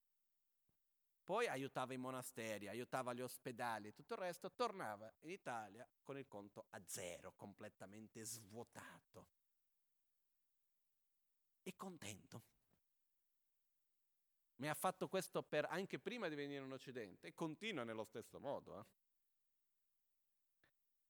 Poi 1.23 1.47
aiutava 1.47 1.95
i 1.95 1.99
monasteri, 1.99 2.66
aiutava 2.66 3.12
gli 3.12 3.20
ospedali, 3.20 3.93
tutto 3.93 4.15
il 4.15 4.20
resto, 4.20 4.51
tornava 4.53 5.12
in 5.20 5.31
Italia 5.31 5.89
con 6.03 6.19
il 6.19 6.27
conto 6.27 6.66
a 6.70 6.82
zero, 6.85 7.32
completamente 7.37 8.24
svuotato. 8.24 9.28
E 11.62 11.77
contento 11.77 12.43
mi 14.61 14.69
ha 14.69 14.74
fatto 14.74 15.09
questo 15.09 15.43
per, 15.43 15.66
anche 15.70 15.99
prima 15.99 16.28
di 16.28 16.35
venire 16.35 16.65
in 16.65 16.73
Occidente 16.73 17.28
e 17.28 17.35
continua 17.35 17.82
nello 17.82 18.05
stesso 18.05 18.39
modo. 18.39 18.78
Eh? 18.78 18.85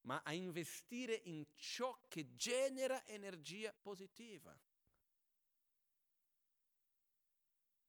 Ma 0.03 0.23
a 0.25 0.33
investire 0.33 1.21
in 1.25 1.45
ciò 1.57 2.01
che 2.09 2.35
genera 2.35 3.05
energia 3.07 3.73
positiva. 3.73 4.57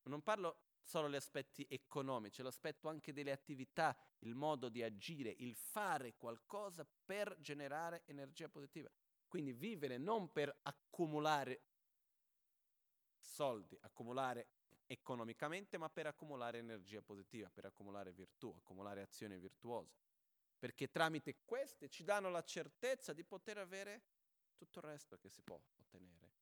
Non 0.04 0.24
parlo 0.24 0.58
solo 0.82 1.06
degli 1.06 1.16
aspetti 1.16 1.66
economici, 1.70 2.42
l'aspetto 2.42 2.90
anche 2.90 3.14
delle 3.14 3.32
attività, 3.32 3.96
il 4.20 4.34
modo 4.34 4.68
di 4.68 4.82
agire, 4.82 5.30
il 5.30 5.56
fare 5.56 6.16
qualcosa 6.18 6.86
per 7.06 7.38
generare 7.40 8.02
energia 8.08 8.50
positiva. 8.50 8.90
Quindi 9.28 9.54
vivere 9.54 10.00
non 10.00 10.32
per 10.32 10.54
accumulare 10.64 11.62
soldi, 13.20 13.78
accumulare 13.82 14.48
economicamente, 14.92 15.78
ma 15.78 15.90
per 15.90 16.08
accumulare 16.08 16.58
energia 16.58 17.02
positiva, 17.02 17.50
per 17.50 17.66
accumulare 17.66 18.12
virtù, 18.12 18.54
accumulare 18.58 19.02
azioni 19.02 19.38
virtuose. 19.38 19.98
Perché 20.60 20.90
tramite 20.90 21.38
queste 21.46 21.88
ci 21.88 22.04
danno 22.04 22.30
la 22.30 22.44
certezza 22.44 23.14
di 23.14 23.24
poter 23.24 23.58
avere 23.58 24.04
tutto 24.54 24.80
il 24.80 24.86
resto 24.86 25.18
che 25.18 25.30
si 25.30 25.42
può 25.42 25.60
ottenere, 25.78 26.34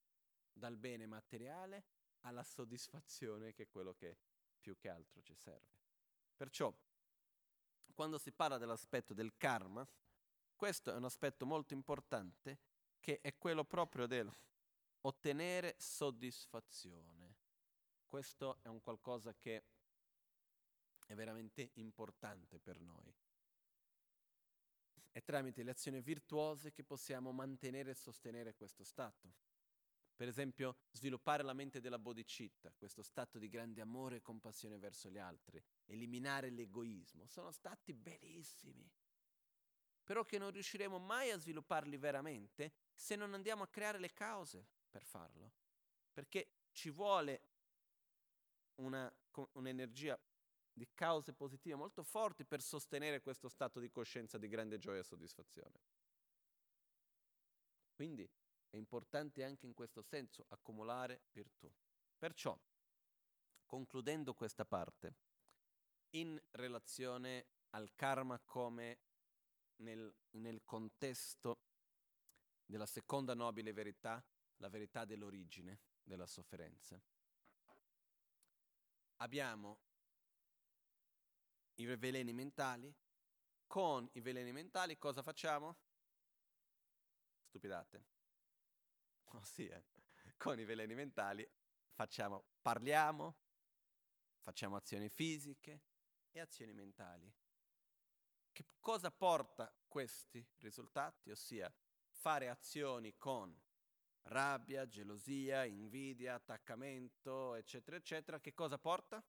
dal 0.52 0.78
bene 0.78 1.06
materiale 1.06 1.86
alla 2.22 2.44
soddisfazione 2.44 3.54
che 3.54 3.64
è 3.64 3.70
quello 3.70 3.94
che 3.94 4.18
più 4.60 4.76
che 4.78 4.90
altro 4.90 5.22
ci 5.22 5.36
serve. 5.36 5.78
Perciò, 6.36 6.74
quando 7.94 8.18
si 8.18 8.32
parla 8.32 8.58
dell'aspetto 8.58 9.14
del 9.14 9.38
karma, 9.38 9.88
questo 10.56 10.92
è 10.92 10.96
un 10.96 11.06
aspetto 11.06 11.46
molto 11.46 11.74
importante 11.74 12.58
che 13.00 13.22
è 13.22 13.38
quello 13.38 13.64
proprio 13.64 14.08
del 14.08 14.30
ottenere 15.02 15.76
soddisfazione. 15.78 17.39
Questo 18.10 18.58
è 18.64 18.68
un 18.68 18.82
qualcosa 18.82 19.36
che 19.36 19.64
è 21.06 21.14
veramente 21.14 21.70
importante 21.76 22.58
per 22.58 22.80
noi. 22.80 23.16
È 25.12 25.22
tramite 25.22 25.62
le 25.62 25.70
azioni 25.70 26.02
virtuose 26.02 26.72
che 26.72 26.84
possiamo 26.84 27.32
mantenere 27.32 27.92
e 27.92 27.94
sostenere 27.94 28.56
questo 28.56 28.84
stato. 28.84 29.36
Per 30.16 30.28
esempio, 30.28 30.78
sviluppare 30.90 31.44
la 31.44 31.54
mente 31.54 31.80
della 31.82 32.00
bodhicitta, 32.00 32.74
questo 32.76 33.04
stato 33.04 33.38
di 33.38 33.48
grande 33.48 33.80
amore 33.80 34.16
e 34.16 34.22
compassione 34.24 34.80
verso 34.80 35.12
gli 35.12 35.20
altri, 35.20 35.64
eliminare 35.86 36.50
l'egoismo, 36.50 37.28
sono 37.28 37.52
stati 37.52 37.94
bellissimi. 37.94 38.92
però 40.10 40.26
che 40.26 40.40
non 40.40 40.50
riusciremo 40.50 40.98
mai 40.98 41.30
a 41.30 41.38
svilupparli 41.38 41.96
veramente 41.98 42.74
se 42.96 43.16
non 43.16 43.36
andiamo 43.36 43.62
a 43.62 43.68
creare 43.68 44.00
le 44.00 44.12
cause 44.12 44.66
per 44.90 45.04
farlo. 45.04 45.52
Perché 46.12 46.54
ci 46.72 46.90
vuole 46.90 47.44
una, 48.80 49.12
un'energia 49.54 50.20
di 50.72 50.88
cause 50.94 51.34
positive 51.34 51.76
molto 51.76 52.04
forti 52.04 52.46
per 52.46 52.62
sostenere 52.62 53.22
questo 53.22 53.50
stato 53.50 53.80
di 53.80 53.90
coscienza 53.90 54.38
di 54.38 54.48
grande 54.48 54.78
gioia 54.78 55.00
e 55.00 55.04
soddisfazione. 55.04 55.80
Quindi 57.94 58.30
è 58.70 58.78
importante 58.78 59.44
anche 59.44 59.66
in 59.66 59.74
questo 59.74 60.02
senso 60.02 60.46
accumulare 60.50 61.24
virtù. 61.32 61.70
Perciò, 62.18 62.58
concludendo 63.66 64.34
questa 64.34 64.64
parte, 64.64 65.16
in 66.12 66.42
relazione 66.52 67.48
al 67.72 67.94
karma 67.96 68.40
come 68.40 69.00
nel, 69.78 70.14
nel 70.32 70.64
contesto 70.64 71.60
della 72.66 72.86
seconda 72.86 73.34
nobile 73.34 73.74
verità, 73.74 74.24
la 74.58 74.70
verità 74.70 75.06
dell'origine 75.06 75.80
della 76.04 76.28
sofferenza. 76.28 77.02
Abbiamo 79.22 79.80
i 81.76 81.86
veleni 81.86 82.32
mentali, 82.32 82.94
con 83.68 84.10
i 84.14 84.22
veleni 84.22 84.52
mentali 84.54 84.98
cosa 84.98 85.22
facciamo? 85.22 85.78
Stupidate. 87.48 88.06
Oh 89.34 89.44
sì, 89.44 89.68
eh. 89.68 89.86
Con 90.38 90.60
i 90.60 90.66
veleni 90.66 90.96
mentali 90.96 91.48
facciamo, 91.92 92.46
parliamo, 92.64 93.38
facciamo 94.40 94.76
azioni 94.76 95.08
fisiche 95.08 95.84
e 96.32 96.40
azioni 96.40 96.74
mentali. 96.74 97.32
Che 98.52 98.66
cosa 98.80 99.12
porta 99.12 99.72
questi 99.88 100.44
risultati? 100.58 101.30
Ossia 101.30 101.72
fare 102.10 102.50
azioni 102.50 103.16
con 103.18 103.56
rabbia, 104.30 104.88
gelosia, 104.88 105.66
invidia, 105.66 106.36
attaccamento, 106.36 107.56
eccetera, 107.56 107.98
eccetera. 107.98 108.40
Che 108.40 108.54
cosa 108.54 108.78
porta? 108.78 109.24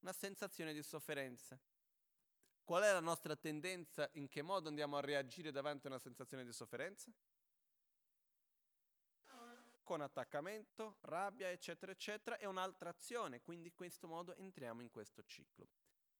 Una 0.00 0.12
sensazione 0.12 0.72
di 0.72 0.82
sofferenza. 0.82 1.58
Qual 2.64 2.82
è 2.82 2.92
la 2.92 3.00
nostra 3.00 3.36
tendenza? 3.36 4.08
In 4.14 4.28
che 4.28 4.42
modo 4.42 4.68
andiamo 4.68 4.96
a 4.96 5.00
reagire 5.00 5.50
davanti 5.50 5.86
a 5.86 5.90
una 5.90 5.98
sensazione 5.98 6.44
di 6.44 6.52
sofferenza? 6.52 7.12
Con 9.82 10.00
attaccamento, 10.00 10.98
rabbia, 11.02 11.48
eccetera, 11.50 11.92
eccetera, 11.92 12.38
e 12.38 12.46
un'altra 12.46 12.90
azione. 12.90 13.40
Quindi 13.40 13.68
in 13.68 13.74
questo 13.74 14.08
modo 14.08 14.34
entriamo 14.34 14.82
in 14.82 14.90
questo 14.90 15.22
ciclo 15.24 15.68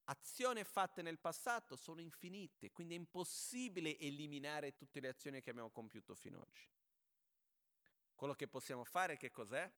azioni 0.08 0.62
fatte 0.62 1.02
nel 1.02 1.18
passato 1.18 1.76
sono 1.76 2.00
infinite, 2.00 2.70
quindi 2.70 2.94
è 2.94 2.96
impossibile 2.96 3.98
eliminare 3.98 4.74
tutte 4.76 5.00
le 5.00 5.08
azioni 5.08 5.42
che 5.42 5.50
abbiamo 5.50 5.70
compiuto 5.70 6.14
fino 6.14 6.36
ad 6.36 6.44
oggi. 6.46 6.75
Quello 8.16 8.34
che 8.34 8.48
possiamo 8.48 8.82
fare 8.82 9.18
che 9.18 9.30
cos'è? 9.30 9.70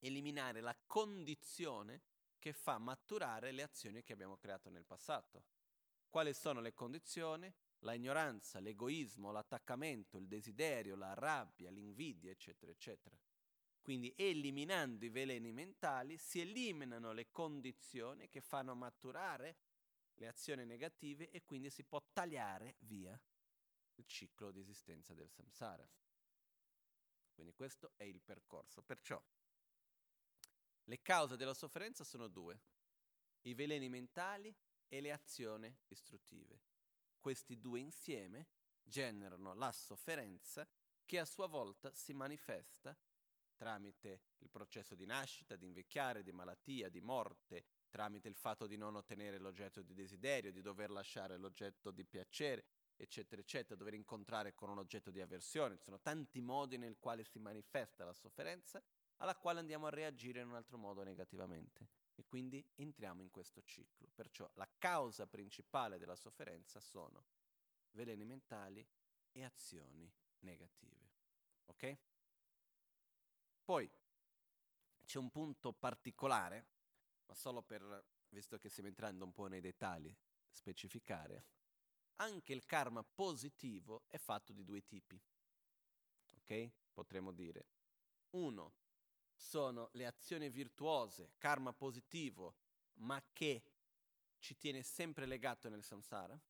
Eliminare 0.00 0.60
la 0.60 0.76
condizione 0.84 2.02
che 2.40 2.52
fa 2.52 2.76
maturare 2.78 3.52
le 3.52 3.62
azioni 3.62 4.02
che 4.02 4.12
abbiamo 4.12 4.36
creato 4.36 4.68
nel 4.68 4.84
passato. 4.84 5.44
Quali 6.08 6.34
sono 6.34 6.60
le 6.60 6.74
condizioni? 6.74 7.52
La 7.80 7.94
ignoranza, 7.94 8.58
l'egoismo, 8.58 9.30
l'attaccamento, 9.30 10.16
il 10.16 10.26
desiderio, 10.26 10.96
la 10.96 11.14
rabbia, 11.14 11.70
l'invidia, 11.70 12.32
eccetera, 12.32 12.72
eccetera. 12.72 13.16
Quindi 13.80 14.12
eliminando 14.16 15.04
i 15.04 15.10
veleni 15.10 15.52
mentali 15.52 16.18
si 16.18 16.40
eliminano 16.40 17.12
le 17.12 17.30
condizioni 17.30 18.28
che 18.28 18.40
fanno 18.40 18.74
maturare 18.74 19.58
le 20.14 20.26
azioni 20.26 20.64
negative 20.64 21.30
e 21.30 21.44
quindi 21.44 21.70
si 21.70 21.84
può 21.84 22.02
tagliare 22.12 22.74
via 22.80 23.16
il 23.94 24.04
ciclo 24.06 24.50
di 24.50 24.58
esistenza 24.58 25.14
del 25.14 25.30
samsara. 25.30 25.88
Quindi 27.36 27.52
questo 27.52 27.92
è 27.96 28.04
il 28.04 28.22
percorso. 28.22 28.80
Perciò 28.80 29.22
le 30.84 31.02
cause 31.02 31.36
della 31.36 31.52
sofferenza 31.52 32.02
sono 32.02 32.28
due, 32.28 32.58
i 33.42 33.52
veleni 33.52 33.90
mentali 33.90 34.56
e 34.88 35.00
le 35.02 35.12
azioni 35.12 35.76
distruttive. 35.86 36.62
Questi 37.20 37.60
due 37.60 37.80
insieme 37.80 38.48
generano 38.82 39.52
la 39.52 39.70
sofferenza 39.70 40.66
che 41.04 41.18
a 41.18 41.26
sua 41.26 41.46
volta 41.46 41.92
si 41.92 42.14
manifesta 42.14 42.96
tramite 43.54 44.22
il 44.38 44.48
processo 44.48 44.94
di 44.94 45.04
nascita, 45.04 45.56
di 45.56 45.66
invecchiare, 45.66 46.22
di 46.22 46.32
malattia, 46.32 46.88
di 46.88 47.02
morte, 47.02 47.64
tramite 47.90 48.28
il 48.28 48.34
fatto 48.34 48.66
di 48.66 48.78
non 48.78 48.96
ottenere 48.96 49.38
l'oggetto 49.38 49.82
di 49.82 49.92
desiderio, 49.92 50.52
di 50.52 50.62
dover 50.62 50.90
lasciare 50.90 51.36
l'oggetto 51.36 51.90
di 51.90 52.04
piacere, 52.04 52.64
eccetera, 52.96 53.40
eccetera, 53.40 53.76
dover 53.76 53.94
incontrare 53.94 54.54
con 54.54 54.70
un 54.70 54.78
oggetto 54.78 55.10
di 55.10 55.20
avversione. 55.20 55.76
Ci 55.76 55.84
sono 55.84 56.00
tanti 56.00 56.40
modi 56.40 56.78
nel 56.78 56.98
quale 56.98 57.24
si 57.24 57.38
manifesta 57.38 58.04
la 58.04 58.12
sofferenza, 58.12 58.82
alla 59.16 59.36
quale 59.36 59.60
andiamo 59.60 59.86
a 59.86 59.90
reagire 59.90 60.40
in 60.40 60.48
un 60.48 60.54
altro 60.54 60.78
modo 60.78 61.02
negativamente. 61.02 61.88
E 62.14 62.24
quindi 62.24 62.66
entriamo 62.76 63.20
in 63.22 63.30
questo 63.30 63.62
ciclo. 63.62 64.08
Perciò 64.14 64.50
la 64.54 64.68
causa 64.78 65.26
principale 65.26 65.98
della 65.98 66.16
sofferenza 66.16 66.80
sono 66.80 67.26
veleni 67.90 68.24
mentali 68.24 68.86
e 69.32 69.44
azioni 69.44 70.10
negative. 70.40 71.10
Ok? 71.66 71.98
Poi 73.64 73.90
c'è 75.04 75.18
un 75.18 75.30
punto 75.30 75.72
particolare, 75.72 76.66
ma 77.26 77.34
solo 77.34 77.62
per, 77.62 78.04
visto 78.30 78.58
che 78.58 78.68
stiamo 78.68 78.88
entrando 78.88 79.24
un 79.24 79.32
po' 79.32 79.46
nei 79.46 79.60
dettagli, 79.60 80.14
specificare. 80.48 81.44
Anche 82.16 82.52
il 82.52 82.64
karma 82.64 83.02
positivo 83.02 84.04
è 84.08 84.16
fatto 84.16 84.52
di 84.52 84.64
due 84.64 84.84
tipi. 84.84 85.20
Ok? 86.36 86.70
Potremmo 86.92 87.32
dire. 87.32 87.66
Uno 88.30 88.74
sono 89.34 89.90
le 89.92 90.06
azioni 90.06 90.48
virtuose, 90.48 91.34
karma 91.36 91.72
positivo, 91.72 92.56
ma 92.94 93.22
che 93.32 93.62
ci 94.38 94.56
tiene 94.56 94.82
sempre 94.82 95.26
legato 95.26 95.68
nel 95.68 95.82
samsara. 95.82 96.40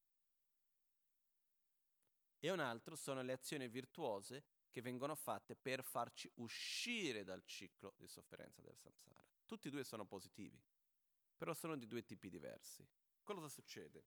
E 2.39 2.51
un 2.51 2.61
altro 2.61 2.95
sono 2.95 3.23
le 3.23 3.33
azioni 3.33 3.67
virtuose 3.69 4.45
che 4.71 4.83
vengono 4.83 5.15
fatte 5.15 5.57
per 5.57 5.83
farci 5.83 6.31
uscire 6.35 7.25
dal 7.25 7.43
ciclo 7.45 7.95
di 7.97 8.07
sofferenza 8.07 8.61
del 8.61 8.77
samsara. 8.77 9.25
Tutti 9.47 9.69
e 9.69 9.71
due 9.71 9.83
sono 9.85 10.05
positivi, 10.05 10.63
però 11.37 11.55
sono 11.55 11.77
di 11.77 11.87
due 11.87 12.05
tipi 12.05 12.29
diversi. 12.29 12.87
Cosa 13.25 13.49
succede? 13.49 14.05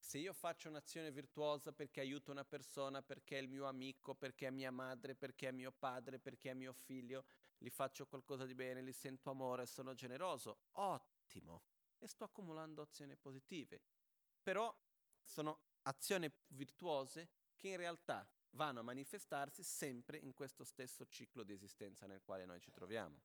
Se 0.00 0.18
io 0.18 0.32
faccio 0.32 0.68
un'azione 0.68 1.12
virtuosa 1.12 1.72
perché 1.72 2.00
aiuto 2.00 2.30
una 2.30 2.44
persona, 2.44 3.02
perché 3.02 3.38
è 3.38 3.42
il 3.42 3.48
mio 3.48 3.66
amico, 3.66 4.14
perché 4.14 4.46
è 4.46 4.50
mia 4.50 4.72
madre, 4.72 5.14
perché 5.14 5.48
è 5.48 5.52
mio 5.52 5.70
padre, 5.70 6.18
perché 6.18 6.50
è 6.50 6.54
mio 6.54 6.72
figlio, 6.72 7.26
gli 7.58 7.68
faccio 7.68 8.06
qualcosa 8.06 8.46
di 8.46 8.54
bene, 8.54 8.82
gli 8.82 8.92
sento 8.92 9.30
amore, 9.30 9.66
sono 9.66 9.94
generoso, 9.94 10.62
ottimo, 10.72 11.62
e 11.98 12.08
sto 12.08 12.24
accumulando 12.24 12.82
azioni 12.82 13.14
positive. 13.14 13.80
Però 14.42 14.74
sono 15.22 15.60
azioni 15.82 16.28
virtuose 16.48 17.28
che 17.54 17.68
in 17.68 17.76
realtà 17.76 18.26
vanno 18.52 18.80
a 18.80 18.82
manifestarsi 18.82 19.62
sempre 19.62 20.16
in 20.16 20.32
questo 20.32 20.64
stesso 20.64 21.06
ciclo 21.06 21.42
di 21.42 21.52
esistenza 21.52 22.06
nel 22.06 22.22
quale 22.22 22.46
noi 22.46 22.58
ci 22.58 22.72
troviamo. 22.72 23.20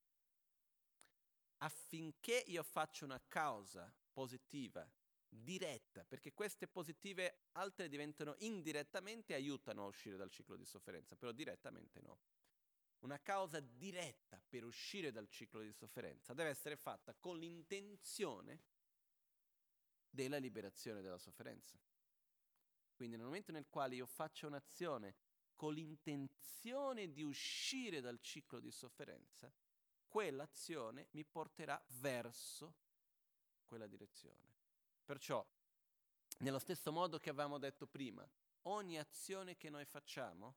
Affinché 1.60 2.43
io 2.47 2.64
faccia 2.64 3.06
una 3.06 3.22
causa 3.27 3.91
positiva, 4.11 4.88
diretta, 5.35 6.03
perché 6.03 6.33
queste 6.33 6.67
positive 6.67 7.47
altre 7.53 7.87
diventano 7.87 8.35
indirettamente 8.39 9.33
aiutano 9.33 9.83
a 9.83 9.87
uscire 9.87 10.17
dal 10.17 10.29
ciclo 10.29 10.55
di 10.55 10.65
sofferenza, 10.65 11.15
però 11.15 11.31
direttamente 11.31 12.01
no. 12.01 12.19
Una 12.99 13.19
causa 13.21 13.59
diretta 13.59 14.41
per 14.47 14.63
uscire 14.63 15.11
dal 15.11 15.27
ciclo 15.27 15.61
di 15.61 15.71
sofferenza 15.71 16.33
deve 16.33 16.49
essere 16.49 16.75
fatta 16.75 17.13
con 17.13 17.37
l'intenzione 17.37 18.63
della 20.09 20.37
liberazione 20.37 21.01
dalla 21.01 21.17
sofferenza. 21.17 21.77
Quindi 22.95 23.17
nel 23.17 23.25
momento 23.25 23.51
nel 23.51 23.67
quale 23.69 23.95
io 23.95 24.05
faccio 24.05 24.47
un'azione 24.47 25.15
con 25.53 25.73
l'intenzione 25.73 27.11
di 27.11 27.23
uscire 27.23 28.01
dal 28.01 28.19
ciclo 28.21 28.59
di 28.59 28.71
sofferenza, 28.71 29.51
quell'azione 30.07 31.07
mi 31.11 31.25
porterà 31.25 31.81
verso 31.99 32.75
quella 33.65 33.87
direzione. 33.87 34.55
Perciò, 35.06 35.45
nello 36.40 36.57
stesso 36.57 36.91
modo 36.91 37.19
che 37.19 37.30
avevamo 37.30 37.60
detto 37.60 37.86
prima, 37.86 38.27
ogni 38.64 38.98
azione 38.98 39.56
che 39.56 39.69
noi 39.69 39.86
facciamo 39.86 40.56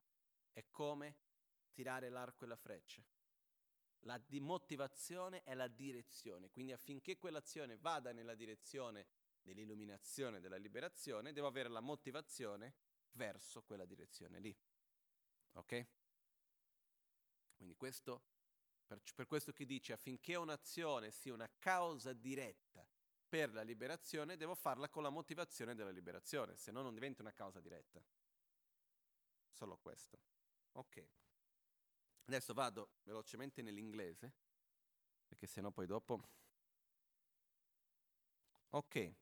è 0.53 0.65
come 0.70 1.19
tirare 1.70 2.09
l'arco 2.09 2.45
e 2.45 2.49
la 2.49 2.57
freccia. 2.57 3.05
La 4.03 4.19
motivazione 4.41 5.43
è 5.43 5.55
la 5.55 5.69
direzione, 5.69 6.51
quindi 6.51 6.73
affinché 6.73 7.19
quell'azione 7.19 7.77
vada 7.77 8.12
nella 8.12 8.35
direzione 8.35 9.07
dell'illuminazione, 9.43 10.41
della 10.41 10.57
liberazione, 10.57 11.33
devo 11.33 11.47
avere 11.47 11.69
la 11.69 11.81
motivazione 11.81 12.75
verso 13.12 13.62
quella 13.62 13.85
direzione 13.85 14.39
lì. 14.41 14.57
Ok? 15.53 15.87
Quindi 17.55 17.75
questo, 17.77 18.23
per, 18.87 19.03
per 19.15 19.27
questo 19.27 19.53
che 19.53 19.66
dice 19.66 19.93
affinché 19.93 20.37
un'azione 20.37 21.11
sia 21.11 21.35
una 21.35 21.51
causa 21.59 22.15
diretta 22.15 22.87
per 23.28 23.52
la 23.52 23.62
liberazione, 23.62 24.36
devo 24.36 24.55
farla 24.55 24.88
con 24.88 25.02
la 25.02 25.10
motivazione 25.10 25.74
della 25.74 25.90
liberazione, 25.90 26.56
se 26.56 26.70
no 26.72 26.82
non 26.82 26.94
diventa 26.94 27.22
una 27.22 27.32
causa 27.32 27.60
diretta. 27.60 28.02
Solo 29.50 29.76
questo. 29.76 30.18
Ok. 30.72 31.05
Adesso 32.24 32.55
vado 32.55 32.90
velocemente 33.02 33.62
nell'inglese, 33.62 34.32
perché 35.26 35.46
sennò 35.46 35.70
poi 35.70 35.86
dopo... 35.86 36.28
Ok. 38.70 39.14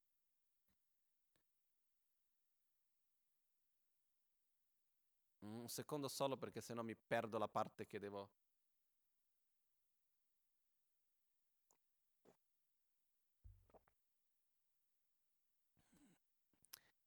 Un 5.41 5.69
secondo 5.69 6.09
solo 6.09 6.37
perché 6.37 6.61
sennò 6.61 6.83
mi 6.83 6.97
perdo 6.97 7.39
la 7.39 7.47
parte 7.49 7.87
che 7.87 8.01
devo 8.01 8.31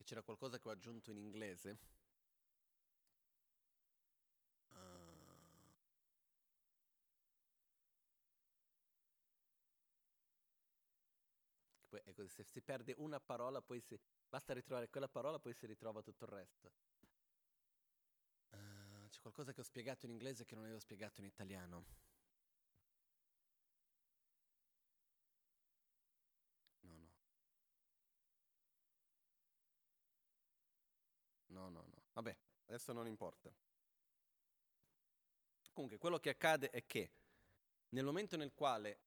c'era 0.10 0.23
qualcosa 0.23 0.57
che 0.57 0.68
ho 0.68 0.72
aggiunto 0.72 1.11
in 1.11 1.18
inglese. 1.18 1.77
Uh... 4.72 4.76
Poi, 11.90 12.02
ecco, 12.06 12.27
se 12.27 12.44
si 12.44 12.60
perde 12.61 12.95
una 12.98 13.19
parola, 13.19 13.61
poi 13.61 13.80
si... 13.81 13.99
basta 14.27 14.53
ritrovare 14.53 14.90
quella 14.90 15.07
parola, 15.07 15.38
poi 15.38 15.53
si 15.53 15.68
ritrova 15.68 16.02
tutto 16.02 16.26
il 16.26 16.31
resto. 16.31 16.72
Uh, 18.49 19.07
c'è 19.10 19.19
qualcosa 19.22 19.53
che 19.53 19.61
ho 19.61 19.64
spiegato 19.64 20.07
in 20.07 20.11
inglese 20.11 20.44
che 20.45 20.56
non 20.56 20.64
avevo 20.64 20.80
spiegato 20.80 21.22
in 21.22 21.27
italiano. 21.27 21.86
no, 31.60 31.69
no, 31.69 31.84
no. 31.86 32.09
Vabbè, 32.20 32.38
adesso 32.66 32.91
non 32.91 33.08
importa. 33.08 33.50
Comunque, 35.72 35.98
quello 35.98 36.20
che 36.20 36.32
accade 36.32 36.70
è 36.70 36.86
che 36.86 37.14
nel 37.90 38.04
momento 38.04 38.36
nel 38.36 38.54
quale 38.54 39.00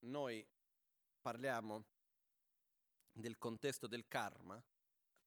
noi 0.00 0.46
parliamo 1.22 1.86
del 3.10 3.38
contesto 3.38 3.86
del 3.86 4.06
karma 4.06 4.62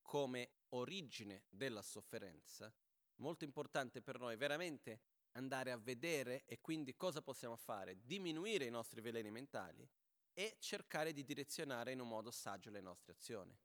come 0.04 0.52
origine 0.70 1.46
della 1.50 1.82
sofferenza, 1.82 2.72
molto 3.16 3.46
importante 3.46 4.04
per 4.04 4.20
noi 4.20 4.36
veramente 4.36 5.00
andare 5.32 5.72
a 5.72 5.78
vedere 5.78 6.44
e 6.46 6.62
quindi 6.62 6.96
cosa 6.96 7.24
possiamo 7.24 7.56
fare? 7.56 8.00
Diminuire 8.06 8.66
i 8.66 8.70
nostri 8.70 9.02
veleni 9.02 9.32
mentali 9.32 9.90
e 10.34 10.58
cercare 10.60 11.14
di 11.14 11.24
direzionare 11.24 11.94
in 11.94 12.00
un 12.00 12.10
modo 12.10 12.30
saggio 12.30 12.70
le 12.70 12.82
nostre 12.82 13.14
azioni 13.14 13.58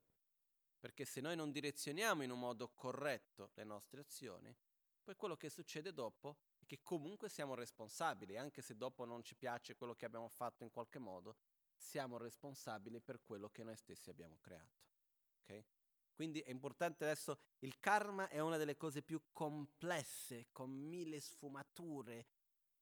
perché 0.82 1.04
se 1.04 1.20
noi 1.20 1.36
non 1.36 1.52
direzioniamo 1.52 2.24
in 2.24 2.32
un 2.32 2.40
modo 2.40 2.72
corretto 2.74 3.52
le 3.54 3.62
nostre 3.62 4.00
azioni, 4.00 4.52
poi 5.00 5.14
quello 5.14 5.36
che 5.36 5.48
succede 5.48 5.92
dopo 5.92 6.38
è 6.58 6.66
che 6.66 6.80
comunque 6.82 7.28
siamo 7.28 7.54
responsabili, 7.54 8.36
anche 8.36 8.62
se 8.62 8.76
dopo 8.76 9.04
non 9.04 9.22
ci 9.22 9.36
piace 9.36 9.76
quello 9.76 9.94
che 9.94 10.06
abbiamo 10.06 10.28
fatto 10.28 10.64
in 10.64 10.72
qualche 10.72 10.98
modo, 10.98 11.36
siamo 11.76 12.18
responsabili 12.18 13.00
per 13.00 13.22
quello 13.22 13.48
che 13.48 13.62
noi 13.62 13.76
stessi 13.76 14.10
abbiamo 14.10 14.38
creato. 14.40 14.82
Okay? 15.44 15.64
Quindi 16.12 16.40
è 16.40 16.50
importante 16.50 17.04
adesso, 17.04 17.38
il 17.60 17.78
karma 17.78 18.26
è 18.28 18.40
una 18.40 18.56
delle 18.56 18.76
cose 18.76 19.02
più 19.02 19.22
complesse, 19.30 20.48
con 20.50 20.68
mille 20.68 21.20
sfumature, 21.20 22.26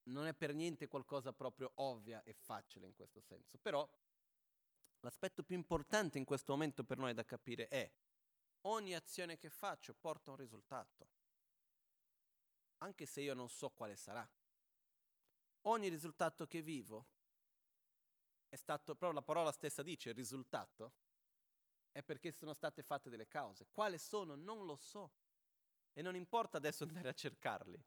non 0.04 0.26
è 0.26 0.32
per 0.32 0.54
niente 0.54 0.88
qualcosa 0.88 1.34
proprio 1.34 1.72
ovvia 1.74 2.22
e 2.22 2.32
facile 2.32 2.86
in 2.86 2.94
questo 2.94 3.20
senso, 3.20 3.58
però 3.58 3.86
L'aspetto 5.00 5.42
più 5.42 5.56
importante 5.56 6.18
in 6.18 6.24
questo 6.24 6.52
momento 6.52 6.84
per 6.84 6.98
noi 6.98 7.14
da 7.14 7.24
capire 7.24 7.68
è 7.68 7.90
ogni 8.62 8.94
azione 8.94 9.38
che 9.38 9.48
faccio 9.48 9.94
porta 9.94 10.30
un 10.30 10.36
risultato, 10.36 11.08
anche 12.78 13.06
se 13.06 13.22
io 13.22 13.34
non 13.34 13.48
so 13.48 13.70
quale 13.70 13.96
sarà. 13.96 14.28
Ogni 15.62 15.88
risultato 15.88 16.46
che 16.46 16.62
vivo 16.62 17.06
è 18.48 18.56
stato, 18.56 18.94
proprio 18.94 19.12
la 19.12 19.22
parola 19.22 19.52
stessa 19.52 19.82
dice, 19.82 20.12
risultato, 20.12 20.92
è 21.92 22.02
perché 22.02 22.32
sono 22.32 22.52
state 22.52 22.82
fatte 22.82 23.10
delle 23.10 23.26
cause. 23.26 23.66
Quali 23.70 23.98
sono? 23.98 24.34
Non 24.34 24.64
lo 24.64 24.76
so. 24.76 25.12
E 25.92 26.02
non 26.02 26.14
importa 26.14 26.56
adesso 26.56 26.84
andare 26.84 27.08
a 27.08 27.14
cercarli. 27.14 27.82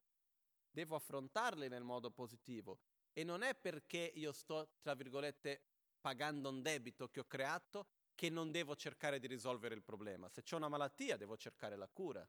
Devo 0.69 0.95
affrontarli 0.95 1.68
nel 1.68 1.84
modo 1.84 2.11
positivo. 2.11 2.80
E 3.14 3.23
non 3.23 3.44
è 3.44 3.56
perché 3.56 4.11
io 4.15 4.31
sto, 4.31 4.76
tra 4.81 4.95
virgolette, 4.95 5.73
pagando 6.04 6.50
un 6.50 6.62
debito 6.62 7.08
che 7.08 7.22
ho 7.22 7.24
creato 7.24 7.88
che 8.14 8.30
non 8.30 8.52
devo 8.52 8.76
cercare 8.76 9.20
di 9.20 9.28
risolvere 9.28 9.74
il 9.74 9.82
problema. 9.82 10.28
Se 10.28 10.44
ho 10.52 10.58
una 10.58 10.68
malattia 10.68 11.16
devo 11.16 11.38
cercare 11.38 11.78
la 11.78 11.88
cura. 11.88 12.28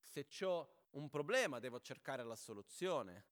Se 0.00 0.26
ho 0.42 0.86
un 0.90 1.08
problema 1.08 1.60
devo 1.60 1.78
cercare 1.78 2.24
la 2.24 2.34
soluzione. 2.34 3.24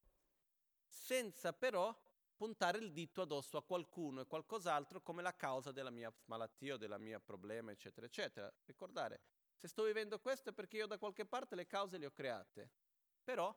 Senza 0.86 1.52
però 1.52 1.92
puntare 2.36 2.78
il 2.78 2.92
dito 2.92 3.22
addosso 3.22 3.56
a 3.56 3.64
qualcuno 3.64 4.20
e 4.20 4.26
qualcos'altro 4.26 5.00
come 5.00 5.20
la 5.20 5.34
causa 5.34 5.72
della 5.72 5.90
mia 5.90 6.14
malattia 6.26 6.74
o 6.74 6.76
della 6.76 6.98
mia 6.98 7.18
problema, 7.18 7.72
eccetera, 7.72 8.06
eccetera. 8.06 8.52
Ricordare, 8.66 9.20
se 9.56 9.66
sto 9.66 9.82
vivendo 9.82 10.20
questo 10.20 10.50
è 10.50 10.52
perché 10.52 10.76
io 10.76 10.86
da 10.86 10.96
qualche 10.96 11.26
parte 11.26 11.56
le 11.56 11.66
cause 11.66 11.98
le 11.98 12.06
ho 12.06 12.12
create. 12.12 12.70
Però, 13.24 13.52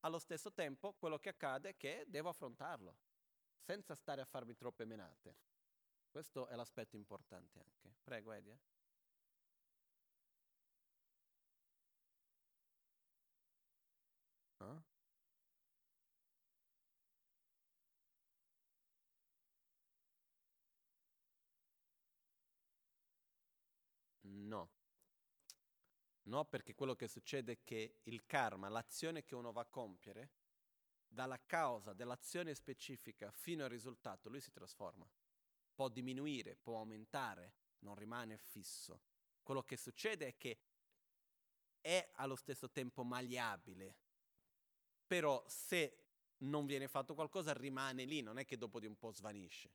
allo 0.00 0.18
stesso 0.20 0.52
tempo, 0.52 0.92
quello 0.92 1.18
che 1.18 1.30
accade 1.30 1.70
è 1.70 1.76
che 1.76 2.04
devo 2.06 2.28
affrontarlo 2.28 3.10
senza 3.64 3.94
stare 3.94 4.20
a 4.20 4.24
farmi 4.24 4.54
troppe 4.56 4.84
menate. 4.84 5.36
Questo 6.10 6.46
è 6.48 6.56
l'aspetto 6.56 6.96
importante 6.96 7.58
anche. 7.58 7.94
Prego, 8.02 8.32
Edia. 8.32 8.58
Ah? 14.60 14.82
No. 24.24 24.68
No, 26.24 26.44
perché 26.44 26.74
quello 26.74 26.94
che 26.94 27.08
succede 27.08 27.52
è 27.52 27.58
che 27.64 28.00
il 28.04 28.24
karma, 28.26 28.68
l'azione 28.68 29.24
che 29.24 29.34
uno 29.34 29.50
va 29.52 29.62
a 29.62 29.66
compiere, 29.66 30.30
dalla 31.12 31.40
causa 31.44 31.92
dell'azione 31.92 32.54
specifica 32.54 33.30
fino 33.30 33.64
al 33.64 33.70
risultato, 33.70 34.28
lui 34.28 34.40
si 34.40 34.50
trasforma. 34.50 35.06
Può 35.74 35.88
diminuire, 35.88 36.56
può 36.56 36.78
aumentare, 36.78 37.54
non 37.80 37.94
rimane 37.94 38.38
fisso. 38.38 39.02
Quello 39.42 39.62
che 39.62 39.76
succede 39.76 40.28
è 40.28 40.36
che 40.36 40.58
è 41.80 42.10
allo 42.14 42.34
stesso 42.34 42.70
tempo 42.70 43.04
maleabile, 43.04 43.94
però 45.06 45.42
se 45.46 45.96
non 46.38 46.66
viene 46.66 46.88
fatto 46.88 47.14
qualcosa 47.14 47.52
rimane 47.52 48.04
lì, 48.04 48.20
non 48.20 48.38
è 48.38 48.44
che 48.44 48.56
dopo 48.58 48.80
di 48.80 48.86
un 48.86 48.96
po' 48.96 49.12
svanisce. 49.12 49.70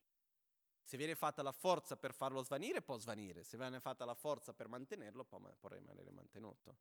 Se 0.82 0.96
viene 0.96 1.14
fatta 1.14 1.42
la 1.42 1.52
forza 1.52 1.96
per 1.96 2.14
farlo 2.14 2.42
svanire, 2.42 2.82
può 2.82 2.98
svanire, 2.98 3.44
se 3.44 3.56
viene 3.58 3.80
fatta 3.80 4.04
la 4.04 4.14
forza 4.14 4.54
per 4.54 4.68
mantenerlo, 4.68 5.24
può, 5.24 5.40
può 5.58 5.68
rimanere 5.70 6.10
mantenuto. 6.12 6.76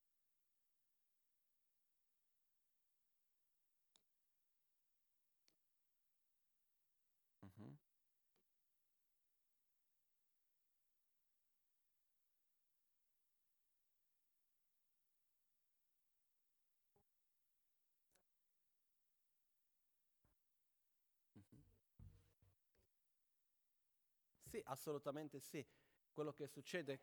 Sì, 24.51 24.56
assolutamente 24.68 25.39
sì. 25.39 25.65
Quello 26.11 26.34
che 26.34 26.48
succede... 26.48 26.99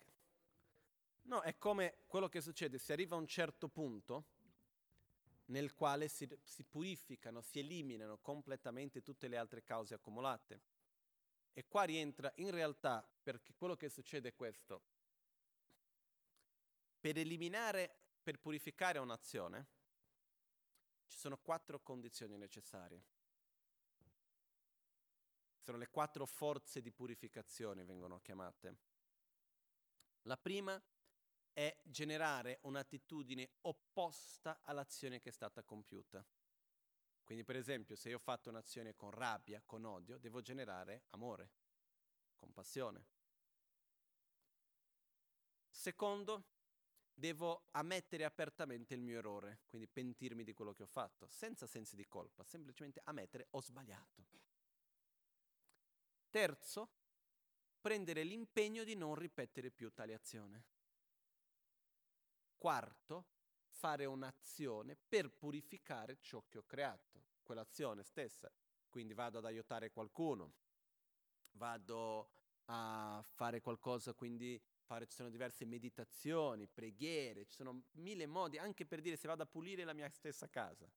No, 1.23 1.41
è 1.41 1.57
come 1.57 2.01
quello 2.07 2.28
che 2.28 2.41
succede, 2.43 2.78
si 2.78 2.93
arriva 2.93 3.16
a 3.16 3.19
un 3.19 3.27
certo 3.27 3.69
punto 3.69 4.27
nel 5.47 5.74
quale 5.74 6.09
si, 6.09 6.28
si 6.43 6.65
purificano, 6.65 7.41
si 7.41 7.59
eliminano 7.59 8.19
completamente 8.19 9.03
tutte 9.03 9.28
le 9.28 9.36
altre 9.36 9.62
cause 9.62 9.95
accumulate. 9.95 10.62
E 11.53 11.66
qua 11.66 11.85
rientra 11.85 12.32
in 12.36 12.51
realtà, 12.51 13.07
perché 13.23 13.55
quello 13.55 13.77
che 13.77 13.89
succede 13.89 14.31
è 14.31 14.35
questo. 14.35 14.82
Per 17.01 17.16
eliminare, 17.16 17.95
per 18.23 18.39
purificare 18.39 18.99
un'azione, 18.99 19.66
ci 21.07 21.19
sono 21.19 21.39
quattro 21.39 21.81
condizioni 21.81 22.36
necessarie. 22.36 23.14
Sono 25.65 25.78
le 25.78 25.89
quattro 25.89 26.27
forze 26.27 26.82
di 26.82 26.93
purificazione, 26.93 27.86
vengono 27.86 28.20
chiamate. 28.20 28.77
La 30.24 30.36
prima 30.36 30.78
è 31.55 31.74
generare 31.82 32.59
un'attitudine 32.65 33.53
opposta 33.62 34.61
all'azione 34.61 35.20
che 35.20 35.31
è 35.31 35.32
stata 35.32 35.62
compiuta. 35.62 36.23
Quindi, 37.23 37.45
per 37.45 37.57
esempio, 37.57 37.97
se 37.97 38.11
io 38.11 38.16
ho 38.16 38.19
fatto 38.19 38.51
un'azione 38.51 38.95
con 38.95 39.11
rabbia, 39.11 39.62
con 39.65 39.86
odio, 39.86 40.19
devo 40.19 40.43
generare 40.43 41.05
amore, 41.12 41.51
compassione. 42.36 43.07
Secondo, 45.70 46.45
devo 47.15 47.69
ammettere 47.70 48.24
apertamente 48.24 48.93
il 48.93 49.01
mio 49.01 49.16
errore, 49.16 49.62
quindi 49.65 49.89
pentirmi 49.89 50.45
di 50.45 50.53
quello 50.53 50.74
che 50.74 50.82
ho 50.82 50.86
fatto, 50.86 51.27
senza 51.27 51.66
sensi 51.66 51.97
di 51.97 52.07
colpa, 52.07 52.45
semplicemente 52.45 53.01
ammettere 53.05 53.47
ho 53.53 53.62
sbagliato. 53.62 54.27
Terzo, 56.35 56.90
prendere 57.81 58.24
l'impegno 58.24 58.82
di 58.82 58.97
non 58.97 59.15
ripetere 59.15 59.70
più 59.70 59.93
tale 59.93 60.15
azione. 60.15 60.65
Quarto, 62.56 63.27
fare 63.69 64.05
un'azione 64.05 64.97
per 64.97 65.31
purificare 65.31 66.19
ciò 66.19 66.43
che 66.48 66.59
ho 66.59 66.65
creato, 66.65 67.23
quell'azione 67.40 68.02
stessa. 68.02 68.52
Quindi 68.89 69.15
vado 69.15 69.39
ad 69.39 69.44
aiutare 69.44 69.93
qualcuno, 69.93 70.55
vado 71.52 72.32
a 72.65 73.23
fare 73.24 73.61
qualcosa, 73.61 74.12
quindi 74.12 74.61
fare, 74.81 75.06
ci 75.06 75.15
sono 75.15 75.31
diverse 75.31 75.65
meditazioni, 75.65 76.66
preghiere, 76.66 77.47
ci 77.47 77.55
sono 77.55 77.85
mille 77.93 78.27
modi, 78.27 78.59
anche 78.59 78.85
per 78.85 79.01
dire 79.01 79.15
se 79.15 79.28
vado 79.28 79.44
a 79.44 79.47
pulire 79.47 79.85
la 79.85 79.93
mia 79.93 80.09
stessa 80.09 80.48
casa, 80.48 80.90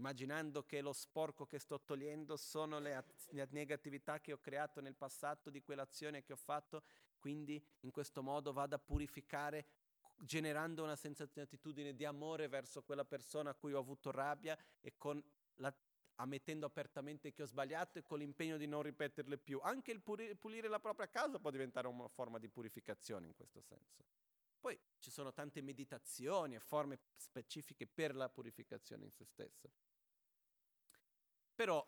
immaginando 0.00 0.64
che 0.64 0.80
lo 0.80 0.94
sporco 0.94 1.46
che 1.46 1.58
sto 1.58 1.82
togliendo 1.82 2.36
sono 2.36 2.78
le, 2.78 3.04
le 3.28 3.46
negatività 3.50 4.18
che 4.18 4.32
ho 4.32 4.38
creato 4.38 4.80
nel 4.80 4.94
passato 4.94 5.50
di 5.50 5.60
quell'azione 5.60 6.22
che 6.22 6.32
ho 6.32 6.36
fatto, 6.36 6.82
quindi 7.18 7.62
in 7.80 7.90
questo 7.90 8.22
modo 8.22 8.52
vado 8.52 8.74
a 8.74 8.78
purificare 8.78 9.66
generando 10.22 10.82
una 10.82 10.96
sensazione 10.96 11.46
di 11.46 11.54
attitudine 11.54 11.94
di 11.94 12.04
amore 12.04 12.48
verso 12.48 12.82
quella 12.82 13.04
persona 13.04 13.50
a 13.50 13.54
cui 13.54 13.74
ho 13.74 13.78
avuto 13.78 14.10
rabbia 14.10 14.56
e 14.80 14.94
la, 15.56 15.74
ammettendo 16.16 16.66
apertamente 16.66 17.32
che 17.32 17.42
ho 17.42 17.46
sbagliato 17.46 17.98
e 17.98 18.02
con 18.02 18.18
l'impegno 18.18 18.56
di 18.56 18.66
non 18.66 18.82
ripeterle 18.82 19.36
più. 19.36 19.60
Anche 19.62 19.92
il 19.92 20.00
pulire 20.00 20.68
la 20.68 20.80
propria 20.80 21.08
casa 21.08 21.38
può 21.38 21.50
diventare 21.50 21.88
una 21.88 22.08
forma 22.08 22.38
di 22.38 22.48
purificazione 22.48 23.26
in 23.26 23.34
questo 23.34 23.60
senso. 23.60 24.04
Poi 24.60 24.78
ci 24.98 25.10
sono 25.10 25.32
tante 25.32 25.62
meditazioni 25.62 26.54
e 26.54 26.60
forme 26.60 26.98
specifiche 27.16 27.86
per 27.86 28.14
la 28.14 28.28
purificazione 28.28 29.04
in 29.04 29.10
se 29.10 29.24
stessa. 29.24 29.70
Però 31.60 31.86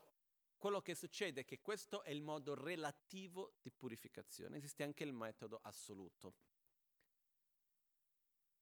quello 0.59 0.83
che 0.83 0.95
succede 0.95 1.41
è 1.41 1.45
che 1.47 1.63
questo 1.63 2.03
è 2.03 2.11
il 2.11 2.21
modo 2.21 2.53
relativo 2.55 3.55
di 3.63 3.71
purificazione, 3.71 4.59
esiste 4.59 4.83
anche 4.83 5.03
il 5.03 5.15
metodo 5.15 5.61
assoluto. 5.63 6.35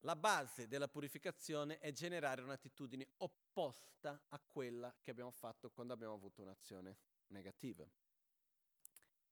La 0.03 0.15
base 0.15 0.69
della 0.69 0.87
purificazione 0.87 1.81
è 1.81 1.91
generare 1.91 2.43
un'attitudine 2.43 3.09
opposta 3.16 4.23
a 4.28 4.39
quella 4.39 4.95
che 5.01 5.11
abbiamo 5.11 5.32
fatto 5.32 5.73
quando 5.73 5.95
abbiamo 5.95 6.15
avuto 6.15 6.43
un'azione 6.43 6.99
negativa. 7.31 7.85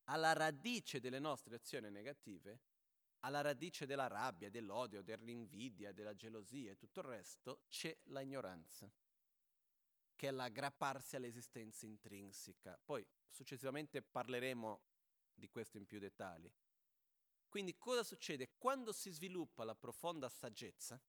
Alla 0.06 0.32
radice 0.32 0.98
delle 0.98 1.20
nostre 1.20 1.54
azioni 1.54 1.88
negative, 1.92 2.60
alla 3.20 3.40
radice 3.40 3.86
della 3.86 4.08
rabbia, 4.08 4.50
dell'odio, 4.50 5.00
dell'invidia, 5.00 5.92
della 5.92 6.16
gelosia 6.16 6.72
e 6.72 6.76
tutto 6.76 6.98
il 6.98 7.06
resto, 7.06 7.60
c'è 7.68 7.96
la 8.06 8.20
ignoranza, 8.20 8.90
che 10.18 10.26
è 10.26 10.30
l'aggrapparsi 10.32 11.14
all'esistenza 11.14 11.86
intrinseca. 11.86 12.76
Poi 12.84 13.06
successivamente 13.28 14.02
parleremo 14.02 14.82
di 15.32 15.48
questo 15.48 15.76
in 15.76 15.86
più 15.86 16.00
dettagli. 16.00 16.52
Quindi 17.48 17.78
cosa 17.78 18.02
succede? 18.02 18.50
Quando 18.58 18.90
si 18.90 19.12
sviluppa 19.12 19.62
la 19.62 19.76
profonda 19.76 20.28
saggezza 20.28 21.00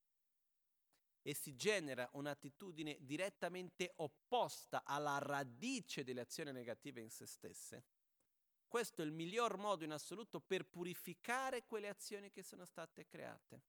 e 1.23 1.33
si 1.33 1.55
genera 1.55 2.07
un'attitudine 2.13 2.97
direttamente 3.01 3.93
opposta 3.95 4.83
alla 4.85 5.17
radice 5.17 6.03
delle 6.03 6.21
azioni 6.21 6.51
negative 6.51 7.01
in 7.01 7.09
se 7.09 7.25
stesse, 7.25 7.85
questo 8.67 9.01
è 9.01 9.05
il 9.05 9.11
miglior 9.11 9.57
modo 9.57 9.85
in 9.85 9.91
assoluto 9.91 10.39
per 10.39 10.67
purificare 10.67 11.65
quelle 11.65 11.89
azioni 11.89 12.29
che 12.29 12.43
sono 12.43 12.63
state 12.63 13.07
create. 13.07 13.63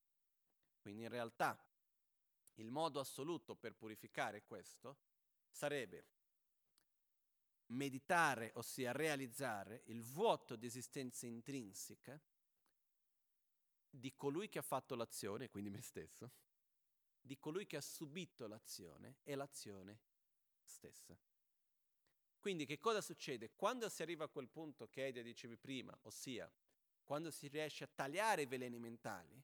Quindi 0.82 1.04
in 1.04 1.08
realtà 1.08 1.58
il 2.56 2.70
modo 2.70 3.00
assoluto 3.00 3.56
per 3.56 3.74
purificare 3.74 4.44
questo 4.44 4.98
sarebbe 5.50 6.06
meditare, 7.66 8.52
ossia 8.54 8.92
realizzare 8.92 9.82
il 9.86 10.02
vuoto 10.02 10.56
di 10.56 10.66
esistenza 10.66 11.26
intrinseca 11.26 12.20
di 13.88 14.14
colui 14.14 14.48
che 14.48 14.58
ha 14.58 14.62
fatto 14.62 14.94
l'azione, 14.94 15.48
quindi 15.48 15.70
me 15.70 15.82
stesso, 15.82 16.30
di 17.20 17.38
colui 17.38 17.66
che 17.66 17.76
ha 17.76 17.80
subito 17.80 18.46
l'azione 18.46 19.18
e 19.24 19.34
l'azione 19.34 20.00
stessa. 20.64 21.18
Quindi 22.38 22.64
che 22.64 22.78
cosa 22.78 23.00
succede? 23.00 23.50
Quando 23.54 23.88
si 23.88 24.02
arriva 24.02 24.24
a 24.24 24.28
quel 24.28 24.48
punto 24.48 24.88
che 24.88 25.06
Edia 25.06 25.22
dicevi 25.22 25.58
prima, 25.58 25.96
ossia 26.02 26.50
quando 27.04 27.30
si 27.30 27.48
riesce 27.48 27.84
a 27.84 27.90
tagliare 27.92 28.42
i 28.42 28.46
veleni 28.46 28.78
mentali, 28.78 29.42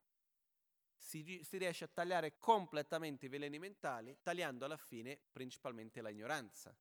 si, 1.06 1.40
si 1.44 1.56
riesce 1.56 1.84
a 1.84 1.88
tagliare 1.88 2.36
completamente 2.36 3.26
i 3.26 3.28
veleni 3.28 3.60
mentali, 3.60 4.18
tagliando 4.22 4.64
alla 4.64 4.76
fine 4.76 5.16
principalmente 5.30 6.00
la 6.00 6.08
ignoranza, 6.08 6.76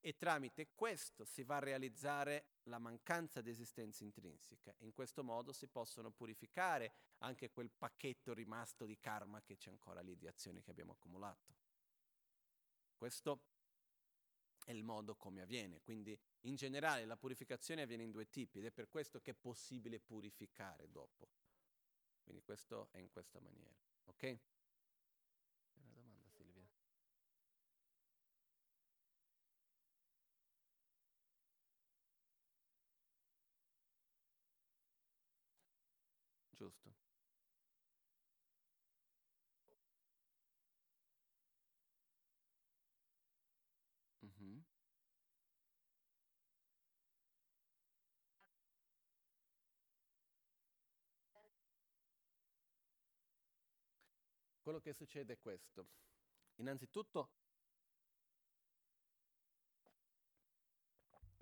e 0.00 0.16
tramite 0.16 0.70
questo 0.74 1.24
si 1.24 1.44
va 1.44 1.56
a 1.56 1.60
realizzare 1.60 2.56
la 2.64 2.80
mancanza 2.80 3.40
di 3.40 3.50
esistenza 3.50 4.02
intrinseca. 4.02 4.74
In 4.78 4.92
questo 4.92 5.22
modo 5.22 5.52
si 5.52 5.68
possono 5.68 6.10
purificare 6.10 6.92
anche 7.18 7.50
quel 7.50 7.70
pacchetto 7.70 8.34
rimasto 8.34 8.84
di 8.84 8.98
karma 8.98 9.40
che 9.42 9.56
c'è 9.56 9.70
ancora 9.70 10.00
lì 10.00 10.16
di 10.16 10.26
azioni 10.26 10.60
che 10.60 10.72
abbiamo 10.72 10.92
accumulato. 10.92 11.54
Questo 12.96 13.42
è 14.64 14.72
il 14.72 14.82
modo 14.82 15.14
come 15.14 15.40
avviene. 15.40 15.80
Quindi 15.82 16.18
in 16.40 16.56
generale 16.56 17.04
la 17.04 17.16
purificazione 17.16 17.82
avviene 17.82 18.02
in 18.02 18.10
due 18.10 18.28
tipi 18.28 18.58
ed 18.58 18.64
è 18.64 18.70
per 18.72 18.88
questo 18.88 19.20
che 19.20 19.30
è 19.30 19.34
possibile 19.34 20.00
purificare 20.00 20.90
dopo. 20.90 21.28
Quindi 22.22 22.42
questo 22.42 22.88
è 22.92 22.98
in 22.98 23.10
questa 23.10 23.40
maniera. 23.40 23.74
Ok? 24.06 24.38
giusto. 36.62 37.11
Quello 54.62 54.80
che 54.80 54.92
succede 54.92 55.32
è 55.32 55.38
questo. 55.38 55.88
Innanzitutto, 56.56 57.32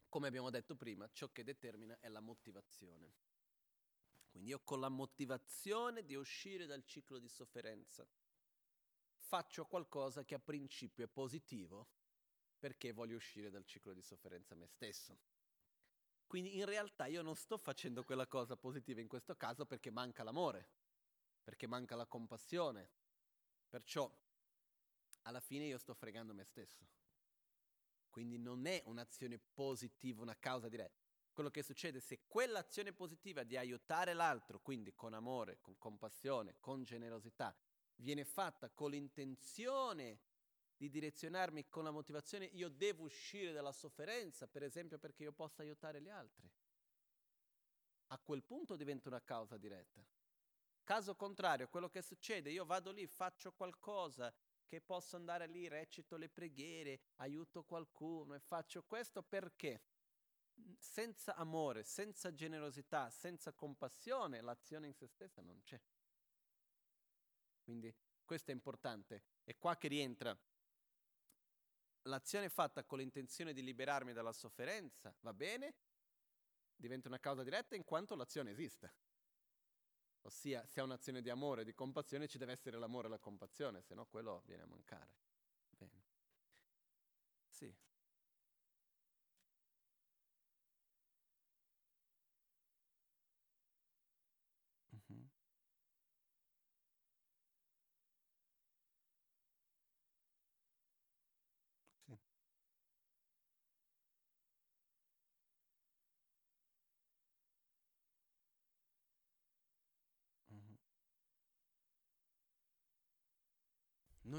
come 0.08 0.26
abbiamo 0.26 0.48
detto 0.48 0.74
prima, 0.74 1.08
ciò 1.12 1.30
che 1.30 1.44
determina 1.44 1.98
è 2.00 2.08
la 2.08 2.20
motivazione. 2.20 3.12
Quindi 4.30 4.48
io 4.48 4.60
con 4.60 4.80
la 4.80 4.88
motivazione 4.88 6.04
di 6.04 6.14
uscire 6.14 6.64
dal 6.64 6.84
ciclo 6.84 7.18
di 7.18 7.28
sofferenza 7.28 8.08
faccio 9.16 9.66
qualcosa 9.66 10.24
che 10.24 10.34
a 10.34 10.40
principio 10.40 11.04
è 11.04 11.08
positivo 11.08 11.88
perché 12.58 12.92
voglio 12.92 13.16
uscire 13.16 13.50
dal 13.50 13.64
ciclo 13.64 13.92
di 13.92 14.02
sofferenza 14.02 14.54
me 14.54 14.66
stesso. 14.66 15.18
Quindi 16.26 16.56
in 16.56 16.64
realtà 16.64 17.06
io 17.06 17.22
non 17.22 17.34
sto 17.34 17.58
facendo 17.58 18.04
quella 18.04 18.26
cosa 18.26 18.56
positiva 18.56 19.00
in 19.00 19.08
questo 19.08 19.36
caso 19.36 19.66
perché 19.66 19.90
manca 19.90 20.22
l'amore, 20.22 20.68
perché 21.42 21.66
manca 21.66 21.96
la 21.96 22.06
compassione. 22.06 22.90
Perciò 23.70 24.12
alla 25.22 25.40
fine 25.40 25.64
io 25.64 25.78
sto 25.78 25.94
fregando 25.94 26.34
me 26.34 26.44
stesso. 26.44 26.86
Quindi 28.10 28.36
non 28.36 28.66
è 28.66 28.82
un'azione 28.84 29.38
positiva, 29.38 30.20
una 30.20 30.36
causa 30.36 30.68
diretta 30.68 31.08
quello 31.32 31.50
che 31.50 31.62
succede 31.62 32.00
se 32.00 32.26
quell'azione 32.26 32.92
positiva 32.92 33.44
di 33.44 33.56
aiutare 33.56 34.12
l'altro, 34.12 34.60
quindi 34.60 34.94
con 34.94 35.14
amore, 35.14 35.58
con 35.60 35.78
compassione, 35.78 36.56
con 36.60 36.82
generosità, 36.82 37.56
viene 37.96 38.24
fatta 38.24 38.68
con 38.68 38.90
l'intenzione 38.90 40.20
di 40.76 40.90
direzionarmi 40.90 41.68
con 41.68 41.84
la 41.84 41.90
motivazione 41.90 42.46
io 42.46 42.68
devo 42.68 43.04
uscire 43.04 43.52
dalla 43.52 43.72
sofferenza, 43.72 44.46
per 44.48 44.62
esempio 44.62 44.98
perché 44.98 45.22
io 45.22 45.32
possa 45.32 45.62
aiutare 45.62 46.02
gli 46.02 46.08
altri. 46.08 46.50
A 48.08 48.18
quel 48.18 48.42
punto 48.42 48.76
diventa 48.76 49.08
una 49.08 49.22
causa 49.22 49.56
diretta. 49.56 50.04
Caso 50.84 51.14
contrario, 51.14 51.68
quello 51.68 51.88
che 51.88 52.02
succede, 52.02 52.50
io 52.50 52.64
vado 52.64 52.90
lì, 52.90 53.06
faccio 53.06 53.52
qualcosa 53.52 54.32
che 54.66 54.80
posso 54.80 55.16
andare 55.16 55.46
lì, 55.46 55.68
recito 55.68 56.16
le 56.16 56.28
preghiere, 56.28 57.00
aiuto 57.16 57.64
qualcuno 57.64 58.34
e 58.34 58.40
faccio 58.40 58.82
questo 58.82 59.22
perché? 59.22 59.82
senza 60.78 61.34
amore, 61.36 61.84
senza 61.84 62.32
generosità, 62.32 63.10
senza 63.10 63.52
compassione, 63.52 64.40
l'azione 64.40 64.88
in 64.88 64.94
se 64.94 65.06
stessa 65.06 65.40
non 65.40 65.62
c'è. 65.62 65.80
Quindi 67.62 67.94
questo 68.24 68.50
è 68.50 68.54
importante. 68.54 69.24
È 69.44 69.56
qua 69.56 69.76
che 69.76 69.88
rientra 69.88 70.36
l'azione 72.02 72.48
fatta 72.48 72.84
con 72.84 72.98
l'intenzione 72.98 73.52
di 73.52 73.62
liberarmi 73.62 74.12
dalla 74.12 74.32
sofferenza, 74.32 75.14
va 75.20 75.32
bene, 75.32 75.74
diventa 76.74 77.08
una 77.08 77.20
causa 77.20 77.42
diretta 77.42 77.76
in 77.76 77.84
quanto 77.84 78.14
l'azione 78.14 78.50
esiste. 78.50 78.94
Ossia, 80.22 80.66
se 80.66 80.80
è 80.80 80.82
un'azione 80.82 81.22
di 81.22 81.30
amore 81.30 81.64
di 81.64 81.72
compassione 81.74 82.28
ci 82.28 82.36
deve 82.38 82.52
essere 82.52 82.78
l'amore 82.78 83.06
e 83.06 83.10
la 83.10 83.18
compassione, 83.18 83.80
se 83.80 83.94
no 83.94 84.06
quello 84.06 84.42
viene 84.46 84.62
a 84.62 84.66
mancare. 84.66 85.14
Bene. 85.70 86.02
Sì. 87.48 87.74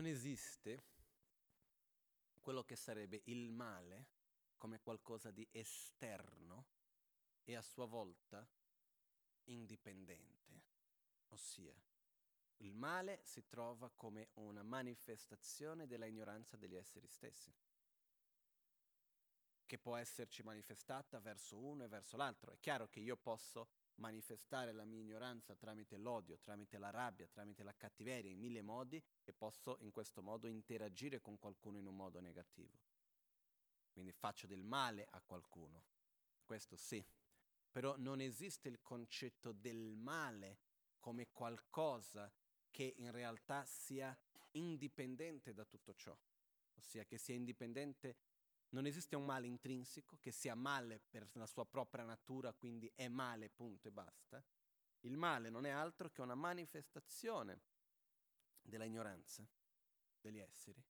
Non 0.01 0.09
esiste 0.09 0.83
quello 2.39 2.63
che 2.63 2.75
sarebbe 2.75 3.21
il 3.25 3.51
male 3.51 4.07
come 4.57 4.79
qualcosa 4.79 5.29
di 5.29 5.47
esterno 5.51 6.65
e 7.43 7.55
a 7.55 7.61
sua 7.61 7.85
volta 7.85 8.43
indipendente. 9.43 10.63
Ossia, 11.27 11.79
il 12.57 12.73
male 12.73 13.21
si 13.25 13.45
trova 13.45 13.91
come 13.91 14.29
una 14.37 14.63
manifestazione 14.63 15.85
della 15.85 16.07
ignoranza 16.07 16.57
degli 16.57 16.75
esseri 16.75 17.07
stessi, 17.07 17.53
che 19.67 19.77
può 19.77 19.97
esserci 19.97 20.41
manifestata 20.41 21.19
verso 21.19 21.59
uno 21.59 21.83
e 21.83 21.87
verso 21.87 22.17
l'altro. 22.17 22.51
È 22.53 22.59
chiaro 22.59 22.89
che 22.89 23.01
io 23.01 23.17
posso 23.17 23.69
manifestare 23.95 24.72
la 24.72 24.85
mia 24.85 24.99
ignoranza 24.99 25.55
tramite 25.55 25.97
l'odio, 25.97 26.39
tramite 26.39 26.77
la 26.77 26.89
rabbia, 26.89 27.27
tramite 27.27 27.63
la 27.63 27.76
cattiveria, 27.76 28.31
in 28.31 28.39
mille 28.39 28.61
modi, 28.61 29.01
e 29.23 29.34
posso 29.34 29.77
in 29.81 29.91
questo 29.91 30.22
modo 30.22 30.47
interagire 30.47 31.19
con 31.19 31.38
qualcuno 31.38 31.77
in 31.77 31.85
un 31.85 31.95
modo 31.95 32.19
negativo. 32.19 32.80
Quindi 33.91 34.11
faccio 34.11 34.47
del 34.47 34.63
male 34.63 35.05
a 35.11 35.22
qualcuno, 35.22 35.84
questo 36.43 36.76
sì, 36.76 37.05
però 37.69 37.95
non 37.97 38.22
esiste 38.22 38.69
il 38.69 38.81
concetto 38.81 39.51
del 39.51 39.95
male 39.95 40.59
come 40.99 41.30
qualcosa 41.31 42.31
che 42.69 42.93
in 42.97 43.11
realtà 43.11 43.65
sia 43.65 44.18
indipendente 44.51 45.53
da 45.53 45.65
tutto 45.65 45.93
ciò, 45.93 46.18
ossia 46.76 47.05
che 47.05 47.18
sia 47.18 47.35
indipendente, 47.35 48.15
non 48.72 48.85
esiste 48.85 49.15
un 49.15 49.26
male 49.26 49.48
intrinseco, 49.48 50.18
che 50.19 50.31
sia 50.31 50.56
male 50.56 50.99
per 51.10 51.30
la 51.34 51.48
sua 51.48 51.65
propria 51.65 52.03
natura, 52.03 52.53
quindi 52.53 52.91
è 52.95 53.07
male, 53.07 53.49
punto 53.49 53.88
e 53.88 53.91
basta. 53.91 54.43
Il 55.02 55.18
male 55.18 55.49
non 55.49 55.65
è 55.65 55.69
altro 55.69 56.10
che 56.10 56.22
una 56.22 56.35
manifestazione 56.35 57.61
della 58.61 58.85
ignoranza 58.85 59.48
degli 60.19 60.38
esseri, 60.38 60.84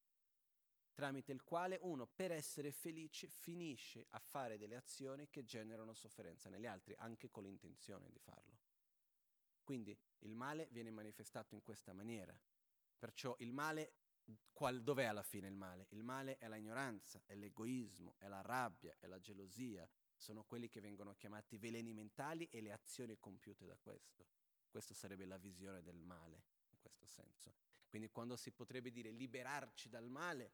tramite 0.94 1.32
il 1.32 1.44
quale 1.44 1.80
uno 1.82 2.06
per 2.06 2.32
essere 2.32 2.72
felice 2.72 3.28
finisce 3.28 4.06
a 4.10 4.20
fare 4.20 4.58
delle 4.58 4.76
azioni 4.76 5.30
che 5.30 5.46
generano 5.46 5.94
sofferenza 5.94 6.50
negli 6.50 6.66
altri, 6.66 6.94
anche 6.98 7.30
con 7.30 7.44
l'intenzione 7.44 8.10
di 8.10 8.20
farlo. 8.20 8.60
Quindi 9.64 9.98
il 10.20 10.36
male 10.36 10.68
viene 10.72 10.92
manifestato 10.92 11.56
in 11.56 11.62
questa 11.62 11.94
maniera. 11.94 12.38
Perciò 12.98 13.36
il 13.40 13.54
male, 13.54 14.01
qual, 14.54 14.82
dov'è 14.82 15.06
alla 15.06 15.24
fine 15.24 15.48
il 15.48 15.56
male? 15.56 15.88
Il 15.90 16.04
male 16.04 16.38
è 16.38 16.48
la 16.48 16.56
ignoranza, 16.56 17.22
è 17.26 17.36
l'egoismo, 17.36 18.16
è 18.18 18.28
la 18.28 18.42
rabbia, 18.42 18.96
è 19.00 19.08
la 19.08 19.20
gelosia, 19.20 19.88
sono 20.16 20.44
quelli 20.44 20.70
che 20.70 20.80
vengono 20.80 21.16
chiamati 21.16 21.58
veleni 21.58 21.94
mentali 21.94 22.48
e 22.52 22.62
le 22.62 22.72
azioni 22.72 23.18
compiute 23.18 23.66
da 23.66 23.78
questo. 23.78 24.28
Questa 24.70 24.94
sarebbe 24.94 25.26
la 25.26 25.38
visione 25.38 25.82
del 25.82 25.98
male, 25.98 26.44
in 26.70 26.78
questo 26.80 27.06
senso. 27.06 27.56
Quindi 27.88 28.10
quando 28.10 28.36
si 28.36 28.52
potrebbe 28.52 28.92
dire 28.92 29.10
liberarci 29.10 29.90
dal 29.90 30.10
male, 30.10 30.54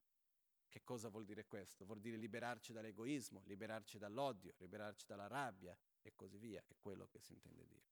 che 0.69 0.83
cosa 0.83 1.09
vuol 1.09 1.25
dire 1.25 1.45
questo? 1.45 1.85
Vuol 1.85 1.99
dire 1.99 2.17
liberarci 2.17 2.73
dall'egoismo, 2.73 3.43
liberarci 3.45 3.97
dall'odio, 3.97 4.53
liberarci 4.57 5.05
dalla 5.05 5.27
rabbia 5.27 5.77
e 6.01 6.13
così 6.15 6.37
via. 6.37 6.63
È 6.65 6.75
quello 6.79 7.07
che 7.07 7.19
si 7.19 7.33
intende 7.33 7.65
dire. 7.65 7.85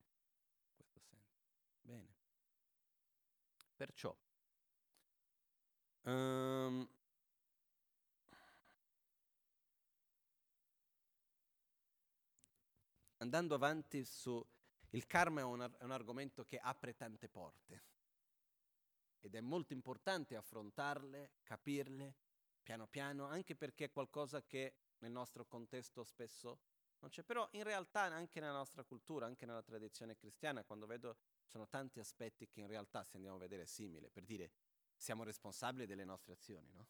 In 0.68 0.73
questo 0.76 0.99
senso. 0.99 1.38
Bene. 1.81 2.15
Perciò, 3.76 4.15
um, 6.06 6.88
andando 13.18 13.56
avanti 13.56 14.03
su... 14.03 14.44
Il 14.91 15.07
karma 15.07 15.41
è 15.41 15.44
un, 15.44 15.69
è 15.77 15.84
un 15.84 15.91
argomento 15.91 16.45
che 16.45 16.57
apre 16.57 16.95
tante 16.95 17.27
porte. 17.27 17.84
Ed 19.19 19.36
è 19.36 19.41
molto 19.41 19.73
importante 19.73 20.38
affrontarle, 20.38 21.32
capirle 21.44 22.15
piano 22.64 22.88
piano, 22.88 23.26
anche 23.26 23.56
perché 23.56 23.86
è 23.86 23.91
qualcosa 23.91 24.44
che 24.44 24.76
nel 24.99 25.11
nostro 25.11 25.45
contesto 25.45 26.03
spesso 26.03 26.60
non 26.99 27.10
c'è, 27.10 27.23
però 27.23 27.48
in 27.52 27.64
realtà 27.64 28.02
anche 28.02 28.40
nella 28.40 28.53
nostra 28.53 28.84
cultura, 28.84 29.26
anche 29.26 29.45
nella 29.45 29.61
tradizione 29.61 30.15
cristiana, 30.15 30.64
quando 30.64 30.86
vedo 30.86 31.18
sono 31.45 31.68
tanti 31.68 31.99
aspetti 31.99 32.48
che 32.48 32.61
in 32.61 32.68
realtà 32.68 33.03
se 33.03 33.18
andiamo 33.18 33.38
a 33.38 33.40
vedere 33.40 33.64
è 33.64 33.68
simile, 33.68 34.10
per 34.10 34.23
dire 34.23 34.52
siamo 34.95 35.23
responsabili 35.23 35.85
delle 35.85 36.05
nostre 36.05 36.34
azioni, 36.34 36.72
no? 36.72 36.88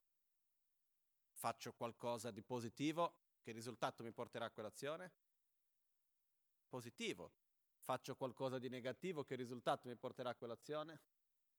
Faccio 1.31 1.73
qualcosa 1.73 2.31
di 2.31 2.41
positivo, 2.41 3.13
che 3.41 3.51
risultato 3.51 4.03
mi 4.03 4.11
porterà 4.11 4.45
a 4.45 4.51
quell'azione? 4.51 5.11
Positivo. 6.67 7.31
Faccio 7.77 8.15
qualcosa 8.15 8.57
di 8.57 8.69
negativo, 8.69 9.23
che 9.23 9.35
risultato 9.35 9.87
mi 9.87 9.95
porterà 9.95 10.31
a 10.31 10.35
quell'azione? 10.35 11.01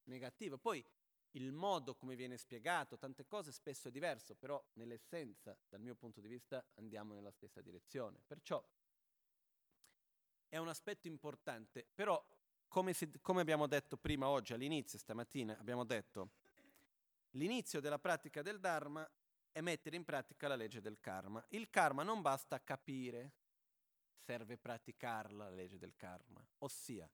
Negativo. 0.05 0.59
Poi 0.59 0.85
il 1.33 1.53
modo 1.53 1.95
come 1.95 2.17
viene 2.17 2.37
spiegato, 2.39 2.97
tante 2.97 3.27
cose 3.27 3.53
spesso 3.53 3.89
è 3.89 3.91
diverso, 3.91 4.35
però 4.35 4.63
nell'essenza, 4.75 5.57
dal 5.69 5.81
mio 5.81 5.95
punto 5.95 6.21
di 6.21 6.29
vista, 6.29 6.65
andiamo 6.75 7.15
nella 7.15 7.31
stessa 7.31 7.61
direzione. 7.61 8.21
Perciò 8.27 8.65
è 10.49 10.57
un 10.57 10.69
aspetto 10.69 11.07
importante, 11.07 11.87
però 11.95 12.25
come, 12.69 12.93
si, 12.93 13.11
come 13.21 13.41
abbiamo 13.41 13.67
detto 13.67 13.97
prima 13.97 14.29
oggi 14.29 14.53
all'inizio, 14.53 14.99
stamattina, 14.99 15.59
abbiamo 15.59 15.85
detto 15.85 16.31
l'inizio 17.31 17.81
della 17.81 17.99
pratica 17.99 18.43
del 18.43 18.61
Dharma 18.61 19.09
è 19.53 19.61
mettere 19.61 19.97
in 19.97 20.05
pratica 20.05 20.49
la 20.49 20.57
legge 20.57 20.81
del 20.81 21.01
karma. 21.01 21.45
Il 21.51 21.71
karma 21.71 22.03
non 22.03 22.21
basta 22.21 22.63
capire, 22.63 23.33
serve 24.25 24.59
praticarla 24.59 25.49
la 25.49 25.55
legge 25.55 25.79
del 25.79 25.97
karma. 25.97 26.45
Ossia, 26.59 27.09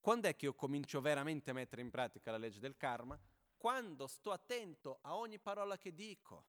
quando 0.00 0.28
è 0.28 0.36
che 0.36 0.46
io 0.46 0.54
comincio 0.54 1.00
veramente 1.00 1.50
a 1.50 1.54
mettere 1.54 1.82
in 1.82 1.90
pratica 1.90 2.30
la 2.30 2.38
legge 2.38 2.58
del 2.58 2.76
karma? 2.76 3.18
quando 3.58 4.06
sto 4.06 4.30
attento 4.30 5.00
a 5.02 5.16
ogni 5.16 5.38
parola 5.38 5.76
che 5.76 5.92
dico. 5.92 6.46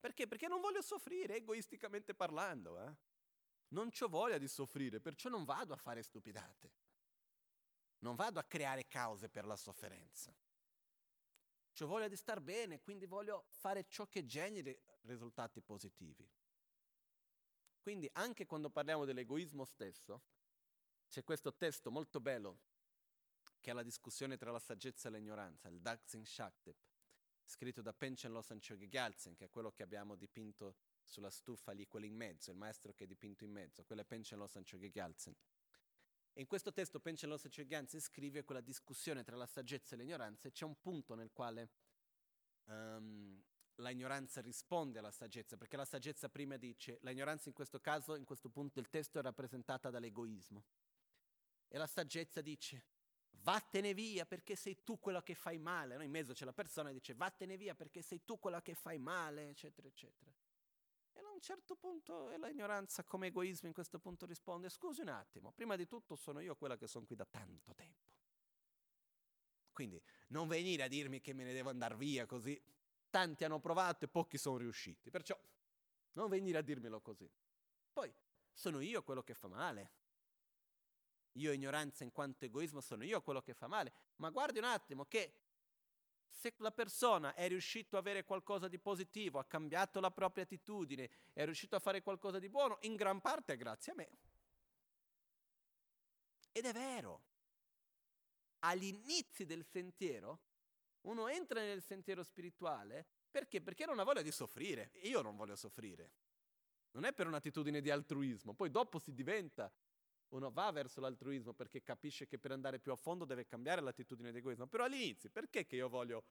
Perché? 0.00 0.26
Perché 0.26 0.48
non 0.48 0.60
voglio 0.60 0.82
soffrire, 0.82 1.36
egoisticamente 1.36 2.14
parlando. 2.14 2.80
Eh? 2.80 2.94
Non 3.68 3.90
ho 3.96 4.08
voglia 4.08 4.38
di 4.38 4.48
soffrire, 4.48 5.00
perciò 5.00 5.28
non 5.28 5.44
vado 5.44 5.72
a 5.72 5.76
fare 5.76 6.02
stupidate. 6.02 6.72
Non 8.04 8.16
vado 8.16 8.38
a 8.38 8.44
creare 8.44 8.86
cause 8.86 9.30
per 9.30 9.46
la 9.46 9.56
sofferenza. 9.56 10.30
Ho 11.80 11.86
voglia 11.86 12.06
di 12.06 12.16
star 12.16 12.40
bene, 12.42 12.82
quindi 12.82 13.06
voglio 13.06 13.46
fare 13.48 13.86
ciò 13.88 14.06
che 14.06 14.26
generi 14.26 14.78
risultati 15.02 15.62
positivi. 15.62 16.30
Quindi 17.80 18.08
anche 18.12 18.44
quando 18.44 18.68
parliamo 18.68 19.06
dell'egoismo 19.06 19.64
stesso, 19.64 20.22
c'è 21.08 21.24
questo 21.24 21.54
testo 21.54 21.90
molto 21.90 22.20
bello 22.20 22.60
che 23.58 23.70
è 23.70 23.74
la 23.74 23.82
discussione 23.82 24.36
tra 24.36 24.50
la 24.50 24.58
saggezza 24.58 25.08
e 25.08 25.12
l'ignoranza, 25.12 25.68
il 25.68 25.80
Daxing 25.80 26.26
Shaktep, 26.26 26.76
scritto 27.42 27.80
da 27.80 27.94
Penchen 27.94 28.32
Losan 28.32 28.60
Chogi 28.60 28.86
Gyaltsen, 28.86 29.34
che 29.34 29.46
è 29.46 29.50
quello 29.50 29.72
che 29.72 29.82
abbiamo 29.82 30.14
dipinto 30.14 30.76
sulla 31.02 31.30
stufa 31.30 31.72
lì, 31.72 31.86
quello 31.86 32.04
in 32.04 32.14
mezzo, 32.14 32.50
il 32.50 32.58
maestro 32.58 32.92
che 32.92 33.04
è 33.04 33.06
dipinto 33.06 33.44
in 33.44 33.50
mezzo, 33.50 33.82
quello 33.84 34.02
è 34.02 34.04
Penchen 34.04 34.38
Losan 34.38 34.62
Chogi 34.62 34.90
Gyaltsen. 34.90 35.34
In 36.38 36.46
questo 36.46 36.72
testo 36.72 37.00
Chogi 37.00 37.64
Gyaltsen 37.64 38.00
scrive 38.00 38.42
quella 38.42 38.60
discussione 38.60 39.22
tra 39.22 39.36
la 39.36 39.46
saggezza 39.46 39.94
e 39.94 39.98
l'ignoranza 39.98 40.48
e 40.48 40.50
c'è 40.52 40.64
un 40.64 40.80
punto 40.80 41.14
nel 41.14 41.30
quale 41.32 41.70
um, 42.64 43.40
la 43.76 43.90
ignoranza 43.90 44.40
risponde 44.40 44.98
alla 44.98 45.12
saggezza, 45.12 45.56
perché 45.56 45.76
la 45.76 45.84
saggezza 45.84 46.28
prima 46.28 46.56
dice, 46.56 46.98
la 47.02 47.10
ignoranza 47.10 47.48
in 47.48 47.54
questo 47.54 47.80
caso, 47.80 48.16
in 48.16 48.24
questo 48.24 48.48
punto 48.48 48.80
del 48.80 48.90
testo 48.90 49.18
è 49.18 49.22
rappresentata 49.22 49.90
dall'egoismo. 49.90 50.64
E 51.68 51.78
la 51.78 51.86
saggezza 51.86 52.40
dice, 52.40 52.84
vattene 53.42 53.94
via 53.94 54.26
perché 54.26 54.56
sei 54.56 54.82
tu 54.82 54.98
quella 54.98 55.22
che 55.22 55.34
fai 55.34 55.58
male. 55.58 55.96
No? 55.96 56.02
In 56.02 56.10
mezzo 56.10 56.32
c'è 56.32 56.44
la 56.44 56.52
persona 56.52 56.88
che 56.88 56.94
dice 56.94 57.14
vattene 57.14 57.56
via 57.56 57.74
perché 57.74 58.02
sei 58.02 58.24
tu 58.24 58.38
quella 58.38 58.60
che 58.60 58.74
fai 58.74 58.98
male, 58.98 59.50
eccetera, 59.50 59.86
eccetera. 59.86 60.32
Certo 61.44 61.76
punto 61.76 62.30
e 62.30 62.38
l'ignoranza 62.38 63.04
come 63.04 63.26
egoismo 63.26 63.68
in 63.68 63.74
questo 63.74 63.98
punto 63.98 64.24
risponde 64.24 64.70
scusi 64.70 65.02
un 65.02 65.08
attimo, 65.08 65.52
prima 65.52 65.76
di 65.76 65.86
tutto 65.86 66.16
sono 66.16 66.40
io 66.40 66.56
quella 66.56 66.78
che 66.78 66.86
sono 66.86 67.04
qui 67.04 67.16
da 67.16 67.26
tanto 67.26 67.74
tempo. 67.74 68.08
Quindi 69.70 70.02
non 70.28 70.48
venire 70.48 70.84
a 70.84 70.88
dirmi 70.88 71.20
che 71.20 71.34
me 71.34 71.44
ne 71.44 71.52
devo 71.52 71.68
andare 71.68 71.96
via 71.96 72.24
così. 72.24 72.58
Tanti 73.10 73.44
hanno 73.44 73.60
provato 73.60 74.06
e 74.06 74.08
pochi 74.08 74.38
sono 74.38 74.56
riusciti, 74.56 75.10
perciò 75.10 75.38
non 76.12 76.30
venire 76.30 76.56
a 76.56 76.62
dirmelo 76.62 77.02
così. 77.02 77.30
Poi 77.92 78.10
sono 78.50 78.80
io 78.80 79.02
quello 79.02 79.22
che 79.22 79.34
fa 79.34 79.48
male. 79.48 79.92
Io 81.32 81.52
ignoranza 81.52 82.04
in 82.04 82.12
quanto 82.12 82.46
egoismo 82.46 82.80
sono 82.80 83.04
io 83.04 83.20
quello 83.20 83.42
che 83.42 83.52
fa 83.52 83.66
male. 83.66 83.92
Ma 84.16 84.30
guardi 84.30 84.60
un 84.60 84.64
attimo 84.64 85.04
che 85.04 85.43
se 86.34 86.54
la 86.58 86.72
persona 86.72 87.34
è 87.34 87.48
riuscito 87.48 87.96
a 87.96 88.00
avere 88.00 88.24
qualcosa 88.24 88.68
di 88.68 88.78
positivo, 88.78 89.38
ha 89.38 89.44
cambiato 89.44 90.00
la 90.00 90.10
propria 90.10 90.44
attitudine, 90.44 91.08
è 91.32 91.44
riuscito 91.44 91.76
a 91.76 91.80
fare 91.80 92.02
qualcosa 92.02 92.38
di 92.38 92.48
buono, 92.48 92.78
in 92.82 92.96
gran 92.96 93.20
parte 93.20 93.54
è 93.54 93.56
grazie 93.56 93.92
a 93.92 93.94
me. 93.94 94.10
Ed 96.52 96.66
è 96.66 96.72
vero. 96.72 97.22
Agli 98.60 98.84
inizi 98.84 99.44
del 99.44 99.64
sentiero, 99.64 100.40
uno 101.02 101.28
entra 101.28 101.60
nel 101.60 101.82
sentiero 101.82 102.22
spirituale 102.22 103.06
perché? 103.34 103.60
Perché 103.60 103.84
non 103.84 103.98
ha 103.98 104.04
voglia 104.04 104.22
di 104.22 104.30
soffrire. 104.30 104.92
Io 105.02 105.20
non 105.20 105.34
voglio 105.34 105.56
soffrire. 105.56 106.12
Non 106.92 107.04
è 107.04 107.12
per 107.12 107.26
un'attitudine 107.26 107.80
di 107.80 107.90
altruismo. 107.90 108.54
Poi 108.54 108.70
dopo 108.70 109.00
si 109.00 109.12
diventa, 109.12 109.72
uno 110.34 110.50
va 110.50 110.70
verso 110.72 111.00
l'altruismo 111.00 111.52
perché 111.52 111.82
capisce 111.82 112.26
che 112.26 112.38
per 112.38 112.50
andare 112.50 112.78
più 112.78 112.92
a 112.92 112.96
fondo 112.96 113.24
deve 113.24 113.46
cambiare 113.46 113.80
l'attitudine 113.80 114.32
di 114.32 114.38
egoismo. 114.38 114.66
Però 114.66 114.84
all'inizio, 114.84 115.30
perché 115.30 115.64
che 115.64 115.76
io 115.76 115.88
voglio 115.88 116.24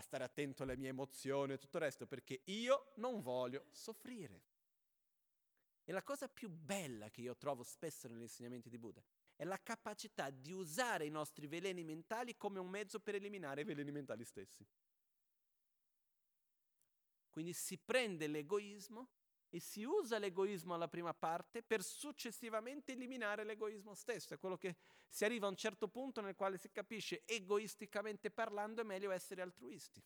stare 0.00 0.24
attento 0.24 0.62
alle 0.62 0.76
mie 0.76 0.90
emozioni 0.90 1.54
e 1.54 1.58
tutto 1.58 1.78
il 1.78 1.84
resto? 1.84 2.06
Perché 2.06 2.42
io 2.44 2.92
non 2.96 3.20
voglio 3.20 3.66
soffrire. 3.70 4.42
E 5.84 5.92
la 5.92 6.02
cosa 6.02 6.28
più 6.28 6.48
bella 6.50 7.10
che 7.10 7.22
io 7.22 7.36
trovo 7.36 7.62
spesso 7.62 8.06
negli 8.06 8.20
insegnamenti 8.20 8.68
di 8.68 8.78
Buddha 8.78 9.02
è 9.34 9.44
la 9.44 9.60
capacità 9.60 10.28
di 10.30 10.52
usare 10.52 11.06
i 11.06 11.10
nostri 11.10 11.46
veleni 11.46 11.82
mentali 11.82 12.36
come 12.36 12.58
un 12.58 12.68
mezzo 12.68 13.00
per 13.00 13.14
eliminare 13.14 13.62
i 13.62 13.64
veleni 13.64 13.90
mentali 13.90 14.22
stessi. 14.22 14.64
Quindi 17.30 17.54
si 17.54 17.78
prende 17.78 18.26
l'egoismo 18.26 19.08
e 19.50 19.58
si 19.58 19.82
usa 19.82 20.18
l'egoismo 20.18 20.74
alla 20.74 20.88
prima 20.88 21.12
parte 21.12 21.62
per 21.62 21.82
successivamente 21.82 22.92
eliminare 22.92 23.44
l'egoismo 23.44 23.94
stesso. 23.94 24.32
È 24.32 24.38
quello 24.38 24.56
che 24.56 24.76
si 25.08 25.24
arriva 25.24 25.46
a 25.46 25.50
un 25.50 25.56
certo 25.56 25.88
punto 25.88 26.20
nel 26.20 26.36
quale 26.36 26.56
si 26.56 26.70
capisce 26.70 27.24
egoisticamente 27.26 28.30
parlando 28.30 28.80
è 28.80 28.84
meglio 28.84 29.10
essere 29.10 29.42
altruisti. 29.42 30.02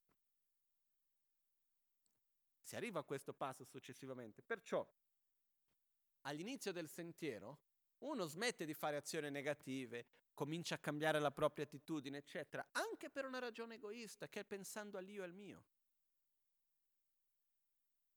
Si 2.62 2.74
arriva 2.74 3.00
a 3.00 3.04
questo 3.04 3.34
passo 3.34 3.64
successivamente. 3.64 4.42
Perciò 4.42 4.86
all'inizio 6.22 6.72
del 6.72 6.88
sentiero 6.88 7.60
uno 7.98 8.24
smette 8.24 8.64
di 8.64 8.74
fare 8.74 8.96
azioni 8.96 9.30
negative, 9.30 10.06
comincia 10.32 10.74
a 10.74 10.78
cambiare 10.78 11.18
la 11.20 11.30
propria 11.30 11.64
attitudine, 11.64 12.18
eccetera, 12.18 12.66
anche 12.72 13.10
per 13.10 13.24
una 13.26 13.38
ragione 13.38 13.74
egoista, 13.74 14.28
che 14.28 14.40
è 14.40 14.44
pensando 14.44 14.98
all'io 14.98 15.22
e 15.22 15.26
al 15.26 15.34
mio 15.34 15.64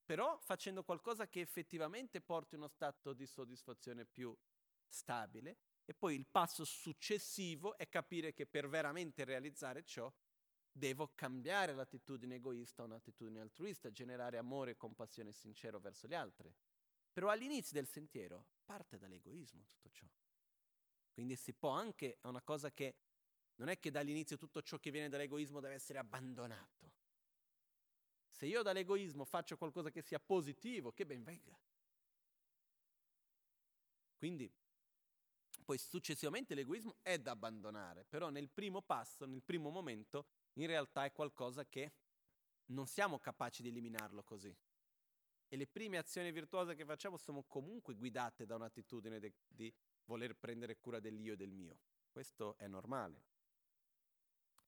però 0.08 0.38
facendo 0.38 0.84
qualcosa 0.84 1.28
che 1.28 1.42
effettivamente 1.42 2.22
porti 2.22 2.54
uno 2.54 2.66
stato 2.66 3.12
di 3.12 3.26
soddisfazione 3.26 4.06
più 4.06 4.34
stabile 4.86 5.58
e 5.84 5.92
poi 5.92 6.14
il 6.14 6.24
passo 6.26 6.64
successivo 6.64 7.76
è 7.76 7.90
capire 7.90 8.32
che 8.32 8.46
per 8.46 8.70
veramente 8.70 9.24
realizzare 9.24 9.84
ciò 9.84 10.10
devo 10.72 11.12
cambiare 11.14 11.74
l'attitudine 11.74 12.36
egoista 12.36 12.80
a 12.80 12.86
un'attitudine 12.86 13.38
altruista, 13.38 13.90
generare 13.90 14.38
amore 14.38 14.70
e 14.70 14.76
compassione 14.78 15.30
sincero 15.30 15.78
verso 15.78 16.06
gli 16.06 16.14
altri. 16.14 16.50
Però 17.12 17.28
all'inizio 17.28 17.74
del 17.74 17.86
sentiero 17.86 18.46
parte 18.64 18.96
dall'egoismo 18.96 19.66
tutto 19.66 19.90
ciò. 19.90 20.06
Quindi 21.12 21.36
si 21.36 21.52
può 21.52 21.68
anche, 21.68 22.16
è 22.18 22.26
una 22.28 22.40
cosa 22.40 22.72
che 22.72 22.96
non 23.56 23.68
è 23.68 23.78
che 23.78 23.90
dall'inizio 23.90 24.38
tutto 24.38 24.62
ciò 24.62 24.78
che 24.78 24.90
viene 24.90 25.10
dall'egoismo 25.10 25.60
deve 25.60 25.74
essere 25.74 25.98
abbandonato. 25.98 26.87
Se 28.38 28.46
io 28.46 28.62
dall'egoismo 28.62 29.24
faccio 29.24 29.56
qualcosa 29.56 29.90
che 29.90 30.00
sia 30.00 30.20
positivo, 30.20 30.92
che 30.92 31.04
ben 31.04 31.24
venga. 31.24 31.58
Quindi, 34.16 34.48
poi 35.64 35.76
successivamente 35.76 36.54
l'egoismo 36.54 36.98
è 37.02 37.18
da 37.18 37.32
abbandonare, 37.32 38.04
però 38.04 38.30
nel 38.30 38.48
primo 38.48 38.80
passo, 38.80 39.26
nel 39.26 39.42
primo 39.42 39.70
momento, 39.70 40.26
in 40.52 40.68
realtà 40.68 41.04
è 41.04 41.10
qualcosa 41.10 41.66
che 41.66 41.92
non 42.66 42.86
siamo 42.86 43.18
capaci 43.18 43.60
di 43.60 43.70
eliminarlo 43.70 44.22
così. 44.22 44.56
E 45.48 45.56
le 45.56 45.66
prime 45.66 45.98
azioni 45.98 46.30
virtuose 46.30 46.76
che 46.76 46.84
facciamo 46.84 47.16
sono 47.16 47.42
comunque 47.42 47.94
guidate 47.94 48.46
da 48.46 48.54
un'attitudine 48.54 49.18
de- 49.18 49.34
di 49.48 49.74
voler 50.04 50.36
prendere 50.36 50.78
cura 50.78 51.00
dell'io 51.00 51.32
e 51.32 51.36
del 51.36 51.50
mio. 51.50 51.80
Questo 52.08 52.56
è 52.56 52.68
normale. 52.68 53.20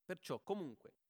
Perciò 0.03 0.41
comunque 0.41 1.00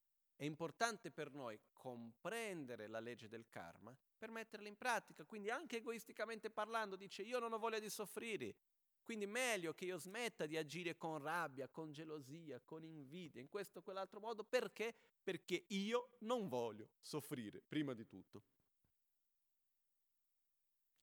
è 0.42 0.44
importante 0.44 1.12
per 1.12 1.30
noi 1.30 1.56
comprendere 1.72 2.88
la 2.88 2.98
legge 2.98 3.28
del 3.28 3.48
karma 3.48 3.96
per 4.18 4.32
metterla 4.32 4.66
in 4.66 4.76
pratica, 4.76 5.24
quindi 5.24 5.50
anche 5.50 5.76
egoisticamente 5.76 6.50
parlando 6.50 6.96
dice 6.96 7.22
io 7.22 7.38
non 7.38 7.52
ho 7.52 7.58
voglia 7.58 7.78
di 7.78 7.88
soffrire, 7.88 8.56
quindi 9.04 9.24
meglio 9.26 9.72
che 9.72 9.84
io 9.84 9.98
smetta 9.98 10.46
di 10.46 10.56
agire 10.56 10.96
con 10.96 11.22
rabbia, 11.22 11.68
con 11.68 11.92
gelosia, 11.92 12.60
con 12.64 12.82
invidia, 12.82 13.40
in 13.40 13.48
questo 13.48 13.78
o 13.78 13.82
quell'altro 13.82 14.18
modo, 14.18 14.42
perché? 14.42 14.92
Perché 15.22 15.66
io 15.68 16.16
non 16.22 16.48
voglio 16.48 16.90
soffrire, 16.98 17.60
prima 17.60 17.94
di 17.94 18.04
tutto. 18.04 18.42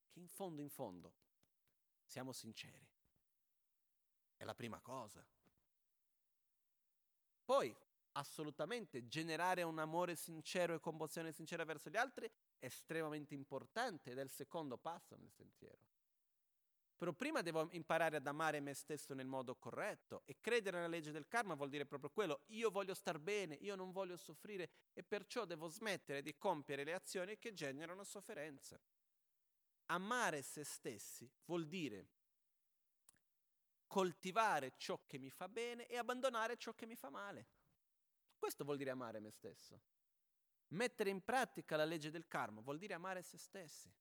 Che 0.10 0.20
in 0.20 0.28
fondo, 0.28 0.62
in 0.62 0.70
fondo, 0.70 1.14
siamo 2.04 2.34
sinceri. 2.34 2.86
È 4.36 4.44
la 4.44 4.54
prima 4.54 4.82
cosa. 4.82 5.26
Poi, 7.46 7.74
assolutamente 8.20 9.08
generare 9.08 9.64
un 9.64 9.80
amore 9.80 10.16
sincero 10.16 10.74
e 10.74 10.80
commozione 10.80 11.32
sincera 11.32 11.64
verso 11.64 11.90
gli 11.90 11.98
altri 11.98 12.30
è 12.58 12.66
estremamente 12.66 13.34
importante 13.34 14.12
ed 14.12 14.20
è 14.20 14.24
il 14.24 14.30
secondo 14.30 14.78
passo 14.78 15.16
nel 15.16 15.32
sentiero. 15.32 15.80
Però 16.98 17.14
prima 17.14 17.42
devo 17.42 17.70
imparare 17.72 18.18
ad 18.18 18.28
amare 18.28 18.60
me 18.60 18.74
stesso 18.74 19.14
nel 19.14 19.26
modo 19.26 19.56
corretto 19.56 20.24
e 20.26 20.36
credere 20.42 20.76
nella 20.78 20.90
legge 20.90 21.12
del 21.12 21.30
karma 21.30 21.56
vuol 21.56 21.70
dire 21.70 21.86
proprio 21.86 22.10
quello, 22.10 22.42
io 22.48 22.70
voglio 22.70 22.94
star 22.94 23.20
bene, 23.20 23.56
io 23.62 23.76
non 23.76 23.92
voglio 23.92 24.18
soffrire 24.18 24.70
e 24.92 25.02
perciò 25.02 25.46
devo 25.46 25.70
smettere 25.70 26.22
di 26.22 26.36
compiere 26.38 26.84
le 26.84 26.94
azioni 26.94 27.38
che 27.38 27.54
generano 27.54 28.04
sofferenza. 28.04 28.78
Amare 29.86 30.42
se 30.42 30.66
stessi 30.66 31.32
vuol 31.46 31.68
dire 31.68 32.10
coltivare 33.88 34.74
ciò 34.76 35.02
che 35.08 35.18
mi 35.18 35.30
fa 35.30 35.48
bene 35.48 35.88
e 35.88 35.98
abbandonare 35.98 36.58
ciò 36.58 36.74
che 36.74 36.86
mi 36.86 36.96
fa 36.96 37.10
male. 37.10 37.48
Questo 38.40 38.64
vuol 38.64 38.78
dire 38.78 38.90
amare 38.90 39.20
me 39.20 39.32
stesso. 39.32 39.82
Mettere 40.70 41.10
in 41.10 41.22
pratica 41.22 41.76
la 41.76 41.84
legge 41.84 42.10
del 42.10 42.26
karma 42.26 42.62
vuol 42.62 42.78
dire 42.78 42.94
amare 42.94 43.22
se 43.22 43.38
stessi. 43.38 43.94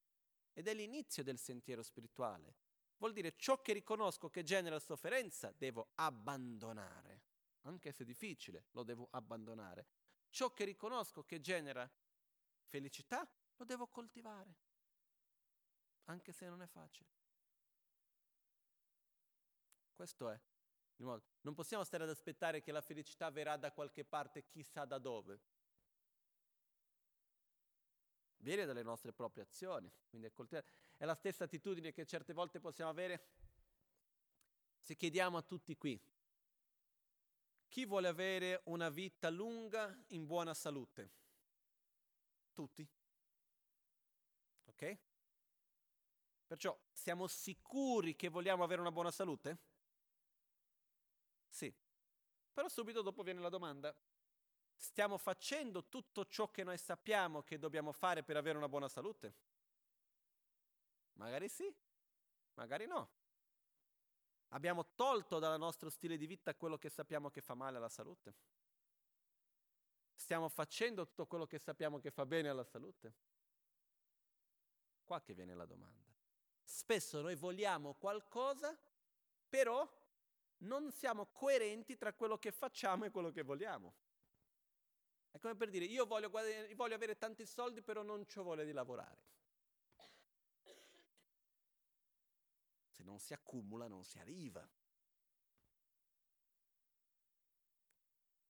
Ed 0.52 0.68
è 0.68 0.74
l'inizio 0.74 1.24
del 1.24 1.38
sentiero 1.38 1.82
spirituale. 1.82 2.54
Vuol 2.98 3.12
dire 3.12 3.36
ciò 3.36 3.60
che 3.60 3.72
riconosco 3.72 4.30
che 4.30 4.44
genera 4.44 4.78
sofferenza 4.78 5.52
devo 5.56 5.90
abbandonare. 5.96 7.22
Anche 7.62 7.90
se 7.90 8.04
difficile, 8.04 8.66
lo 8.70 8.84
devo 8.84 9.08
abbandonare. 9.10 9.86
Ciò 10.30 10.52
che 10.52 10.64
riconosco 10.64 11.24
che 11.24 11.40
genera 11.40 11.90
felicità 12.66 13.28
lo 13.56 13.64
devo 13.64 13.88
coltivare. 13.88 14.56
Anche 16.04 16.32
se 16.32 16.46
non 16.46 16.62
è 16.62 16.66
facile. 16.66 17.10
Questo 19.92 20.30
è 20.30 20.40
non 20.98 21.54
possiamo 21.54 21.84
stare 21.84 22.02
ad 22.04 22.10
aspettare 22.10 22.60
che 22.60 22.72
la 22.72 22.80
felicità 22.80 23.30
verrà 23.30 23.56
da 23.56 23.72
qualche 23.72 24.04
parte, 24.04 24.46
chissà 24.46 24.84
da 24.84 24.98
dove. 24.98 25.40
Viene 28.38 28.64
dalle 28.64 28.82
nostre 28.82 29.12
proprie 29.12 29.44
azioni. 29.44 29.90
Quindi 30.08 30.28
è, 30.28 30.64
è 30.96 31.04
la 31.04 31.14
stessa 31.14 31.44
attitudine 31.44 31.92
che 31.92 32.06
certe 32.06 32.32
volte 32.32 32.60
possiamo 32.60 32.90
avere 32.90 33.22
se 34.78 34.96
chiediamo 34.96 35.36
a 35.36 35.42
tutti 35.42 35.76
qui, 35.76 36.00
chi 37.68 37.84
vuole 37.84 38.08
avere 38.08 38.62
una 38.64 38.88
vita 38.88 39.28
lunga 39.28 39.94
in 40.08 40.24
buona 40.24 40.54
salute? 40.54 41.10
Tutti. 42.54 42.88
Ok? 44.64 44.98
Perciò 46.46 46.76
siamo 46.90 47.26
sicuri 47.26 48.16
che 48.16 48.28
vogliamo 48.28 48.64
avere 48.64 48.80
una 48.80 48.90
buona 48.90 49.10
salute? 49.10 49.58
Sì. 51.58 51.74
Però 52.52 52.68
subito 52.68 53.02
dopo 53.02 53.24
viene 53.24 53.40
la 53.40 53.48
domanda. 53.48 53.92
Stiamo 54.76 55.18
facendo 55.18 55.88
tutto 55.88 56.24
ciò 56.26 56.52
che 56.52 56.62
noi 56.62 56.78
sappiamo 56.78 57.42
che 57.42 57.58
dobbiamo 57.58 57.90
fare 57.90 58.22
per 58.22 58.36
avere 58.36 58.56
una 58.56 58.68
buona 58.68 58.88
salute? 58.88 59.34
Magari 61.14 61.48
sì, 61.48 61.68
magari 62.54 62.86
no. 62.86 63.10
Abbiamo 64.50 64.94
tolto 64.94 65.40
dal 65.40 65.58
nostro 65.58 65.90
stile 65.90 66.16
di 66.16 66.26
vita 66.26 66.54
quello 66.54 66.78
che 66.78 66.90
sappiamo 66.90 67.28
che 67.28 67.40
fa 67.40 67.54
male 67.54 67.78
alla 67.78 67.88
salute? 67.88 68.34
Stiamo 70.14 70.48
facendo 70.48 71.06
tutto 71.08 71.26
quello 71.26 71.46
che 71.46 71.58
sappiamo 71.58 71.98
che 71.98 72.12
fa 72.12 72.24
bene 72.24 72.48
alla 72.50 72.62
salute? 72.62 73.14
Qua 75.04 75.20
che 75.20 75.34
viene 75.34 75.56
la 75.56 75.66
domanda. 75.66 76.14
Spesso 76.62 77.20
noi 77.20 77.34
vogliamo 77.34 77.94
qualcosa, 77.94 78.78
però 79.48 79.97
non 80.58 80.90
siamo 80.90 81.26
coerenti 81.26 81.96
tra 81.96 82.12
quello 82.12 82.38
che 82.38 82.50
facciamo 82.50 83.04
e 83.04 83.10
quello 83.10 83.30
che 83.30 83.42
vogliamo. 83.42 83.94
È 85.30 85.38
come 85.38 85.54
per 85.54 85.70
dire, 85.70 85.84
io 85.84 86.06
voglio, 86.06 86.30
voglio 86.30 86.94
avere 86.94 87.16
tanti 87.16 87.46
soldi, 87.46 87.82
però 87.82 88.02
non 88.02 88.26
ho 88.34 88.42
voglia 88.42 88.64
di 88.64 88.72
lavorare. 88.72 89.26
Se 92.90 93.02
non 93.02 93.18
si 93.18 93.32
accumula 93.32 93.86
non 93.86 94.04
si 94.04 94.18
arriva. 94.18 94.68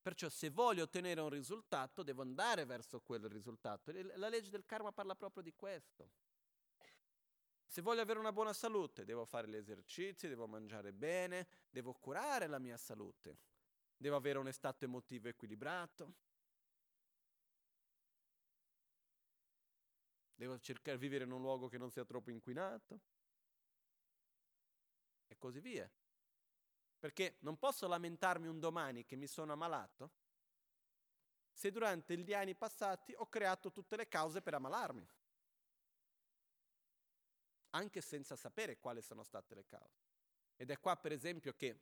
Perciò 0.01 0.31
se 0.31 0.49
voglio 0.49 0.85
ottenere 0.85 1.21
un 1.21 1.29
risultato 1.29 2.03
devo 2.03 2.23
andare 2.23 2.65
verso 2.65 3.01
quel 3.01 3.29
risultato. 3.29 3.93
La 4.17 4.31
legge 4.31 4.49
del 4.49 4.65
karma 4.65 4.91
parla 4.91 5.15
proprio 5.15 5.43
di 5.43 5.53
questo. 5.55 6.09
Se 7.71 7.83
voglio 7.83 8.01
avere 8.01 8.19
una 8.19 8.33
buona 8.33 8.55
salute 8.55 9.05
devo 9.05 9.27
fare 9.27 9.47
gli 9.47 9.55
esercizi, 9.55 10.27
devo 10.27 10.47
mangiare 10.47 10.91
bene, 10.91 11.47
devo 11.69 11.93
curare 11.93 12.47
la 12.47 12.59
mia 12.59 12.79
salute, 12.79 13.37
devo 13.95 14.17
avere 14.17 14.39
un 14.39 14.51
stato 14.51 14.87
emotivo 14.87 15.29
equilibrato, 15.29 16.15
devo 20.35 20.59
cercare 20.61 20.97
di 20.97 21.03
vivere 21.05 21.25
in 21.25 21.31
un 21.31 21.43
luogo 21.43 21.69
che 21.69 21.77
non 21.77 21.91
sia 21.91 22.07
troppo 22.07 22.31
inquinato. 22.31 23.01
E 25.27 25.37
così 25.37 25.61
via. 25.61 25.89
Perché 26.99 27.37
non 27.41 27.59
posso 27.59 27.87
lamentarmi 27.87 28.49
un 28.49 28.59
domani 28.59 29.05
che 29.05 29.15
mi 29.15 29.27
sono 29.27 29.53
ammalato 29.53 30.11
se 31.59 31.73
durante 31.73 32.17
gli 32.17 32.33
anni 32.33 32.55
passati 32.55 33.13
ho 33.17 33.29
creato 33.29 33.73
tutte 33.73 33.97
le 33.97 34.07
cause 34.07 34.41
per 34.41 34.55
ammalarmi, 34.55 35.05
anche 37.71 38.01
senza 38.01 38.37
sapere 38.37 38.79
quali 38.79 39.03
sono 39.03 39.23
state 39.23 39.55
le 39.55 39.65
cause. 39.67 40.07
Ed 40.57 40.71
è 40.71 40.79
qua, 40.79 40.97
per 40.97 41.13
esempio, 41.13 41.55
che 41.55 41.81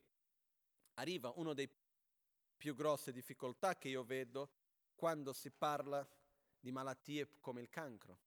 arriva 0.95 1.31
una 1.35 1.53
delle 1.53 1.71
più 2.55 2.73
grosse 2.73 3.11
difficoltà 3.11 3.77
che 3.77 3.89
io 3.89 4.03
vedo 4.03 4.51
quando 4.95 5.33
si 5.33 5.51
parla 5.51 6.07
di 6.59 6.71
malattie 6.71 7.39
come 7.39 7.61
il 7.61 7.69
cancro. 7.69 8.19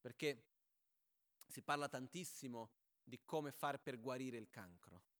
Perché 0.00 0.44
si 1.46 1.62
parla 1.62 1.88
tantissimo 1.88 2.70
di 3.02 3.20
come 3.24 3.52
fare 3.52 3.78
per 3.78 4.00
guarire 4.00 4.36
il 4.36 4.50
cancro 4.50 5.12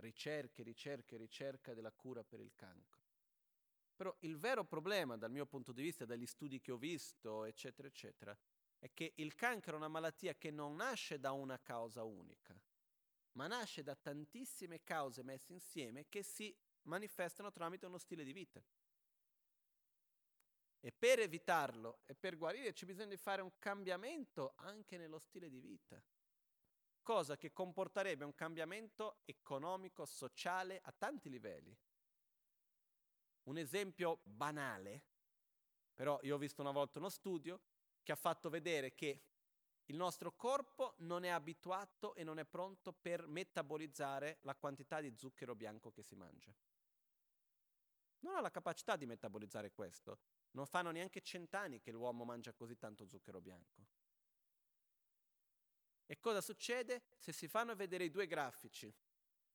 ricerche, 0.00 0.62
ricerche, 0.62 1.16
ricerca 1.16 1.74
della 1.74 1.92
cura 1.92 2.24
per 2.24 2.40
il 2.40 2.52
cancro. 2.54 2.98
Però 3.94 4.14
il 4.20 4.36
vero 4.36 4.64
problema 4.64 5.16
dal 5.16 5.30
mio 5.30 5.46
punto 5.46 5.72
di 5.72 5.82
vista, 5.82 6.04
dagli 6.04 6.26
studi 6.26 6.60
che 6.60 6.72
ho 6.72 6.76
visto, 6.76 7.44
eccetera, 7.44 7.86
eccetera, 7.86 8.36
è 8.80 8.90
che 8.92 9.12
il 9.16 9.36
cancro 9.36 9.74
è 9.74 9.76
una 9.76 9.86
malattia 9.86 10.34
che 10.34 10.50
non 10.50 10.74
nasce 10.74 11.20
da 11.20 11.30
una 11.30 11.60
causa 11.60 12.02
unica, 12.02 12.60
ma 13.32 13.46
nasce 13.46 13.84
da 13.84 13.94
tantissime 13.94 14.82
cause 14.82 15.22
messe 15.22 15.52
insieme 15.52 16.08
che 16.08 16.24
si 16.24 16.52
manifestano 16.82 17.52
tramite 17.52 17.86
uno 17.86 17.98
stile 17.98 18.24
di 18.24 18.32
vita. 18.32 18.60
E 20.82 20.90
per 20.90 21.20
evitarlo 21.20 22.00
e 22.06 22.16
per 22.16 22.36
guarire 22.36 22.72
c'è 22.72 22.86
bisogno 22.86 23.10
di 23.10 23.16
fare 23.16 23.42
un 23.42 23.52
cambiamento 23.58 24.54
anche 24.56 24.96
nello 24.96 25.20
stile 25.20 25.48
di 25.48 25.60
vita 25.60 26.02
cosa 27.02 27.36
che 27.36 27.52
comporterebbe 27.52 28.24
un 28.24 28.36
cambiamento 28.36 29.22
economico, 29.24 30.04
sociale 30.04 30.80
a 30.84 30.94
tanti 30.96 31.28
livelli. 31.28 31.76
Un 33.44 33.58
esempio 33.58 34.20
banale, 34.22 35.02
però 35.92 36.20
io 36.22 36.36
ho 36.36 36.38
visto 36.38 36.60
una 36.60 36.70
volta 36.70 36.98
uno 36.98 37.08
studio 37.08 37.60
che 38.02 38.12
ha 38.12 38.16
fatto 38.16 38.48
vedere 38.48 38.94
che 38.94 39.22
il 39.86 39.96
nostro 39.96 40.32
corpo 40.36 40.94
non 40.98 41.24
è 41.24 41.28
abituato 41.28 42.14
e 42.14 42.22
non 42.22 42.38
è 42.38 42.44
pronto 42.44 42.92
per 42.92 43.26
metabolizzare 43.26 44.38
la 44.42 44.54
quantità 44.54 45.00
di 45.00 45.12
zucchero 45.16 45.54
bianco 45.54 45.90
che 45.90 46.02
si 46.02 46.14
mangia. 46.14 46.54
Non 48.20 48.36
ha 48.36 48.40
la 48.40 48.50
capacità 48.50 48.96
di 48.96 49.06
metabolizzare 49.06 49.72
questo. 49.72 50.20
Non 50.52 50.66
fanno 50.66 50.90
neanche 50.90 51.22
cent'anni 51.22 51.80
che 51.80 51.90
l'uomo 51.90 52.24
mangia 52.24 52.52
così 52.52 52.76
tanto 52.76 53.06
zucchero 53.06 53.40
bianco. 53.40 53.86
E 56.06 56.18
cosa 56.20 56.40
succede? 56.40 57.02
Se 57.18 57.32
si 57.32 57.48
fanno 57.48 57.74
vedere 57.74 58.04
i 58.04 58.10
due 58.10 58.26
grafici 58.26 58.92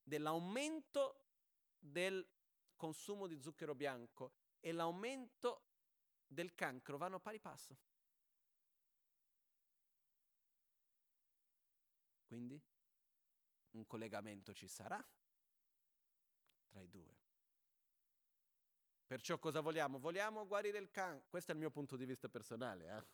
dell'aumento 0.02 1.26
del 1.78 2.26
consumo 2.76 3.28
di 3.28 3.42
zucchero 3.42 3.76
bianco 3.76 4.34
e 4.60 4.72
l'aumento 4.72 5.64
del 6.28 6.56
cancro 6.56 6.98
vanno 6.98 7.20
pari 7.20 7.40
passo. 7.40 7.78
Quindi 12.36 12.62
un 13.72 13.88
collegamento 13.88 14.54
ci 14.54 14.68
sarà 14.68 15.02
tra 16.68 16.82
i 16.82 16.90
due. 16.90 17.16
Perciò 19.06 19.40
cosa 19.40 19.62
vogliamo? 19.62 20.00
Vogliamo 20.00 20.46
guarire 20.46 20.78
il 20.80 20.92
cancro. 20.92 21.30
Questo 21.30 21.52
è 21.52 21.54
il 21.54 21.62
mio 21.62 21.72
punto 21.72 21.96
di 21.96 22.04
vista 22.04 22.28
personale. 22.28 22.98
Eh? 22.98 23.06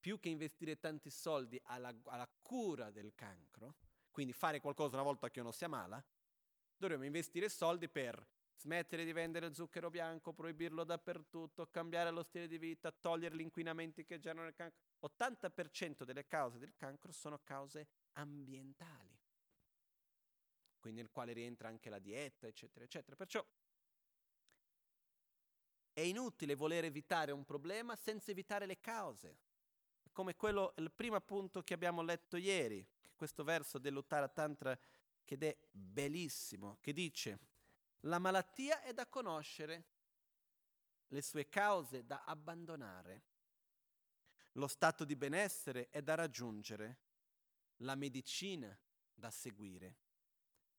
più 0.00 0.18
che 0.20 0.28
investire 0.28 0.78
tanti 0.78 1.10
soldi 1.10 1.60
alla, 1.64 1.92
alla 2.04 2.28
cura 2.42 2.90
del 2.90 3.14
cancro, 3.16 3.74
quindi 4.10 4.32
fare 4.32 4.60
qualcosa 4.60 4.94
una 4.94 5.04
volta 5.04 5.30
che 5.30 5.40
uno 5.40 5.50
si 5.50 5.64
ammala, 5.64 6.04
dovremmo 6.76 7.04
investire 7.04 7.48
soldi 7.48 7.88
per 7.88 8.24
smettere 8.56 9.04
di 9.04 9.12
vendere 9.12 9.52
zucchero 9.52 9.90
bianco, 9.90 10.32
proibirlo 10.32 10.84
dappertutto, 10.84 11.68
cambiare 11.68 12.10
lo 12.10 12.22
stile 12.22 12.46
di 12.46 12.58
vita, 12.58 12.90
togliere 12.92 13.36
gli 13.36 13.40
inquinamenti 13.40 14.04
che 14.04 14.18
generano 14.18 14.48
il 14.48 14.54
cancro. 14.54 14.80
80% 15.08 16.04
delle 16.04 16.26
cause 16.26 16.58
del 16.58 16.74
cancro 16.76 17.12
sono 17.12 17.40
cause 17.42 17.88
ambientali, 18.16 19.18
quindi 20.78 21.00
nel 21.00 21.10
quale 21.10 21.32
rientra 21.32 21.68
anche 21.68 21.88
la 21.88 21.98
dieta, 21.98 22.46
eccetera, 22.46 22.84
eccetera. 22.84 23.16
Perciò 23.16 23.44
è 25.92 26.00
inutile 26.00 26.54
voler 26.54 26.84
evitare 26.84 27.32
un 27.32 27.44
problema 27.44 27.96
senza 27.96 28.30
evitare 28.30 28.66
le 28.66 28.80
cause 28.80 29.38
come 30.16 30.34
quello, 30.34 30.72
il 30.78 30.90
primo 30.92 31.14
appunto 31.16 31.62
che 31.62 31.74
abbiamo 31.74 32.00
letto 32.00 32.38
ieri, 32.38 32.82
questo 33.14 33.44
verso 33.44 33.76
dell'Uttara 33.76 34.28
Tantra 34.28 34.74
che 35.22 35.36
è 35.36 35.54
bellissimo, 35.70 36.78
che 36.80 36.94
dice, 36.94 37.38
la 38.00 38.18
malattia 38.18 38.80
è 38.80 38.94
da 38.94 39.06
conoscere, 39.06 39.84
le 41.08 41.20
sue 41.20 41.50
cause 41.50 42.06
da 42.06 42.24
abbandonare, 42.24 43.24
lo 44.52 44.68
stato 44.68 45.04
di 45.04 45.16
benessere 45.16 45.90
è 45.90 46.00
da 46.00 46.14
raggiungere, 46.14 46.96
la 47.78 47.94
medicina 47.94 48.78
da 49.12 49.30
seguire. 49.30 49.96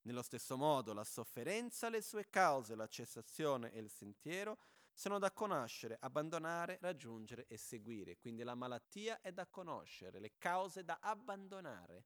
Nello 0.01 0.21
stesso 0.21 0.55
modo 0.57 0.93
la 0.93 1.03
sofferenza, 1.03 1.89
le 1.89 2.01
sue 2.01 2.29
cause, 2.29 2.75
la 2.75 2.87
cessazione 2.87 3.71
e 3.73 3.79
il 3.79 3.89
sentiero 3.89 4.57
sono 4.93 5.19
da 5.19 5.31
conoscere, 5.31 5.97
abbandonare, 5.99 6.79
raggiungere 6.81 7.45
e 7.47 7.57
seguire. 7.57 8.17
Quindi 8.17 8.43
la 8.43 8.55
malattia 8.55 9.21
è 9.21 9.31
da 9.31 9.45
conoscere, 9.45 10.19
le 10.19 10.37
cause 10.37 10.83
da 10.83 10.97
abbandonare. 11.01 12.05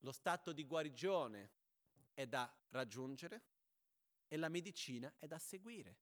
Lo 0.00 0.12
stato 0.12 0.52
di 0.52 0.64
guarigione 0.64 1.52
è 2.12 2.26
da 2.26 2.52
raggiungere 2.70 3.42
e 4.28 4.36
la 4.36 4.48
medicina 4.48 5.14
è 5.18 5.26
da 5.26 5.38
seguire. 5.38 5.96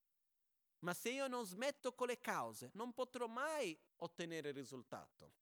Ma 0.81 0.95
se 0.95 1.11
io 1.11 1.29
non 1.29 1.47
smetto 1.47 1.95
con 1.95 2.09
le 2.09 2.19
cause, 2.19 2.71
non 2.75 2.93
potrò 2.93 3.29
mai 3.29 3.79
ottenere 3.99 4.49
il 4.49 4.55
risultato. 4.55 5.35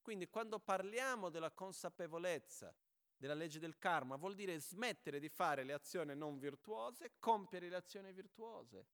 Quindi 0.00 0.28
quando 0.28 0.58
parliamo 0.58 1.28
della 1.28 1.50
consapevolezza 1.50 2.74
della 3.16 3.34
legge 3.34 3.58
del 3.58 3.78
karma, 3.78 4.16
vuol 4.16 4.34
dire 4.34 4.58
smettere 4.58 5.20
di 5.20 5.28
fare 5.28 5.62
le 5.62 5.74
azioni 5.74 6.16
non 6.16 6.38
virtuose, 6.38 7.12
compiere 7.18 7.68
le 7.68 7.76
azioni 7.76 8.12
virtuose 8.12 8.86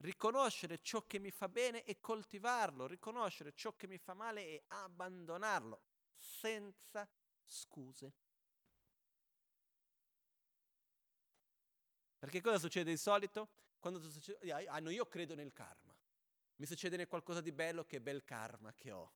riconoscere 0.00 0.78
ciò 0.78 1.06
che 1.06 1.18
mi 1.18 1.30
fa 1.30 1.48
bene 1.48 1.84
e 1.84 2.00
coltivarlo, 2.00 2.86
riconoscere 2.86 3.52
ciò 3.54 3.74
che 3.74 3.86
mi 3.86 3.98
fa 3.98 4.14
male 4.14 4.46
e 4.46 4.64
abbandonarlo, 4.68 5.82
senza 6.16 7.08
scuse. 7.44 8.12
Perché 12.18 12.40
cosa 12.40 12.58
succede 12.58 12.90
di 12.90 12.98
solito? 12.98 13.48
Quando 13.78 14.00
succede, 14.10 14.52
ah, 14.52 14.78
no, 14.78 14.90
io 14.90 15.06
credo 15.06 15.34
nel 15.34 15.52
karma. 15.52 15.96
Mi 16.56 16.66
succede 16.66 17.06
qualcosa 17.06 17.40
di 17.40 17.52
bello, 17.52 17.84
che 17.84 18.00
bel 18.00 18.24
karma 18.24 18.74
che 18.74 18.90
ho. 18.90 19.12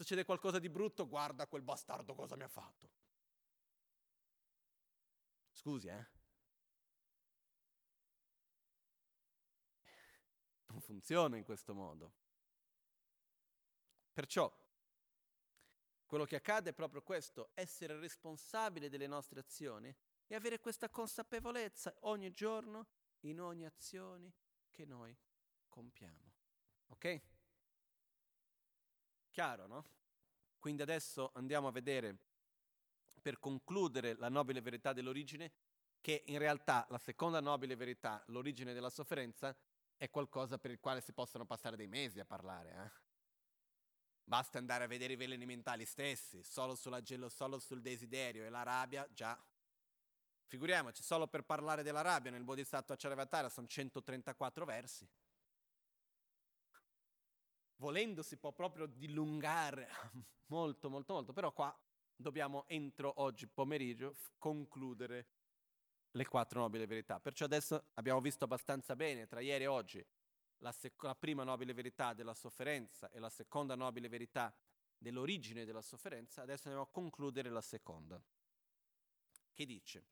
Succede 0.00 0.24
qualcosa 0.24 0.58
di 0.58 0.70
brutto, 0.70 1.06
guarda 1.06 1.46
quel 1.46 1.60
bastardo 1.60 2.14
cosa 2.14 2.34
mi 2.34 2.42
ha 2.42 2.48
fatto. 2.48 2.88
Scusi, 5.50 5.88
eh? 5.88 6.06
Non 10.68 10.80
funziona 10.80 11.36
in 11.36 11.44
questo 11.44 11.74
modo. 11.74 12.14
Perciò, 14.10 14.50
quello 16.06 16.24
che 16.24 16.36
accade 16.36 16.70
è 16.70 16.72
proprio 16.72 17.02
questo, 17.02 17.50
essere 17.52 17.98
responsabile 17.98 18.88
delle 18.88 19.06
nostre 19.06 19.40
azioni 19.40 19.94
e 20.26 20.34
avere 20.34 20.60
questa 20.60 20.88
consapevolezza 20.88 21.94
ogni 22.04 22.30
giorno 22.30 22.86
in 23.24 23.38
ogni 23.38 23.66
azione 23.66 24.32
che 24.70 24.86
noi 24.86 25.14
compiamo. 25.68 26.32
Ok? 26.86 27.29
Chiaro, 29.30 29.66
no? 29.66 29.84
Quindi 30.58 30.82
adesso 30.82 31.30
andiamo 31.34 31.68
a 31.68 31.72
vedere, 31.72 32.16
per 33.22 33.38
concludere 33.38 34.16
la 34.16 34.28
nobile 34.28 34.60
verità 34.60 34.92
dell'origine, 34.92 35.52
che 36.00 36.24
in 36.26 36.38
realtà 36.38 36.86
la 36.90 36.98
seconda 36.98 37.40
nobile 37.40 37.76
verità, 37.76 38.22
l'origine 38.26 38.72
della 38.72 38.90
sofferenza, 38.90 39.56
è 39.96 40.10
qualcosa 40.10 40.58
per 40.58 40.70
il 40.70 40.80
quale 40.80 41.00
si 41.00 41.12
possono 41.12 41.44
passare 41.44 41.76
dei 41.76 41.86
mesi 41.86 42.20
a 42.20 42.24
parlare. 42.24 42.70
Eh? 42.70 42.90
Basta 44.24 44.58
andare 44.58 44.84
a 44.84 44.86
vedere 44.86 45.12
i 45.12 45.16
veleni 45.16 45.44
mentali 45.44 45.84
stessi, 45.84 46.42
solo, 46.42 46.76
gelo, 47.02 47.28
solo 47.28 47.58
sul 47.58 47.80
desiderio 47.80 48.44
e 48.44 48.48
la 48.48 48.62
rabbia, 48.62 49.06
già. 49.12 49.38
Figuriamoci, 50.46 51.02
solo 51.02 51.26
per 51.28 51.42
parlare 51.42 51.82
della 51.82 52.00
rabbia 52.00 52.30
nel 52.30 52.44
Bodhisattva 52.44 52.96
Charavatara 52.96 53.48
sono 53.48 53.66
134 53.66 54.64
versi. 54.64 55.08
Volendo 57.80 58.22
si 58.22 58.36
può 58.36 58.52
proprio 58.52 58.84
dilungare 58.84 59.88
molto, 60.48 60.90
molto, 60.90 61.14
molto, 61.14 61.32
però 61.32 61.50
qua 61.50 61.74
dobbiamo 62.14 62.64
entro 62.68 63.22
oggi 63.22 63.46
pomeriggio 63.46 64.16
concludere 64.36 65.28
le 66.10 66.26
quattro 66.26 66.60
nobili 66.60 66.84
verità. 66.84 67.20
Perciò 67.20 67.46
adesso 67.46 67.90
abbiamo 67.94 68.20
visto 68.20 68.44
abbastanza 68.44 68.94
bene 68.96 69.26
tra 69.26 69.40
ieri 69.40 69.64
e 69.64 69.66
oggi 69.66 70.06
la, 70.58 70.72
sec- 70.72 71.02
la 71.02 71.14
prima 71.14 71.42
nobile 71.42 71.72
verità 71.72 72.12
della 72.12 72.34
sofferenza 72.34 73.08
e 73.08 73.18
la 73.18 73.30
seconda 73.30 73.74
nobile 73.74 74.08
verità 74.08 74.54
dell'origine 74.98 75.64
della 75.64 75.80
sofferenza, 75.80 76.42
adesso 76.42 76.68
andiamo 76.68 76.86
a 76.86 76.92
concludere 76.92 77.48
la 77.48 77.62
seconda, 77.62 78.22
che 79.54 79.64
dice, 79.64 80.06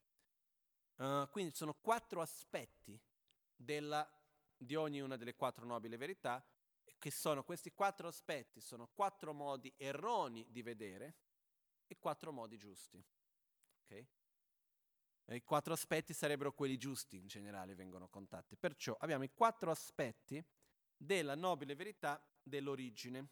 uh, 0.96 1.28
quindi 1.30 1.54
sono 1.54 1.74
quattro 1.74 2.22
aspetti 2.22 2.98
della, 3.54 4.10
di 4.56 4.74
ognuna 4.74 5.16
delle 5.16 5.34
quattro 5.34 5.66
nobili 5.66 5.98
verità, 5.98 6.42
che 6.98 7.10
sono 7.10 7.44
questi 7.44 7.72
quattro 7.72 8.08
aspetti, 8.08 8.60
sono 8.60 8.88
quattro 8.92 9.32
modi 9.32 9.72
erronei 9.76 10.46
di 10.50 10.62
vedere 10.62 11.14
e 11.86 11.96
quattro 11.98 12.32
modi 12.32 12.56
giusti. 12.56 13.02
Okay? 13.84 14.06
I 15.30 15.42
quattro 15.44 15.72
aspetti 15.72 16.12
sarebbero 16.12 16.52
quelli 16.52 16.76
giusti 16.76 17.16
in 17.16 17.26
generale, 17.26 17.74
vengono 17.74 18.08
contatti. 18.08 18.56
Perciò 18.56 18.96
abbiamo 18.98 19.24
i 19.24 19.30
quattro 19.32 19.70
aspetti 19.70 20.42
della 20.96 21.34
nobile 21.34 21.74
verità 21.74 22.22
dell'origine. 22.42 23.28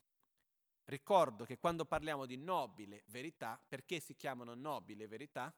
Ricordo 0.84 1.44
che 1.44 1.58
quando 1.58 1.84
parliamo 1.84 2.26
di 2.26 2.36
nobile 2.36 3.02
verità, 3.06 3.60
perché 3.66 3.98
si 3.98 4.14
chiamano 4.14 4.54
nobile 4.54 5.08
verità? 5.08 5.52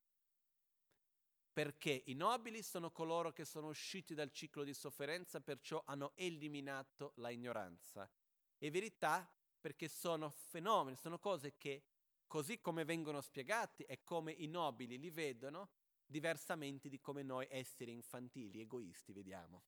Perché 1.59 2.05
i 2.07 2.15
nobili 2.15 2.63
sono 2.63 2.93
coloro 2.93 3.33
che 3.33 3.45
sono 3.45 3.67
usciti 3.67 4.15
dal 4.15 4.31
ciclo 4.31 4.63
di 4.63 4.73
sofferenza, 4.73 5.41
perciò 5.41 5.83
hanno 5.87 6.13
eliminato 6.15 7.15
la 7.17 7.31
ignoranza. 7.31 8.09
E 8.57 8.71
verità 8.71 9.29
perché 9.61 9.89
sono 9.89 10.31
fenomeni, 10.31 10.95
sono 10.95 11.19
cose 11.19 11.57
che, 11.57 11.83
così 12.29 12.61
come 12.61 12.85
vengono 12.85 13.21
spiegati 13.21 13.83
e 13.83 14.05
come 14.05 14.31
i 14.31 14.47
nobili 14.47 15.01
li 15.01 15.11
vedono, 15.11 15.71
diversamente 16.07 16.89
di 16.89 17.01
come 17.01 17.25
noi 17.25 17.49
esseri 17.51 17.91
infantili, 17.91 18.61
egoisti, 18.61 19.13
vediamo. 19.13 19.65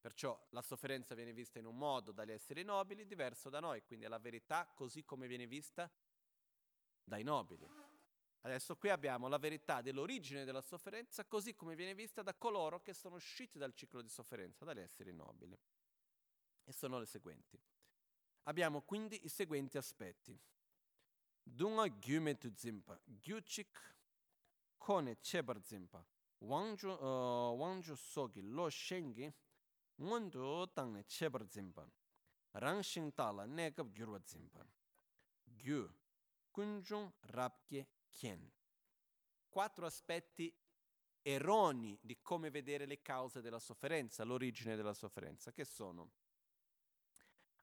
Perciò 0.00 0.48
la 0.50 0.62
sofferenza 0.62 1.14
viene 1.14 1.32
vista 1.32 1.60
in 1.60 1.66
un 1.66 1.76
modo 1.76 2.10
dagli 2.10 2.32
esseri 2.32 2.64
nobili 2.64 3.06
diverso 3.06 3.50
da 3.50 3.60
noi, 3.60 3.84
quindi 3.84 4.06
è 4.06 4.08
la 4.08 4.18
verità 4.18 4.66
così 4.74 5.04
come 5.04 5.28
viene 5.28 5.46
vista 5.46 5.88
dai 7.04 7.22
nobili. 7.22 7.87
Adesso 8.42 8.76
qui 8.76 8.88
abbiamo 8.88 9.28
la 9.28 9.38
verità 9.38 9.80
dell'origine 9.80 10.44
della 10.44 10.60
sofferenza 10.60 11.24
così 11.24 11.54
come 11.54 11.74
viene 11.74 11.94
vista 11.94 12.22
da 12.22 12.34
coloro 12.34 12.80
che 12.80 12.94
sono 12.94 13.16
usciti 13.16 13.58
dal 13.58 13.74
ciclo 13.74 14.00
di 14.00 14.08
sofferenza, 14.08 14.64
dagli 14.64 14.80
esseri 14.80 15.12
nobili. 15.12 15.58
E 16.64 16.72
sono 16.72 16.98
le 16.98 17.06
seguenti. 17.06 17.60
Abbiamo 18.44 18.82
quindi 18.82 19.24
i 19.24 19.28
seguenti 19.28 19.76
aspetti. 19.76 20.38
Dunga 21.42 21.88
gyume 21.88 22.36
tu 22.36 22.52
zimpa, 22.54 22.98
gyuchik 23.04 23.96
kone 24.78 25.18
chebar 25.20 25.60
zimpa 25.62 26.04
uh, 26.38 27.56
wangju 27.60 27.94
sogi 27.96 28.40
lo 28.42 28.70
shengi 28.70 29.32
ngondu 30.00 30.66
tangne 30.72 31.04
chebar 31.04 31.44
zimpa 31.50 31.86
rang 32.52 32.80
shing 32.82 33.12
tala 33.12 33.44
negab 33.44 33.92
gyurwa 33.92 34.20
zimpa 34.24 34.64
gyu 35.44 35.92
kunjung 36.50 37.12
rapke 37.20 37.86
kien 38.10 38.50
quattro 39.48 39.86
aspetti 39.86 40.54
erroni 41.22 41.98
di 42.00 42.20
come 42.22 42.50
vedere 42.50 42.86
le 42.86 43.02
cause 43.02 43.40
della 43.40 43.58
sofferenza, 43.58 44.24
l'origine 44.24 44.76
della 44.76 44.94
sofferenza, 44.94 45.52
che 45.52 45.64
sono 45.64 46.12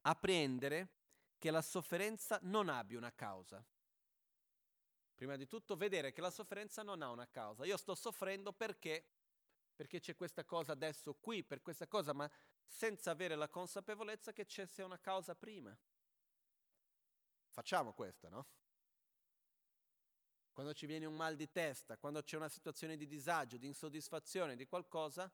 apprendere 0.02 0.90
che 1.38 1.52
la 1.52 1.62
sofferenza 1.62 2.40
non 2.44 2.70
abbia 2.70 2.98
una 2.98 3.14
causa. 3.14 3.66
Prima 5.16 5.38
di 5.38 5.48
tutto 5.48 5.76
vedere 5.76 6.12
che 6.12 6.22
la 6.22 6.30
sofferenza 6.30 6.84
non 6.84 7.02
ha 7.02 7.10
una 7.10 7.28
causa. 7.30 7.66
Io 7.66 7.78
sto 7.78 7.96
soffrendo 7.96 8.52
perché? 8.52 9.08
Perché 9.74 10.00
c'è 10.00 10.16
questa 10.16 10.44
cosa 10.44 10.74
adesso 10.74 11.14
qui, 11.16 11.44
per 11.44 11.62
questa 11.62 11.88
cosa, 11.88 12.14
ma 12.14 12.30
senza 12.66 13.12
avere 13.12 13.36
la 13.36 13.48
consapevolezza 13.48 14.34
che 14.34 14.46
c'è 14.46 14.66
sia 14.66 14.86
una 14.86 15.00
causa 15.00 15.34
prima. 15.34 15.76
Facciamo 17.48 17.94
questa, 17.94 18.28
no? 18.28 18.48
Quando 20.56 20.74
ci 20.74 20.86
viene 20.86 21.06
un 21.06 21.18
mal 21.18 21.36
di 21.36 21.52
testa, 21.52 21.98
quando 21.98 22.24
c'è 22.24 22.38
una 22.38 22.48
situazione 22.48 22.96
di 22.96 23.08
disagio, 23.08 23.58
di 23.58 23.68
insoddisfazione, 23.68 24.56
di 24.56 24.66
qualcosa, 24.66 25.30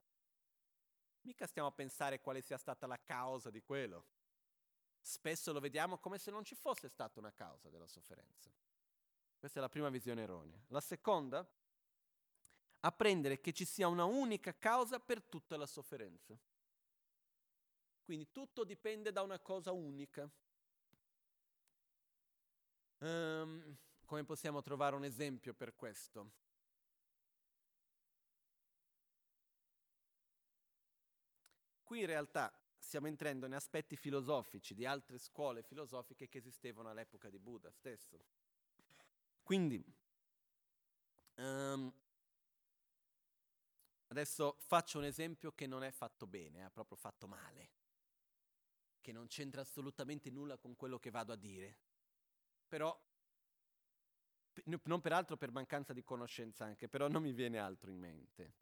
mica 1.22 1.46
stiamo 1.46 1.68
a 1.68 1.72
pensare 1.72 2.20
quale 2.22 2.42
sia 2.42 2.58
stata 2.58 2.88
la 2.88 3.00
causa 3.00 3.52
di 3.52 3.62
quello. 3.62 4.08
Spesso 5.00 5.54
lo 5.54 5.60
vediamo 5.60 6.00
come 6.00 6.18
se 6.18 6.32
non 6.32 6.44
ci 6.44 6.56
fosse 6.56 6.88
stata 6.88 7.20
una 7.20 7.32
causa 7.32 7.70
della 7.70 7.86
sofferenza. 7.86 8.52
Questa 9.38 9.60
è 9.60 9.62
la 9.62 9.70
prima 9.70 9.90
visione 9.90 10.24
erronea. 10.24 10.60
La 10.70 10.82
seconda, 10.82 11.48
apprendere 12.80 13.40
che 13.40 13.54
ci 13.54 13.64
sia 13.64 13.88
una 13.88 14.06
unica 14.06 14.58
causa 14.58 15.00
per 15.00 15.22
tutta 15.22 15.56
la 15.56 15.68
sofferenza. 15.68 16.36
Quindi 18.02 18.32
tutto 18.32 18.64
dipende 18.64 19.12
da 19.12 19.22
una 19.22 19.38
cosa 19.38 19.72
unica. 19.72 20.28
Um, 22.98 23.78
come 24.12 24.26
possiamo 24.26 24.62
trovare 24.62 24.94
un 24.98 25.06
esempio 25.06 25.54
per 25.54 25.74
questo? 25.74 26.32
Qui 31.82 32.02
in 32.02 32.08
realtà 32.08 32.54
stiamo 32.78 33.08
entrando 33.08 33.46
in 33.46 33.54
aspetti 33.54 33.96
filosofici 33.96 34.74
di 34.74 34.86
altre 34.86 35.18
scuole 35.18 35.64
filosofiche 35.64 36.28
che 36.28 36.40
esistevano 36.40 36.90
all'epoca 36.90 37.30
di 37.30 37.40
Buddha 37.40 37.72
stesso. 37.72 38.20
Quindi, 39.44 39.82
um, 41.36 41.90
adesso 44.08 44.58
faccio 44.60 44.98
un 44.98 45.06
esempio 45.06 45.54
che 45.54 45.68
non 45.68 45.86
è 45.86 45.92
fatto 45.92 46.28
bene, 46.28 46.66
è 46.66 46.70
proprio 46.70 46.98
fatto 46.98 47.28
male, 47.28 47.70
che 49.00 49.14
non 49.14 49.28
c'entra 49.28 49.62
assolutamente 49.62 50.30
nulla 50.30 50.58
con 50.58 50.76
quello 50.76 51.00
che 51.00 51.12
vado 51.12 51.32
a 51.32 51.38
dire, 51.38 51.78
però, 52.68 52.94
non 54.84 55.02
peraltro 55.02 55.38
per 55.38 55.52
mancanza 55.52 55.94
di 55.94 56.04
conoscenza 56.04 56.66
anche, 56.66 56.88
però 56.88 57.08
non 57.08 57.22
mi 57.22 57.32
viene 57.32 57.58
altro 57.58 57.90
in 57.90 57.98
mente. 57.98 58.54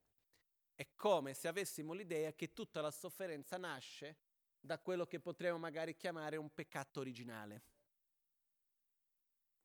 È 0.76 0.88
come 0.96 1.34
se 1.34 1.48
avessimo 1.48 1.94
l'idea 1.94 2.34
che 2.34 2.54
tutta 2.54 2.82
la 2.82 2.92
sofferenza 2.92 3.58
nasce 3.58 4.18
da 4.60 4.80
quello 4.80 5.06
che 5.06 5.20
potremmo 5.20 5.58
magari 5.58 5.96
chiamare 5.96 6.38
un 6.38 6.54
peccato 6.54 7.00
originale. 7.00 7.64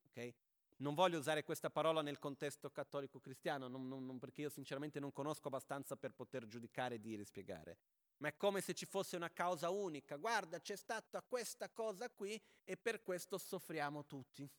Okay? 0.09 0.33
Non 0.77 0.93
voglio 0.93 1.17
usare 1.17 1.43
questa 1.43 1.69
parola 1.69 2.01
nel 2.01 2.19
contesto 2.19 2.69
cattolico-cristiano, 2.69 3.67
non, 3.67 3.87
non, 3.87 4.19
perché 4.19 4.41
io 4.41 4.49
sinceramente 4.49 4.99
non 4.99 5.13
conosco 5.13 5.47
abbastanza 5.47 5.95
per 5.95 6.13
poter 6.13 6.47
giudicare, 6.47 6.99
dire, 6.99 7.23
spiegare. 7.23 7.77
Ma 8.17 8.29
è 8.29 8.35
come 8.35 8.59
se 8.59 8.73
ci 8.73 8.85
fosse 8.85 9.15
una 9.15 9.31
causa 9.31 9.69
unica. 9.69 10.17
Guarda, 10.17 10.59
c'è 10.59 10.75
stata 10.75 11.21
questa 11.21 11.69
cosa 11.69 12.09
qui 12.09 12.41
e 12.65 12.75
per 12.75 13.03
questo 13.03 13.37
soffriamo 13.37 14.05
tutti. 14.05 14.49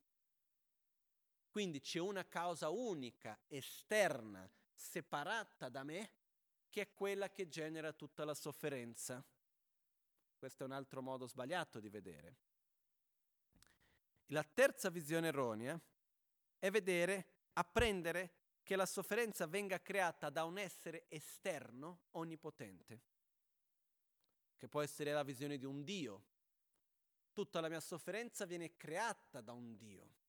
Quindi 1.56 1.80
c'è 1.80 2.00
una 2.00 2.28
causa 2.28 2.68
unica, 2.68 3.40
esterna, 3.46 4.46
separata 4.74 5.70
da 5.70 5.84
me, 5.84 6.10
che 6.68 6.82
è 6.82 6.92
quella 6.92 7.30
che 7.30 7.48
genera 7.48 7.94
tutta 7.94 8.26
la 8.26 8.34
sofferenza. 8.34 9.24
Questo 10.36 10.64
è 10.64 10.66
un 10.66 10.72
altro 10.72 11.00
modo 11.00 11.26
sbagliato 11.26 11.80
di 11.80 11.88
vedere. 11.88 12.36
La 14.26 14.42
terza 14.42 14.90
visione 14.90 15.28
erronea 15.28 15.80
è 16.58 16.70
vedere, 16.70 17.26
apprendere 17.54 18.58
che 18.62 18.76
la 18.76 18.84
sofferenza 18.84 19.46
venga 19.46 19.80
creata 19.80 20.28
da 20.28 20.44
un 20.44 20.58
essere 20.58 21.06
esterno 21.08 22.08
onnipotente, 22.10 23.00
che 24.58 24.68
può 24.68 24.82
essere 24.82 25.10
la 25.10 25.22
visione 25.22 25.56
di 25.56 25.64
un 25.64 25.82
Dio. 25.84 26.22
Tutta 27.32 27.60
la 27.60 27.70
mia 27.70 27.80
sofferenza 27.80 28.44
viene 28.44 28.76
creata 28.76 29.40
da 29.40 29.54
un 29.54 29.74
Dio. 29.74 30.24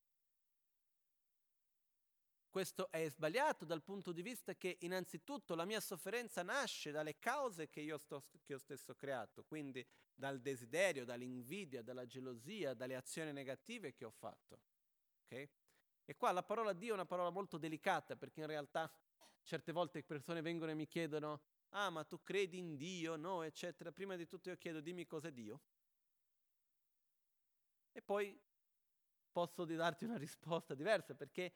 Questo 2.58 2.90
è 2.90 3.08
sbagliato 3.08 3.66
dal 3.66 3.84
punto 3.84 4.12
di 4.12 4.24
vista 4.24 4.56
che 4.56 4.78
innanzitutto 4.80 5.54
la 5.54 5.64
mia 5.64 5.80
sofferenza 5.80 6.42
nasce 6.42 6.90
dalle 6.90 7.20
cause 7.20 7.70
che 7.70 7.82
io, 7.82 8.00
sto, 8.00 8.24
che 8.44 8.54
io 8.54 8.58
stesso 8.58 8.94
ho 8.94 8.96
creato, 8.96 9.44
quindi 9.44 9.86
dal 10.16 10.42
desiderio, 10.42 11.06
dall'invidia, 11.06 11.84
dalla 11.84 12.08
gelosia, 12.08 12.74
dalle 12.74 12.96
azioni 12.96 13.32
negative 13.32 13.94
che 13.94 14.06
ho 14.06 14.10
fatto. 14.10 14.60
Okay? 15.26 15.48
E 16.04 16.16
qua 16.16 16.32
la 16.32 16.42
parola 16.42 16.74
Dio 16.74 16.90
è 16.90 16.94
una 16.96 17.06
parola 17.06 17.30
molto 17.30 17.60
delicata 17.60 18.16
perché 18.16 18.40
in 18.40 18.48
realtà 18.48 18.92
certe 19.44 19.72
volte 19.72 20.02
persone 20.02 20.42
vengono 20.42 20.72
e 20.72 20.74
mi 20.74 20.88
chiedono, 20.88 21.44
ah 21.70 21.92
ma 21.92 22.06
tu 22.06 22.24
credi 22.24 22.58
in 22.58 22.76
Dio, 22.76 23.18
no, 23.18 23.44
eccetera. 23.44 23.92
Prima 23.92 24.16
di 24.16 24.26
tutto 24.26 24.50
io 24.50 24.58
chiedo, 24.58 24.82
dimmi 24.82 25.06
cos'è 25.06 25.32
Dio. 25.32 25.62
E 27.92 28.02
poi 28.02 28.36
posso 29.32 29.64
darti 29.64 30.06
una 30.06 30.18
risposta 30.18 30.74
diversa, 30.74 31.14
perché 31.14 31.54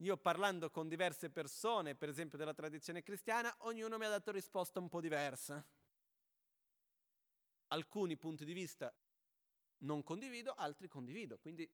io 0.00 0.16
parlando 0.16 0.70
con 0.70 0.88
diverse 0.88 1.30
persone, 1.30 1.94
per 1.94 2.08
esempio 2.08 2.36
della 2.36 2.52
tradizione 2.52 3.02
cristiana, 3.02 3.54
ognuno 3.60 3.96
mi 3.96 4.04
ha 4.04 4.10
dato 4.10 4.30
risposta 4.30 4.78
un 4.78 4.88
po' 4.88 5.00
diversa. 5.00 5.64
Alcuni 7.68 8.16
punti 8.16 8.44
di 8.44 8.52
vista 8.52 8.94
non 9.78 10.02
condivido, 10.02 10.52
altri 10.52 10.88
condivido, 10.88 11.38
quindi 11.38 11.68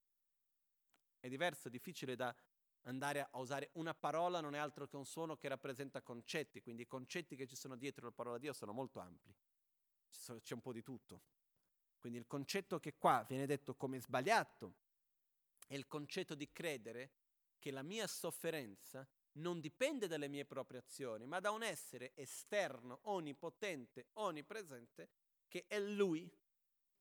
è 1.19 1.29
diverso, 1.29 1.69
è 1.69 1.71
difficile 1.71 2.17
da 2.17 2.35
andare 2.83 3.29
a 3.31 3.39
usare 3.39 3.71
una 3.75 3.95
parola, 3.95 4.41
non 4.41 4.55
è 4.55 4.59
altro 4.59 4.87
che 4.87 4.97
un 4.97 5.05
suono 5.05 5.37
che 5.37 5.49
rappresenta 5.49 6.01
concetti, 6.03 6.61
quindi 6.61 6.83
i 6.83 6.87
concetti 6.87 7.37
che 7.37 7.47
ci 7.47 7.57
sono 7.57 7.77
dietro 7.77 8.07
la 8.07 8.13
parola 8.13 8.37
di 8.37 8.43
Dio 8.45 8.53
sono 8.53 8.73
molto 8.73 8.99
ampli, 9.01 9.35
c'è 10.11 10.55
un 10.55 10.61
po' 10.61 10.73
di 10.73 10.83
tutto. 10.83 11.23
Quindi 11.99 12.19
il 12.19 12.27
concetto 12.27 12.81
che 12.81 12.97
qua 12.97 13.25
viene 13.29 13.47
detto 13.47 13.77
come 13.77 14.01
sbagliato 14.01 14.75
è 15.69 15.75
il 15.75 15.87
concetto 15.87 16.35
di 16.35 16.51
credere 16.51 17.13
che 17.63 17.71
la 17.71 17.85
mia 17.85 18.09
sofferenza 18.09 19.07
non 19.35 19.61
dipende 19.61 20.09
dalle 20.09 20.27
mie 20.27 20.45
proprie 20.45 20.81
azioni, 20.81 21.27
ma 21.27 21.39
da 21.39 21.53
un 21.53 21.63
essere 21.63 22.11
esterno, 22.17 22.99
onnipotente, 23.03 24.09
onnipresente, 24.15 25.09
che 25.47 25.67
è 25.69 25.79
Lui 25.79 26.29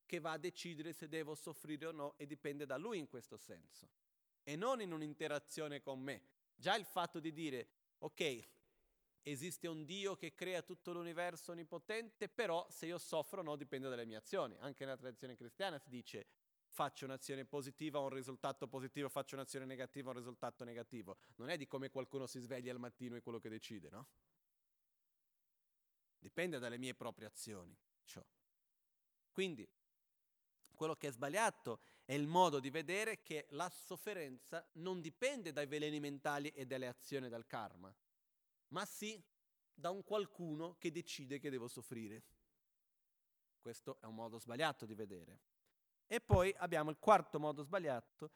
che 0.06 0.20
va 0.20 0.34
a 0.34 0.38
decidere 0.38 0.94
se 0.94 1.08
devo 1.08 1.34
soffrire 1.34 1.88
o 1.88 1.92
no 1.92 2.14
e 2.16 2.28
dipende 2.28 2.68
da 2.68 2.78
Lui 2.78 3.00
in 3.00 3.08
questo 3.08 3.38
senso 3.38 3.90
e 4.44 4.56
non 4.56 4.82
in 4.82 4.92
un'interazione 4.92 5.82
con 5.82 6.00
me. 6.00 6.22
Già 6.54 6.76
il 6.76 6.86
fatto 6.86 7.20
di 7.20 7.32
dire, 7.32 7.68
ok, 7.98 8.48
esiste 9.24 9.68
un 9.68 9.84
Dio 9.84 10.16
che 10.16 10.36
crea 10.36 10.62
tutto 10.62 10.94
l'universo 10.94 11.54
onnipotente, 11.54 12.30
però 12.30 12.68
se 12.70 12.86
io 12.86 13.00
soffro 13.00 13.40
o 13.40 13.44
no 13.44 13.56
dipende 13.56 13.90
dalle 13.90 14.06
mie 14.06 14.18
azioni. 14.18 14.56
Anche 14.60 14.86
nella 14.86 14.98
tradizione 14.98 15.36
cristiana 15.36 15.80
si 15.80 15.90
dice 15.90 16.28
faccio 16.72 17.06
un'azione 17.06 17.46
positiva, 17.46 18.00
ho 18.00 18.04
un 18.04 18.10
risultato 18.10 18.68
positivo, 18.68 19.10
faccio 19.10 19.36
un'azione 19.36 19.66
negativa, 19.66 20.10
ho 20.10 20.14
un 20.14 20.18
risultato 20.18 20.64
negativo. 20.64 21.18
Non 21.36 21.50
è 21.50 21.58
di 21.58 21.68
come 21.68 21.90
qualcuno 21.90 22.26
si 22.26 22.40
sveglia 22.40 22.72
al 22.72 22.80
mattino 22.80 23.16
e 23.16 23.22
quello 23.22 23.40
che 23.40 23.50
decide, 23.50 23.90
no? 23.90 24.08
Dipende 26.18 26.60
dalle 26.60 26.78
mie 26.78 26.96
proprie 26.96 27.28
azioni. 27.28 27.78
Ciò. 28.06 28.26
Quindi, 29.32 29.68
quello 30.74 30.96
che 30.96 31.10
è 31.10 31.12
sbagliato 31.12 31.82
è 32.06 32.14
il 32.14 32.26
modo 32.26 32.60
di 32.60 32.70
vedere 32.70 33.22
che 33.22 33.48
la 33.50 33.70
sofferenza 33.70 34.66
non 34.74 35.02
dipende 35.02 35.52
dai 35.52 35.68
veleni 35.68 36.00
mentali 36.00 36.50
e 36.50 36.66
dalle 36.66 36.88
azioni 36.88 37.30
del 37.30 37.46
karma, 37.46 37.94
ma 38.70 38.86
sì 38.86 39.22
da 39.74 39.90
un 39.90 40.04
qualcuno 40.04 40.76
che 40.78 40.92
decide 40.92 41.38
che 41.38 41.50
devo 41.50 41.68
soffrire. 41.68 42.24
Questo 43.60 44.00
è 44.00 44.06
un 44.06 44.16
modo 44.16 44.40
sbagliato 44.40 44.86
di 44.86 44.96
vedere. 44.96 45.51
E 46.12 46.20
poi 46.20 46.54
abbiamo 46.58 46.90
il 46.90 46.98
quarto 47.00 47.40
modo 47.40 47.64
sbagliato, 47.64 48.32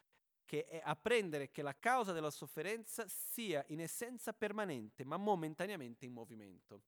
che 0.45 0.65
è 0.65 0.79
apprendere 0.81 1.51
che 1.51 1.61
la 1.61 1.77
causa 1.77 2.13
della 2.13 2.31
sofferenza 2.31 3.05
sia 3.09 3.65
in 3.67 3.81
essenza 3.81 4.31
permanente, 4.31 5.03
ma 5.03 5.17
momentaneamente 5.17 6.05
in 6.05 6.13
movimento. 6.13 6.83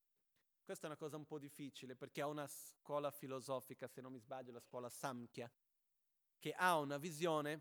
Questa 0.64 0.86
è 0.86 0.88
una 0.88 0.96
cosa 0.96 1.18
un 1.18 1.26
po' 1.26 1.38
difficile 1.38 1.94
perché 1.94 2.22
ha 2.22 2.26
una 2.26 2.46
scuola 2.46 3.10
filosofica, 3.10 3.86
se 3.86 4.00
non 4.00 4.12
mi 4.12 4.18
sbaglio, 4.18 4.50
la 4.50 4.60
scuola 4.60 4.88
Samkhya, 4.88 5.52
che 6.38 6.52
ha 6.54 6.78
una 6.78 6.96
visione 6.96 7.60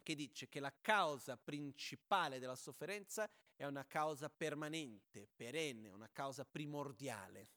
che 0.00 0.14
dice 0.14 0.48
che 0.48 0.60
la 0.60 0.72
causa 0.80 1.36
principale 1.36 2.38
della 2.38 2.54
sofferenza 2.54 3.28
è 3.56 3.64
una 3.66 3.84
causa 3.86 4.30
permanente, 4.30 5.26
perenne, 5.34 5.90
una 5.90 6.08
causa 6.12 6.44
primordiale, 6.44 7.48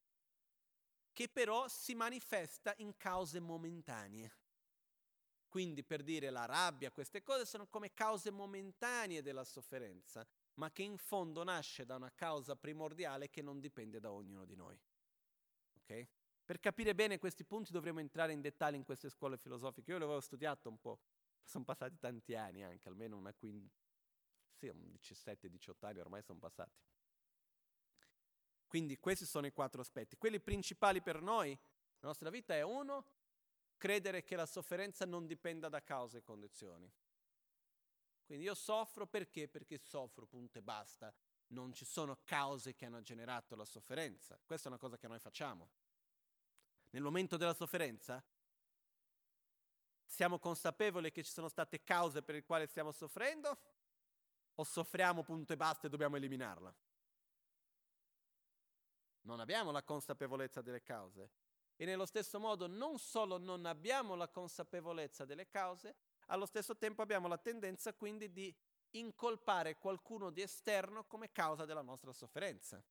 che 1.13 1.29
però 1.29 1.67
si 1.67 1.93
manifesta 1.93 2.73
in 2.77 2.97
cause 2.97 3.39
momentanee. 3.39 4.45
Quindi 5.47 5.83
per 5.83 6.03
dire 6.03 6.29
la 6.29 6.45
rabbia, 6.45 6.91
queste 6.91 7.23
cose 7.23 7.45
sono 7.45 7.67
come 7.67 7.93
cause 7.93 8.31
momentanee 8.31 9.21
della 9.21 9.43
sofferenza, 9.43 10.27
ma 10.55 10.71
che 10.71 10.83
in 10.83 10.97
fondo 10.97 11.43
nasce 11.43 11.85
da 11.85 11.95
una 11.95 12.11
causa 12.13 12.55
primordiale 12.55 13.29
che 13.29 13.41
non 13.41 13.59
dipende 13.59 13.99
da 13.99 14.11
ognuno 14.11 14.45
di 14.45 14.55
noi. 14.55 14.77
Okay? 15.81 16.07
Per 16.43 16.59
capire 16.59 16.95
bene 16.95 17.17
questi 17.17 17.43
punti 17.43 17.71
dovremo 17.71 17.99
entrare 17.99 18.33
in 18.33 18.41
dettaglio 18.41 18.77
in 18.77 18.83
queste 18.83 19.09
scuole 19.09 19.37
filosofiche. 19.37 19.91
Io 19.91 19.97
le 19.97 20.03
avevo 20.05 20.21
studiato 20.21 20.69
un 20.69 20.79
po', 20.79 20.99
sono 21.43 21.63
passati 21.63 21.97
tanti 21.97 22.35
anni 22.35 22.63
anche, 22.63 22.87
almeno 22.87 23.17
una 23.17 23.33
quinta, 23.33 23.75
sì, 24.57 24.67
17-18 24.67 25.85
anni 25.85 25.99
ormai 25.99 26.21
sono 26.21 26.39
passati. 26.39 26.75
Quindi 28.67 28.97
questi 28.97 29.25
sono 29.25 29.47
i 29.47 29.53
quattro 29.53 29.81
aspetti. 29.81 30.17
Quelli 30.17 30.39
principali 30.39 31.01
per 31.01 31.21
noi, 31.21 31.57
la 31.99 32.07
nostra 32.07 32.29
vita 32.29 32.53
è 32.53 32.61
uno, 32.61 33.05
credere 33.77 34.23
che 34.23 34.35
la 34.35 34.45
sofferenza 34.45 35.05
non 35.05 35.25
dipenda 35.25 35.69
da 35.69 35.83
cause 35.83 36.17
e 36.17 36.23
condizioni. 36.23 36.91
Quindi 38.25 38.43
io 38.43 38.55
soffro 38.55 39.07
perché? 39.07 39.47
Perché 39.47 39.77
soffro, 39.77 40.25
punto 40.25 40.57
e 40.57 40.61
basta. 40.61 41.13
Non 41.49 41.71
ci 41.71 41.85
sono 41.85 42.19
cause 42.25 42.75
che 42.75 42.85
hanno 42.85 43.01
generato 43.01 43.55
la 43.55 43.63
sofferenza. 43.63 44.37
Questa 44.45 44.67
è 44.67 44.71
una 44.71 44.79
cosa 44.79 44.97
che 44.97 45.07
noi 45.07 45.19
facciamo. 45.19 45.69
Nel 46.89 47.03
momento 47.03 47.37
della 47.37 47.53
sofferenza 47.53 48.21
siamo 50.05 50.39
consapevoli 50.39 51.11
che 51.11 51.23
ci 51.23 51.31
sono 51.31 51.47
state 51.47 51.83
cause 51.83 52.21
per 52.21 52.35
le 52.35 52.43
quali 52.43 52.67
stiamo 52.67 52.91
soffrendo 52.91 53.57
o 54.55 54.63
soffriamo 54.63 55.23
punto 55.23 55.53
e 55.53 55.57
basta 55.57 55.87
e 55.87 55.89
dobbiamo 55.89 56.15
eliminarla? 56.15 56.73
Non 59.21 59.39
abbiamo 59.39 59.71
la 59.71 59.83
consapevolezza 59.83 60.61
delle 60.61 60.81
cause. 60.81 61.29
E 61.79 61.85
nello 61.85 62.07
stesso 62.07 62.39
modo 62.39 62.65
non 62.67 62.97
solo 62.97 63.37
non 63.37 63.65
abbiamo 63.65 64.15
la 64.15 64.27
consapevolezza 64.27 65.25
delle 65.25 65.47
cause, 65.47 65.95
allo 66.27 66.47
stesso 66.47 66.75
tempo 66.75 67.03
abbiamo 67.03 67.27
la 67.27 67.37
tendenza 67.37 67.93
quindi 67.93 68.33
di 68.33 68.53
incolpare 68.91 69.77
qualcuno 69.77 70.31
di 70.31 70.41
esterno 70.41 71.05
come 71.05 71.31
causa 71.31 71.65
della 71.65 71.83
nostra 71.83 72.11
sofferenza. 72.11 72.83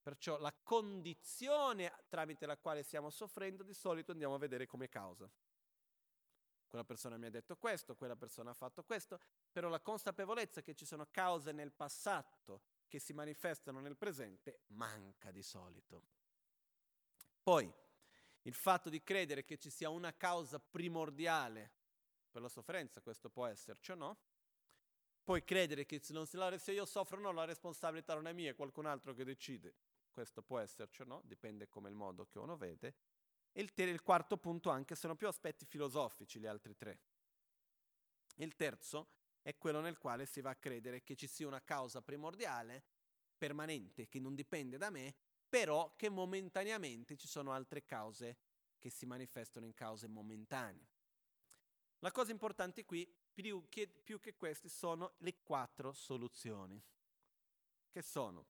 Perciò 0.00 0.38
la 0.38 0.54
condizione 0.62 1.92
tramite 2.08 2.46
la 2.46 2.56
quale 2.56 2.82
stiamo 2.82 3.10
soffrendo 3.10 3.62
di 3.62 3.74
solito 3.74 4.12
andiamo 4.12 4.34
a 4.34 4.38
vedere 4.38 4.66
come 4.66 4.88
causa. 4.88 5.30
Quella 6.66 6.84
persona 6.84 7.16
mi 7.16 7.26
ha 7.26 7.30
detto 7.30 7.56
questo, 7.56 7.94
quella 7.94 8.16
persona 8.16 8.50
ha 8.50 8.54
fatto 8.54 8.82
questo, 8.82 9.20
però 9.52 9.68
la 9.68 9.80
consapevolezza 9.80 10.60
che 10.60 10.74
ci 10.74 10.84
sono 10.84 11.06
cause 11.10 11.52
nel 11.52 11.72
passato 11.72 12.62
che 12.88 12.98
si 12.98 13.12
manifestano 13.12 13.80
nel 13.80 13.96
presente 13.96 14.62
manca 14.68 15.30
di 15.30 15.42
solito. 15.42 16.02
Poi, 17.44 17.70
il 18.42 18.54
fatto 18.54 18.88
di 18.88 19.02
credere 19.02 19.44
che 19.44 19.58
ci 19.58 19.68
sia 19.68 19.90
una 19.90 20.14
causa 20.16 20.58
primordiale 20.58 21.72
per 22.30 22.40
la 22.40 22.48
sofferenza, 22.48 23.02
questo 23.02 23.28
può 23.28 23.44
esserci 23.44 23.92
o 23.92 23.94
no, 23.94 24.18
poi 25.22 25.44
credere 25.44 25.84
che 25.84 26.00
se 26.02 26.72
io 26.72 26.86
soffro 26.86 27.18
o 27.18 27.20
no 27.20 27.32
la 27.32 27.44
responsabilità 27.44 28.14
non 28.14 28.26
è 28.28 28.32
mia, 28.32 28.50
è 28.50 28.54
qualcun 28.54 28.86
altro 28.86 29.12
che 29.12 29.24
decide, 29.24 29.74
questo 30.10 30.42
può 30.42 30.58
esserci 30.58 31.02
o 31.02 31.04
no, 31.04 31.20
dipende 31.24 31.68
come 31.68 31.90
il 31.90 31.94
modo 31.94 32.26
che 32.26 32.38
uno 32.38 32.56
vede, 32.56 32.94
e 33.52 33.60
il, 33.60 33.74
ter- 33.74 33.90
il 33.90 34.00
quarto 34.00 34.38
punto 34.38 34.70
anche 34.70 34.94
sono 34.94 35.14
più 35.14 35.28
aspetti 35.28 35.66
filosofici 35.66 36.40
gli 36.40 36.46
altri 36.46 36.74
tre. 36.74 37.00
Il 38.36 38.54
terzo 38.56 39.10
è 39.42 39.54
quello 39.58 39.80
nel 39.80 39.98
quale 39.98 40.24
si 40.24 40.40
va 40.40 40.50
a 40.50 40.56
credere 40.56 41.02
che 41.02 41.14
ci 41.14 41.26
sia 41.26 41.46
una 41.46 41.62
causa 41.62 42.00
primordiale, 42.00 42.84
permanente, 43.36 44.08
che 44.08 44.18
non 44.18 44.34
dipende 44.34 44.78
da 44.78 44.88
me, 44.88 45.14
però 45.54 45.94
che 45.94 46.08
momentaneamente 46.08 47.16
ci 47.16 47.28
sono 47.28 47.52
altre 47.52 47.84
cause 47.84 48.38
che 48.76 48.90
si 48.90 49.06
manifestano 49.06 49.64
in 49.64 49.72
cause 49.72 50.08
momentanee. 50.08 50.88
La 52.00 52.10
cosa 52.10 52.32
importante 52.32 52.84
qui, 52.84 53.08
più 53.32 53.64
che, 53.68 53.86
più 53.86 54.18
che 54.18 54.34
queste, 54.34 54.68
sono 54.68 55.14
le 55.18 55.42
quattro 55.44 55.92
soluzioni, 55.92 56.82
che 57.88 58.02
sono 58.02 58.48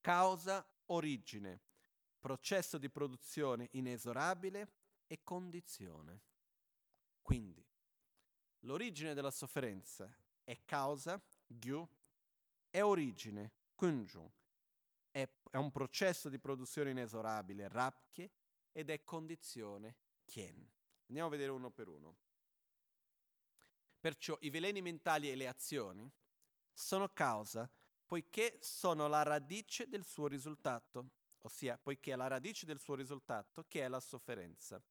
causa, 0.00 0.66
origine, 0.86 1.60
processo 2.18 2.76
di 2.76 2.90
produzione 2.90 3.68
inesorabile 3.74 4.72
e 5.06 5.22
condizione. 5.22 6.20
Quindi, 7.22 7.64
l'origine 8.62 9.14
della 9.14 9.30
sofferenza 9.30 10.12
è 10.42 10.64
causa, 10.64 11.22
gyu, 11.46 11.88
è 12.70 12.82
origine, 12.82 13.52
kunjung, 13.76 14.28
è, 15.14 15.30
è 15.50 15.56
un 15.58 15.70
processo 15.70 16.28
di 16.28 16.40
produzione 16.40 16.90
inesorabile, 16.90 17.68
rapche, 17.68 18.32
ed 18.72 18.90
è 18.90 19.04
condizione, 19.04 19.94
kien. 20.24 20.68
Andiamo 21.06 21.28
a 21.28 21.30
vedere 21.30 21.52
uno 21.52 21.70
per 21.70 21.86
uno. 21.86 22.16
Perciò 24.00 24.36
i 24.40 24.50
veleni 24.50 24.82
mentali 24.82 25.30
e 25.30 25.36
le 25.36 25.46
azioni 25.46 26.12
sono 26.72 27.08
causa 27.10 27.70
poiché 28.04 28.58
sono 28.60 29.06
la 29.06 29.22
radice 29.22 29.88
del 29.88 30.04
suo 30.04 30.26
risultato, 30.26 31.10
ossia 31.42 31.78
poiché 31.78 32.12
è 32.12 32.16
la 32.16 32.26
radice 32.26 32.66
del 32.66 32.80
suo 32.80 32.96
risultato 32.96 33.64
che 33.68 33.82
è 33.82 33.88
la 33.88 34.00
sofferenza, 34.00 34.82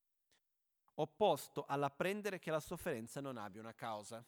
opposto 0.96 1.66
all'apprendere 1.66 2.40
che 2.40 2.50
la 2.50 2.62
sofferenza 2.62 3.20
non 3.20 3.36
abbia 3.36 3.60
una 3.60 3.76
causa. 3.76 4.26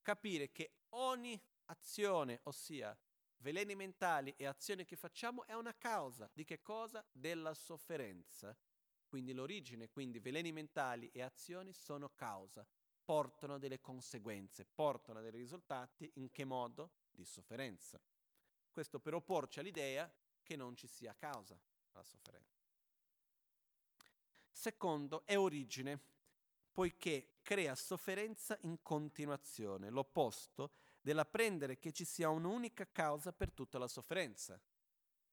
Capire 0.00 0.52
che 0.52 0.84
ogni 0.90 1.40
azione, 1.66 2.38
ossia 2.44 2.96
veleni 3.42 3.74
mentali 3.74 4.32
e 4.36 4.46
azioni 4.46 4.84
che 4.84 4.96
facciamo 4.96 5.44
è 5.46 5.54
una 5.54 5.76
causa 5.76 6.30
di 6.32 6.44
che 6.44 6.62
cosa? 6.62 7.04
Della 7.12 7.52
sofferenza. 7.54 8.56
quindi 9.12 9.34
l'origine, 9.34 9.90
quindi 9.90 10.20
veleni 10.20 10.52
mentali 10.52 11.10
e 11.12 11.20
azioni 11.20 11.74
sono 11.74 12.08
causa, 12.14 12.66
portano 13.04 13.58
delle 13.58 13.78
conseguenze, 13.78 14.64
portano 14.64 15.20
dei 15.20 15.30
risultati, 15.30 16.10
in 16.14 16.30
che 16.30 16.46
modo? 16.46 16.92
Di 17.10 17.26
sofferenza. 17.26 18.00
Questo 18.70 19.00
per 19.00 19.12
opporci 19.12 19.58
all'idea 19.58 20.10
che 20.42 20.56
non 20.56 20.74
ci 20.76 20.86
sia 20.86 21.14
causa 21.14 21.60
alla 21.90 22.04
sofferenza. 22.04 22.58
Secondo 24.50 25.26
è 25.26 25.36
origine, 25.36 26.00
poiché 26.72 27.34
crea 27.42 27.74
sofferenza 27.74 28.56
in 28.62 28.80
continuazione, 28.80 29.90
l'opposto 29.90 30.70
dell'apprendere 31.02 31.78
che 31.78 31.92
ci 31.92 32.04
sia 32.04 32.30
un'unica 32.30 32.86
causa 32.90 33.32
per 33.32 33.52
tutta 33.52 33.78
la 33.78 33.88
sofferenza. 33.88 34.58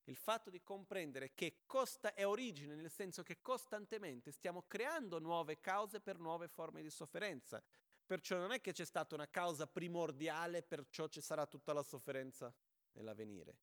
Il 0.05 0.17
fatto 0.17 0.49
di 0.49 0.63
comprendere 0.63 1.35
che 1.35 1.61
costa 1.67 2.15
è 2.15 2.25
origine, 2.25 2.75
nel 2.75 2.89
senso 2.89 3.21
che 3.21 3.41
costantemente 3.41 4.31
stiamo 4.31 4.63
creando 4.63 5.19
nuove 5.19 5.59
cause 5.59 6.01
per 6.01 6.17
nuove 6.17 6.47
forme 6.47 6.81
di 6.81 6.89
sofferenza. 6.89 7.63
Perciò 8.03 8.37
non 8.37 8.51
è 8.51 8.59
che 8.59 8.71
c'è 8.71 8.85
stata 8.85 9.13
una 9.13 9.29
causa 9.29 9.67
primordiale, 9.67 10.63
perciò 10.63 11.07
ci 11.07 11.21
sarà 11.21 11.45
tutta 11.45 11.73
la 11.73 11.83
sofferenza 11.83 12.51
nell'avvenire. 12.93 13.59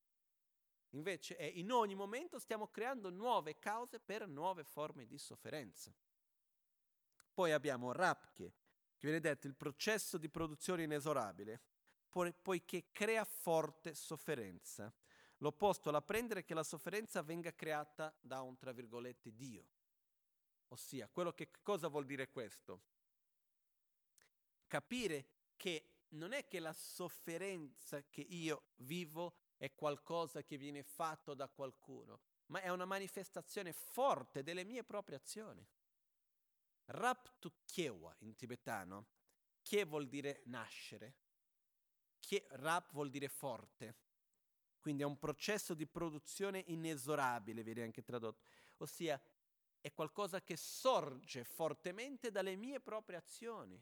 Invece 0.91 1.35
è 1.35 1.43
in 1.43 1.73
ogni 1.73 1.97
momento 1.97 2.39
stiamo 2.39 2.69
creando 2.69 3.11
nuove 3.11 3.59
cause 3.59 3.99
per 3.99 4.29
nuove 4.29 4.63
forme 4.63 5.05
di 5.07 5.19
sofferenza. 5.19 5.93
Poi 7.35 7.51
abbiamo 7.51 7.91
Rapke, 7.91 8.55
che 8.97 9.07
viene 9.09 9.21
detto 9.21 9.49
il 9.49 9.57
processo 9.57 10.17
di 10.17 10.31
produzione 10.31 10.85
inesorabile, 10.85 11.61
poiché 12.41 12.91
crea 12.93 13.25
forte 13.25 13.95
sofferenza. 13.95 14.93
L'opposto 15.39 15.91
all'apprendere 15.91 16.45
che 16.45 16.55
la 16.55 16.63
sofferenza 16.63 17.23
venga 17.23 17.55
creata 17.55 18.17
da 18.21 18.41
un, 18.41 18.57
tra 18.57 18.73
virgolette, 18.73 19.35
Dio. 19.35 19.67
Ossia, 20.69 21.11
che 21.35 21.51
cosa 21.63 21.89
vuol 21.89 22.07
dire 22.07 22.31
questo? 22.31 22.81
Capire 24.67 25.27
che 25.57 26.05
non 26.11 26.33
è 26.33 26.47
che 26.47 26.59
la 26.59 26.73
sofferenza 26.73 28.03
che 28.09 28.23
io 28.23 28.71
vivo 28.77 29.37
è 29.57 29.75
qualcosa 29.75 30.43
che 30.43 30.57
viene 30.57 30.83
fatto 30.83 31.35
da 31.35 31.49
qualcuno, 31.49 32.21
ma 32.47 32.61
è 32.61 32.69
una 32.71 32.85
manifestazione 32.85 33.73
forte 33.73 34.43
delle 34.43 34.65
mie 34.65 34.85
proprie 34.85 35.17
azioni. 35.17 35.67
Raptu 36.87 37.53
Kiewa 37.65 38.15
in 38.21 38.35
tibetano, 38.35 39.07
Kie 39.63 39.85
vuol 39.85 40.09
dire 40.09 40.43
nascere, 40.47 41.15
Rap 42.51 42.93
vuol 42.93 43.11
dire 43.11 43.29
forte, 43.29 43.95
quindi 44.81 45.03
è 45.03 45.07
un 45.07 45.19
processo 45.19 45.75
di 45.75 45.87
produzione 45.87 46.63
inesorabile, 46.67 47.63
viene 47.63 47.83
anche 47.83 48.03
tradotto, 48.03 48.45
ossia 48.79 49.21
è 49.81 49.93
qualcosa 49.93 50.43
che 50.43 50.57
sorge 50.57 51.45
fortemente 51.45 52.31
dalle 52.31 52.57
mie 52.57 52.81
proprie 52.81 53.19
azioni, 53.19 53.81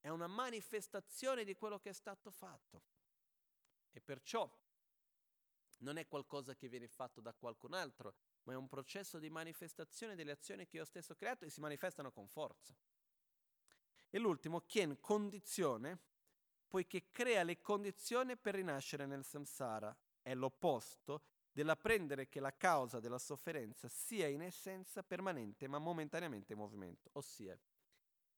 è 0.00 0.08
una 0.08 0.26
manifestazione 0.26 1.44
di 1.44 1.54
quello 1.54 1.78
che 1.78 1.90
è 1.90 1.92
stato 1.92 2.30
fatto. 2.30 2.82
E 3.92 4.00
perciò 4.00 4.50
non 5.78 5.96
è 5.96 6.06
qualcosa 6.06 6.54
che 6.54 6.68
viene 6.68 6.88
fatto 6.88 7.20
da 7.20 7.32
qualcun 7.32 7.74
altro, 7.74 8.14
ma 8.44 8.52
è 8.52 8.56
un 8.56 8.68
processo 8.68 9.18
di 9.18 9.30
manifestazione 9.30 10.14
delle 10.14 10.32
azioni 10.32 10.66
che 10.66 10.76
io 10.76 10.84
stesso 10.84 11.12
ho 11.12 11.16
creato 11.16 11.44
e 11.44 11.50
si 11.50 11.60
manifestano 11.60 12.10
con 12.10 12.26
forza. 12.28 12.74
E 14.08 14.18
l'ultimo, 14.18 14.60
Kien, 14.62 14.98
condizione, 15.00 15.98
poiché 16.70 17.10
crea 17.10 17.42
le 17.42 17.60
condizioni 17.60 18.36
per 18.36 18.54
rinascere 18.54 19.04
nel 19.04 19.24
samsara. 19.24 19.94
È 20.22 20.32
l'opposto 20.34 21.24
dell'apprendere 21.50 22.28
che 22.28 22.38
la 22.38 22.56
causa 22.56 23.00
della 23.00 23.18
sofferenza 23.18 23.88
sia 23.88 24.28
in 24.28 24.42
essenza 24.42 25.02
permanente 25.02 25.66
ma 25.66 25.78
momentaneamente 25.78 26.52
in 26.52 26.60
movimento, 26.60 27.10
ossia 27.14 27.58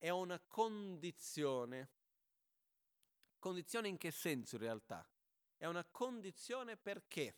è 0.02 0.08
una 0.08 0.40
condizione. 0.40 1.90
Condizione 3.38 3.86
in 3.86 3.98
che 3.98 4.10
senso 4.10 4.56
in 4.56 4.62
realtà? 4.62 5.08
È 5.56 5.66
una 5.66 5.84
condizione 5.84 6.76
perché 6.76 7.36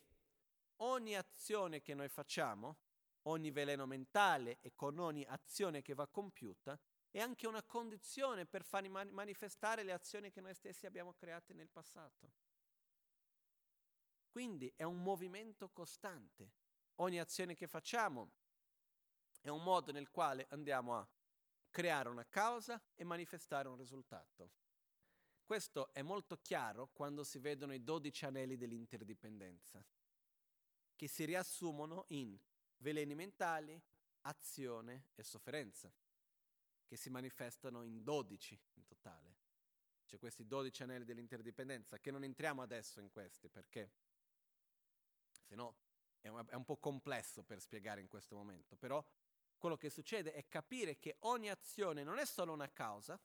ogni 0.77 1.15
azione 1.15 1.83
che 1.83 1.93
noi 1.93 2.09
facciamo, 2.09 2.79
ogni 3.25 3.51
veleno 3.51 3.85
mentale 3.85 4.61
e 4.63 4.73
con 4.75 4.99
ogni 4.99 5.27
azione 5.29 5.83
che 5.83 5.93
va 5.93 6.07
compiuta, 6.07 6.81
è 7.15 7.21
anche 7.21 7.47
una 7.47 7.63
condizione 7.63 8.45
per 8.45 8.65
far 8.65 8.89
manifestare 8.89 9.85
le 9.85 9.93
azioni 9.93 10.33
che 10.33 10.41
noi 10.41 10.53
stessi 10.53 10.85
abbiamo 10.85 11.13
create 11.13 11.55
nel 11.55 11.69
passato. 11.69 12.33
Quindi 14.29 14.73
è 14.75 14.83
un 14.83 15.01
movimento 15.01 15.69
costante. 15.69 16.51
Ogni 16.97 17.21
azione 17.21 17.55
che 17.55 17.69
facciamo 17.69 18.33
è 19.41 19.49
un 19.49 19.63
modo 19.63 19.93
nel 19.93 20.11
quale 20.11 20.49
andiamo 20.51 20.97
a 20.97 21.09
creare 21.71 22.09
una 22.09 22.27
causa 22.27 22.83
e 22.97 23.05
manifestare 23.05 23.69
un 23.69 23.77
risultato. 23.77 24.51
Questo 25.45 25.93
è 25.93 26.03
molto 26.03 26.39
chiaro 26.39 26.89
quando 26.93 27.23
si 27.23 27.39
vedono 27.39 27.75
i 27.75 27.85
dodici 27.85 28.25
anelli 28.25 28.57
dell'interdipendenza, 28.57 29.87
che 30.97 31.07
si 31.07 31.25
riassumono 31.25 32.07
in 32.09 32.37
veleni 32.79 33.15
mentali, 33.15 33.81
azione 34.23 35.11
e 35.15 35.23
sofferenza, 35.23 35.95
che 36.85 36.97
si 36.97 37.11
manifestano 37.11 37.83
in 37.83 38.03
dodici 38.03 38.59
in 38.75 38.85
totale. 38.85 39.37
C'è 40.07 40.19
questi 40.19 40.47
dodici 40.47 40.83
anelli 40.83 41.05
dell'interdipendenza, 41.05 41.99
che 41.99 42.11
non 42.11 42.25
entriamo 42.25 42.63
adesso 42.63 43.01
in 43.01 43.11
questi 43.11 43.49
perché 43.49 43.91
se 45.43 45.55
no 45.55 45.77
è, 46.21 46.29
è 46.29 46.55
un 46.55 46.65
po' 46.65 46.77
complesso 46.77 47.43
per 47.43 47.61
spiegare 47.61 48.01
in 48.01 48.09
questo 48.09 48.35
momento, 48.37 48.77
però 48.77 49.05
quello 49.57 49.77
che 49.77 49.91
succede 49.91 50.33
è 50.33 50.47
capire 50.47 50.99
che 50.99 51.17
ogni 51.21 51.49
azione 51.49 52.03
non 52.03 52.19
è 52.19 52.27
solo 52.27 52.53
una 52.53 52.71
causa, 52.71 53.19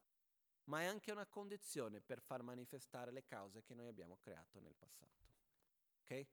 ma 0.65 0.81
è 0.81 0.85
anche 0.85 1.11
una 1.11 1.25
condizione 1.25 1.99
per 1.99 2.21
far 2.21 2.43
manifestare 2.43 3.11
le 3.11 3.25
cause 3.25 3.63
che 3.63 3.73
noi 3.73 3.87
abbiamo 3.87 4.17
creato 4.17 4.59
nel 4.59 4.75
passato. 4.75 5.27
Okay? 6.03 6.27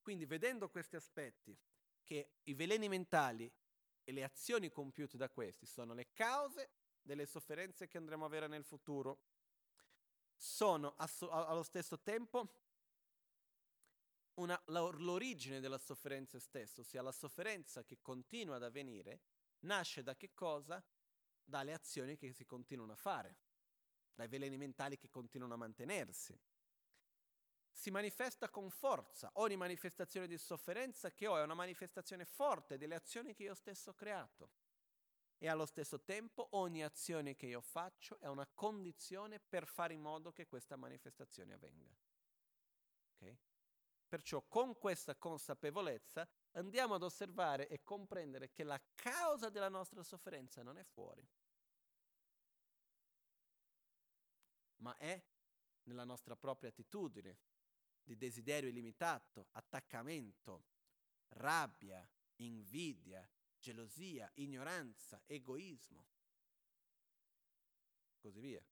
Quindi 0.00 0.26
vedendo 0.26 0.68
questi 0.68 0.96
aspetti, 0.96 1.56
che 2.02 2.34
i 2.44 2.54
veleni 2.54 2.88
mentali 2.88 3.50
e 4.08 4.12
le 4.12 4.22
azioni 4.22 4.70
compiute 4.70 5.16
da 5.16 5.28
questi 5.28 5.66
sono 5.66 5.92
le 5.92 6.12
cause 6.12 6.70
delle 7.02 7.26
sofferenze 7.26 7.88
che 7.88 7.98
andremo 7.98 8.22
a 8.22 8.28
avere 8.28 8.46
nel 8.46 8.62
futuro, 8.62 9.18
sono 10.36 10.94
asso- 10.98 11.28
allo 11.28 11.64
stesso 11.64 11.98
tempo 12.00 12.62
una, 14.34 14.60
l'origine 14.66 15.58
della 15.58 15.78
sofferenza 15.78 16.38
stessa, 16.38 16.82
ossia 16.82 17.02
la 17.02 17.10
sofferenza 17.10 17.84
che 17.84 17.98
continua 18.00 18.56
ad 18.56 18.62
avvenire, 18.62 19.22
nasce 19.60 20.04
da 20.04 20.14
che 20.14 20.34
cosa? 20.34 20.80
Dalle 21.42 21.72
azioni 21.72 22.16
che 22.16 22.32
si 22.32 22.44
continuano 22.44 22.92
a 22.92 22.96
fare 22.96 23.38
dai 24.14 24.28
veleni 24.28 24.56
mentali 24.56 24.96
che 24.96 25.10
continuano 25.10 25.54
a 25.54 25.58
mantenersi. 25.58 26.38
Si 27.76 27.90
manifesta 27.90 28.48
con 28.48 28.70
forza. 28.70 29.30
Ogni 29.34 29.54
manifestazione 29.54 30.26
di 30.26 30.38
sofferenza 30.38 31.12
che 31.12 31.26
ho 31.26 31.36
è 31.36 31.42
una 31.42 31.52
manifestazione 31.52 32.24
forte 32.24 32.78
delle 32.78 32.94
azioni 32.94 33.34
che 33.34 33.42
io 33.42 33.54
stesso 33.54 33.90
ho 33.90 33.94
creato. 33.94 34.50
E 35.36 35.46
allo 35.46 35.66
stesso 35.66 36.00
tempo 36.00 36.48
ogni 36.52 36.82
azione 36.82 37.36
che 37.36 37.44
io 37.44 37.60
faccio 37.60 38.18
è 38.18 38.28
una 38.28 38.46
condizione 38.46 39.40
per 39.40 39.66
fare 39.66 39.92
in 39.92 40.00
modo 40.00 40.32
che 40.32 40.46
questa 40.46 40.76
manifestazione 40.76 41.52
avvenga. 41.52 41.94
Okay? 43.16 43.38
Perciò 44.08 44.40
con 44.48 44.78
questa 44.78 45.14
consapevolezza 45.14 46.26
andiamo 46.52 46.94
ad 46.94 47.02
osservare 47.02 47.68
e 47.68 47.82
comprendere 47.82 48.52
che 48.52 48.64
la 48.64 48.80
causa 48.94 49.50
della 49.50 49.68
nostra 49.68 50.02
sofferenza 50.02 50.62
non 50.62 50.78
è 50.78 50.82
fuori, 50.82 51.28
ma 54.76 54.96
è 54.96 55.22
nella 55.82 56.04
nostra 56.04 56.34
propria 56.36 56.70
attitudine 56.70 57.36
di 58.06 58.16
desiderio 58.16 58.68
illimitato, 58.68 59.48
attaccamento, 59.52 60.64
rabbia, 61.30 62.08
invidia, 62.36 63.28
gelosia, 63.58 64.30
ignoranza, 64.34 65.20
egoismo, 65.26 66.06
così 68.20 68.38
via. 68.38 68.64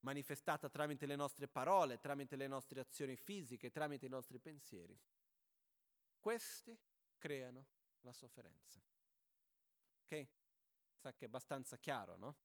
Manifestata 0.00 0.68
tramite 0.68 1.04
le 1.06 1.16
nostre 1.16 1.48
parole, 1.48 1.98
tramite 1.98 2.36
le 2.36 2.46
nostre 2.46 2.80
azioni 2.80 3.16
fisiche, 3.16 3.70
tramite 3.70 4.06
i 4.06 4.08
nostri 4.08 4.38
pensieri. 4.38 4.96
Questi 6.18 6.78
creano 7.18 7.66
la 8.02 8.12
sofferenza. 8.12 8.80
Ok? 10.04 10.28
Sa 10.94 11.12
che 11.12 11.24
è 11.24 11.26
abbastanza 11.26 11.76
chiaro, 11.76 12.16
no? 12.16 12.36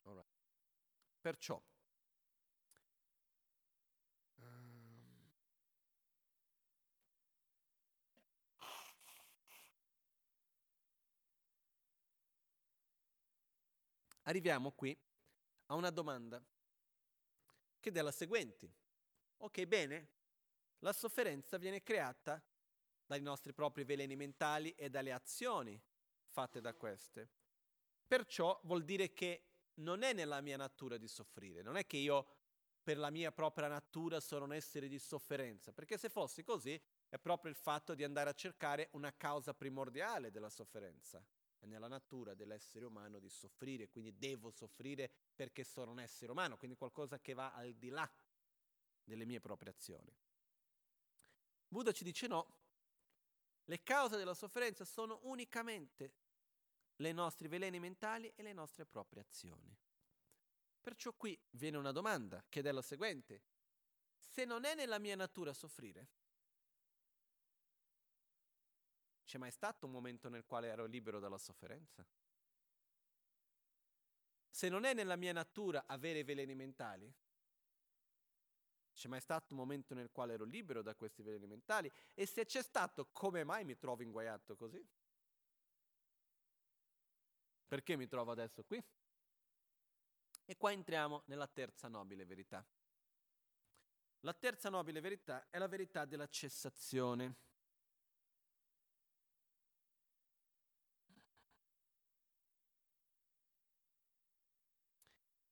Allora. 0.00 0.24
Perciò, 1.20 1.62
arriviamo 14.22 14.72
qui 14.72 14.96
a 15.66 15.74
una 15.74 15.90
domanda 15.90 16.42
che 17.80 17.90
è 17.90 18.02
la 18.02 18.12
seguente. 18.12 18.72
Ok, 19.38 19.64
bene, 19.64 20.08
la 20.80 20.92
sofferenza 20.92 21.56
viene 21.58 21.82
creata 21.82 22.42
dai 23.04 23.20
nostri 23.20 23.52
propri 23.52 23.84
veleni 23.84 24.16
mentali 24.16 24.70
e 24.72 24.88
dalle 24.88 25.12
azioni 25.12 25.80
fatte 26.26 26.60
da 26.60 26.74
queste. 26.74 27.28
Perciò 28.06 28.60
vuol 28.64 28.84
dire 28.84 29.12
che 29.12 29.46
non 29.74 30.02
è 30.02 30.12
nella 30.12 30.40
mia 30.40 30.56
natura 30.56 30.96
di 30.96 31.08
soffrire, 31.08 31.62
non 31.62 31.76
è 31.76 31.86
che 31.86 31.96
io 31.96 32.26
per 32.82 32.98
la 32.98 33.10
mia 33.10 33.30
propria 33.30 33.68
natura 33.68 34.20
sono 34.20 34.44
un 34.44 34.52
essere 34.52 34.88
di 34.88 34.98
sofferenza, 34.98 35.72
perché 35.72 35.96
se 35.96 36.08
fossi 36.08 36.42
così 36.42 36.80
è 37.08 37.18
proprio 37.18 37.50
il 37.50 37.56
fatto 37.56 37.94
di 37.94 38.02
andare 38.02 38.30
a 38.30 38.34
cercare 38.34 38.88
una 38.92 39.14
causa 39.16 39.54
primordiale 39.54 40.30
della 40.30 40.50
sofferenza. 40.50 41.24
È 41.62 41.66
nella 41.66 41.86
natura 41.86 42.34
dell'essere 42.34 42.84
umano 42.86 43.20
di 43.20 43.28
soffrire, 43.28 43.88
quindi 43.88 44.18
devo 44.18 44.50
soffrire 44.50 45.08
perché 45.32 45.62
sono 45.62 45.92
un 45.92 46.00
essere 46.00 46.32
umano, 46.32 46.56
quindi 46.56 46.76
qualcosa 46.76 47.20
che 47.20 47.34
va 47.34 47.52
al 47.52 47.74
di 47.74 47.88
là 47.88 48.10
delle 49.04 49.24
mie 49.24 49.38
proprie 49.38 49.70
azioni. 49.70 50.12
Buddha 51.68 51.92
ci 51.92 52.02
dice 52.02 52.26
no, 52.26 52.48
le 53.66 53.80
cause 53.84 54.16
della 54.16 54.34
sofferenza 54.34 54.84
sono 54.84 55.20
unicamente 55.22 56.14
i 56.96 57.12
nostri 57.12 57.46
veleni 57.46 57.78
mentali 57.78 58.32
e 58.34 58.42
le 58.42 58.52
nostre 58.52 58.84
proprie 58.84 59.22
azioni. 59.22 59.72
Perciò 60.80 61.12
qui 61.12 61.40
viene 61.50 61.76
una 61.76 61.92
domanda, 61.92 62.44
che 62.48 62.60
è 62.60 62.72
la 62.72 62.82
seguente. 62.82 63.40
Se 64.16 64.44
non 64.44 64.64
è 64.64 64.74
nella 64.74 64.98
mia 64.98 65.14
natura 65.14 65.52
soffrire, 65.52 66.08
c'è 69.32 69.38
mai 69.38 69.50
stato 69.50 69.86
un 69.86 69.92
momento 69.92 70.28
nel 70.28 70.44
quale 70.44 70.68
ero 70.68 70.84
libero 70.84 71.18
dalla 71.18 71.38
sofferenza? 71.38 72.06
Se 74.50 74.68
non 74.68 74.84
è 74.84 74.92
nella 74.92 75.16
mia 75.16 75.32
natura 75.32 75.84
avere 75.86 76.22
veleni 76.22 76.54
mentali, 76.54 77.10
c'è 78.92 79.08
mai 79.08 79.22
stato 79.22 79.54
un 79.54 79.60
momento 79.60 79.94
nel 79.94 80.10
quale 80.10 80.34
ero 80.34 80.44
libero 80.44 80.82
da 80.82 80.94
questi 80.94 81.22
veleni 81.22 81.46
mentali? 81.46 81.90
E 82.12 82.26
se 82.26 82.44
c'è 82.44 82.62
stato, 82.62 83.08
come 83.10 83.42
mai 83.42 83.64
mi 83.64 83.78
trovo 83.78 84.02
inguaiato 84.02 84.54
così? 84.54 84.86
Perché 87.66 87.96
mi 87.96 88.06
trovo 88.06 88.32
adesso 88.32 88.62
qui? 88.64 88.84
E 90.44 90.56
qua 90.58 90.72
entriamo 90.72 91.22
nella 91.28 91.46
terza 91.46 91.88
nobile 91.88 92.26
verità. 92.26 92.62
La 94.20 94.34
terza 94.34 94.68
nobile 94.68 95.00
verità 95.00 95.48
è 95.48 95.56
la 95.56 95.68
verità 95.68 96.04
della 96.04 96.28
cessazione. 96.28 97.51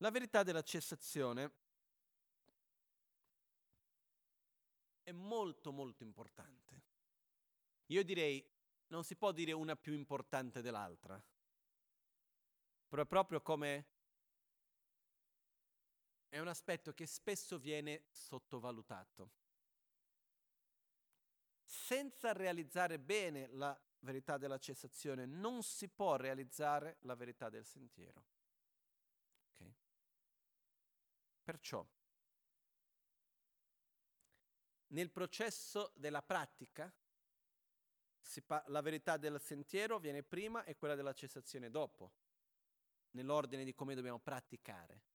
La 0.03 0.11
verità 0.11 0.43
della 0.43 0.63
cessazione 0.63 1.53
è 5.03 5.13
molto 5.13 5.73
molto 5.73 6.03
importante. 6.03 6.83
Io 7.87 8.03
direi 8.05 8.45
non 8.89 9.05
si 9.05 9.17
può 9.17 9.33
dire 9.33 9.53
una 9.53 9.77
più 9.77 9.93
importante 9.93 10.63
dell'altra, 10.63 11.23
però 12.89 13.03
è 13.03 13.07
proprio 13.07 13.41
come 13.41 13.87
è 16.29 16.39
un 16.39 16.49
aspetto 16.49 16.93
che 16.93 17.07
spesso 17.07 17.59
viene 17.59 18.05
sottovalutato. 18.11 19.33
Senza 21.65 22.33
realizzare 22.33 22.99
bene 22.99 23.49
la 23.49 23.79
verità 24.01 24.39
della 24.39 24.59
cessazione 24.59 25.27
non 25.27 25.63
si 25.63 25.89
può 25.89 26.17
realizzare 26.17 26.97
la 27.01 27.15
verità 27.15 27.49
del 27.49 27.65
sentiero. 27.65 28.25
Okay? 29.55 29.75
Perciò, 31.43 31.87
nel 34.89 35.11
processo 35.11 35.93
della 35.97 36.23
pratica, 36.23 36.93
pa- 38.47 38.65
la 38.69 38.81
verità 38.81 39.17
del 39.17 39.41
sentiero 39.41 39.99
viene 39.99 40.23
prima 40.23 40.65
e 40.65 40.77
quella 40.77 40.95
della 40.95 41.13
cessazione 41.13 41.71
dopo, 41.71 42.13
nell'ordine 43.13 43.65
di 43.65 43.75
come 43.75 43.95
dobbiamo 43.95 44.21
praticare 44.21 45.09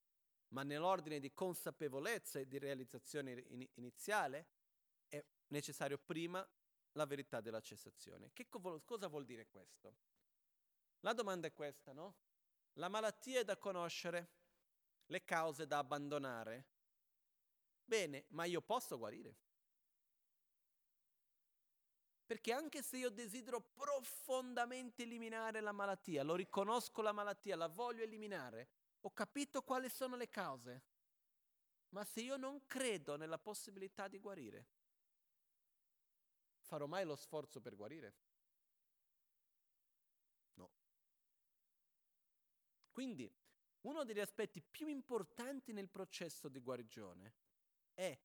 ma 0.50 0.64
nell'ordine 0.64 1.20
di 1.20 1.34
consapevolezza 1.34 2.40
e 2.40 2.48
di 2.48 2.58
realizzazione 2.58 3.44
in- 3.48 3.68
iniziale 3.76 4.48
è 5.08 5.24
necessario 5.48 5.98
prima 5.98 6.48
la 6.94 7.06
verità 7.06 7.42
della 7.42 7.62
cessazione. 7.62 8.32
Che 8.32 8.48
co- 8.48 8.82
cosa 8.86 9.08
vuol 9.08 9.26
dire 9.26 9.48
questo? 9.48 9.96
La 11.02 11.14
domanda 11.14 11.48
è 11.48 11.54
questa, 11.54 11.92
no? 11.92 12.16
La 12.74 12.88
malattia 12.88 13.42
è 13.42 13.44
da 13.44 13.58
conoscere, 13.58 14.30
le 15.08 15.24
cause 15.24 15.68
da 15.68 15.78
abbandonare. 15.80 16.66
Bene, 17.84 18.26
ma 18.30 18.46
io 18.46 18.62
posso 18.62 18.98
guarire? 18.98 19.38
Perché 22.26 22.52
anche 22.52 22.82
se 22.82 22.98
io 22.98 23.12
desidero 23.12 23.62
profondamente 23.62 25.04
eliminare 25.04 25.62
la 25.62 25.72
malattia, 25.72 26.24
lo 26.24 26.34
riconosco 26.34 27.04
la 27.04 27.12
malattia, 27.12 27.56
la 27.56 27.68
voglio 27.68 28.04
eliminare, 28.04 28.70
ho 29.02 29.12
capito 29.12 29.62
quali 29.62 29.90
sono 29.90 30.16
le 30.16 30.28
cause, 30.28 30.84
ma 31.90 32.04
se 32.04 32.22
io 32.22 32.36
non 32.36 32.66
credo 32.66 33.16
nella 33.16 33.38
possibilità 33.38 34.08
di 34.08 34.18
guarire, 34.18 34.68
farò 36.62 36.88
mai 36.88 37.06
lo 37.06 37.16
sforzo 37.16 37.62
per 37.62 37.76
guarire? 37.76 38.16
No. 40.56 40.72
Quindi, 42.92 43.32
uno 43.86 44.04
degli 44.04 44.20
aspetti 44.20 44.62
più 44.62 44.88
importanti 44.88 45.72
nel 45.72 45.90
processo 45.90 46.48
di 46.48 46.60
guarigione 46.60 47.34
è 47.94 48.18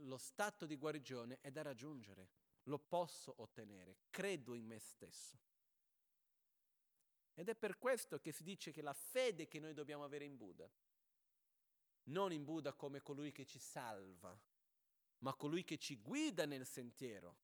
lo 0.00 0.18
stato 0.18 0.66
di 0.66 0.76
guarigione 0.76 1.38
è 1.40 1.50
da 1.50 1.62
raggiungere, 1.62 2.28
lo 2.64 2.78
posso 2.78 3.34
ottenere, 3.38 3.98
credo 4.10 4.54
in 4.54 4.66
me 4.66 4.78
stesso. 4.78 5.38
Ed 7.34 7.48
è 7.48 7.54
per 7.54 7.78
questo 7.78 8.18
che 8.18 8.32
si 8.32 8.42
dice 8.42 8.72
che 8.72 8.82
la 8.82 8.92
fede 8.92 9.46
che 9.46 9.58
noi 9.58 9.74
dobbiamo 9.74 10.04
avere 10.04 10.24
in 10.24 10.36
Buddha, 10.36 10.70
non 12.04 12.32
in 12.32 12.44
Buddha 12.44 12.72
come 12.72 13.00
colui 13.02 13.32
che 13.32 13.44
ci 13.44 13.58
salva, 13.58 14.38
ma 15.18 15.34
colui 15.34 15.64
che 15.64 15.78
ci 15.78 15.96
guida 15.96 16.46
nel 16.46 16.66
sentiero, 16.66 17.36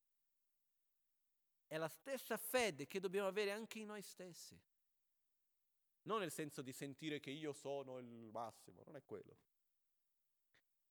è 1.67 1.77
la 1.77 1.89
stessa 1.89 2.37
fede 2.37 2.87
che 2.87 2.99
dobbiamo 2.99 3.27
avere 3.27 3.51
anche 3.51 3.79
in 3.79 3.87
noi 3.87 4.01
stessi. 4.01 4.59
Non 6.03 6.19
nel 6.19 6.31
senso 6.31 6.61
di 6.61 6.73
sentire 6.73 7.19
che 7.19 7.31
io 7.31 7.53
sono 7.53 7.97
il 7.99 8.29
massimo, 8.31 8.83
non 8.85 8.95
è 8.95 9.03
quello. 9.05 9.37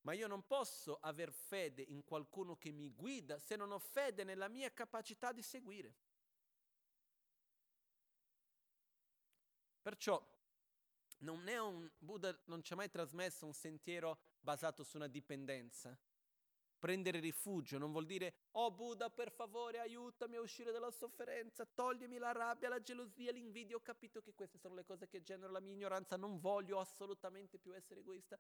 Ma 0.03 0.13
io 0.15 0.27
non 0.27 0.47
posso 0.47 0.99
aver 1.01 1.33
fede 1.33 1.83
in 1.83 2.03
qualcuno 2.03 2.57
che 2.57 2.73
mi 2.73 2.91
guida 2.91 3.39
se 3.39 3.57
non 3.57 3.71
ho 3.71 3.79
fede 3.79 4.25
nella 4.25 4.49
mia 4.49 4.73
capacità 4.73 5.33
di 5.33 5.43
seguire. 5.43 5.95
Perciò 9.81 10.25
non 11.19 11.47
un 11.47 11.91
Buddha 11.99 12.37
non 12.47 12.63
ci 12.63 12.73
ha 12.73 12.77
mai 12.77 12.89
trasmesso 12.89 13.47
un 13.47 13.53
sentiero 13.53 14.19
basato 14.41 14.83
su 14.83 14.97
una 14.97 15.09
dipendenza. 15.09 15.97
Prendere 16.83 17.21
rifugio 17.21 17.79
non 17.79 17.93
vuol 17.93 18.07
dire 18.07 18.49
"Oh 18.55 18.73
Buddha, 18.73 19.09
per 19.09 19.31
favore, 19.31 19.79
aiutami 19.79 20.35
a 20.35 20.41
uscire 20.41 20.73
dalla 20.73 20.91
sofferenza, 20.91 21.65
toglimi 21.65 22.19
la 22.19 22.33
rabbia, 22.33 22.69
la 22.69 22.83
gelosia, 22.83 23.31
l'invidia". 23.31 23.77
Ho 23.77 23.81
capito 23.81 24.21
che 24.21 24.35
queste 24.35 24.59
sono 24.59 24.75
le 24.75 24.83
cose 24.83 25.07
che 25.07 25.23
generano 25.23 25.53
la 25.53 25.61
mia 25.61 25.75
ignoranza, 25.75 26.17
non 26.17 26.41
voglio 26.41 26.81
assolutamente 26.81 27.61
più 27.61 27.73
essere 27.73 28.01
egoista. 28.01 28.37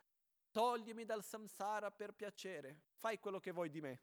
Toglimi 0.50 1.04
dal 1.04 1.22
samsara 1.22 1.92
per 1.92 2.14
piacere, 2.14 2.80
fai 2.94 3.20
quello 3.20 3.38
che 3.38 3.52
vuoi 3.52 3.70
di 3.70 3.80
me. 3.80 4.00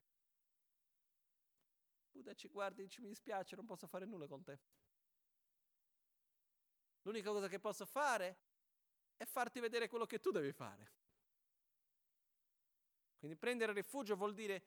Buddha 2.09 2.33
ci 2.33 2.47
guarda 2.47 2.79
e 2.79 2.85
dice 2.85 3.01
mi 3.01 3.09
dispiace, 3.09 3.57
non 3.57 3.65
posso 3.65 3.87
fare 3.87 4.05
nulla 4.05 4.25
con 4.25 4.41
te. 4.41 4.57
L'unica 7.01 7.29
cosa 7.31 7.49
che 7.49 7.59
posso 7.59 7.85
fare 7.85 8.37
è 9.17 9.25
farti 9.25 9.59
vedere 9.59 9.89
quello 9.89 10.05
che 10.05 10.21
tu 10.21 10.31
devi 10.31 10.53
fare. 10.53 10.93
Quindi 13.19 13.37
prendere 13.37 13.73
rifugio 13.73 14.15
vuol 14.15 14.33
dire, 14.33 14.63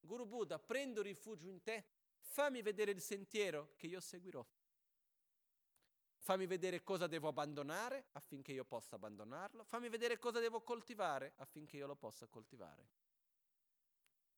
Guru 0.00 0.26
Buddha, 0.26 0.58
prendo 0.58 1.00
rifugio 1.00 1.48
in 1.48 1.62
te, 1.62 1.84
fammi 2.18 2.60
vedere 2.60 2.90
il 2.90 3.00
sentiero 3.00 3.72
che 3.76 3.86
io 3.86 3.98
seguirò. 3.98 4.46
Fammi 6.18 6.46
vedere 6.46 6.82
cosa 6.82 7.06
devo 7.06 7.28
abbandonare 7.28 8.06
affinché 8.12 8.52
io 8.52 8.64
possa 8.64 8.96
abbandonarlo. 8.96 9.64
Fammi 9.64 9.88
vedere 9.88 10.18
cosa 10.18 10.38
devo 10.38 10.62
coltivare 10.62 11.32
affinché 11.36 11.78
io 11.78 11.86
lo 11.86 11.96
possa 11.96 12.26
coltivare. 12.26 12.88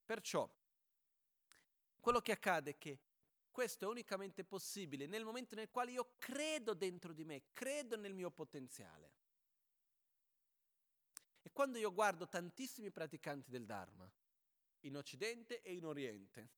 Perciò, 0.04 0.48
quello 2.00 2.20
che 2.20 2.32
accade 2.32 2.70
è 2.70 2.78
che 2.78 3.00
questo 3.50 3.84
è 3.84 3.88
unicamente 3.88 4.44
possibile 4.44 5.06
nel 5.06 5.24
momento 5.24 5.54
nel 5.56 5.70
quale 5.70 5.90
io 5.90 6.14
credo 6.18 6.74
dentro 6.74 7.12
di 7.12 7.24
me, 7.24 7.44
credo 7.52 7.96
nel 7.96 8.14
mio 8.14 8.30
potenziale. 8.30 9.12
E 11.46 11.52
quando 11.52 11.78
io 11.78 11.92
guardo 11.92 12.26
tantissimi 12.26 12.90
praticanti 12.90 13.52
del 13.52 13.64
Dharma, 13.64 14.10
in 14.80 14.96
Occidente 14.96 15.62
e 15.62 15.74
in 15.74 15.86
Oriente, 15.86 16.50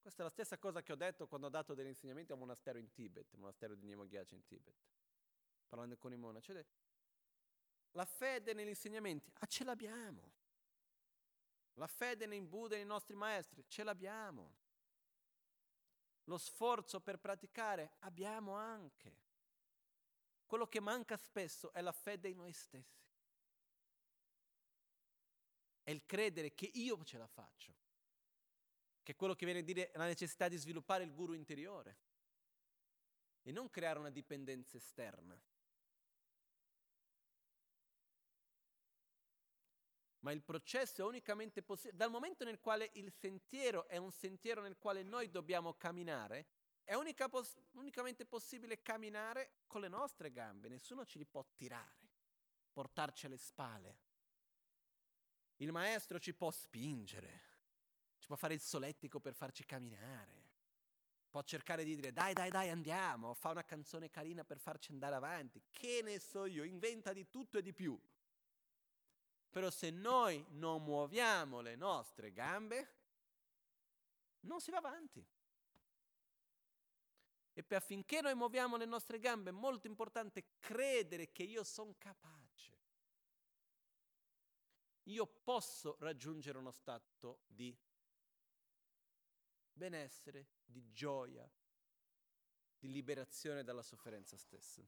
questa 0.00 0.22
è 0.22 0.24
la 0.24 0.30
stessa 0.32 0.58
cosa 0.58 0.82
che 0.82 0.90
ho 0.90 0.96
detto 0.96 1.28
quando 1.28 1.46
ho 1.46 1.50
dato 1.50 1.72
degli 1.72 1.86
insegnamenti 1.86 2.32
a 2.32 2.34
un 2.34 2.40
monastero 2.40 2.78
in 2.78 2.90
Tibet, 2.90 3.32
il 3.32 3.38
monastero 3.38 3.76
di 3.76 3.86
Nimogyace 3.86 4.34
in 4.34 4.44
Tibet, 4.44 4.74
parlando 5.68 5.96
con 5.96 6.12
i 6.12 6.16
monaci. 6.16 6.52
La 7.92 8.04
fede 8.04 8.54
negli 8.54 8.70
insegnamenti, 8.70 9.30
ah 9.38 9.46
ce 9.46 9.62
l'abbiamo. 9.62 10.32
La 11.74 11.86
fede 11.86 12.26
nei 12.26 12.40
Buddha 12.40 12.74
e 12.74 12.78
nei 12.78 12.86
nostri 12.88 13.14
maestri, 13.14 13.64
ce 13.68 13.84
l'abbiamo. 13.84 14.56
lo 16.24 16.38
sforzo 16.38 16.98
per 16.98 17.20
praticare, 17.20 17.92
abbiamo 18.00 18.54
anche. 18.54 19.16
Quello 20.44 20.66
che 20.66 20.80
manca 20.80 21.16
spesso 21.16 21.72
è 21.72 21.80
la 21.80 21.92
fede 21.92 22.28
in 22.28 22.38
noi 22.38 22.52
stessi. 22.52 23.07
È 25.88 25.90
il 25.90 26.04
credere 26.04 26.52
che 26.52 26.70
io 26.74 27.02
ce 27.02 27.16
la 27.16 27.26
faccio. 27.26 27.72
Che 29.02 29.12
è 29.12 29.16
quello 29.16 29.34
che 29.34 29.46
viene 29.46 29.60
a 29.60 29.62
dire 29.62 29.90
la 29.94 30.04
necessità 30.04 30.46
di 30.46 30.58
sviluppare 30.58 31.02
il 31.02 31.14
guru 31.14 31.32
interiore 31.32 31.96
e 33.40 33.52
non 33.52 33.70
creare 33.70 33.98
una 33.98 34.10
dipendenza 34.10 34.76
esterna. 34.76 35.40
Ma 40.18 40.30
il 40.30 40.42
processo 40.42 41.00
è 41.00 41.04
unicamente 41.06 41.62
possibile, 41.62 41.96
dal 41.96 42.10
momento 42.10 42.44
nel 42.44 42.60
quale 42.60 42.90
il 42.96 43.10
sentiero 43.10 43.88
è 43.88 43.96
un 43.96 44.12
sentiero 44.12 44.60
nel 44.60 44.76
quale 44.76 45.02
noi 45.02 45.30
dobbiamo 45.30 45.72
camminare, 45.72 46.48
è 46.84 46.92
unica 46.92 47.30
pos- 47.30 47.58
unicamente 47.70 48.26
possibile 48.26 48.82
camminare 48.82 49.62
con 49.66 49.80
le 49.80 49.88
nostre 49.88 50.32
gambe, 50.32 50.68
nessuno 50.68 51.06
ci 51.06 51.16
li 51.16 51.24
può 51.24 51.42
tirare, 51.54 52.10
portarci 52.74 53.24
alle 53.24 53.38
spalle. 53.38 54.07
Il 55.60 55.72
maestro 55.72 56.18
ci 56.18 56.34
può 56.34 56.50
spingere, 56.50 57.42
ci 58.18 58.26
può 58.26 58.36
fare 58.36 58.54
il 58.54 58.60
solettico 58.60 59.18
per 59.18 59.34
farci 59.34 59.64
camminare, 59.64 60.46
può 61.28 61.42
cercare 61.42 61.84
di 61.84 61.94
dire 61.94 62.12
dai 62.12 62.32
dai 62.32 62.50
dai 62.50 62.70
andiamo, 62.70 63.34
fa 63.34 63.50
una 63.50 63.64
canzone 63.64 64.08
carina 64.08 64.44
per 64.44 64.58
farci 64.58 64.92
andare 64.92 65.16
avanti, 65.16 65.62
che 65.70 66.00
ne 66.02 66.20
so 66.20 66.46
io, 66.46 66.62
inventa 66.62 67.12
di 67.12 67.28
tutto 67.28 67.58
e 67.58 67.62
di 67.62 67.72
più. 67.72 67.98
Però 69.50 69.70
se 69.70 69.90
noi 69.90 70.44
non 70.50 70.84
muoviamo 70.84 71.60
le 71.60 71.74
nostre 71.74 72.32
gambe, 72.32 72.94
non 74.40 74.60
si 74.60 74.70
va 74.70 74.78
avanti. 74.78 75.26
E 77.52 77.62
per 77.64 77.78
affinché 77.78 78.20
noi 78.20 78.36
muoviamo 78.36 78.76
le 78.76 78.84
nostre 78.84 79.18
gambe 79.18 79.50
è 79.50 79.52
molto 79.52 79.88
importante 79.88 80.58
credere 80.60 81.32
che 81.32 81.42
io 81.42 81.64
sono 81.64 81.96
capace. 81.98 82.47
Io 85.08 85.26
posso 85.26 85.96
raggiungere 86.00 86.58
uno 86.58 86.70
stato 86.70 87.40
di 87.46 87.74
benessere, 89.72 90.48
di 90.64 90.92
gioia, 90.92 91.50
di 92.78 92.92
liberazione 92.92 93.64
dalla 93.64 93.82
sofferenza 93.82 94.36
stessa. 94.36 94.86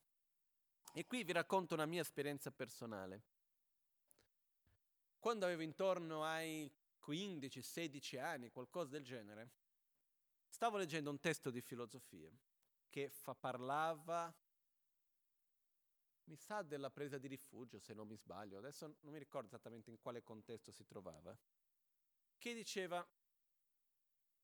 E 0.93 1.07
qui 1.07 1.25
vi 1.25 1.33
racconto 1.33 1.75
una 1.75 1.87
mia 1.87 2.03
esperienza 2.03 2.51
personale. 2.51 3.23
Quando 5.19 5.47
avevo 5.47 5.63
intorno 5.63 6.25
ai 6.25 6.71
15-16 7.03 8.21
anni, 8.21 8.51
qualcosa 8.51 8.91
del 8.91 9.05
genere, 9.05 9.51
stavo 10.49 10.77
leggendo 10.77 11.09
un 11.09 11.19
testo 11.19 11.51
di 11.51 11.63
filosofia 11.63 12.31
che 12.91 13.09
fa, 13.09 13.35
parlava, 13.35 14.35
mi 16.31 16.37
sa, 16.37 16.63
della 16.63 16.91
presa 16.91 17.19
di 17.19 17.27
rifugio, 17.27 17.81
se 17.81 17.93
non 17.93 18.07
mi 18.07 18.17
sbaglio, 18.17 18.59
adesso 18.59 18.87
non 19.01 19.13
mi 19.13 19.19
ricordo 19.19 19.49
esattamente 19.49 19.91
in 19.91 19.99
quale 19.99 20.23
contesto 20.23 20.71
si 20.71 20.87
trovava, 20.87 21.37
che 22.39 22.55
diceva 22.55 23.05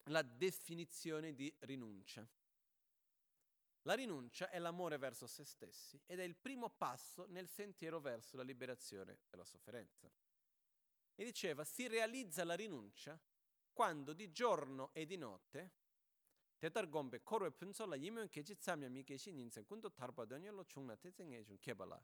la 0.08 0.22
definizione 0.22 1.32
di 1.32 1.54
rinuncia. 1.60 2.28
La 3.82 3.94
rinuncia 3.94 4.50
è 4.50 4.58
l'amore 4.58 4.98
verso 4.98 5.28
se 5.28 5.44
stessi 5.44 6.00
ed 6.06 6.18
è 6.18 6.24
il 6.24 6.34
primo 6.34 6.70
passo 6.70 7.24
nel 7.26 7.46
sentiero 7.46 8.00
verso 8.00 8.36
la 8.36 8.42
liberazione 8.42 9.20
dalla 9.30 9.44
sofferenza. 9.44 10.10
E 11.14 11.24
diceva, 11.24 11.64
si 11.64 11.86
realizza 11.86 12.44
la 12.44 12.54
rinuncia 12.54 13.18
quando 13.72 14.12
di 14.12 14.32
giorno 14.32 14.90
e 14.92 15.06
di 15.06 15.16
notte 15.16 15.70
Tetar 16.58 16.88
gombe 16.88 17.22
korwe 17.22 17.50
punso 17.52 17.84
la 17.84 17.96
yimyon 17.96 18.28
kechi 18.28 18.56
tsamya 18.56 18.88
mi 18.88 19.04
keshi 19.04 19.30
ninsen 19.30 19.66
quando 19.66 19.92
Tarbadonio 19.92 20.52
lo 20.52 20.64
chungna 20.64 20.96
tezenge 20.96 21.44
chun 21.44 21.58
kebala. 21.58 22.02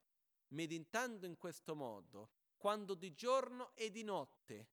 Meditando 0.49 1.25
in 1.25 1.39
questo 1.39 1.75
modo, 1.75 2.31
quando 2.57 2.95
di 2.95 3.15
giorno 3.15 3.75
e 3.75 3.91
di 3.91 4.03
notte 4.03 4.69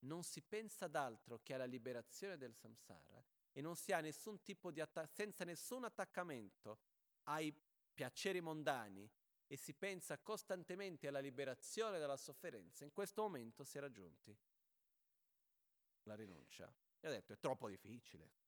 non 0.00 0.24
si 0.24 0.42
pensa 0.42 0.86
ad 0.86 0.96
altro 0.96 1.40
che 1.42 1.54
alla 1.54 1.64
liberazione 1.64 2.36
del 2.36 2.54
samsara 2.54 3.24
e 3.52 3.60
non 3.60 3.76
si 3.76 3.92
ha 3.92 4.00
nessun 4.00 4.42
tipo 4.42 4.70
di 4.70 4.80
atta- 4.80 5.06
senza 5.06 5.44
nessun 5.44 5.84
attaccamento 5.84 6.80
ai 7.24 7.54
piaceri 7.94 8.40
mondani 8.40 9.08
e 9.46 9.56
si 9.56 9.74
pensa 9.74 10.18
costantemente 10.18 11.08
alla 11.08 11.18
liberazione 11.20 11.98
dalla 11.98 12.16
sofferenza, 12.16 12.84
in 12.84 12.92
questo 12.92 13.22
momento 13.22 13.64
si 13.64 13.78
è 13.78 13.80
raggiunti 13.80 14.36
la 16.04 16.14
rinuncia. 16.14 16.72
E 17.00 17.08
ho 17.08 17.10
detto 17.10 17.32
è 17.32 17.38
troppo 17.38 17.68
difficile. 17.68 18.39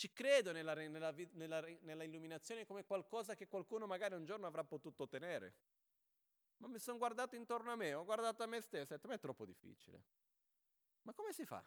Ci 0.00 0.14
credo 0.14 0.50
nella, 0.50 0.72
nella, 0.72 1.14
nella, 1.32 1.60
nella 1.82 2.04
illuminazione 2.04 2.64
come 2.64 2.86
qualcosa 2.86 3.34
che 3.34 3.46
qualcuno 3.48 3.86
magari 3.86 4.14
un 4.14 4.24
giorno 4.24 4.46
avrà 4.46 4.64
potuto 4.64 5.02
ottenere. 5.02 5.52
Ma 6.56 6.68
mi 6.68 6.78
sono 6.78 6.96
guardato 6.96 7.36
intorno 7.36 7.70
a 7.70 7.76
me, 7.76 7.92
ho 7.92 8.02
guardato 8.06 8.42
a 8.42 8.46
me 8.46 8.62
stesso 8.62 8.92
e 8.92 8.94
ho 8.94 8.96
detto, 8.96 9.08
ma 9.08 9.12
è 9.12 9.18
troppo 9.18 9.44
difficile. 9.44 10.02
Ma 11.02 11.12
come 11.12 11.34
si 11.34 11.44
fa? 11.44 11.62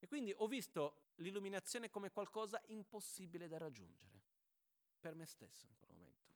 E 0.00 0.08
quindi 0.08 0.34
ho 0.36 0.48
visto 0.48 1.10
l'illuminazione 1.18 1.90
come 1.90 2.10
qualcosa 2.10 2.60
impossibile 2.66 3.46
da 3.46 3.58
raggiungere, 3.58 4.20
per 4.98 5.14
me 5.14 5.26
stesso 5.26 5.68
in 5.68 5.76
quel 5.76 5.90
momento. 5.90 6.32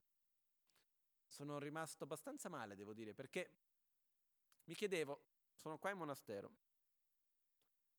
Sono 1.27 1.59
rimasto 1.59 2.05
abbastanza 2.05 2.49
male, 2.49 2.77
devo 2.77 2.93
dire, 2.93 3.13
perché 3.13 3.51
mi 4.67 4.77
chiedevo, 4.77 5.21
sono 5.57 5.79
qua 5.79 5.91
in 5.91 5.99
monastero, 5.99 6.53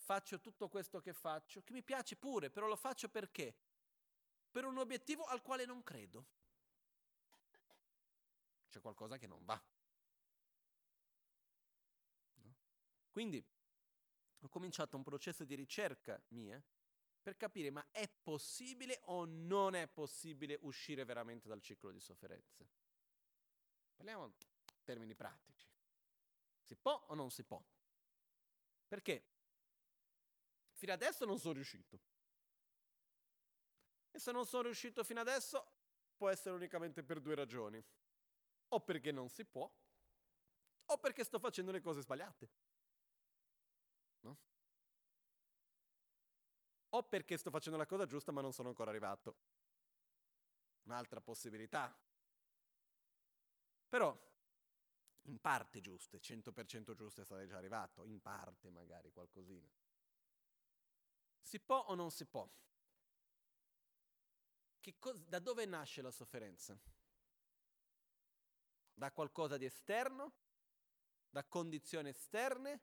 faccio 0.08 0.40
tutto 0.40 0.69
questo 0.69 1.02
che 1.02 1.11
faccio, 1.11 1.61
che 1.64 1.74
mi 1.74 1.84
piace 1.84 2.16
pure, 2.16 2.50
però 2.50 2.66
lo 2.66 2.77
faccio 2.77 3.10
perché? 3.10 3.53
Per 4.50 4.64
un 4.64 4.77
obiettivo 4.77 5.26
al 5.26 5.42
quale 5.42 5.66
non 5.66 5.84
credo 5.84 6.27
c'è 8.69 8.80
qualcosa 8.80 9.18
che 9.18 9.27
non 9.27 9.44
va. 9.44 9.61
No? 12.36 12.56
Quindi 13.10 13.45
ho 14.40 14.48
cominciato 14.48 14.95
un 14.95 15.03
processo 15.03 15.44
di 15.44 15.56
ricerca 15.56 16.22
mia 16.30 16.64
per 17.22 17.36
capire 17.36 17.69
ma 17.69 17.86
è 17.92 18.08
possibile 18.08 19.02
o 19.08 19.26
non 19.26 19.76
è 19.76 19.90
possibile 19.90 20.58
uscire 20.61 21.03
veramente 21.03 21.50
dal 21.50 21.60
ciclo 21.60 21.92
di 21.92 22.00
sofferenze. 22.00 22.69
Parliamo 23.94 24.26
in 24.26 24.34
termini 24.86 25.14
pratici. 25.16 25.68
Si 26.61 26.77
può 26.77 26.94
o 27.10 27.14
non 27.14 27.30
si 27.30 27.44
può? 27.44 27.61
Perché 28.88 29.36
fino 30.78 30.94
adesso 30.94 31.26
non 31.26 31.40
sono 31.40 31.56
riuscito. 31.56 32.00
E 34.12 34.20
se 34.20 34.32
non 34.32 34.46
sono 34.46 34.64
riuscito 34.64 35.04
fino 35.04 35.20
adesso 35.20 35.66
può 36.16 36.30
essere 36.30 36.56
unicamente 36.56 37.04
per 37.04 37.20
due 37.20 37.36
ragioni 37.36 37.84
o 38.70 38.80
perché 38.82 39.12
non 39.12 39.28
si 39.30 39.44
può, 39.44 39.70
o 40.90 40.98
perché 41.00 41.24
sto 41.24 41.40
facendo 41.40 41.72
le 41.72 41.82
cose 41.82 42.02
sbagliate. 42.02 42.50
No? 44.22 44.38
O 46.90 47.04
perché 47.04 47.38
sto 47.38 47.50
facendo 47.50 47.78
la 47.78 47.86
cosa 47.88 48.06
giusta 48.06 48.32
ma 48.32 48.42
non 48.42 48.54
sono 48.54 48.70
ancora 48.70 48.92
arrivato. 48.92 49.36
Un'altra 50.84 51.22
possibilità. 51.22 51.96
Però, 53.90 54.16
in 55.24 55.40
parte 55.40 55.82
giuste, 55.82 56.20
100% 56.20 56.94
giuste 56.94 57.26
sarei 57.26 57.48
già 57.48 57.58
arrivato, 57.58 58.04
in 58.04 58.22
parte 58.22 58.70
magari 58.70 59.12
qualcosina. 59.12 59.70
Si 61.48 61.59
può 61.59 61.77
o 61.77 61.95
non 61.95 62.11
si 62.11 62.26
può? 62.26 62.45
Cos- 65.00 65.26
da 65.26 65.40
dove 65.40 65.66
nasce 65.66 66.01
la 66.01 66.11
sofferenza? 66.11 66.77
da 68.98 69.11
qualcosa 69.11 69.58
di 69.58 69.66
esterno, 69.66 70.34
da 71.30 71.43
condizioni 71.43 72.09
esterne, 72.09 72.82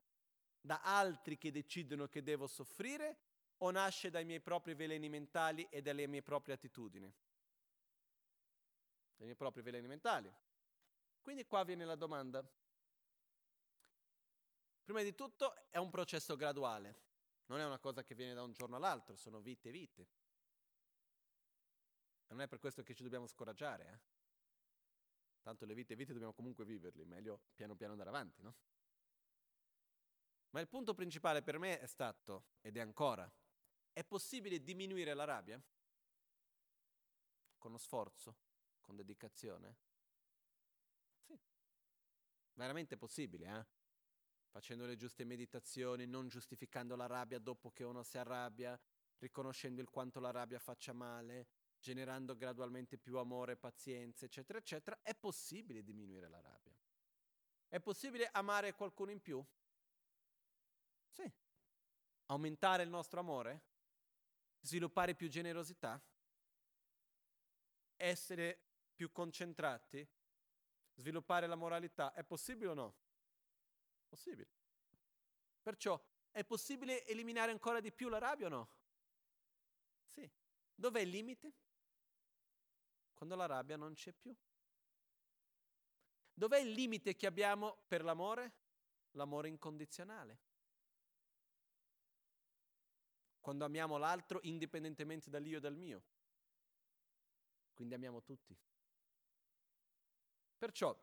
da 0.60 0.80
altri 0.80 1.36
che 1.36 1.50
decidono 1.50 2.06
che 2.06 2.22
devo 2.22 2.46
soffrire 2.46 3.18
o 3.58 3.70
nasce 3.72 4.10
dai 4.10 4.24
miei 4.24 4.40
propri 4.40 4.74
veleni 4.74 5.08
mentali 5.08 5.66
e 5.68 5.82
dalle 5.82 6.06
mie 6.06 6.22
proprie 6.22 6.54
attitudini? 6.54 7.12
Dai 9.16 9.24
miei 9.24 9.34
propri 9.34 9.62
veleni 9.62 9.88
mentali. 9.88 10.32
Quindi 11.20 11.44
qua 11.46 11.64
viene 11.64 11.84
la 11.84 11.96
domanda. 11.96 12.48
Prima 14.84 15.02
di 15.02 15.16
tutto 15.16 15.68
è 15.70 15.78
un 15.78 15.90
processo 15.90 16.36
graduale, 16.36 16.94
non 17.46 17.60
è 17.60 17.64
una 17.64 17.78
cosa 17.78 18.02
che 18.02 18.14
viene 18.14 18.34
da 18.34 18.42
un 18.42 18.52
giorno 18.52 18.76
all'altro, 18.76 19.16
sono 19.16 19.40
vite 19.40 19.68
e 19.68 19.72
vite. 19.72 20.08
Non 22.28 22.40
è 22.40 22.48
per 22.48 22.58
questo 22.58 22.82
che 22.82 22.94
ci 22.94 23.02
dobbiamo 23.02 23.26
scoraggiare, 23.26 23.86
eh? 23.88 24.12
Tanto 25.42 25.66
le 25.66 25.74
vite 25.74 25.92
e 25.92 25.96
vite 25.96 26.12
dobbiamo 26.12 26.32
comunque 26.32 26.64
viverle, 26.64 27.04
meglio 27.04 27.42
piano 27.54 27.76
piano 27.76 27.92
andare 27.92 28.10
avanti, 28.10 28.42
no? 28.42 28.54
Ma 30.50 30.60
il 30.60 30.68
punto 30.68 30.94
principale 30.94 31.42
per 31.42 31.58
me 31.58 31.80
è 31.80 31.86
stato, 31.86 32.46
ed 32.60 32.76
è 32.76 32.80
ancora, 32.80 33.30
è 33.92 34.04
possibile 34.04 34.62
diminuire 34.62 35.12
la 35.12 35.24
rabbia? 35.24 35.62
Con 37.58 37.72
lo 37.72 37.78
sforzo? 37.78 38.36
Con 38.80 38.96
dedicazione? 38.96 39.76
Sì. 41.20 41.38
Veramente 42.54 42.96
possibile, 42.96 43.46
eh? 43.46 43.83
Facendo 44.54 44.86
le 44.86 44.94
giuste 44.94 45.24
meditazioni, 45.24 46.06
non 46.06 46.28
giustificando 46.28 46.94
la 46.94 47.06
rabbia 47.06 47.40
dopo 47.40 47.72
che 47.72 47.82
uno 47.82 48.04
si 48.04 48.18
arrabbia, 48.18 48.80
riconoscendo 49.18 49.80
il 49.80 49.90
quanto 49.90 50.20
la 50.20 50.30
rabbia 50.30 50.60
faccia 50.60 50.92
male, 50.92 51.48
generando 51.80 52.36
gradualmente 52.36 52.96
più 52.96 53.18
amore, 53.18 53.56
pazienza, 53.56 54.26
eccetera, 54.26 54.60
eccetera, 54.60 55.02
è 55.02 55.12
possibile 55.16 55.82
diminuire 55.82 56.28
la 56.28 56.40
rabbia. 56.40 56.72
È 57.66 57.80
possibile 57.80 58.28
amare 58.30 58.74
qualcuno 58.74 59.10
in 59.10 59.20
più? 59.20 59.44
Sì. 61.08 61.28
Aumentare 62.26 62.84
il 62.84 62.90
nostro 62.90 63.18
amore? 63.18 63.60
Sviluppare 64.60 65.16
più 65.16 65.28
generosità? 65.28 66.00
Essere 67.96 68.60
più 68.94 69.10
concentrati? 69.10 70.08
Sviluppare 70.94 71.48
la 71.48 71.56
moralità? 71.56 72.12
È 72.12 72.22
possibile 72.22 72.70
o 72.70 72.74
no? 72.74 73.02
Possibile. 74.14 74.48
Perciò 75.60 76.00
è 76.30 76.44
possibile 76.44 77.04
eliminare 77.04 77.50
ancora 77.50 77.80
di 77.80 77.90
più 77.90 78.08
la 78.08 78.18
rabbia 78.18 78.46
o 78.46 78.48
no? 78.48 78.68
Sì. 80.06 80.30
Dov'è 80.72 81.00
il 81.00 81.08
limite? 81.08 81.52
Quando 83.12 83.34
la 83.34 83.46
rabbia 83.46 83.76
non 83.76 83.94
c'è 83.94 84.12
più. 84.12 84.32
Dov'è 86.32 86.60
il 86.60 86.70
limite 86.70 87.16
che 87.16 87.26
abbiamo 87.26 87.82
per 87.88 88.04
l'amore? 88.04 88.52
L'amore 89.12 89.48
incondizionale. 89.48 90.38
Quando 93.40 93.64
amiamo 93.64 93.96
l'altro 93.96 94.38
indipendentemente 94.42 95.28
dall'io 95.28 95.56
e 95.56 95.60
dal 95.60 95.74
mio. 95.74 96.04
Quindi 97.74 97.94
amiamo 97.94 98.22
tutti. 98.22 98.56
Perciò, 100.56 100.96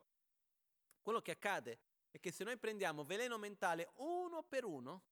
quello 1.01 1.21
che 1.21 1.31
accade 1.31 1.90
è 2.11 2.19
che 2.19 2.31
se 2.31 2.43
noi 2.43 2.57
prendiamo 2.57 3.03
veleno 3.03 3.37
mentale 3.37 3.89
uno 3.95 4.43
per 4.43 4.65
uno, 4.65 5.03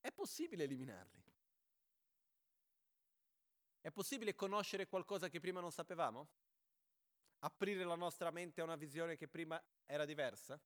è 0.00 0.10
possibile 0.10 0.64
eliminarli. 0.64 1.22
È 3.82 3.90
possibile 3.90 4.34
conoscere 4.34 4.86
qualcosa 4.88 5.28
che 5.28 5.40
prima 5.40 5.60
non 5.60 5.70
sapevamo? 5.70 6.28
Aprire 7.40 7.84
la 7.84 7.94
nostra 7.94 8.30
mente 8.30 8.60
a 8.60 8.64
una 8.64 8.76
visione 8.76 9.16
che 9.16 9.28
prima 9.28 9.62
era 9.86 10.04
diversa? 10.04 10.60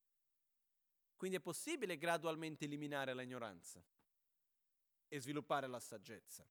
Quindi 1.16 1.36
è 1.36 1.40
possibile 1.40 1.96
gradualmente 1.96 2.64
eliminare 2.64 3.14
l'ignoranza 3.14 3.84
e 5.08 5.20
sviluppare 5.20 5.66
la 5.66 5.80
saggezza. 5.80 6.46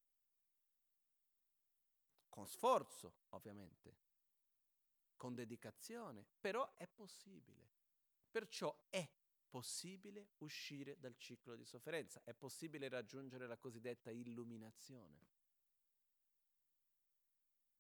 Con 2.30 2.48
sforzo, 2.48 3.14
ovviamente, 3.30 3.96
con 5.16 5.36
dedicazione, 5.36 6.26
però 6.40 6.74
è 6.76 6.88
possibile. 6.88 7.83
Perciò 8.34 8.76
è 8.90 9.08
possibile 9.48 10.32
uscire 10.40 10.98
dal 10.98 11.16
ciclo 11.18 11.56
di 11.56 11.64
sofferenza, 11.66 12.20
è 12.24 12.34
possibile 12.34 12.90
raggiungere 12.90 13.46
la 13.46 13.60
cosiddetta 13.60 14.10
illuminazione. 14.10 15.28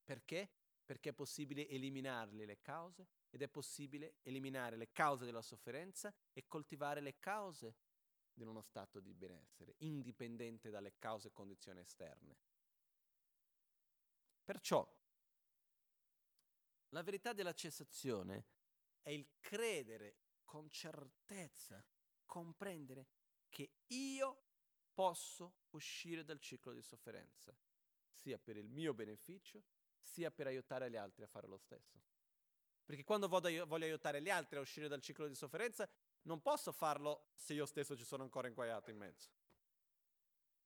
Perché? 0.04 0.52
Perché 0.86 1.10
è 1.10 1.14
possibile 1.14 1.68
eliminarle 1.68 2.46
le 2.46 2.62
cause 2.62 3.08
ed 3.32 3.42
è 3.42 3.48
possibile 3.48 4.18
eliminare 4.22 4.76
le 4.76 4.92
cause 4.92 5.26
della 5.26 5.42
sofferenza 5.42 6.14
e 6.34 6.46
coltivare 6.48 7.02
le 7.02 7.18
cause 7.18 7.76
di 8.32 8.44
uno 8.44 8.62
stato 8.62 9.00
di 9.00 9.16
benessere, 9.16 9.74
indipendente 9.80 10.70
dalle 10.70 11.00
cause 11.00 11.30
e 11.30 11.32
condizioni 11.32 11.80
esterne. 11.80 12.38
Perciò 14.44 14.88
la 16.90 17.02
verità 17.02 17.34
della 17.34 17.56
cessazione 17.56 18.46
è 19.02 19.10
il 19.10 19.28
credere 19.40 20.18
con 20.54 20.70
certezza 20.70 21.84
comprendere 22.26 23.08
che 23.50 23.72
io 23.88 24.44
posso 24.94 25.62
uscire 25.72 26.24
dal 26.24 26.40
ciclo 26.40 26.74
di 26.74 26.82
sofferenza, 26.84 27.52
sia 28.12 28.38
per 28.38 28.58
il 28.58 28.70
mio 28.70 28.94
beneficio, 28.94 29.64
sia 30.00 30.30
per 30.30 30.46
aiutare 30.46 30.92
gli 30.92 30.96
altri 30.96 31.24
a 31.24 31.28
fare 31.28 31.48
lo 31.48 31.58
stesso. 31.58 32.00
Perché 32.86 33.04
quando 33.04 33.28
voglio, 33.28 33.66
aiutare 33.68 34.22
gli 34.22 34.30
altri 34.30 34.58
a 34.58 34.62
uscire 34.62 34.88
dal 34.88 35.02
ciclo 35.02 35.28
di 35.28 35.34
sofferenza, 35.34 35.90
non 36.24 36.40
posso 36.40 36.72
farlo 36.72 37.32
se 37.34 37.56
io 37.56 37.66
stesso 37.66 37.98
ci 37.98 38.06
sono 38.06 38.22
ancora 38.22 38.48
inguaiato 38.48 38.92
in 38.92 38.98
mezzo. 38.98 39.32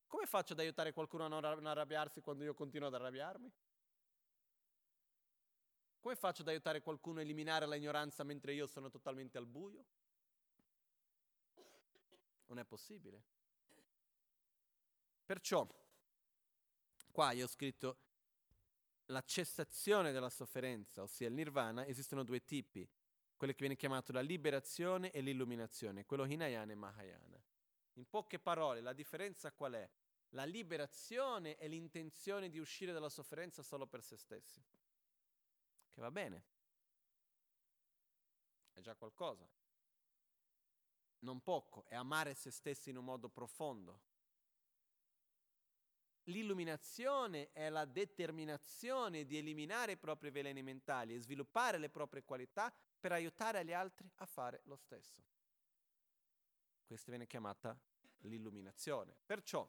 Come 0.06 0.26
faccio 0.26 0.52
ad 0.52 0.60
aiutare 0.60 0.92
qualcuno 0.92 1.24
a 1.24 1.30
non 1.30 1.46
arrabbiarsi 1.46 2.20
quando 2.20 2.44
io 2.44 2.54
continuo 2.54 2.90
ad 2.90 2.94
arrabbiarmi? 2.94 3.50
Come 6.00 6.16
faccio 6.16 6.42
ad 6.42 6.48
aiutare 6.48 6.82
qualcuno 6.82 7.20
a 7.20 7.22
eliminare 7.24 7.66
la 7.66 7.76
ignoranza 7.76 8.24
mentre 8.24 8.54
io 8.54 8.68
sono 8.68 8.90
totalmente 8.90 9.38
al 9.38 9.46
buio? 9.46 9.86
Non 12.46 12.60
è 12.60 12.66
possibile. 12.66 13.24
Perciò, 15.26 15.68
qua 17.12 17.32
io 17.34 17.46
ho 17.46 17.50
scritto 17.50 17.98
la 19.08 19.22
cessazione 19.24 20.12
della 20.12 20.30
sofferenza, 20.30 21.02
ossia 21.02 21.28
il 21.28 21.34
nirvana, 21.34 21.86
esistono 21.86 22.24
due 22.24 22.44
tipi, 22.44 22.88
quello 23.36 23.54
che 23.54 23.60
viene 23.60 23.76
chiamato 23.76 24.12
la 24.12 24.22
liberazione 24.22 25.12
e 25.12 25.22
l'illuminazione, 25.22 26.06
quello 26.06 26.26
Hinayana 26.26 26.72
e 26.72 26.76
Mahayana. 26.76 27.44
In 27.94 28.08
poche 28.08 28.40
parole, 28.40 28.82
la 28.82 28.94
differenza 28.94 29.52
qual 29.52 29.74
è? 29.74 29.90
La 30.30 30.46
liberazione 30.46 31.56
è 31.58 31.68
l'intenzione 31.68 32.50
di 32.50 32.60
uscire 32.60 32.92
dalla 32.92 33.10
sofferenza 33.10 33.62
solo 33.64 33.88
per 33.88 34.04
se 34.04 34.18
stessi 34.18 34.62
che 35.98 36.04
va 36.04 36.12
bene, 36.12 36.44
è 38.72 38.82
già 38.82 38.94
qualcosa. 38.94 39.50
Non 41.22 41.42
poco, 41.42 41.86
è 41.88 41.96
amare 41.96 42.36
se 42.36 42.52
stessi 42.52 42.92
in 42.92 42.98
un 42.98 43.06
modo 43.06 43.30
profondo. 43.30 44.02
L'illuminazione 46.26 47.52
è 47.52 47.70
la 47.70 47.86
determinazione 47.86 49.26
di 49.26 49.38
eliminare 49.38 49.94
i 49.94 49.98
propri 49.98 50.30
veleni 50.30 50.62
mentali 50.62 51.16
e 51.16 51.20
sviluppare 51.20 51.80
le 51.80 51.90
proprie 51.90 52.24
qualità 52.24 52.72
per 53.00 53.14
aiutare 53.14 53.66
gli 53.66 53.74
altri 53.74 54.08
a 54.18 54.28
fare 54.28 54.62
lo 54.66 54.76
stesso. 54.76 55.24
Questa 56.86 57.10
viene 57.10 57.26
chiamata 57.26 57.76
l'illuminazione. 58.20 59.18
Perciò 59.26 59.68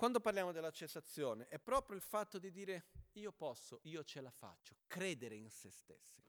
Quando 0.00 0.18
parliamo 0.18 0.50
della 0.50 0.70
cessazione 0.70 1.46
è 1.48 1.58
proprio 1.58 1.94
il 1.94 2.00
fatto 2.00 2.38
di 2.38 2.50
dire 2.50 2.86
io 3.16 3.32
posso, 3.32 3.80
io 3.82 4.02
ce 4.02 4.22
la 4.22 4.30
faccio, 4.30 4.76
credere 4.86 5.34
in 5.34 5.50
se 5.50 5.70
stessi. 5.70 6.24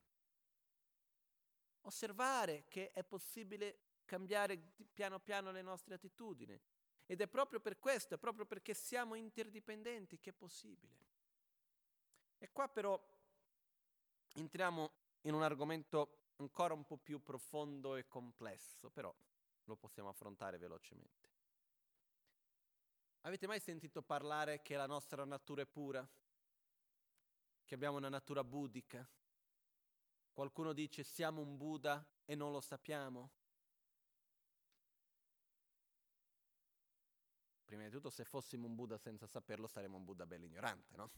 Osservare 1.80 2.66
che 2.68 2.90
è 2.90 3.02
possibile 3.02 4.02
cambiare 4.04 4.58
piano 4.92 5.20
piano 5.20 5.50
le 5.52 5.62
nostre 5.62 5.94
attitudini. 5.94 6.60
Ed 7.06 7.22
è 7.22 7.26
proprio 7.26 7.60
per 7.60 7.78
questo, 7.78 8.16
è 8.16 8.18
proprio 8.18 8.44
perché 8.44 8.74
siamo 8.74 9.14
interdipendenti 9.14 10.20
che 10.20 10.28
è 10.28 10.34
possibile. 10.34 11.06
E 12.36 12.52
qua 12.52 12.68
però 12.68 13.02
entriamo 14.34 14.90
in 15.22 15.32
un 15.32 15.42
argomento 15.42 16.34
ancora 16.36 16.74
un 16.74 16.84
po' 16.84 16.98
più 16.98 17.22
profondo 17.22 17.96
e 17.96 18.06
complesso, 18.06 18.90
però 18.90 19.16
lo 19.64 19.76
possiamo 19.76 20.10
affrontare 20.10 20.58
velocemente. 20.58 21.21
Avete 23.22 23.46
mai 23.46 23.60
sentito 23.60 24.02
parlare 24.02 24.62
che 24.62 24.76
la 24.76 24.86
nostra 24.86 25.24
natura 25.24 25.62
è 25.62 25.66
pura? 25.66 26.06
Che 27.64 27.74
abbiamo 27.74 27.96
una 27.96 28.08
natura 28.08 28.42
buddhica? 28.42 29.08
Qualcuno 30.32 30.72
dice 30.72 31.02
siamo 31.04 31.40
un 31.40 31.56
Buddha 31.56 32.04
e 32.24 32.34
non 32.34 32.50
lo 32.50 32.60
sappiamo? 32.60 33.30
Prima 37.64 37.84
di 37.84 37.90
tutto, 37.90 38.10
se 38.10 38.24
fossimo 38.24 38.66
un 38.66 38.74
Buddha 38.74 38.98
senza 38.98 39.26
saperlo, 39.26 39.66
saremmo 39.66 39.98
un 39.98 40.04
Buddha 40.04 40.26
bello 40.26 40.46
ignorante, 40.46 40.96
no? 40.96 41.10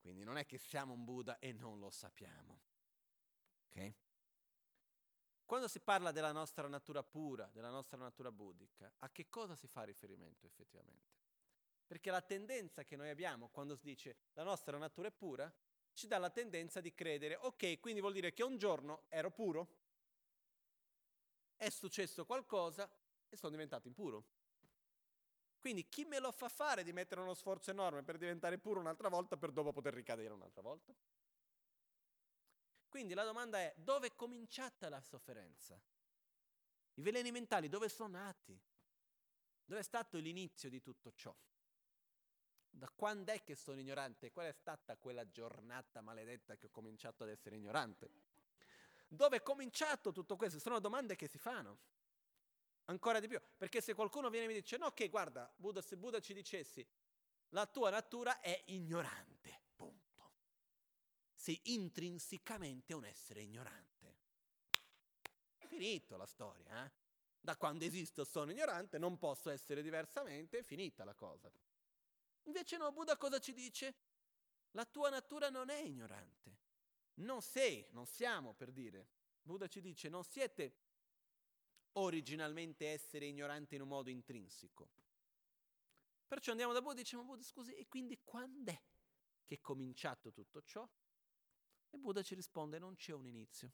Quindi 0.00 0.22
non 0.22 0.36
è 0.36 0.44
che 0.44 0.58
siamo 0.58 0.92
un 0.92 1.04
Buddha 1.04 1.38
e 1.38 1.52
non 1.52 1.78
lo 1.78 1.90
sappiamo. 1.90 2.60
Ok? 3.68 3.94
Quando 5.48 5.66
si 5.66 5.80
parla 5.80 6.12
della 6.12 6.30
nostra 6.30 6.68
natura 6.68 7.02
pura, 7.02 7.48
della 7.54 7.70
nostra 7.70 7.96
natura 7.96 8.30
buddhica, 8.30 8.92
a 8.98 9.08
che 9.08 9.30
cosa 9.30 9.56
si 9.56 9.66
fa 9.66 9.82
riferimento 9.82 10.44
effettivamente? 10.44 11.16
Perché 11.86 12.10
la 12.10 12.20
tendenza 12.20 12.84
che 12.84 12.96
noi 12.96 13.08
abbiamo 13.08 13.48
quando 13.48 13.74
si 13.74 13.86
dice 13.86 14.16
la 14.34 14.42
nostra 14.42 14.76
natura 14.76 15.08
è 15.08 15.10
pura, 15.10 15.50
ci 15.94 16.06
dà 16.06 16.18
la 16.18 16.28
tendenza 16.28 16.82
di 16.82 16.92
credere, 16.92 17.36
ok, 17.40 17.80
quindi 17.80 18.00
vuol 18.00 18.12
dire 18.12 18.34
che 18.34 18.42
un 18.42 18.58
giorno 18.58 19.04
ero 19.08 19.30
puro, 19.30 19.76
è 21.56 21.70
successo 21.70 22.26
qualcosa 22.26 22.86
e 23.26 23.34
sono 23.34 23.52
diventato 23.52 23.88
impuro. 23.88 24.26
Quindi 25.58 25.88
chi 25.88 26.04
me 26.04 26.18
lo 26.18 26.30
fa 26.30 26.50
fare 26.50 26.84
di 26.84 26.92
mettere 26.92 27.22
uno 27.22 27.32
sforzo 27.32 27.70
enorme 27.70 28.02
per 28.02 28.18
diventare 28.18 28.58
puro 28.58 28.80
un'altra 28.80 29.08
volta 29.08 29.38
per 29.38 29.52
dopo 29.52 29.72
poter 29.72 29.94
ricadere 29.94 30.34
un'altra 30.34 30.60
volta? 30.60 30.94
Quindi 32.88 33.14
la 33.14 33.24
domanda 33.24 33.58
è 33.58 33.74
dove 33.76 34.08
è 34.08 34.14
cominciata 34.14 34.88
la 34.88 35.00
sofferenza? 35.00 35.80
I 36.94 37.02
veleni 37.02 37.30
mentali 37.30 37.68
dove 37.68 37.88
sono 37.88 38.18
nati? 38.18 38.58
Dove 39.64 39.80
è 39.80 39.84
stato 39.84 40.18
l'inizio 40.18 40.68
di 40.68 40.80
tutto 40.80 41.12
ciò? 41.12 41.34
Da 42.70 42.90
quando 42.94 43.32
è 43.32 43.42
che 43.42 43.54
sono 43.54 43.78
ignorante? 43.78 44.30
Qual 44.30 44.46
è 44.46 44.52
stata 44.52 44.96
quella 44.96 45.28
giornata 45.30 46.00
maledetta 46.00 46.56
che 46.56 46.66
ho 46.66 46.70
cominciato 46.70 47.22
ad 47.24 47.30
essere 47.30 47.56
ignorante? 47.56 48.10
dove 49.08 49.38
è 49.38 49.42
cominciato 49.42 50.12
tutto 50.12 50.36
questo? 50.36 50.58
Sono 50.58 50.80
domande 50.80 51.16
che 51.16 51.28
si 51.28 51.38
fanno. 51.38 51.78
Ancora 52.86 53.20
di 53.20 53.28
più, 53.28 53.40
perché 53.56 53.80
se 53.80 53.94
qualcuno 53.94 54.30
viene 54.30 54.46
e 54.46 54.48
mi 54.48 54.54
dice, 54.54 54.78
no, 54.78 54.92
che 54.92 55.08
guarda, 55.08 55.50
Buddha, 55.56 55.82
se 55.82 55.96
Buddha 55.96 56.20
ci 56.20 56.32
dicessi, 56.32 56.86
la 57.50 57.66
tua 57.66 57.90
natura 57.90 58.40
è 58.40 58.62
ignorante. 58.66 59.37
Sei 61.48 61.58
intrinsecamente 61.72 62.92
un 62.92 63.06
essere 63.06 63.40
ignorante. 63.40 64.16
Finito 65.60 66.18
la 66.18 66.26
storia, 66.26 66.84
eh? 66.84 66.92
Da 67.40 67.56
quando 67.56 67.86
esisto 67.86 68.22
sono 68.24 68.50
ignorante, 68.50 68.98
non 68.98 69.16
posso 69.16 69.48
essere 69.48 69.80
diversamente, 69.80 70.58
è 70.58 70.62
finita 70.62 71.04
la 71.04 71.14
cosa. 71.14 71.50
Invece 72.42 72.76
no, 72.76 72.92
Buddha 72.92 73.16
cosa 73.16 73.38
ci 73.38 73.54
dice? 73.54 73.94
La 74.72 74.84
tua 74.84 75.08
natura 75.08 75.48
non 75.48 75.70
è 75.70 75.80
ignorante. 75.80 76.58
Non 77.14 77.40
sei, 77.40 77.86
non 77.92 78.04
siamo 78.04 78.52
per 78.52 78.70
dire. 78.70 79.08
Buddha 79.40 79.68
ci 79.68 79.80
dice, 79.80 80.10
non 80.10 80.24
siete 80.24 80.74
originalmente 81.92 82.88
essere 82.88 83.24
ignoranti 83.24 83.74
in 83.74 83.80
un 83.80 83.88
modo 83.88 84.10
intrinseco. 84.10 84.90
Perciò 86.26 86.50
andiamo 86.50 86.74
da 86.74 86.82
Buddha 86.82 87.00
e 87.00 87.04
diciamo, 87.04 87.24
Buddha 87.24 87.42
scusi, 87.42 87.72
e 87.72 87.88
quindi 87.88 88.20
quando 88.22 88.70
è 88.70 88.82
che 89.46 89.54
è 89.54 89.60
cominciato 89.62 90.30
tutto 90.30 90.60
ciò? 90.60 90.86
E 91.90 91.98
Buddha 91.98 92.22
ci 92.22 92.34
risponde, 92.34 92.78
non 92.78 92.94
c'è 92.94 93.12
un 93.12 93.26
inizio. 93.26 93.72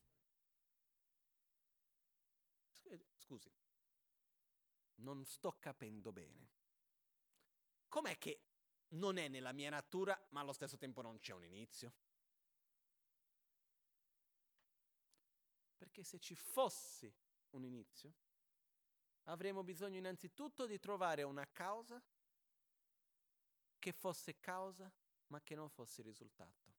Scusi, 3.17 3.51
non 4.97 5.25
sto 5.25 5.57
capendo 5.59 6.13
bene. 6.13 6.51
Com'è 7.89 8.19
che 8.19 8.43
non 8.89 9.17
è 9.17 9.29
nella 9.29 9.53
mia 9.53 9.71
natura, 9.71 10.21
ma 10.31 10.41
allo 10.41 10.53
stesso 10.53 10.77
tempo 10.77 11.01
non 11.01 11.19
c'è 11.19 11.33
un 11.33 11.45
inizio? 11.45 11.95
Perché 15.77 16.03
se 16.03 16.19
ci 16.19 16.35
fosse 16.35 17.15
un 17.51 17.65
inizio, 17.65 18.15
avremo 19.25 19.63
bisogno 19.63 19.97
innanzitutto 19.97 20.67
di 20.67 20.79
trovare 20.79 21.23
una 21.23 21.47
causa 21.51 22.03
che 23.79 23.93
fosse 23.93 24.39
causa 24.39 24.93
ma 25.29 25.41
che 25.41 25.55
non 25.55 25.71
fosse 25.71 26.03
risultato. 26.03 26.73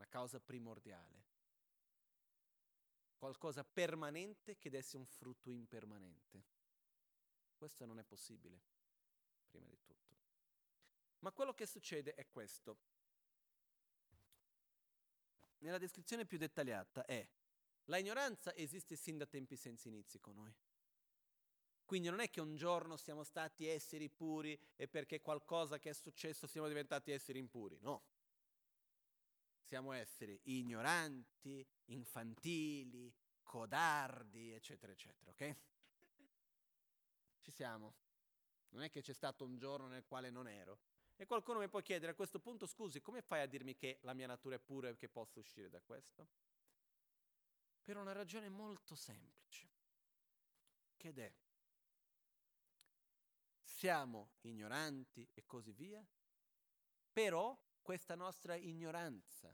Una 0.00 0.08
causa 0.08 0.40
primordiale. 0.40 1.26
Qualcosa 3.18 3.62
permanente 3.64 4.56
che 4.56 4.70
desse 4.70 4.96
un 4.96 5.04
frutto 5.04 5.50
impermanente. 5.50 6.42
Questo 7.54 7.84
non 7.84 7.98
è 7.98 8.02
possibile, 8.02 8.62
prima 9.50 9.66
di 9.68 9.78
tutto. 9.82 10.16
Ma 11.18 11.32
quello 11.32 11.52
che 11.52 11.66
succede 11.66 12.14
è 12.14 12.26
questo. 12.30 12.78
Nella 15.58 15.76
descrizione 15.76 16.24
più 16.24 16.38
dettagliata 16.38 17.04
è 17.04 17.28
la 17.84 17.98
ignoranza 17.98 18.54
esiste 18.54 18.96
sin 18.96 19.18
da 19.18 19.26
tempi 19.26 19.54
senza 19.54 19.88
inizi 19.88 20.18
con 20.18 20.36
noi. 20.36 20.54
Quindi 21.84 22.08
non 22.08 22.20
è 22.20 22.30
che 22.30 22.40
un 22.40 22.56
giorno 22.56 22.96
siamo 22.96 23.22
stati 23.22 23.66
esseri 23.66 24.08
puri 24.08 24.58
e 24.76 24.88
perché 24.88 25.20
qualcosa 25.20 25.78
che 25.78 25.90
è 25.90 25.92
successo 25.92 26.46
siamo 26.46 26.68
diventati 26.68 27.10
esseri 27.10 27.38
impuri, 27.38 27.78
no. 27.82 28.02
Siamo 29.70 29.92
esseri 29.92 30.36
ignoranti, 30.46 31.64
infantili, 31.90 33.14
codardi, 33.40 34.50
eccetera, 34.50 34.90
eccetera, 34.90 35.30
ok? 35.30 35.56
Ci 37.38 37.52
siamo. 37.52 37.94
Non 38.70 38.82
è 38.82 38.90
che 38.90 39.00
c'è 39.00 39.12
stato 39.12 39.44
un 39.44 39.56
giorno 39.58 39.86
nel 39.86 40.04
quale 40.04 40.28
non 40.28 40.48
ero. 40.48 40.80
E 41.14 41.24
qualcuno 41.24 41.60
mi 41.60 41.68
può 41.68 41.78
chiedere 41.82 42.10
a 42.10 42.14
questo 42.16 42.40
punto, 42.40 42.66
scusi, 42.66 43.00
come 43.00 43.22
fai 43.22 43.42
a 43.42 43.46
dirmi 43.46 43.76
che 43.76 44.00
la 44.02 44.12
mia 44.12 44.26
natura 44.26 44.56
è 44.56 44.58
pura 44.58 44.88
e 44.88 44.96
che 44.96 45.08
posso 45.08 45.38
uscire 45.38 45.68
da 45.68 45.80
questo? 45.80 46.26
Per 47.84 47.96
una 47.96 48.10
ragione 48.10 48.48
molto 48.48 48.96
semplice, 48.96 49.68
che 50.96 51.12
è 51.14 51.32
siamo 53.62 54.32
ignoranti 54.40 55.28
e 55.32 55.46
così 55.46 55.70
via, 55.70 56.04
però 57.12 57.56
questa 57.90 58.14
nostra 58.14 58.54
ignoranza, 58.54 59.52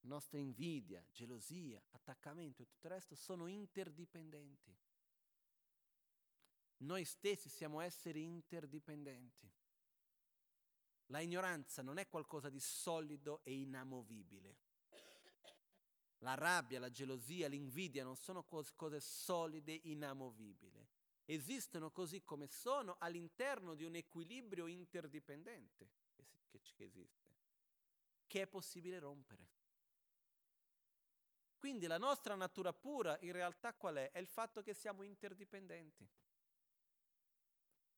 nostra 0.00 0.38
invidia, 0.38 1.02
gelosia, 1.10 1.82
attaccamento 1.92 2.60
e 2.60 2.66
tutto 2.66 2.86
il 2.86 2.92
resto 2.92 3.14
sono 3.14 3.46
interdipendenti. 3.46 4.76
Noi 6.80 7.02
stessi 7.06 7.48
siamo 7.48 7.80
esseri 7.80 8.24
interdipendenti. 8.24 9.50
La 11.06 11.20
ignoranza 11.20 11.80
non 11.80 11.96
è 11.96 12.06
qualcosa 12.10 12.50
di 12.50 12.60
solido 12.60 13.40
e 13.42 13.54
inamovibile. 13.54 14.58
La 16.18 16.34
rabbia, 16.34 16.78
la 16.78 16.90
gelosia, 16.90 17.48
l'invidia 17.48 18.04
non 18.04 18.16
sono 18.16 18.44
cose 18.44 19.00
solide 19.00 19.72
e 19.72 19.80
inamovibili. 19.84 20.86
Esistono 21.24 21.90
così 21.90 22.22
come 22.22 22.48
sono 22.48 22.96
all'interno 22.98 23.74
di 23.74 23.84
un 23.84 23.94
equilibrio 23.94 24.66
interdipendente 24.66 26.03
che, 26.58 26.72
che 26.74 26.84
esiste, 26.84 27.34
che 28.26 28.42
è 28.42 28.46
possibile 28.46 28.98
rompere. 28.98 29.48
Quindi 31.56 31.86
la 31.86 31.98
nostra 31.98 32.34
natura 32.34 32.72
pura 32.72 33.18
in 33.20 33.32
realtà 33.32 33.74
qual 33.74 33.96
è? 33.96 34.10
È 34.10 34.18
il 34.18 34.26
fatto 34.26 34.62
che 34.62 34.74
siamo 34.74 35.02
interdipendenti. 35.02 36.08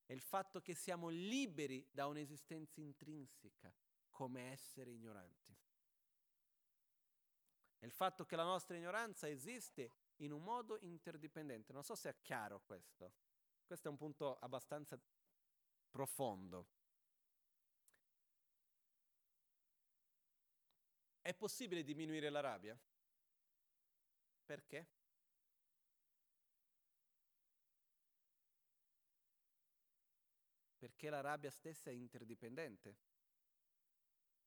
È 0.05 0.13
il 0.13 0.21
fatto 0.21 0.61
che 0.61 0.75
siamo 0.75 1.09
liberi 1.09 1.85
da 1.91 2.07
un'esistenza 2.07 2.81
intrinseca 2.81 3.75
come 4.11 4.53
essere 4.53 4.93
ignoranti. 4.93 5.57
È 7.79 7.85
il 7.85 7.91
fatto 7.91 8.25
che 8.25 8.37
la 8.37 8.45
nostra 8.45 8.77
ignoranza 8.77 9.29
esiste 9.29 9.93
in 10.19 10.33
un 10.33 10.43
modo 10.43 10.79
interdipendente. 10.81 11.73
Non 11.73 11.83
so 11.83 11.97
se 11.97 12.11
è 12.11 12.17
chiaro 12.23 12.61
questo. 12.61 13.13
Questo 13.67 13.89
è 13.89 13.91
un 13.91 13.97
punto 13.97 14.39
abbastanza 14.39 14.97
profondo. 15.91 16.69
È 21.27 21.35
possibile 21.35 21.83
diminuire 21.83 22.31
la 22.31 22.39
rabbia? 22.39 22.79
Perché? 24.45 24.87
Perché 30.79 31.11
la 31.11 31.21
rabbia 31.21 31.51
stessa 31.51 31.91
è 31.91 31.93
interdipendente. 31.93 32.97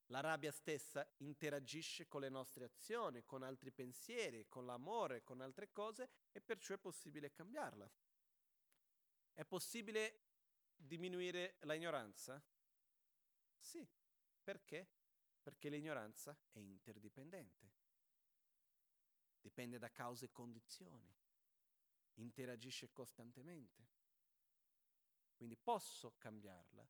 La 0.06 0.22
rabbia 0.22 0.53
stessa 0.53 1.06
interagisce 1.17 2.08
con 2.08 2.22
le 2.22 2.30
nostre 2.30 2.64
azioni, 2.64 3.25
con 3.25 3.43
altri 3.43 3.72
pensieri, 3.72 4.48
con 4.48 4.66
l'amore, 4.66 5.22
con 5.22 5.41
altre 5.41 5.74
cose 5.74 6.09
e 6.32 6.40
perciò 6.40 6.75
è 6.75 6.77
possibile 6.80 7.33
cambiarla. 7.33 7.91
È 9.33 9.43
possibile 9.43 10.22
diminuire 10.77 11.58
l'ignoranza? 11.64 12.41
Sì. 13.58 13.85
Perché? 14.41 14.98
Perché 15.42 15.69
l'ignoranza 15.69 16.38
è 16.51 16.59
interdipendente 16.59 17.80
dipende 19.40 19.77
da 19.77 19.90
cause 19.90 20.26
e 20.26 20.32
condizioni, 20.32 21.16
interagisce 22.16 22.92
costantemente. 22.92 23.88
Quindi 25.35 25.56
posso 25.56 26.16
cambiarla. 26.18 26.88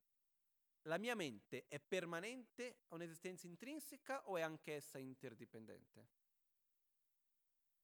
La 0.84 0.98
mia 0.98 1.16
mente 1.16 1.68
è 1.68 1.80
permanente, 1.80 2.80
ha 2.88 2.96
un'esistenza 2.96 3.46
intrinseca 3.46 4.28
o 4.28 4.38
è 4.38 4.42
anch'essa 4.42 4.98
interdipendente? 4.98 6.08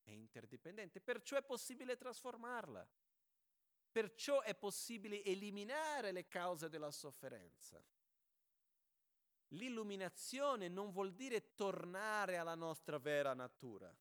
È 0.02 0.12
interdipendente, 0.12 1.02
perciò 1.02 1.38
è 1.38 1.44
possibile 1.44 1.98
trasformarla. 1.98 2.88
Perciò 3.92 4.42
è 4.42 4.56
possibile 4.56 5.24
eliminare 5.24 6.12
le 6.12 6.28
cause 6.28 6.68
della 6.70 6.92
sofferenza. 6.92 7.82
L'illuminazione 9.50 10.68
non 10.68 10.92
vuol 10.92 11.14
dire 11.14 11.54
tornare 11.56 12.38
alla 12.38 12.56
nostra 12.56 12.98
vera 12.98 13.34
natura. 13.34 13.96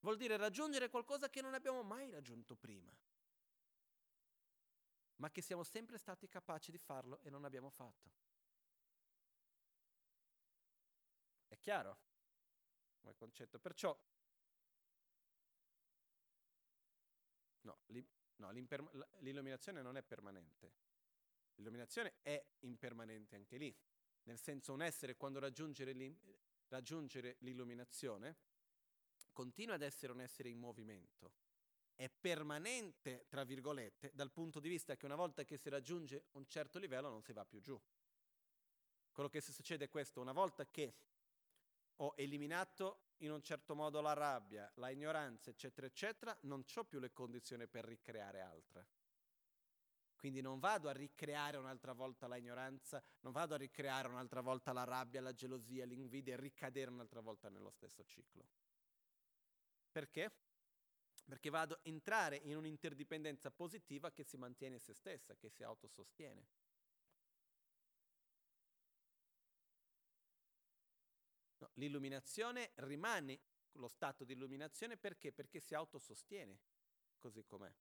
Vuol 0.00 0.16
dire 0.16 0.36
raggiungere 0.36 0.88
qualcosa 0.88 1.30
che 1.30 1.40
non 1.40 1.54
abbiamo 1.54 1.82
mai 1.82 2.10
raggiunto 2.10 2.56
prima, 2.56 2.92
ma 5.16 5.30
che 5.30 5.40
siamo 5.40 5.62
sempre 5.62 5.96
stati 5.96 6.26
capaci 6.28 6.72
di 6.72 6.78
farlo 6.78 7.20
e 7.20 7.30
non 7.30 7.44
abbiamo 7.44 7.70
fatto. 7.70 8.10
È 11.46 11.56
chiaro 11.58 11.98
come 13.00 13.14
concetto? 13.14 13.60
Perciò, 13.60 13.96
no, 17.60 17.78
no 18.36 18.50
l'illuminazione 18.50 19.82
non 19.82 19.96
è 19.96 20.02
permanente. 20.02 20.72
L'illuminazione 21.56 22.14
è 22.22 22.44
impermanente 22.60 23.36
anche 23.36 23.56
lì, 23.56 23.76
nel 24.24 24.38
senso 24.38 24.72
un 24.72 24.82
essere 24.82 25.16
quando 25.16 25.38
raggiungere 25.38 25.92
l'illuminazione 27.38 28.36
continua 29.32 29.74
ad 29.74 29.82
essere 29.82 30.12
un 30.12 30.20
essere 30.20 30.48
in 30.48 30.58
movimento, 30.58 31.32
è 31.94 32.08
permanente, 32.08 33.26
tra 33.28 33.44
virgolette, 33.44 34.10
dal 34.14 34.30
punto 34.30 34.60
di 34.60 34.68
vista 34.68 34.96
che 34.96 35.06
una 35.06 35.14
volta 35.14 35.44
che 35.44 35.56
si 35.56 35.68
raggiunge 35.68 36.26
un 36.32 36.46
certo 36.46 36.78
livello 36.78 37.08
non 37.08 37.22
si 37.22 37.32
va 37.32 37.44
più 37.44 37.60
giù. 37.60 37.80
Quello 39.12 39.28
che 39.28 39.40
succede 39.40 39.84
è 39.84 39.88
questo, 39.88 40.20
una 40.20 40.32
volta 40.32 40.66
che 40.66 40.94
ho 41.96 42.14
eliminato 42.16 43.10
in 43.18 43.30
un 43.30 43.42
certo 43.42 43.74
modo 43.74 44.00
la 44.00 44.14
rabbia, 44.14 44.70
la 44.76 44.90
ignoranza, 44.90 45.50
eccetera, 45.50 45.86
eccetera, 45.86 46.36
non 46.42 46.64
ho 46.74 46.84
più 46.84 46.98
le 46.98 47.12
condizioni 47.12 47.66
per 47.68 47.84
ricreare 47.84 48.40
altre. 48.40 48.86
Quindi 50.22 50.40
non 50.40 50.60
vado 50.60 50.88
a 50.88 50.92
ricreare 50.92 51.56
un'altra 51.56 51.94
volta 51.94 52.28
la 52.28 52.36
ignoranza, 52.36 53.02
non 53.22 53.32
vado 53.32 53.54
a 53.54 53.56
ricreare 53.56 54.06
un'altra 54.06 54.40
volta 54.40 54.72
la 54.72 54.84
rabbia, 54.84 55.20
la 55.20 55.34
gelosia, 55.34 55.84
l'invidia 55.84 56.34
e 56.34 56.36
ricadere 56.36 56.92
un'altra 56.92 57.18
volta 57.18 57.48
nello 57.48 57.70
stesso 57.70 58.04
ciclo. 58.04 58.46
Perché? 59.90 60.30
Perché 61.24 61.50
vado 61.50 61.74
a 61.74 61.80
entrare 61.82 62.36
in 62.36 62.54
un'interdipendenza 62.54 63.50
positiva 63.50 64.12
che 64.12 64.22
si 64.22 64.36
mantiene 64.36 64.78
se 64.78 64.94
stessa, 64.94 65.34
che 65.34 65.48
si 65.48 65.64
autosostiene. 65.64 66.46
No, 71.58 71.70
l'illuminazione 71.74 72.70
rimane 72.76 73.40
lo 73.72 73.88
stato 73.88 74.22
di 74.22 74.34
illuminazione 74.34 74.96
perché? 74.96 75.32
Perché 75.32 75.58
si 75.58 75.74
autosostiene 75.74 76.60
così 77.18 77.44
com'è. 77.44 77.74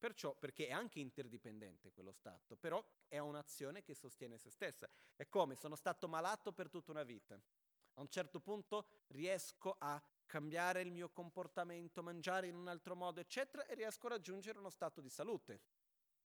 Perciò, 0.00 0.34
perché 0.34 0.68
è 0.68 0.72
anche 0.72 0.98
interdipendente 0.98 1.92
quello 1.92 2.10
stato, 2.10 2.56
però 2.56 2.82
è 3.06 3.18
un'azione 3.18 3.82
che 3.82 3.94
sostiene 3.94 4.38
se 4.38 4.48
stessa. 4.48 4.88
È 5.14 5.28
come 5.28 5.56
sono 5.56 5.76
stato 5.76 6.08
malato 6.08 6.52
per 6.52 6.70
tutta 6.70 6.90
una 6.90 7.02
vita. 7.02 7.34
A 7.34 8.00
un 8.00 8.08
certo 8.08 8.40
punto 8.40 8.86
riesco 9.08 9.76
a 9.78 10.02
cambiare 10.24 10.80
il 10.80 10.90
mio 10.90 11.10
comportamento, 11.10 12.02
mangiare 12.02 12.46
in 12.46 12.54
un 12.54 12.68
altro 12.68 12.96
modo, 12.96 13.20
eccetera, 13.20 13.66
e 13.66 13.74
riesco 13.74 14.06
a 14.06 14.10
raggiungere 14.10 14.58
uno 14.58 14.70
stato 14.70 15.02
di 15.02 15.10
salute. 15.10 15.60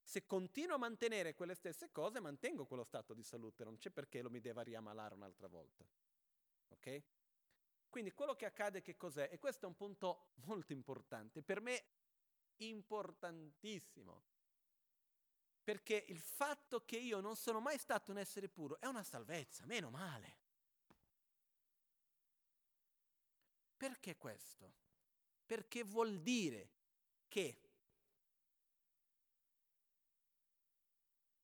Se 0.02 0.26
continuo 0.26 0.76
a 0.76 0.80
mantenere 0.80 1.36
quelle 1.36 1.54
stesse 1.54 1.92
cose, 1.92 2.22
mantengo 2.22 2.66
quello 2.66 2.86
stato 2.86 3.14
di 3.14 3.24
salute, 3.24 3.66
non 3.66 3.76
c'è 3.76 3.90
perché 3.90 4.22
lo 4.22 4.30
mi 4.30 4.40
deva 4.40 4.62
riammalare 4.62 5.16
un'altra 5.16 5.48
volta. 5.48 5.86
Ok? 6.70 7.04
Quindi 7.90 8.14
quello 8.14 8.36
che 8.36 8.46
accade 8.46 8.82
che 8.82 8.96
cos'è? 8.96 9.28
E 9.30 9.38
questo 9.38 9.66
è 9.66 9.68
un 9.68 9.76
punto 9.76 10.32
molto 10.46 10.72
importante. 10.72 11.42
Per 11.42 11.60
me 11.60 11.84
importantissimo. 12.58 14.24
Perché 15.64 16.06
il 16.10 16.20
fatto 16.20 16.86
che 16.86 16.98
io 16.98 17.20
non 17.20 17.36
sono 17.36 17.60
mai 17.60 17.78
stato 17.78 18.12
un 18.12 18.20
essere 18.20 18.48
puro 18.48 18.80
è 18.80 18.86
una 18.86 19.04
salvezza, 19.04 19.66
meno 19.66 19.90
male. 19.90 20.38
Perché 23.76 24.16
questo? 24.16 24.74
Perché 25.46 25.84
vuol 25.84 26.22
dire 26.22 26.72
che 27.28 27.62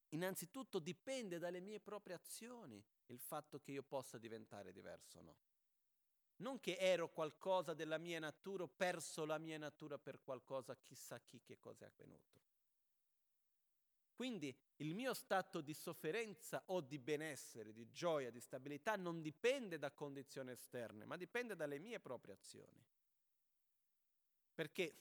innanzitutto 0.10 0.80
dipende 0.80 1.40
dalle 1.40 1.60
mie 1.60 1.80
proprie 1.80 2.16
azioni 2.16 2.84
il 3.08 3.20
fatto 3.20 3.60
che 3.60 3.72
io 3.72 3.84
possa 3.84 4.18
diventare 4.18 4.72
diverso 4.72 5.20
o 5.20 5.22
no. 5.22 5.51
Non 6.38 6.60
che 6.60 6.78
ero 6.78 7.10
qualcosa 7.10 7.74
della 7.74 7.98
mia 7.98 8.20
natura, 8.20 8.64
ho 8.64 8.68
perso 8.68 9.26
la 9.26 9.38
mia 9.38 9.58
natura 9.58 9.98
per 9.98 10.22
qualcosa, 10.22 10.76
chissà 10.82 11.20
chi, 11.20 11.42
che 11.44 11.60
cosa 11.60 11.86
è 11.86 11.88
avvenuto. 11.88 12.40
Quindi 14.14 14.56
il 14.78 14.94
mio 14.94 15.14
stato 15.14 15.62
di 15.62 15.74
sofferenza 15.74 16.62
o 16.68 16.82
di 16.82 17.00
benessere, 17.00 17.74
di 17.74 17.90
gioia, 17.92 18.30
di 18.30 18.40
stabilità 18.40 18.96
non 18.96 19.22
dipende 19.22 19.80
da 19.80 19.92
condizioni 19.92 20.52
esterne, 20.52 21.06
ma 21.06 21.18
dipende 21.18 21.56
dalle 21.56 21.80
mie 21.80 22.00
proprie 22.00 22.36
azioni. 22.36 22.86
Perché 24.54 24.96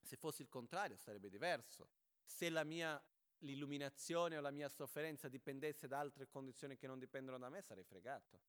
se 0.00 0.16
fosse 0.16 0.42
il 0.42 0.48
contrario 0.48 0.96
sarebbe 0.96 1.28
diverso. 1.28 1.88
Se 2.24 2.48
la 2.48 2.64
mia 2.64 3.02
l'illuminazione 3.42 4.36
o 4.36 4.40
la 4.40 4.50
mia 4.50 4.68
sofferenza 4.68 5.28
dipendesse 5.28 5.88
da 5.88 5.98
altre 5.98 6.28
condizioni 6.28 6.76
che 6.76 6.86
non 6.86 6.98
dipendono 6.98 7.38
da 7.38 7.48
me, 7.48 7.62
sarei 7.62 7.84
fregato. 7.84 8.40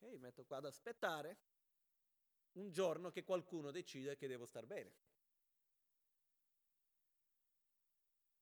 Ok, 0.00 0.18
metto 0.18 0.44
qua 0.44 0.58
ad 0.58 0.66
aspettare 0.66 1.36
un 2.52 2.70
giorno 2.70 3.10
che 3.10 3.24
qualcuno 3.24 3.70
decide 3.70 4.16
che 4.16 4.28
devo 4.28 4.46
star 4.46 4.66
bene. 4.66 4.92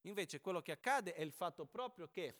Invece 0.02 0.40
quello 0.40 0.62
che 0.62 0.72
accade 0.72 1.14
è 1.14 1.22
il 1.22 1.32
fatto 1.32 1.66
proprio 1.66 2.08
che 2.08 2.38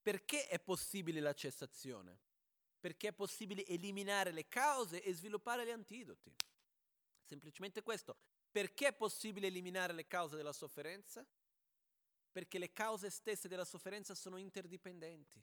perché 0.00 0.46
è 0.46 0.58
possibile 0.58 1.20
la 1.20 1.34
cessazione? 1.34 2.18
Perché 2.78 3.08
è 3.08 3.12
possibile 3.12 3.66
eliminare 3.66 4.30
le 4.30 4.48
cause 4.48 5.02
e 5.02 5.12
sviluppare 5.12 5.66
gli 5.66 5.70
antidoti. 5.70 6.32
Semplicemente 7.24 7.82
questo. 7.82 8.16
Perché 8.50 8.88
è 8.88 8.92
possibile 8.94 9.48
eliminare 9.48 9.92
le 9.92 10.06
cause 10.06 10.36
della 10.36 10.52
sofferenza? 10.52 11.26
Perché 12.36 12.58
le 12.58 12.74
cause 12.74 13.08
stesse 13.08 13.48
della 13.48 13.64
sofferenza 13.64 14.14
sono 14.14 14.36
interdipendenti. 14.36 15.42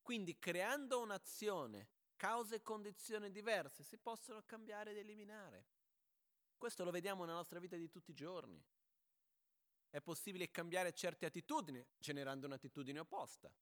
Quindi 0.00 0.38
creando 0.38 1.02
un'azione, 1.02 1.90
cause 2.16 2.54
e 2.54 2.62
condizioni 2.62 3.30
diverse 3.30 3.82
si 3.82 3.98
possono 3.98 4.42
cambiare 4.46 4.92
ed 4.92 4.96
eliminare. 4.96 5.66
Questo 6.56 6.82
lo 6.82 6.90
vediamo 6.90 7.26
nella 7.26 7.36
nostra 7.36 7.58
vita 7.58 7.76
di 7.76 7.90
tutti 7.90 8.12
i 8.12 8.14
giorni. 8.14 8.58
È 9.90 10.00
possibile 10.00 10.50
cambiare 10.50 10.94
certe 10.94 11.26
attitudini 11.26 11.86
generando 11.98 12.46
un'attitudine 12.46 13.00
opposta. 13.00 13.52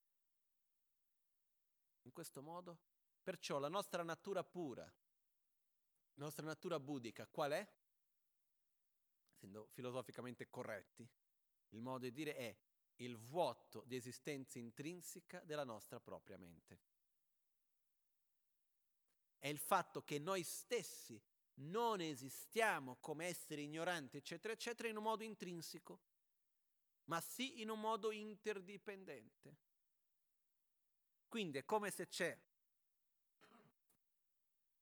In 2.03 2.13
questo 2.13 2.41
modo, 2.41 2.79
perciò 3.21 3.59
la 3.59 3.67
nostra 3.67 4.03
natura 4.03 4.45
pura, 4.45 4.85
la 4.85 6.23
nostra 6.23 6.45
natura 6.45 6.79
buddhica, 6.79 7.27
qual 7.27 7.51
è? 7.51 7.69
Essendo 9.33 9.67
filosoficamente 9.73 10.49
corretti, 10.49 11.05
il 11.69 11.81
modo 11.81 12.05
di 12.05 12.11
dire 12.11 12.35
è 12.35 12.55
il 12.97 13.17
vuoto 13.17 13.83
di 13.85 13.95
esistenza 13.95 14.59
intrinseca 14.59 15.41
della 15.41 15.63
nostra 15.63 15.99
propria 15.99 16.37
mente. 16.37 16.79
È 19.37 19.47
il 19.47 19.59
fatto 19.59 20.03
che 20.03 20.19
noi 20.19 20.43
stessi 20.43 21.21
non 21.59 22.01
esistiamo 22.01 22.97
come 22.99 23.25
esseri 23.25 23.63
ignoranti, 23.63 24.17
eccetera, 24.17 24.53
eccetera, 24.53 24.89
in 24.89 24.97
un 24.97 25.03
modo 25.03 25.23
intrinseco, 25.23 25.99
ma 27.05 27.19
sì 27.21 27.61
in 27.61 27.69
un 27.69 27.79
modo 27.79 28.11
interdipendente. 28.11 29.55
Quindi 31.27 31.57
è 31.57 31.65
come 31.65 31.91
se 31.91 32.07
c'è 32.07 32.37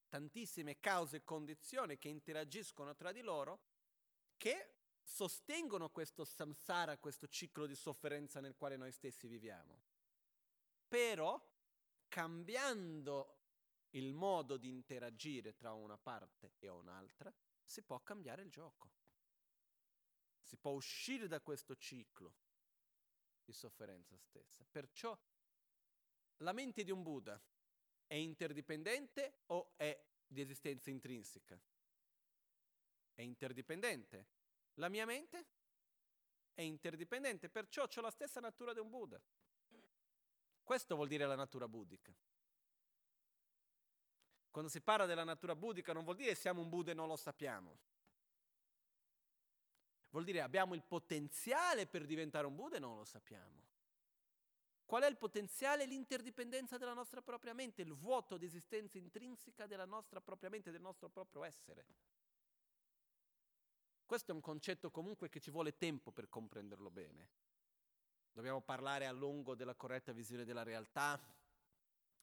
tantissime 0.08 0.78
cause 0.78 1.16
e 1.16 1.24
condizioni 1.24 1.98
che 1.98 2.08
interagiscono 2.08 2.94
tra 2.94 3.12
di 3.12 3.20
loro 3.20 3.60
che 4.36 4.75
sostengono 5.06 5.88
questo 5.90 6.24
samsara, 6.24 6.98
questo 6.98 7.28
ciclo 7.28 7.66
di 7.66 7.76
sofferenza 7.76 8.40
nel 8.40 8.56
quale 8.56 8.76
noi 8.76 8.90
stessi 8.90 9.28
viviamo. 9.28 9.80
Però, 10.88 11.40
cambiando 12.08 13.38
il 13.90 14.12
modo 14.12 14.56
di 14.56 14.68
interagire 14.68 15.54
tra 15.54 15.72
una 15.72 15.96
parte 15.96 16.54
e 16.58 16.68
un'altra, 16.68 17.32
si 17.62 17.82
può 17.82 18.02
cambiare 18.02 18.42
il 18.42 18.50
gioco. 18.50 18.90
Si 20.40 20.56
può 20.56 20.72
uscire 20.72 21.28
da 21.28 21.40
questo 21.40 21.76
ciclo 21.76 22.34
di 23.44 23.52
sofferenza 23.52 24.16
stessa. 24.18 24.66
Perciò 24.68 25.16
la 26.38 26.52
mente 26.52 26.82
di 26.82 26.90
un 26.90 27.02
Buddha 27.02 27.40
è 28.06 28.14
interdipendente 28.14 29.42
o 29.46 29.72
è 29.76 30.04
di 30.26 30.40
esistenza 30.40 30.90
intrinseca? 30.90 31.60
È 33.14 33.22
interdipendente. 33.22 34.34
La 34.78 34.88
mia 34.88 35.06
mente 35.06 35.46
è 36.54 36.62
interdipendente, 36.62 37.48
perciò 37.48 37.84
ho 37.84 38.00
la 38.00 38.10
stessa 38.10 38.40
natura 38.40 38.72
di 38.72 38.80
un 38.80 38.90
Buddha. 38.90 39.20
Questo 40.62 40.96
vuol 40.96 41.08
dire 41.08 41.26
la 41.26 41.36
natura 41.36 41.68
buddhica. 41.68 42.12
Quando 44.50 44.70
si 44.70 44.80
parla 44.80 45.06
della 45.06 45.22
natura 45.22 45.54
buddhica 45.54 45.92
non 45.92 46.02
vuol 46.02 46.16
dire 46.16 46.34
siamo 46.34 46.60
un 46.62 46.68
Buddha 46.68 46.90
e 46.90 46.94
non 46.94 47.08
lo 47.08 47.16
sappiamo. 47.16 47.78
Vuol 50.08 50.24
dire 50.24 50.40
abbiamo 50.40 50.74
il 50.74 50.82
potenziale 50.82 51.86
per 51.86 52.06
diventare 52.06 52.46
un 52.46 52.54
Buddha 52.54 52.76
e 52.76 52.80
non 52.80 52.96
lo 52.96 53.04
sappiamo. 53.04 53.64
Qual 54.86 55.02
è 55.02 55.08
il 55.08 55.18
potenziale? 55.18 55.84
L'interdipendenza 55.84 56.78
della 56.78 56.94
nostra 56.94 57.20
propria 57.20 57.52
mente, 57.52 57.82
il 57.82 57.92
vuoto 57.92 58.36
di 58.36 58.46
esistenza 58.46 58.98
intrinseca 58.98 59.66
della 59.66 59.84
nostra 59.84 60.20
propria 60.20 60.48
mente, 60.48 60.70
del 60.70 60.80
nostro 60.80 61.10
proprio 61.10 61.44
essere. 61.44 61.84
Questo 64.06 64.30
è 64.30 64.34
un 64.34 64.40
concetto 64.40 64.92
comunque 64.92 65.28
che 65.28 65.40
ci 65.40 65.50
vuole 65.50 65.76
tempo 65.76 66.12
per 66.12 66.28
comprenderlo 66.28 66.90
bene. 66.90 67.28
Dobbiamo 68.30 68.60
parlare 68.60 69.06
a 69.06 69.12
lungo 69.12 69.56
della 69.56 69.74
corretta 69.74 70.12
visione 70.12 70.44
della 70.44 70.62
realtà 70.62 71.20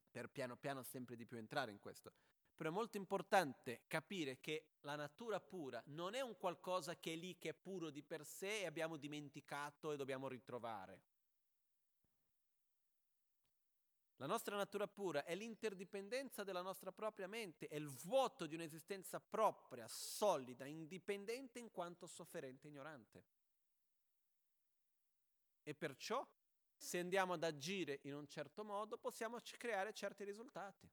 per 0.09 0.29
piano 0.29 0.55
piano 0.55 0.81
sempre 0.81 1.17
di 1.17 1.25
più 1.25 1.37
entrare 1.37 1.71
in 1.71 1.79
questo. 1.79 2.13
Però 2.55 2.69
è 2.69 2.71
molto 2.71 2.95
importante 2.95 3.81
capire 3.87 4.39
che 4.39 4.75
la 4.81 4.95
natura 4.95 5.41
pura 5.41 5.83
non 5.87 6.13
è 6.13 6.21
un 6.21 6.37
qualcosa 6.37 6.95
che 6.95 7.13
è 7.13 7.15
lì, 7.17 7.37
che 7.37 7.49
è 7.49 7.53
puro 7.53 7.89
di 7.89 8.01
per 8.01 8.25
sé 8.25 8.61
e 8.61 8.65
abbiamo 8.65 8.95
dimenticato 8.95 9.91
e 9.91 9.97
dobbiamo 9.97 10.29
ritrovare. 10.29 11.01
La 14.17 14.27
nostra 14.27 14.55
natura 14.55 14.87
pura 14.87 15.25
è 15.25 15.35
l'interdipendenza 15.35 16.43
della 16.43 16.61
nostra 16.61 16.91
propria 16.91 17.27
mente, 17.27 17.67
è 17.67 17.75
il 17.75 17.89
vuoto 17.89 18.45
di 18.45 18.55
un'esistenza 18.55 19.19
propria, 19.19 19.87
solida, 19.87 20.65
indipendente 20.65 21.59
in 21.59 21.71
quanto 21.71 22.05
sofferente 22.07 22.67
e 22.67 22.69
ignorante. 22.69 23.23
E 25.63 25.73
perciò 25.73 26.25
se 26.75 26.99
andiamo 26.99 27.33
ad 27.33 27.43
agire 27.43 27.99
in 28.03 28.13
un 28.13 28.27
certo 28.27 28.63
modo, 28.63 28.97
possiamo 28.97 29.39
creare 29.57 29.93
certi 29.93 30.23
risultati. 30.23 30.89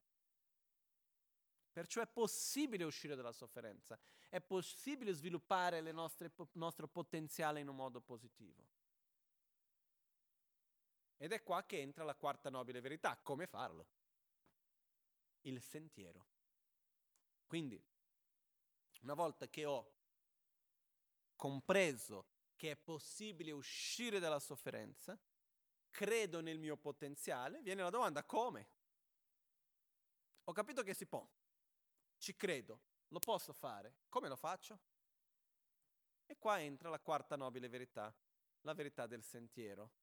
Perciò 1.71 2.01
è 2.01 2.07
possibile 2.07 2.83
uscire 2.83 3.15
dalla 3.15 3.31
sofferenza, 3.31 3.97
è 4.27 4.41
possibile 4.41 5.13
sviluppare 5.13 5.77
il 5.77 5.93
nostro 6.53 6.87
potenziale 6.87 7.61
in 7.61 7.69
un 7.69 7.75
modo 7.75 8.01
positivo. 8.01 8.67
Ed 11.21 11.33
è 11.33 11.43
qua 11.43 11.63
che 11.63 11.79
entra 11.79 12.03
la 12.03 12.15
quarta 12.15 12.49
nobile 12.49 12.81
verità, 12.81 13.15
come 13.15 13.45
farlo? 13.45 13.85
Il 15.41 15.61
sentiero. 15.61 16.25
Quindi, 17.45 17.79
una 19.01 19.13
volta 19.13 19.47
che 19.47 19.63
ho 19.65 19.93
compreso 21.35 22.25
che 22.55 22.71
è 22.71 22.75
possibile 22.75 23.51
uscire 23.51 24.17
dalla 24.17 24.39
sofferenza, 24.39 25.15
credo 25.91 26.41
nel 26.41 26.57
mio 26.57 26.75
potenziale, 26.75 27.61
viene 27.61 27.83
la 27.83 27.91
domanda 27.91 28.23
come? 28.23 28.67
Ho 30.45 30.53
capito 30.53 30.81
che 30.81 30.95
si 30.95 31.05
può, 31.05 31.23
ci 32.17 32.35
credo, 32.35 32.81
lo 33.09 33.19
posso 33.19 33.53
fare, 33.53 33.97
come 34.09 34.27
lo 34.27 34.35
faccio? 34.35 34.79
E 36.25 36.35
qua 36.39 36.59
entra 36.59 36.89
la 36.89 36.99
quarta 36.99 37.35
nobile 37.35 37.69
verità, 37.69 38.11
la 38.61 38.73
verità 38.73 39.05
del 39.05 39.21
sentiero. 39.21 40.00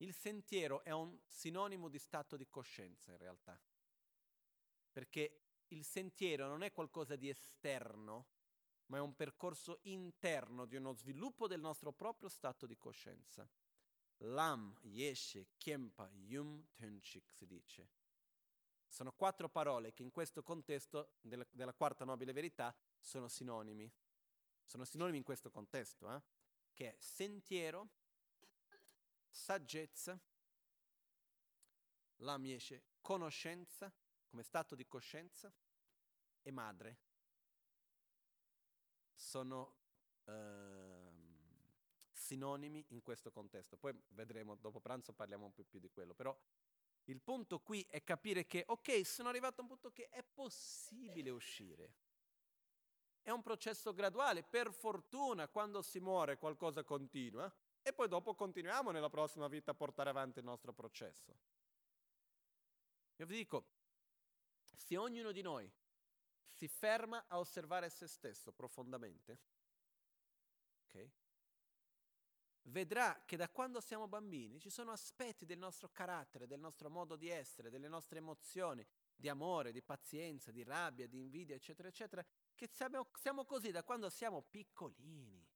Il 0.00 0.14
sentiero 0.14 0.82
è 0.82 0.92
un 0.92 1.18
sinonimo 1.26 1.88
di 1.88 1.98
stato 1.98 2.36
di 2.36 2.48
coscienza 2.48 3.10
in 3.10 3.18
realtà, 3.18 3.60
perché 4.90 5.42
il 5.68 5.84
sentiero 5.84 6.48
non 6.48 6.62
è 6.62 6.72
qualcosa 6.72 7.16
di 7.16 7.28
esterno, 7.28 8.28
ma 8.86 8.96
è 8.96 9.00
un 9.00 9.14
percorso 9.14 9.80
interno 9.82 10.64
di 10.64 10.76
uno 10.76 10.92
sviluppo 10.94 11.46
del 11.46 11.60
nostro 11.60 11.92
proprio 11.92 12.28
stato 12.28 12.66
di 12.66 12.78
coscienza. 12.78 13.48
Lam, 14.24 14.76
Yeshe, 14.82 15.50
Kempa, 15.58 16.10
Yum, 16.12 16.66
Tenchik 16.74 17.30
si 17.30 17.46
dice. 17.46 17.90
Sono 18.88 19.12
quattro 19.12 19.48
parole 19.48 19.92
che 19.92 20.02
in 20.02 20.10
questo 20.10 20.42
contesto 20.42 21.12
della, 21.20 21.46
della 21.50 21.74
quarta 21.74 22.04
nobile 22.04 22.32
verità 22.32 22.74
sono 22.98 23.28
sinonimi. 23.28 23.90
Sono 24.64 24.84
sinonimi 24.84 25.18
in 25.18 25.24
questo 25.24 25.50
contesto, 25.50 26.14
eh? 26.14 26.22
che 26.72 26.94
è 26.94 26.96
sentiero, 26.98 27.88
saggezza, 29.30 30.20
Lam, 32.16 32.44
Yeshe, 32.44 32.82
conoscenza, 33.00 33.90
come 34.28 34.42
stato 34.42 34.74
di 34.74 34.86
coscienza, 34.86 35.52
e 36.42 36.50
madre. 36.50 36.98
Sono... 39.14 39.78
Uh, 40.24 41.00
sinonimi 42.30 42.84
in 42.90 43.02
questo 43.02 43.32
contesto. 43.32 43.76
Poi 43.76 43.92
vedremo, 44.10 44.54
dopo 44.54 44.78
pranzo 44.78 45.12
parliamo 45.12 45.46
un 45.46 45.52
po' 45.52 45.64
più 45.64 45.80
di 45.80 45.90
quello, 45.90 46.14
però 46.14 46.36
il 47.04 47.20
punto 47.20 47.58
qui 47.58 47.84
è 47.88 48.04
capire 48.04 48.46
che, 48.46 48.62
ok, 48.68 49.04
sono 49.04 49.28
arrivato 49.28 49.60
a 49.60 49.62
un 49.62 49.68
punto 49.68 49.90
che 49.90 50.08
è 50.10 50.22
possibile 50.22 51.30
uscire. 51.30 51.94
È 53.22 53.30
un 53.30 53.42
processo 53.42 53.92
graduale, 53.92 54.44
per 54.44 54.72
fortuna 54.72 55.48
quando 55.48 55.82
si 55.82 55.98
muore 55.98 56.38
qualcosa 56.38 56.84
continua 56.84 57.52
e 57.82 57.92
poi 57.92 58.08
dopo 58.08 58.34
continuiamo 58.34 58.90
nella 58.90 59.08
prossima 59.08 59.48
vita 59.48 59.70
a 59.70 59.74
portare 59.74 60.10
avanti 60.10 60.38
il 60.38 60.44
nostro 60.44 60.72
processo. 60.72 61.36
Io 63.16 63.26
vi 63.26 63.36
dico, 63.36 63.66
se 64.76 64.96
ognuno 64.96 65.32
di 65.32 65.42
noi 65.42 65.70
si 66.48 66.68
ferma 66.68 67.24
a 67.28 67.38
osservare 67.38 67.90
se 67.90 68.06
stesso 68.06 68.52
profondamente, 68.52 69.38
ok? 70.84 71.10
vedrà 72.64 73.22
che 73.24 73.36
da 73.36 73.48
quando 73.48 73.80
siamo 73.80 74.08
bambini 74.08 74.60
ci 74.60 74.70
sono 74.70 74.92
aspetti 74.92 75.44
del 75.44 75.58
nostro 75.58 75.88
carattere, 75.90 76.46
del 76.46 76.60
nostro 76.60 76.90
modo 76.90 77.16
di 77.16 77.28
essere, 77.28 77.70
delle 77.70 77.88
nostre 77.88 78.18
emozioni, 78.18 78.86
di 79.14 79.28
amore, 79.28 79.72
di 79.72 79.82
pazienza, 79.82 80.50
di 80.50 80.62
rabbia, 80.62 81.06
di 81.06 81.18
invidia, 81.18 81.54
eccetera, 81.54 81.88
eccetera, 81.88 82.24
che 82.54 82.68
siamo, 82.72 83.08
siamo 83.14 83.44
così 83.44 83.70
da 83.70 83.82
quando 83.82 84.08
siamo 84.08 84.42
piccolini. 84.42 85.48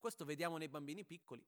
Questo 0.00 0.24
vediamo 0.24 0.56
nei 0.56 0.68
bambini 0.68 1.04
piccoli. 1.04 1.46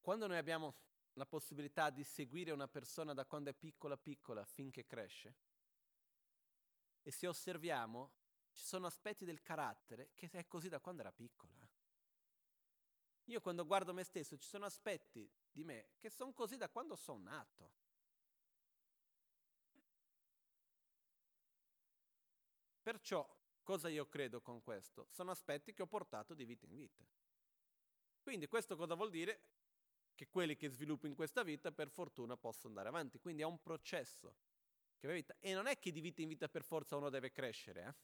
Quando 0.00 0.26
noi 0.26 0.38
abbiamo 0.38 0.74
la 1.12 1.26
possibilità 1.26 1.90
di 1.90 2.02
seguire 2.02 2.52
una 2.52 2.66
persona 2.66 3.12
da 3.12 3.26
quando 3.26 3.50
è 3.50 3.54
piccola 3.54 3.98
piccola 3.98 4.46
finché 4.46 4.86
cresce, 4.86 5.36
e 7.02 7.10
se 7.10 7.26
osserviamo, 7.26 8.10
ci 8.52 8.64
sono 8.64 8.86
aspetti 8.86 9.26
del 9.26 9.42
carattere 9.42 10.12
che 10.14 10.30
è 10.30 10.46
così 10.46 10.70
da 10.70 10.80
quando 10.80 11.02
era 11.02 11.12
piccola. 11.12 11.52
Io 13.26 13.40
quando 13.40 13.66
guardo 13.66 13.92
me 13.92 14.04
stesso 14.04 14.38
ci 14.38 14.48
sono 14.48 14.64
aspetti 14.64 15.30
di 15.50 15.64
me 15.64 15.90
che 15.98 16.08
sono 16.08 16.32
così 16.32 16.56
da 16.56 16.70
quando 16.70 16.96
sono 16.96 17.22
nato. 17.24 17.72
Perciò, 22.82 23.41
cosa 23.62 23.88
io 23.88 24.06
credo 24.08 24.40
con 24.40 24.62
questo? 24.62 25.06
Sono 25.10 25.30
aspetti 25.30 25.72
che 25.72 25.82
ho 25.82 25.86
portato 25.86 26.34
di 26.34 26.44
vita 26.44 26.66
in 26.66 26.76
vita. 26.76 27.04
Quindi 28.20 28.46
questo 28.46 28.76
cosa 28.76 28.94
vuol 28.94 29.10
dire? 29.10 29.42
Che 30.14 30.28
quelli 30.28 30.56
che 30.56 30.68
sviluppo 30.68 31.06
in 31.06 31.14
questa 31.14 31.42
vita 31.42 31.72
per 31.72 31.88
fortuna 31.88 32.36
possono 32.36 32.68
andare 32.68 32.88
avanti. 32.88 33.18
Quindi 33.18 33.42
è 33.42 33.46
un 33.46 33.60
processo. 33.60 34.36
E 35.00 35.52
non 35.52 35.66
è 35.66 35.78
che 35.80 35.90
di 35.90 36.00
vita 36.00 36.22
in 36.22 36.28
vita 36.28 36.48
per 36.48 36.62
forza 36.62 36.94
uno 36.94 37.10
deve 37.10 37.32
crescere, 37.32 37.82
eh? 37.84 37.94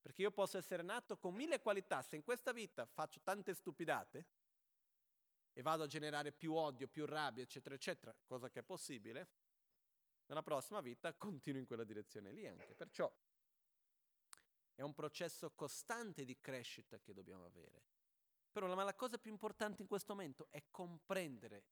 Perché 0.00 0.22
io 0.22 0.30
posso 0.30 0.58
essere 0.58 0.82
nato 0.82 1.16
con 1.16 1.34
mille 1.34 1.60
qualità, 1.60 2.02
se 2.02 2.16
in 2.16 2.22
questa 2.22 2.52
vita 2.52 2.86
faccio 2.86 3.20
tante 3.22 3.54
stupidate 3.54 4.26
e 5.52 5.62
vado 5.62 5.84
a 5.84 5.86
generare 5.86 6.32
più 6.32 6.54
odio, 6.54 6.86
più 6.86 7.04
rabbia, 7.06 7.42
eccetera, 7.42 7.74
eccetera, 7.74 8.14
cosa 8.24 8.48
che 8.48 8.60
è 8.60 8.62
possibile, 8.62 9.28
nella 10.32 10.42
prossima 10.42 10.80
vita 10.80 11.12
continuo 11.12 11.60
in 11.60 11.66
quella 11.66 11.84
direzione 11.84 12.32
lì 12.32 12.46
anche. 12.46 12.74
Perciò 12.74 13.12
è 14.74 14.80
un 14.80 14.94
processo 14.94 15.50
costante 15.52 16.24
di 16.24 16.38
crescita 16.40 16.98
che 16.98 17.12
dobbiamo 17.12 17.44
avere. 17.44 17.82
Però 18.50 18.66
la, 18.66 18.82
la 18.82 18.94
cosa 18.94 19.18
più 19.18 19.30
importante 19.30 19.82
in 19.82 19.88
questo 19.88 20.14
momento 20.14 20.48
è 20.50 20.64
comprendere 20.70 21.64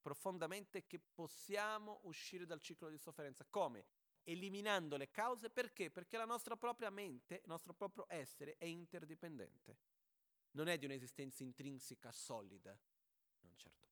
profondamente 0.00 0.86
che 0.86 1.00
possiamo 1.00 2.00
uscire 2.04 2.46
dal 2.46 2.60
ciclo 2.60 2.88
di 2.88 2.98
sofferenza. 2.98 3.44
Come? 3.48 3.86
Eliminando 4.22 4.96
le 4.96 5.10
cause 5.10 5.50
perché? 5.50 5.90
Perché 5.90 6.16
la 6.16 6.24
nostra 6.24 6.56
propria 6.56 6.90
mente, 6.90 7.36
il 7.36 7.46
nostro 7.46 7.74
proprio 7.74 8.06
essere 8.08 8.56
è 8.58 8.64
interdipendente. 8.64 9.78
Non 10.52 10.68
è 10.68 10.78
di 10.78 10.84
un'esistenza 10.84 11.42
intrinseca 11.42 12.12
solida. 12.12 12.78
Non 13.40 13.52
certo. 13.56 13.88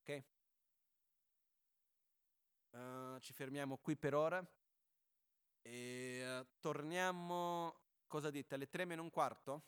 Ok? 0.00 0.24
Uh, 2.74 3.20
ci 3.20 3.32
fermiamo 3.32 3.76
qui 3.76 3.96
per 3.96 4.14
ora 4.14 4.44
e 5.62 6.40
uh, 6.40 6.44
torniamo, 6.58 7.72
cosa 8.08 8.30
dite, 8.30 8.56
alle 8.56 8.68
tre 8.68 8.84
meno 8.84 9.00
un 9.00 9.10
quarto? 9.10 9.62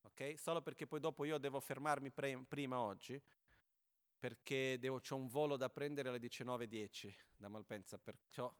Ok? 0.00 0.38
Solo 0.38 0.62
perché 0.62 0.86
poi 0.86 0.98
dopo 0.98 1.26
io 1.26 1.36
devo 1.36 1.60
fermarmi 1.60 2.10
pre- 2.10 2.42
prima 2.48 2.80
oggi 2.80 3.22
perché 4.18 4.78
devo, 4.78 5.00
c'ho 5.00 5.16
un 5.16 5.28
volo 5.28 5.58
da 5.58 5.68
prendere 5.68 6.08
alle 6.08 6.18
19.10 6.18 7.14
da 7.36 7.48
Malpensa, 7.48 7.98
perciò 7.98 8.50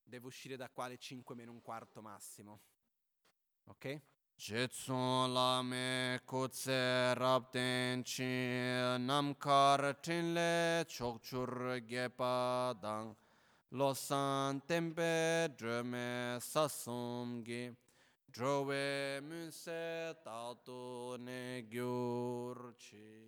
devo 0.00 0.28
uscire 0.28 0.54
da 0.56 0.70
qua 0.70 0.84
alle 0.84 0.98
5 0.98 1.34
meno 1.34 1.50
un 1.50 1.60
quarto 1.60 2.00
massimo. 2.02 2.60
Ok? 3.64 4.00
Jetsun 4.42 5.32
lame 5.34 6.18
kutse 6.26 7.14
rapten 7.16 8.02
chi 8.02 8.24
namkar 8.98 9.94
tinle 10.02 10.84
chokchur 10.88 11.78
gepa 11.86 12.74
dang 12.82 13.14
losan 13.70 14.60
tempe 14.66 15.48
dreme 15.56 16.40
sasumgi 16.40 17.70
drove 18.32 19.20
munse 19.28 20.12
tatu 20.24 21.16
ne 21.20 21.62
gyurchi 21.70 23.22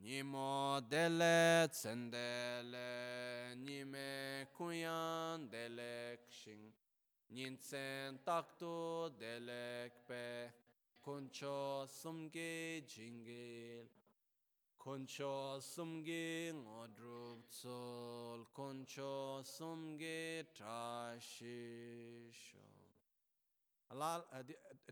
Nimo 0.00 0.80
dele 0.88 1.68
tsendele, 1.68 3.54
nime 3.56 4.46
kuyan 4.56 5.50
dele 5.50 6.16
kshin, 6.28 6.72
nintsen 7.34 8.18
taktu 8.24 9.10
dele 9.18 9.90
kpe, 9.90 10.50
kuncho 11.04 11.86
sumgi 11.88 12.82
jingil, 12.86 13.86
kuncho 14.78 15.60
sumgi 15.60 16.52
ngodrup 16.52 17.50
tsul, 17.50 18.46
kuncho 18.56 19.42
sumgi 19.44 20.44
trashisho. 20.56 22.64
At 23.90 23.98
uh, 23.98 24.42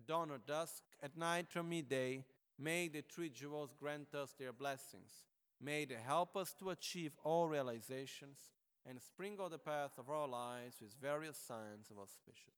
dawn 0.06 0.30
or 0.30 0.38
dusk, 0.38 0.82
at 1.02 1.16
night 1.16 1.56
or 1.56 1.62
midday, 1.62 2.24
May 2.58 2.88
the 2.88 3.02
three 3.02 3.30
jewels 3.30 3.74
grant 3.78 4.14
us 4.14 4.34
their 4.38 4.52
blessings. 4.52 5.24
May 5.60 5.84
they 5.84 5.96
help 6.06 6.36
us 6.36 6.54
to 6.60 6.70
achieve 6.70 7.12
all 7.24 7.48
realizations. 7.48 8.38
And 8.88 9.00
sprinkle 9.00 9.48
the 9.48 9.58
path 9.58 9.92
of 9.98 10.10
our 10.10 10.28
lives 10.28 10.76
with 10.80 10.94
various 11.00 11.38
signs 11.38 11.90
of 11.90 11.98
auspicious. 11.98 12.54